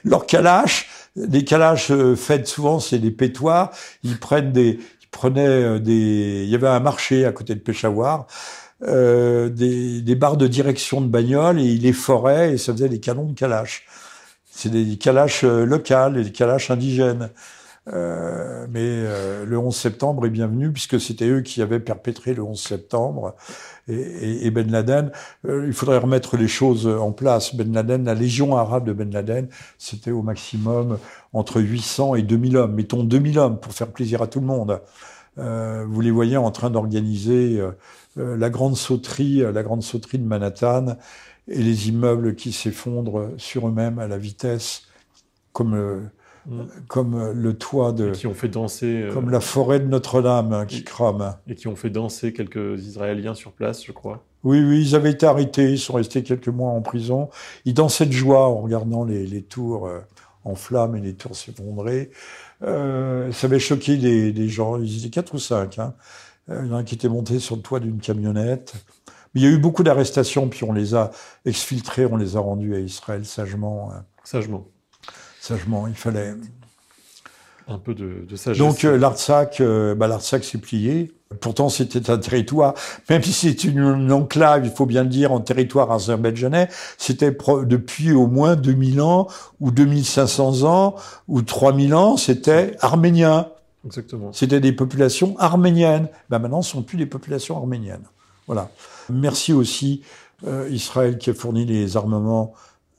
leurs 0.03 0.25
calaches. 0.25 0.89
Les 1.15 1.43
calaches 1.43 1.89
euh, 1.89 2.15
faites 2.15 2.47
souvent, 2.47 2.79
c'est 2.79 2.99
des 2.99 3.09
pétoires. 3.09 3.71
Ils 4.03 4.19
prennent 4.19 4.51
des, 4.51 4.79
ils 5.01 5.07
prenaient 5.09 5.47
euh, 5.47 5.79
des. 5.79 6.43
Il 6.43 6.49
y 6.49 6.53
avait 6.53 6.67
un 6.67 6.79
marché 6.79 7.25
à 7.25 7.31
côté 7.31 7.55
de 7.55 7.59
Peshawar, 7.59 8.27
euh, 8.83 9.49
des, 9.49 10.01
des 10.01 10.15
barres 10.15 10.37
de 10.37 10.47
direction 10.47 11.01
de 11.01 11.07
bagnole 11.07 11.59
et 11.59 11.65
ils 11.65 11.81
les 11.81 11.93
foraient 11.93 12.53
et 12.53 12.57
ça 12.57 12.73
faisait 12.73 12.89
des 12.89 12.99
canons 12.99 13.25
de 13.25 13.33
calaches. 13.33 13.85
C'est 14.51 14.69
des 14.69 14.97
calaches 14.97 15.43
euh, 15.43 15.65
locales 15.65 16.23
des 16.23 16.31
calaches 16.31 16.71
indigènes. 16.71 17.29
Euh, 17.93 18.67
mais 18.69 18.81
euh, 18.83 19.45
le 19.45 19.57
11 19.57 19.73
septembre 19.73 20.25
est 20.25 20.29
bienvenu 20.29 20.73
puisque 20.73 20.99
c'était 20.99 21.27
eux 21.29 21.39
qui 21.41 21.61
avaient 21.61 21.79
perpétré 21.79 22.33
le 22.33 22.43
11 22.43 22.59
septembre 22.61 23.33
et, 23.87 24.45
et- 24.45 24.51
Ben 24.51 24.69
Laden. 24.69 25.11
euh, 25.47 25.65
il 25.67 25.73
faudrait 25.73 25.97
remettre 25.97 26.35
les 26.37 26.49
choses 26.49 26.85
en 26.87 27.13
place. 27.13 27.55
Ben 27.55 27.71
Laden, 27.73 28.03
la 28.05 28.13
légion 28.13 28.57
arabe 28.57 28.85
de 28.87 28.93
Ben 28.93 29.09
Laden, 29.11 29.47
c'était 29.77 30.11
au 30.11 30.21
maximum 30.21 30.97
entre 31.33 31.61
800 31.61 32.15
et 32.15 32.23
2000 32.23 32.57
hommes. 32.57 32.73
Mettons 32.75 33.03
2000 33.05 33.39
hommes 33.39 33.59
pour 33.59 33.71
faire 33.73 33.87
plaisir 33.87 34.21
à 34.21 34.27
tout 34.27 34.41
le 34.41 34.47
monde. 34.47 34.81
Euh, 35.37 35.85
vous 35.87 36.01
les 36.01 36.11
voyez 36.11 36.37
en 36.37 36.51
train 36.51 36.69
d'organiser 36.69 37.61
la 38.17 38.49
grande 38.49 38.75
sauterie, 38.75 39.43
euh, 39.43 39.51
la 39.51 39.63
grande 39.63 39.83
sauterie 39.83 40.19
de 40.19 40.25
Manhattan 40.25 40.97
et 41.47 41.61
les 41.61 41.89
immeubles 41.89 42.35
qui 42.35 42.51
s'effondrent 42.51 43.31
sur 43.37 43.67
eux-mêmes 43.67 43.99
à 43.99 44.07
la 44.07 44.17
vitesse, 44.17 44.83
comme 45.53 45.75
euh, 45.75 46.01
Mm. 46.47 46.61
comme 46.87 47.15
euh, 47.15 47.33
le 47.33 47.57
toit 47.57 47.91
de, 47.91 48.09
Et 48.09 48.11
qui 48.13 48.25
ont 48.27 48.33
fait 48.33 48.47
danser, 48.47 49.03
euh, 49.03 49.13
comme 49.13 49.29
la 49.29 49.41
forêt 49.41 49.81
de 49.81 49.85
Notre-Dame 49.85 50.53
hein, 50.53 50.65
qui 50.65 50.83
crame. 50.83 51.35
et 51.47 51.55
qui 51.55 51.67
ont 51.67 51.75
fait 51.75 51.89
danser 51.89 52.31
quelques 52.31 52.81
Israéliens 52.85 53.33
sur 53.33 53.51
place, 53.51 53.85
je 53.85 53.91
crois. 53.91 54.23
Oui, 54.43 54.63
oui, 54.63 54.81
ils 54.81 54.95
avaient 54.95 55.11
été 55.11 55.25
arrêtés, 55.25 55.73
ils 55.73 55.79
sont 55.79 55.93
restés 55.93 56.23
quelques 56.23 56.47
mois 56.47 56.69
en 56.69 56.81
prison. 56.81 57.29
Ils 57.65 57.73
dansaient 57.73 58.05
de 58.05 58.13
joie 58.13 58.47
en 58.47 58.61
regardant 58.61 59.03
les, 59.03 59.27
les 59.27 59.41
tours 59.41 59.87
euh, 59.87 59.99
en 60.45 60.55
flammes 60.55 60.95
et 60.95 61.01
les 61.01 61.15
tours 61.15 61.35
s'effondrer. 61.35 62.11
Euh, 62.63 63.29
ça 63.33 63.47
avait 63.47 63.59
choqué 63.59 63.97
des, 63.97 64.31
des 64.31 64.47
gens, 64.47 64.77
ils 64.77 64.99
étaient 64.99 65.09
quatre 65.09 65.33
ou 65.33 65.39
cinq. 65.39 65.79
Hein. 65.79 65.95
Euh, 66.49 66.61
Il 66.63 66.69
y 66.69 66.73
en 66.73 66.77
a 66.77 66.83
qui 66.83 66.95
était 66.95 67.09
monté 67.09 67.39
sur 67.39 67.55
le 67.55 67.61
toit 67.61 67.79
d'une 67.79 67.99
camionnette. 67.99 68.73
Mais 69.33 69.41
il 69.41 69.43
y 69.43 69.47
a 69.47 69.51
eu 69.51 69.57
beaucoup 69.59 69.83
d'arrestations, 69.83 70.47
puis 70.47 70.63
on 70.63 70.71
les 70.73 70.95
a 70.95 71.11
exfiltrés, 71.45 72.05
on 72.05 72.15
les 72.17 72.37
a 72.37 72.39
rendus 72.39 72.73
à 72.75 72.79
Israël 72.79 73.25
sagement. 73.25 73.91
hein. 73.93 74.03
Sagement. 74.23 74.65
Sagement, 75.41 75.87
il 75.87 75.95
fallait. 75.95 76.33
Un 77.69 77.79
peu 77.79 77.93
de, 77.93 78.25
de 78.27 78.35
sagesse. 78.37 78.59
Donc 78.59 78.85
euh, 78.85 78.97
l'Artsakh, 78.97 79.59
euh, 79.59 79.93
bah, 79.93 80.07
l'Artsakh 80.07 80.45
s'est 80.45 80.57
plié. 80.57 81.11
Pourtant, 81.41 81.67
c'était 81.67 82.09
un 82.09 82.17
territoire, 82.17 82.73
même 83.09 83.21
si 83.21 83.33
c'est 83.33 83.65
une, 83.65 83.79
une 83.79 84.13
enclave, 84.13 84.65
il 84.65 84.71
faut 84.71 84.85
bien 84.85 85.03
le 85.03 85.09
dire, 85.09 85.33
en 85.33 85.41
territoire 85.41 85.91
azerbaïdjanais, 85.91 86.69
c'était 86.97 87.35
depuis 87.65 88.13
au 88.13 88.27
moins 88.27 88.55
2000 88.55 89.01
ans, 89.01 89.27
ou 89.59 89.71
2500 89.71 90.63
ans, 90.63 90.95
ou 91.27 91.41
3000 91.41 91.93
ans, 91.93 92.15
c'était 92.15 92.77
arménien. 92.79 93.49
Exactement. 93.87 94.31
C'était 94.33 94.59
des 94.59 94.71
populations 94.73 95.35
arméniennes. 95.39 96.07
Ben 96.29 96.39
maintenant, 96.39 96.61
ce 96.61 96.71
sont 96.71 96.83
plus 96.83 96.97
des 96.97 97.05
populations 97.07 97.57
arméniennes. 97.57 98.05
Voilà. 98.45 98.69
Merci 99.09 99.51
aussi 99.53 100.03
euh, 100.45 100.67
Israël 100.69 101.17
qui 101.17 101.29
a 101.31 101.33
fourni 101.33 101.65
les 101.65 101.97
armements 101.97 102.53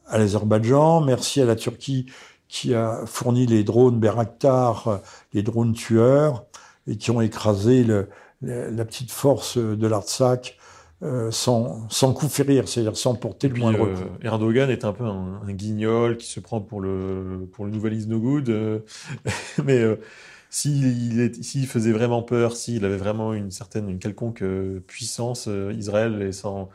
à 0.06 0.18
l'Azerbaïdjan. 0.18 1.02
Merci 1.02 1.40
à 1.40 1.44
la 1.44 1.54
Turquie 1.56 2.06
qui 2.48 2.74
a 2.74 3.02
fourni 3.06 3.46
les 3.46 3.62
drones 3.62 4.00
Beraktar, 4.00 4.88
euh, 4.88 4.96
les 5.34 5.42
drones 5.42 5.74
tueurs, 5.74 6.44
et 6.86 6.96
qui 6.96 7.10
ont 7.10 7.20
écrasé 7.20 7.84
le- 7.84 8.08
la, 8.42 8.70
la 8.70 8.84
petite 8.84 9.10
force 9.10 9.58
de 9.58 9.86
l'Artsakh 9.86 10.56
euh, 11.02 11.30
sans, 11.30 11.86
sans 11.90 12.12
coup 12.12 12.28
férir, 12.28 12.66
c'est-à-dire 12.68 12.96
sans 12.96 13.14
porter 13.14 13.48
le 13.48 13.54
moindre 13.56 13.84
euh, 13.86 13.94
coup. 13.94 14.02
Erdogan 14.22 14.68
est 14.70 14.84
un 14.84 14.92
peu 14.92 15.04
un, 15.04 15.40
un 15.46 15.52
guignol 15.52 16.16
qui 16.16 16.26
se 16.26 16.40
prend 16.40 16.60
pour 16.60 16.80
le, 16.80 17.46
pour 17.52 17.66
le 17.66 17.70
nouvel 17.70 17.92
is 17.94 18.06
no 18.06 18.18
good. 18.18 18.48
euh, 18.48 18.78
mais 19.64 19.78
euh, 19.78 19.96
s'il 20.50 21.66
faisait 21.66 21.92
vraiment 21.92 22.22
peur, 22.22 22.56
s'il 22.56 22.84
avait 22.84 22.96
vraiment 22.96 23.34
une 23.34 23.50
certaine, 23.50 23.88
une 23.88 23.98
quelconque 23.98 24.42
euh, 24.42 24.80
puissance, 24.86 25.46
euh, 25.48 25.72
Israël 25.76 26.22
et 26.22 26.32
s'en 26.32 26.70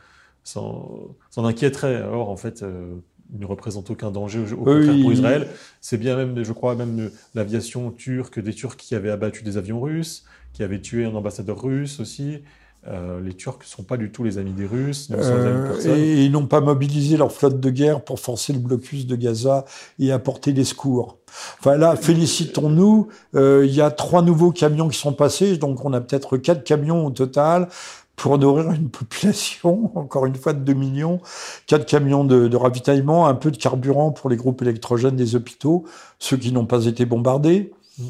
inquiéterait. 1.36 2.02
Or, 2.02 2.30
en 2.30 2.36
fait, 2.36 2.62
euh, 2.62 2.94
il 3.32 3.40
ne 3.40 3.46
représente 3.46 3.90
aucun 3.90 4.10
danger 4.10 4.40
au, 4.52 4.56
contraire 4.56 4.94
Oui. 4.94 5.02
pour 5.02 5.12
Israël. 5.12 5.48
C'est 5.80 5.98
bien 5.98 6.16
même, 6.16 6.44
je 6.44 6.52
crois, 6.52 6.76
même 6.76 7.10
l'aviation 7.34 7.90
turque, 7.90 8.38
des 8.38 8.54
Turcs 8.54 8.76
qui 8.76 8.94
avaient 8.94 9.10
abattu 9.10 9.42
des 9.42 9.56
avions 9.56 9.80
russes, 9.80 10.24
qui 10.52 10.62
avaient 10.62 10.80
tué 10.80 11.04
un 11.04 11.14
ambassadeur 11.14 11.60
russe 11.60 11.98
aussi. 11.98 12.42
Euh, 12.86 13.20
les 13.20 13.32
Turcs 13.32 13.60
ne 13.60 13.64
sont 13.66 13.82
pas 13.82 13.96
du 13.96 14.10
tout 14.12 14.24
les 14.24 14.36
amis 14.36 14.52
des 14.52 14.66
Russes, 14.66 15.08
ne 15.08 15.22
sont 15.22 15.36
les 15.36 15.46
amis 15.46 15.68
de 15.68 15.88
Euh, 15.88 15.96
et 15.96 16.24
ils 16.24 16.30
n'ont 16.30 16.46
pas 16.46 16.60
mobilisé 16.60 17.16
leur 17.16 17.32
flotte 17.32 17.58
de 17.58 17.70
guerre 17.70 18.02
pour 18.02 18.20
forcer 18.20 18.52
le 18.52 18.58
blocus 18.58 19.06
de 19.06 19.16
Gaza 19.16 19.64
et 19.98 20.12
apporter 20.12 20.52
des 20.52 20.64
secours. 20.64 21.16
Enfin 21.58 21.76
là, 21.76 21.96
félicitons-nous. 21.96 23.08
euh, 23.36 23.64
Il 23.66 23.74
y 23.74 23.80
a 23.80 23.90
trois 23.90 24.20
nouveaux 24.20 24.52
camions 24.52 24.88
qui 24.88 24.98
sont 24.98 25.14
passés, 25.14 25.56
donc 25.56 25.84
on 25.84 25.94
a 25.94 26.00
peut-être 26.00 26.36
quatre 26.36 26.62
camions 26.62 27.06
au 27.06 27.10
total 27.10 27.68
pour 28.16 28.38
nourrir 28.38 28.70
une 28.72 28.90
population, 28.90 29.90
encore 29.98 30.26
une 30.26 30.36
fois, 30.36 30.52
de 30.52 30.60
2 30.60 30.74
millions. 30.74 31.20
Quatre 31.66 31.86
camions 31.86 32.24
de, 32.24 32.48
de 32.48 32.56
ravitaillement, 32.56 33.26
un 33.26 33.34
peu 33.34 33.50
de 33.50 33.56
carburant 33.56 34.10
pour 34.12 34.28
les 34.28 34.36
groupes 34.36 34.60
électrogènes 34.60 35.16
des 35.16 35.36
hôpitaux, 35.36 35.84
ceux 36.18 36.36
qui 36.36 36.52
n'ont 36.52 36.66
pas 36.66 36.84
été 36.84 37.06
bombardés. 37.06 37.72
Mm. 37.98 38.04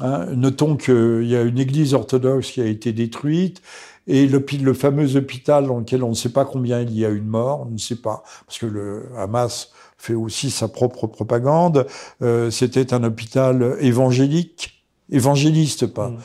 Hein, 0.00 0.26
notons 0.36 0.76
qu'il 0.76 1.24
y 1.26 1.34
a 1.34 1.42
une 1.42 1.58
église 1.58 1.94
orthodoxe 1.94 2.52
qui 2.52 2.60
a 2.60 2.66
été 2.66 2.92
détruite 2.92 3.62
et 4.08 4.26
le 4.26 4.74
fameux 4.74 5.16
hôpital 5.16 5.66
dans 5.66 5.78
lequel 5.78 6.02
on 6.02 6.08
ne 6.08 6.14
sait 6.14 6.30
pas 6.30 6.44
combien 6.44 6.80
il 6.80 6.98
y 6.98 7.04
a 7.04 7.10
eu 7.10 7.20
de 7.20 7.28
morts, 7.28 7.66
on 7.68 7.70
ne 7.70 7.78
sait 7.78 7.96
pas, 7.96 8.24
parce 8.46 8.58
que 8.58 8.66
le 8.66 9.04
Hamas 9.16 9.70
fait 9.98 10.14
aussi 10.14 10.50
sa 10.50 10.66
propre 10.68 11.06
propagande. 11.06 11.86
Euh, 12.22 12.50
C'était 12.50 12.94
un 12.94 13.04
hôpital 13.04 13.76
évangélique, 13.80 14.84
évangéliste 15.10 15.86
pas. 15.86 16.10
Mm. 16.10 16.18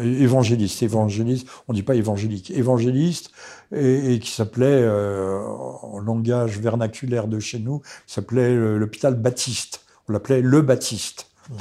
Évangéliste, 0.00 0.82
évangéliste, 0.82 1.46
on 1.68 1.72
dit 1.72 1.84
pas 1.84 1.94
évangélique, 1.94 2.50
évangéliste, 2.50 3.30
et, 3.72 4.14
et 4.14 4.18
qui 4.18 4.30
s'appelait, 4.30 4.66
euh, 4.66 5.38
en 5.38 6.00
langage 6.00 6.58
vernaculaire 6.58 7.28
de 7.28 7.38
chez 7.38 7.60
nous, 7.60 7.80
s'appelait 8.06 8.50
euh, 8.50 8.78
l'hôpital 8.78 9.14
Baptiste. 9.14 9.84
On 10.08 10.12
l'appelait 10.12 10.40
le 10.40 10.62
Baptiste. 10.62 11.30
Mm. 11.48 11.54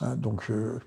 Hein, 0.00 0.16
donc, 0.16 0.50
euh, 0.50 0.78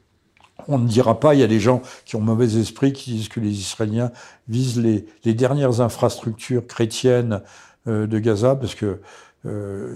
on 0.68 0.78
ne 0.80 0.88
dira 0.88 1.20
pas, 1.20 1.34
il 1.36 1.40
y 1.40 1.44
a 1.44 1.48
des 1.48 1.60
gens 1.60 1.82
qui 2.06 2.16
ont 2.16 2.22
mauvais 2.22 2.58
esprit, 2.60 2.94
qui 2.94 3.12
disent 3.14 3.30
que 3.30 3.40
les 3.40 3.52
Israéliens 3.60 4.12
visent 4.48 4.80
les, 4.80 5.06
dernières 5.34 5.82
infrastructures 5.82 6.66
chrétiennes 6.68 7.42
euh, 7.88 8.08
de 8.08 8.20
Gaza, 8.20 8.56
parce 8.56 8.76
que 8.76 9.00
euh, 9.46 9.96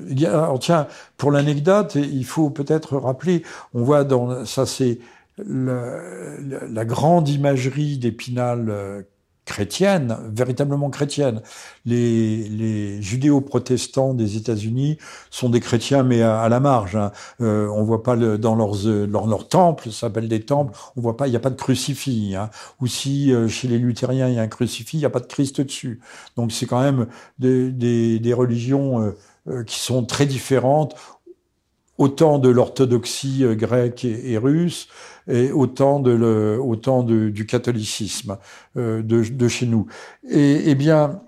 tiens, 0.60 0.88
pour 1.18 1.32
l'anecdote, 1.32 1.96
il 1.96 2.26
faut 2.26 2.50
peut-être 2.50 2.98
rappeler, 2.98 3.44
on 3.74 3.84
voit 3.84 4.04
dans 4.04 4.46
ça, 4.46 4.66
c'est 4.66 5.00
la, 5.38 6.00
la- 6.42 6.68
la 6.68 6.86
grande 6.86 7.30
imagerie 7.30 7.98
d'Épinal 7.98 8.68
euh, 8.70 9.02
chrétienne, 9.46 10.18
véritablement 10.34 10.90
chrétienne. 10.90 11.42
Les, 11.86 13.02
judéo-protestants 13.02 14.14
des 14.14 14.38
États-Unis 14.38 14.98
sont 15.30 15.50
des 15.50 15.60
chrétiens, 15.60 16.04
mais 16.04 16.22
à, 16.22 16.50
la 16.50 16.60
marge. 16.60 16.96
Hein. 16.96 17.12
Euh, 17.42 17.68
on 17.70 17.84
voit 17.84 18.04
pas 18.04 18.16
dans 18.16 18.56
leurs 18.56 18.76
leur, 18.86 19.28
leur 19.28 19.48
temples, 19.48 19.92
ça 19.92 20.08
s'appelle 20.08 20.28
des 20.28 20.42
temples, 20.42 20.74
on 20.96 21.02
voit 21.02 21.16
pas, 21.16 21.28
il 21.28 21.32
n'y 21.32 21.38
a 21.38 21.40
pas 21.40 21.50
de 21.50 21.56
crucifix. 21.56 22.36
Hein. 22.36 22.50
Ou 22.82 22.88
si 22.88 23.32
euh, 23.32 23.48
chez 23.48 23.68
les 23.68 23.78
luthériens 23.78 24.28
il 24.28 24.36
y 24.36 24.40
a 24.40 24.42
un 24.42 24.48
crucifix, 24.48 24.98
il 24.98 25.00
n'y 25.00 25.06
a 25.06 25.10
pas 25.10 25.20
de 25.20 25.28
Christ 25.28 25.62
dessus. 25.62 26.02
Donc 26.36 26.52
c'est 26.52 26.66
quand 26.66 26.82
même 26.82 27.08
des, 27.40 27.72
des, 28.20 28.34
religions 28.34 29.02
euh, 29.02 29.12
euh, 29.48 29.64
qui 29.64 29.80
sont 29.80 30.04
très 30.06 30.26
différentes, 30.26 30.96
autant 31.98 32.40
de 32.40 32.50
l'orthodoxie 32.50 33.46
grecque 33.56 34.04
et 34.06 34.38
russe 34.38 34.90
et 35.28 35.52
autant 35.52 36.00
de 36.00 36.12
le, 36.12 36.60
autant 36.62 37.04
de, 37.04 37.30
du 37.30 37.46
catholicisme 37.46 38.38
euh, 38.78 39.02
de, 39.02 39.24
de, 39.24 39.48
chez 39.48 39.66
nous. 39.66 39.88
Et, 40.30 40.70
eh 40.70 40.76
bien, 40.76 41.22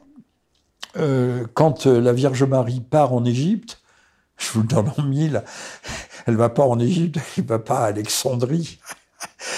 euh, 0.98 1.46
quand 1.54 1.86
la 1.86 2.14
Vierge 2.14 2.44
Marie 2.44 2.82
part 2.82 3.14
en 3.14 3.26
Égypte, 3.26 3.82
je 4.38 4.52
vous 4.52 4.62
le 4.62 4.68
donne 4.68 4.92
en 4.98 5.04
mille, 5.04 5.44
elle 6.28 6.36
va 6.36 6.50
pas 6.50 6.64
en 6.64 6.80
Égypte, 6.80 7.20
elle 7.38 7.46
va 7.46 7.60
pas 7.60 7.80
à 7.80 7.86
Alexandrie. 7.86 8.80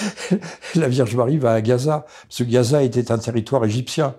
la 0.76 0.88
Vierge 0.88 1.16
Marie 1.16 1.38
va 1.38 1.54
à 1.54 1.62
Gaza, 1.62 2.06
parce 2.24 2.38
que 2.38 2.44
Gaza 2.44 2.84
était 2.84 3.12
un 3.12 3.18
territoire 3.18 3.66
égyptien. 3.66 4.16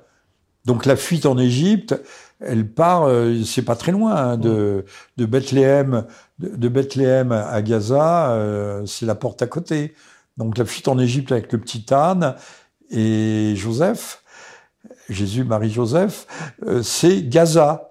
Donc 0.66 0.84
la 0.84 0.96
fuite 0.96 1.24
en 1.24 1.38
Égypte, 1.38 1.98
elle 2.40 2.66
part, 2.66 3.04
euh, 3.04 3.42
c'est 3.44 3.62
pas 3.62 3.76
très 3.76 3.92
loin 3.92 4.14
hein, 4.14 4.36
de, 4.36 4.84
de 5.16 5.26
Bethléem, 5.26 6.06
de, 6.40 6.68
Bethléem 6.68 7.32
à 7.32 7.60
Gaza, 7.62 8.32
euh, 8.32 8.84
c'est 8.86 9.06
la 9.06 9.14
porte 9.14 9.42
à 9.42 9.46
côté. 9.46 9.94
Donc 10.36 10.56
la 10.56 10.64
fuite 10.64 10.88
en 10.88 10.98
Égypte 10.98 11.32
avec 11.32 11.52
le 11.52 11.58
petit 11.58 11.84
âne 11.92 12.34
et 12.90 13.54
Joseph, 13.56 14.22
Jésus, 15.08 15.44
Marie, 15.44 15.70
Joseph, 15.70 16.26
euh, 16.66 16.82
c'est 16.82 17.22
Gaza. 17.28 17.86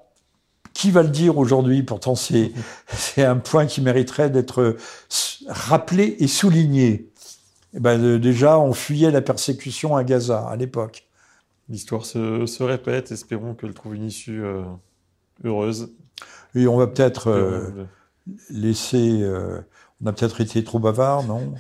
Qui 0.73 0.91
va 0.91 1.03
le 1.03 1.09
dire 1.09 1.37
aujourd'hui? 1.37 1.83
Pourtant, 1.83 2.15
c'est 2.15 2.53
un 3.17 3.35
point 3.37 3.65
qui 3.65 3.81
mériterait 3.81 4.29
d'être 4.29 4.77
rappelé 5.47 6.15
et 6.19 6.27
souligné. 6.27 7.11
Eh 7.73 7.79
ben, 7.79 8.17
déjà, 8.17 8.57
on 8.57 8.73
fuyait 8.73 9.11
la 9.11 9.21
persécution 9.21 9.95
à 9.95 10.03
Gaza 10.03 10.47
à 10.47 10.55
l'époque. 10.55 11.07
L'histoire 11.69 12.05
se, 12.05 12.45
se, 12.45 12.63
répète. 12.63 13.11
Espérons 13.11 13.53
qu'elle 13.53 13.73
trouve 13.73 13.95
une 13.95 14.05
issue 14.05 14.43
euh, 14.43 14.63
heureuse. 15.43 15.91
Et 16.55 16.67
on 16.67 16.77
va 16.77 16.87
peut-être 16.87 17.29
euh, 18.29 18.43
laisser. 18.49 19.25
on 20.01 20.07
a 20.07 20.13
peut-être 20.13 20.41
été 20.41 20.63
trop 20.63 20.79
bavard, 20.79 21.23
non? 21.23 21.53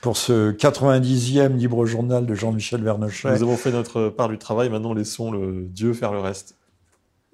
Pour 0.00 0.16
ce 0.16 0.52
90e 0.52 1.56
libre 1.56 1.84
journal 1.86 2.24
de 2.24 2.34
Jean-Michel 2.34 2.82
Vernochet. 2.82 3.32
Nous 3.32 3.42
avons 3.42 3.56
fait 3.56 3.72
notre 3.72 4.08
part 4.08 4.28
du 4.28 4.38
travail, 4.38 4.68
maintenant 4.68 4.94
laissons 4.94 5.30
le 5.32 5.64
Dieu 5.64 5.92
faire 5.92 6.12
le 6.12 6.20
reste. 6.20 6.54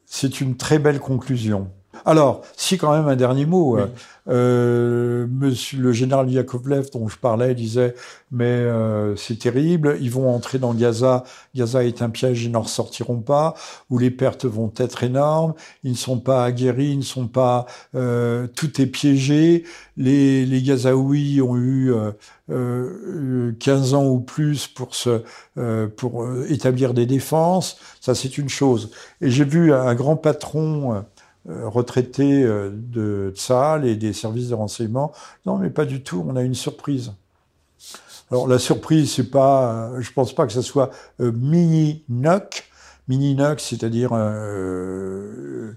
C'est 0.07 0.41
une 0.41 0.57
très 0.57 0.79
belle 0.79 1.01
conclusion. 1.01 1.71
Alors, 2.05 2.43
si 2.57 2.79
quand 2.79 2.93
même 2.93 3.09
un 3.09 3.17
dernier 3.17 3.47
mot. 3.47 3.79
Euh, 3.79 3.87
euh, 4.27 5.27
monsieur 5.31 5.79
le 5.81 5.93
général 5.93 6.31
Yakovlev 6.31 6.89
dont 6.91 7.09
je 7.09 7.19
parlais 7.19 7.55
disait 7.55 7.95
mais 8.31 8.47
euh, 8.47 9.15
c'est 9.17 9.39
terrible, 9.39 9.99
ils 10.01 10.11
vont 10.11 10.35
entrer 10.35 10.59
dans 10.59 10.73
Gaza, 10.75 11.25
Gaza 11.55 11.85
est 11.85 12.03
un 12.03 12.11
piège, 12.11 12.43
ils 12.43 12.51
n'en 12.51 12.63
ressortiront 12.63 13.21
pas, 13.21 13.55
où 13.91 13.99
les 13.99 14.11
pertes 14.11 14.45
vont 14.45 14.73
être 14.79 15.05
énormes, 15.05 15.55
ils 15.85 15.93
ne 15.93 15.97
sont 15.97 16.19
pas 16.19 16.45
aguerris, 16.45 16.93
ils 16.93 16.99
ne 16.99 17.03
sont 17.03 17.29
pas, 17.29 17.67
euh, 17.95 18.49
tout 18.49 18.81
est 18.81 18.87
piégé, 18.87 19.65
les, 19.97 20.47
les 20.47 20.63
Gazaouis 20.63 21.41
ont 21.43 21.57
eu 21.57 21.93
euh, 22.51 23.53
15 23.61 23.95
ans 23.95 24.07
ou 24.07 24.19
plus 24.19 24.67
pour 24.67 24.97
se, 24.97 25.23
pour 25.97 26.27
établir 26.49 26.93
des 26.93 27.07
défenses, 27.07 27.77
ça 28.01 28.17
c'est 28.17 28.37
une 28.37 28.49
chose. 28.49 28.91
Et 29.21 29.31
j'ai 29.31 29.45
vu 29.45 29.73
un 29.73 29.95
grand 29.95 30.17
patron 30.17 31.05
retraités 31.47 32.43
euh, 32.43 32.71
de 32.73 33.33
Tsahal 33.35 33.87
et 33.87 33.97
des 33.97 34.13
services 34.13 34.49
de 34.49 34.55
renseignement. 34.55 35.13
Non, 35.47 35.59
mais 35.59 35.71
pas 35.71 35.85
du 35.85 36.03
tout. 36.03 36.25
On 36.27 36.37
a 36.37 36.43
une 36.43 36.55
surprise. 36.55 37.13
Alors 38.31 38.49
la 38.49 38.59
surprise, 38.59 39.13
c'est 39.13 39.31
pas, 39.31 39.93
je 40.01 40.11
pense 40.11 40.35
pas 40.35 40.47
que 40.47 40.53
ce 40.53 40.63
soit 40.63 40.91
euh, 41.21 41.31
mini 41.33 42.03
NOC, 42.09 42.65
mini 43.09 43.35
NOC, 43.35 43.61
c'est-à-dire 43.61 44.11
euh, 44.13 45.73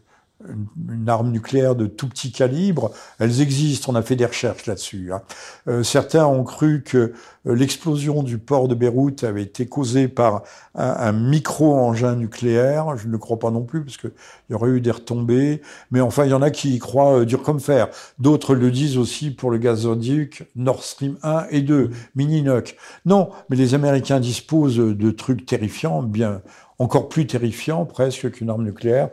une 0.46 1.10
arme 1.10 1.32
nucléaire 1.32 1.76
de 1.76 1.88
tout 1.88 2.08
petit 2.08 2.32
calibre, 2.32 2.92
elles 3.20 3.42
existent, 3.42 3.92
on 3.92 3.96
a 3.96 4.04
fait 4.04 4.16
des 4.16 4.26
recherches 4.26 4.68
là-dessus. 4.68 5.12
Hein. 5.12 5.22
Euh, 5.68 5.84
certains 5.84 6.28
ont 6.28 6.44
cru 6.44 6.84
que 6.84 7.14
euh, 7.48 7.56
l'explosion 7.56 8.22
du 8.22 8.38
port 8.38 8.68
de 8.68 8.76
Beyrouth 8.76 9.24
avait 9.24 9.42
été 9.42 9.66
causée 9.66 10.08
par 10.08 10.44
un, 10.76 11.12
micro-engin 11.12 12.16
nucléaire. 12.16 12.98
Je 12.98 13.08
ne 13.08 13.14
le 13.14 13.18
crois 13.18 13.40
pas 13.40 13.50
non 13.50 13.64
plus, 13.64 13.84
parce 13.84 13.98
qu'il 13.98 14.12
y 14.52 14.54
aurait 14.54 14.70
eu 14.70 14.82
des 14.82 14.92
retombées. 14.92 15.62
Mais 15.90 16.02
enfin, 16.02 16.26
il 16.26 16.30
y 16.30 16.36
en 16.36 16.44
a 16.44 16.52
qui 16.52 16.76
y 16.76 16.80
croient 16.80 17.22
euh, 17.22 17.26
dur 17.26 17.42
comme 17.42 17.60
fer. 17.60 17.90
D'autres 18.20 18.54
le 18.54 18.70
disent 18.70 18.98
aussi 18.98 19.32
pour 19.32 19.50
le 19.50 19.58
gazoduc 19.58 20.48
Nord 20.56 20.84
Stream 20.84 21.18
1 21.24 21.48
et 21.50 21.62
2, 21.62 21.90
mini-NOC. 22.16 22.76
Non, 23.06 23.30
mais 23.50 23.56
les 23.56 23.74
Américains 23.74 24.20
disposent 24.20 24.78
de 24.78 25.12
trucs 25.12 25.48
terrifiants, 25.48 26.04
bien 26.04 26.42
encore 26.80 27.10
plus 27.10 27.26
terrifiants 27.26 27.86
presque 27.86 28.32
qu'une 28.32 28.50
arme 28.50 28.64
nucléaire 28.64 29.10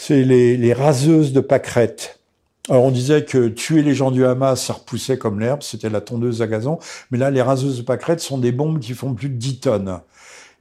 c'est 0.00 0.22
les, 0.22 0.56
les, 0.56 0.72
raseuses 0.72 1.32
de 1.32 1.40
pâquerettes. 1.40 2.20
Alors 2.68 2.84
on 2.84 2.92
disait 2.92 3.24
que 3.24 3.48
tuer 3.48 3.82
les 3.82 3.96
gens 3.96 4.12
du 4.12 4.24
Hamas, 4.24 4.64
ça 4.64 4.74
repoussait 4.74 5.18
comme 5.18 5.40
l'herbe, 5.40 5.62
c'était 5.62 5.90
la 5.90 6.00
tondeuse 6.00 6.40
à 6.40 6.46
gazon, 6.46 6.78
mais 7.10 7.18
là 7.18 7.32
les 7.32 7.42
raseuses 7.42 7.78
de 7.78 7.82
pâquerettes 7.82 8.20
sont 8.20 8.38
des 8.38 8.52
bombes 8.52 8.78
qui 8.78 8.94
font 8.94 9.12
plus 9.14 9.28
de 9.28 9.34
10 9.34 9.58
tonnes. 9.58 9.98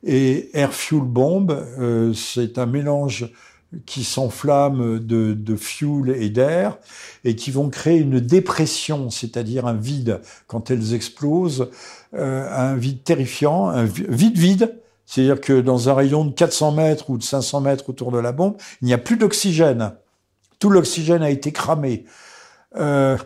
Et 0.03 0.49
air 0.57 0.73
fuel 0.73 1.03
bomb, 1.03 1.51
euh, 1.51 2.13
c'est 2.15 2.57
un 2.57 2.65
mélange 2.65 3.31
qui 3.85 4.03
s'enflamme 4.03 4.97
de, 4.99 5.55
fuel 5.55 6.15
et 6.19 6.31
d'air 6.31 6.79
et 7.23 7.35
qui 7.35 7.51
vont 7.51 7.69
créer 7.69 7.99
une 7.99 8.19
dépression, 8.19 9.11
c'est-à-dire 9.11 9.67
un 9.67 9.75
vide 9.75 10.19
quand 10.47 10.71
elles 10.71 10.95
explosent, 10.95 11.69
euh, 12.15 12.49
un 12.51 12.75
vide 12.75 13.03
terrifiant, 13.03 13.67
un 13.67 13.83
vide 13.83 14.37
vide 14.37 14.75
c'est-à-dire 15.07 15.39
que 15.39 15.61
dans 15.61 15.89
un 15.89 15.93
rayon 15.93 16.25
de 16.25 16.33
400 16.33 16.73
mètres 16.73 17.09
ou 17.09 17.17
de 17.17 17.23
500 17.23 17.61
mètres 17.61 17.89
autour 17.89 18.11
de 18.11 18.19
la 18.19 18.33
bombe, 18.33 18.57
il 18.81 18.87
n'y 18.87 18.93
a 18.93 18.97
plus 18.97 19.15
d'oxygène. 19.15 19.93
Tout 20.59 20.69
l'oxygène 20.69 21.23
a 21.23 21.29
été 21.29 21.53
cramé. 21.53 22.03
Euh, 22.75 23.17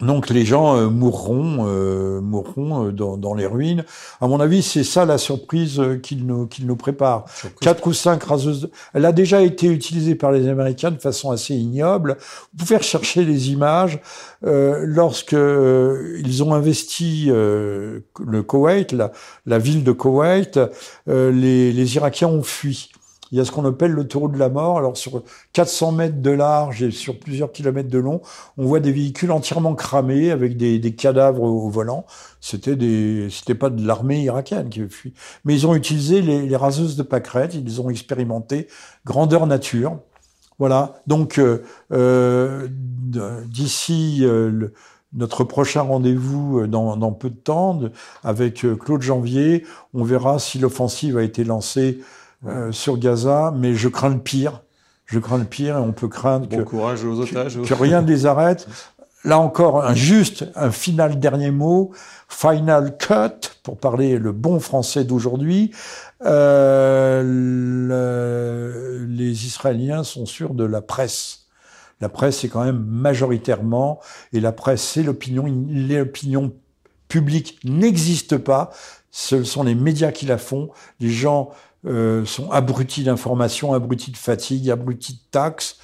donc 0.00 0.30
les 0.30 0.44
gens 0.44 0.76
euh, 0.76 0.88
mourront, 0.88 1.66
euh, 1.66 2.20
mourront 2.20 2.86
euh, 2.86 2.92
dans, 2.92 3.16
dans, 3.16 3.34
les 3.34 3.46
ruines. 3.46 3.84
À 4.20 4.28
mon 4.28 4.40
avis, 4.40 4.62
c'est 4.62 4.84
ça 4.84 5.04
la 5.04 5.18
surprise 5.18 5.78
euh, 5.78 5.96
qu'il 5.96 6.26
nous, 6.26 6.46
qu'il 6.46 6.66
nous 6.66 6.76
prépare. 6.76 7.26
Quatre 7.60 7.86
ou 7.86 7.92
cinq 7.92 8.24
raseuses. 8.24 8.70
Elle 8.94 9.04
a 9.04 9.12
déjà 9.12 9.42
été 9.42 9.66
utilisée 9.66 10.14
par 10.14 10.32
les 10.32 10.48
Américains 10.48 10.90
de 10.90 10.98
façon 10.98 11.30
assez 11.30 11.54
ignoble. 11.54 12.16
Vous 12.52 12.64
pouvez 12.64 12.76
rechercher 12.76 13.24
les 13.24 13.50
images. 13.50 14.00
Euh, 14.46 14.84
lorsque 14.86 15.32
ils 15.32 16.42
ont 16.42 16.54
investi 16.54 17.26
le 17.26 18.02
Koweït, 18.46 18.92
la, 18.92 19.12
la, 19.46 19.58
ville 19.58 19.84
de 19.84 19.92
Koweït, 19.92 20.58
les, 21.06 21.72
les 21.72 21.96
Irakiens 21.96 22.28
ont 22.28 22.42
fui 22.42 22.90
il 23.32 23.38
y 23.38 23.40
a 23.40 23.44
ce 23.44 23.52
qu'on 23.52 23.64
appelle 23.64 23.92
le 23.92 24.06
taureau 24.06 24.28
de 24.28 24.38
la 24.38 24.48
mort. 24.48 24.78
Alors 24.78 24.96
sur 24.96 25.22
400 25.52 25.92
mètres 25.92 26.20
de 26.20 26.30
large 26.30 26.82
et 26.82 26.90
sur 26.90 27.18
plusieurs 27.18 27.52
kilomètres 27.52 27.90
de 27.90 27.98
long, 27.98 28.20
on 28.56 28.64
voit 28.64 28.80
des 28.80 28.92
véhicules 28.92 29.30
entièrement 29.30 29.74
cramés 29.74 30.30
avec 30.30 30.56
des, 30.56 30.94
cadavres 30.94 31.42
au, 31.42 31.68
volant. 31.68 32.06
C'était 32.40 32.76
des, 32.76 33.28
c'était 33.30 33.54
pas 33.54 33.70
de 33.70 33.86
l'armée 33.86 34.22
irakienne 34.22 34.68
qui 34.68 34.88
fui. 34.88 35.14
Mais 35.44 35.54
ils 35.54 35.66
ont 35.66 35.74
utilisé 35.74 36.22
les, 36.22 36.46
les 36.46 36.56
raseuses 36.56 36.96
de 36.96 37.02
pâquerettes. 37.02 37.54
Ils 37.54 37.80
ont 37.80 37.90
expérimenté 37.90 38.66
grandeur 39.04 39.46
nature. 39.46 39.98
Voilà. 40.60 41.00
Donc 41.06 41.38
euh, 41.38 41.64
euh, 41.90 42.68
d'ici 42.68 44.18
euh, 44.20 44.68
notre 45.14 45.42
prochain 45.42 45.80
rendez-vous 45.80 46.66
dans, 46.66 47.12
peu 47.12 47.30
de 47.30 47.34
temps 47.34 47.80
avec 48.22 48.66
Claude 48.78 49.00
Janvier, 49.00 49.64
on 49.94 50.04
verra 50.04 50.38
si 50.38 50.58
l'offensive 50.58 51.16
a 51.16 51.22
été 51.22 51.44
lancée 51.44 52.00
euh, 52.46 52.72
sur 52.72 52.98
Gaza, 52.98 53.52
mais 53.56 53.74
je 53.74 53.88
crains 53.88 54.08
le 54.08 54.18
pire. 54.18 54.62
Je 55.06 55.18
crains 55.18 55.38
le 55.38 55.44
pire 55.44 55.76
et 55.76 55.80
on 55.80 55.92
peut 55.92 56.08
craindre 56.08 56.48
que, 56.48 56.62
courage 56.62 57.04
aux 57.04 57.20
otages. 57.20 57.60
Que, 57.60 57.74
rien 57.74 58.00
ne 58.02 58.06
les 58.06 58.26
arrête. 58.26 58.68
Là 59.24 59.38
encore, 59.38 59.84
un 59.84 59.94
juste, 59.94 60.46
un 60.54 60.70
final 60.70 61.18
dernier 61.18 61.50
mot, 61.50 61.90
final 62.28 62.96
cut, 62.96 63.50
pour 63.62 63.76
parler 63.76 64.18
le 64.18 64.32
bon 64.32 64.60
français 64.60 65.04
d'aujourd'hui. 65.04 65.72
Euh, 66.24 67.22
le, 67.24 69.04
les 69.06 69.46
Israéliens 69.46 70.04
sont 70.04 70.24
sûrs 70.24 70.54
de 70.54 70.64
la 70.64 70.80
presse. 70.80 71.40
La 72.00 72.08
presse, 72.08 72.38
c'est 72.38 72.48
quand 72.48 72.64
même 72.64 72.82
majoritairement, 72.82 74.00
et 74.32 74.40
la 74.40 74.52
presse, 74.52 74.82
c'est 74.82 75.02
l'opinion. 75.02 75.44
L'opinion 75.68 76.54
publique 77.08 77.58
n'existe 77.64 78.38
pas. 78.38 78.70
Ce 79.10 79.44
sont 79.44 79.64
les 79.64 79.74
médias 79.74 80.12
qui 80.12 80.24
la 80.24 80.38
font. 80.38 80.70
Les 81.00 81.10
gens 81.10 81.50
euh, 81.86 82.24
sont 82.26 82.50
abrutis 82.50 83.04
d'informations, 83.04 83.72
abrutis 83.72 84.10
de 84.10 84.16
fatigue, 84.16 84.70
abrutis 84.70 85.14
de 85.14 85.30
taxes. 85.30 85.78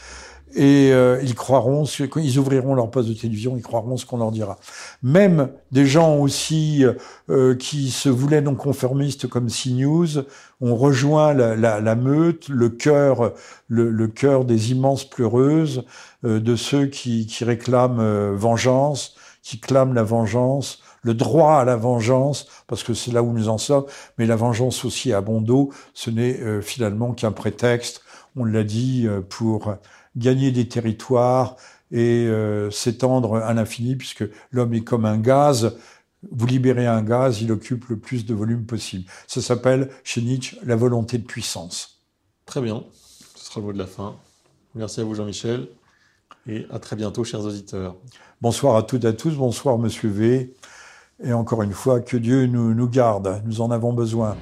et 0.55 0.91
euh, 0.93 1.21
ils 1.23 1.35
croiront, 1.35 1.85
quand 2.11 2.21
ils 2.21 2.39
ouvriront 2.39 2.75
leur 2.75 2.91
poste 2.91 3.09
de 3.09 3.15
télévision, 3.15 3.57
ils 3.57 3.63
croiront 3.63 3.97
ce 3.97 4.07
qu'on 4.07 4.19
leur 4.19 4.31
dira. 4.31 4.59
Même 5.03 5.51
des 5.73 5.87
gens 5.87 6.17
aussi 6.19 6.85
euh, 7.29 7.55
qui 7.57 7.91
se 7.91 8.09
voulaient 8.09 8.41
non 8.41 8.55
conformistes 8.55 9.27
comme 9.27 9.49
CNews 9.49 10.25
ont 10.61 10.77
rejoint 10.77 11.35
la, 11.35 11.57
la, 11.57 11.81
la 11.81 11.95
meute, 11.95 12.49
le 12.49 12.71
cœur, 12.71 13.33
le, 13.69 13.91
le 13.91 14.09
cœur 14.09 14.45
des 14.45 14.73
immenses 14.73 15.05
pleureuses, 15.05 15.85
euh, 16.25 16.41
de 16.41 16.57
ceux 16.57 16.87
qui, 16.87 17.27
qui 17.27 17.45
réclament 17.45 18.35
vengeance, 18.35 19.15
qui 19.43 19.61
clament 19.61 19.95
la 19.95 20.03
vengeance, 20.03 20.81
le 21.07 21.15
droit 21.15 21.55
à 21.55 21.65
la 21.65 21.77
vengeance, 21.77 22.47
parce 22.67 22.83
que 22.83 22.93
c'est 22.93 23.13
là 23.13 23.23
où 23.23 23.33
nous 23.33 23.49
en 23.49 23.59
sommes, 23.59 23.87
mais 24.19 24.27
la 24.27 24.37
vengeance 24.37 24.85
aussi 24.85 25.13
à 25.13 25.21
bon 25.21 25.41
dos, 25.41 25.73
ce 25.95 26.11
n'est 26.11 26.61
finalement 26.61 27.15
qu'un 27.15 27.33
prétexte, 27.33 28.03
on 28.35 28.45
l'a 28.45 28.65
dit, 28.65 29.07
pour 29.31 29.77
gagner 30.17 30.51
des 30.51 30.69
territoires 30.69 31.57
et 31.93 32.27
euh, 32.27 32.71
s'étendre 32.71 33.37
à 33.37 33.55
l'infini, 33.55 33.97
puisque 33.97 34.25
l'homme 34.51 34.75
est 34.75 34.83
comme 34.83 35.05
un 35.05 35.19
gaz. 35.19 35.77
Vous 36.33 36.47
libérez 36.47 36.87
un 36.87 37.03
gaz, 37.03 37.41
il 37.41 37.53
occupe 37.53 37.89
le 37.89 37.99
plus 37.99 38.27
de 38.27 38.35
volume 38.35 38.67
possible. 38.67 39.05
Ça 39.29 39.41
s'appelle, 39.41 39.91
chez 40.03 40.23
Nietzsche, 40.23 40.59
la 40.65 40.75
volonté 40.75 41.19
de 41.19 41.25
puissance. 41.25 42.03
Très 42.45 42.61
bien, 42.61 42.83
ce 43.37 43.47
sera 43.47 43.61
le 43.61 43.67
mot 43.67 43.73
de 43.73 43.79
la 43.79 43.87
fin. 43.87 44.17
Merci 44.75 45.01
à 45.01 45.05
vous 45.05 45.15
Jean-Michel, 45.15 45.69
et 46.49 46.67
à 46.71 46.79
très 46.79 46.97
bientôt, 46.97 47.23
chers 47.25 47.45
auditeurs. 47.45 47.97
Bonsoir 48.41 48.77
à 48.77 48.83
toutes 48.83 49.05
et 49.05 49.09
à 49.09 49.13
tous, 49.13 49.35
bonsoir 49.37 49.79
Monsieur 49.79 50.09
V. 50.09 50.55
Et 51.23 51.33
encore 51.33 51.63
une 51.63 51.73
fois, 51.73 52.01
que 52.01 52.17
Dieu 52.19 52.47
nous, 52.47 52.89
garde, 52.89 53.41
nous 53.47 53.63
en 53.63 53.71
avons 53.71 53.95
besoin. 53.95 54.37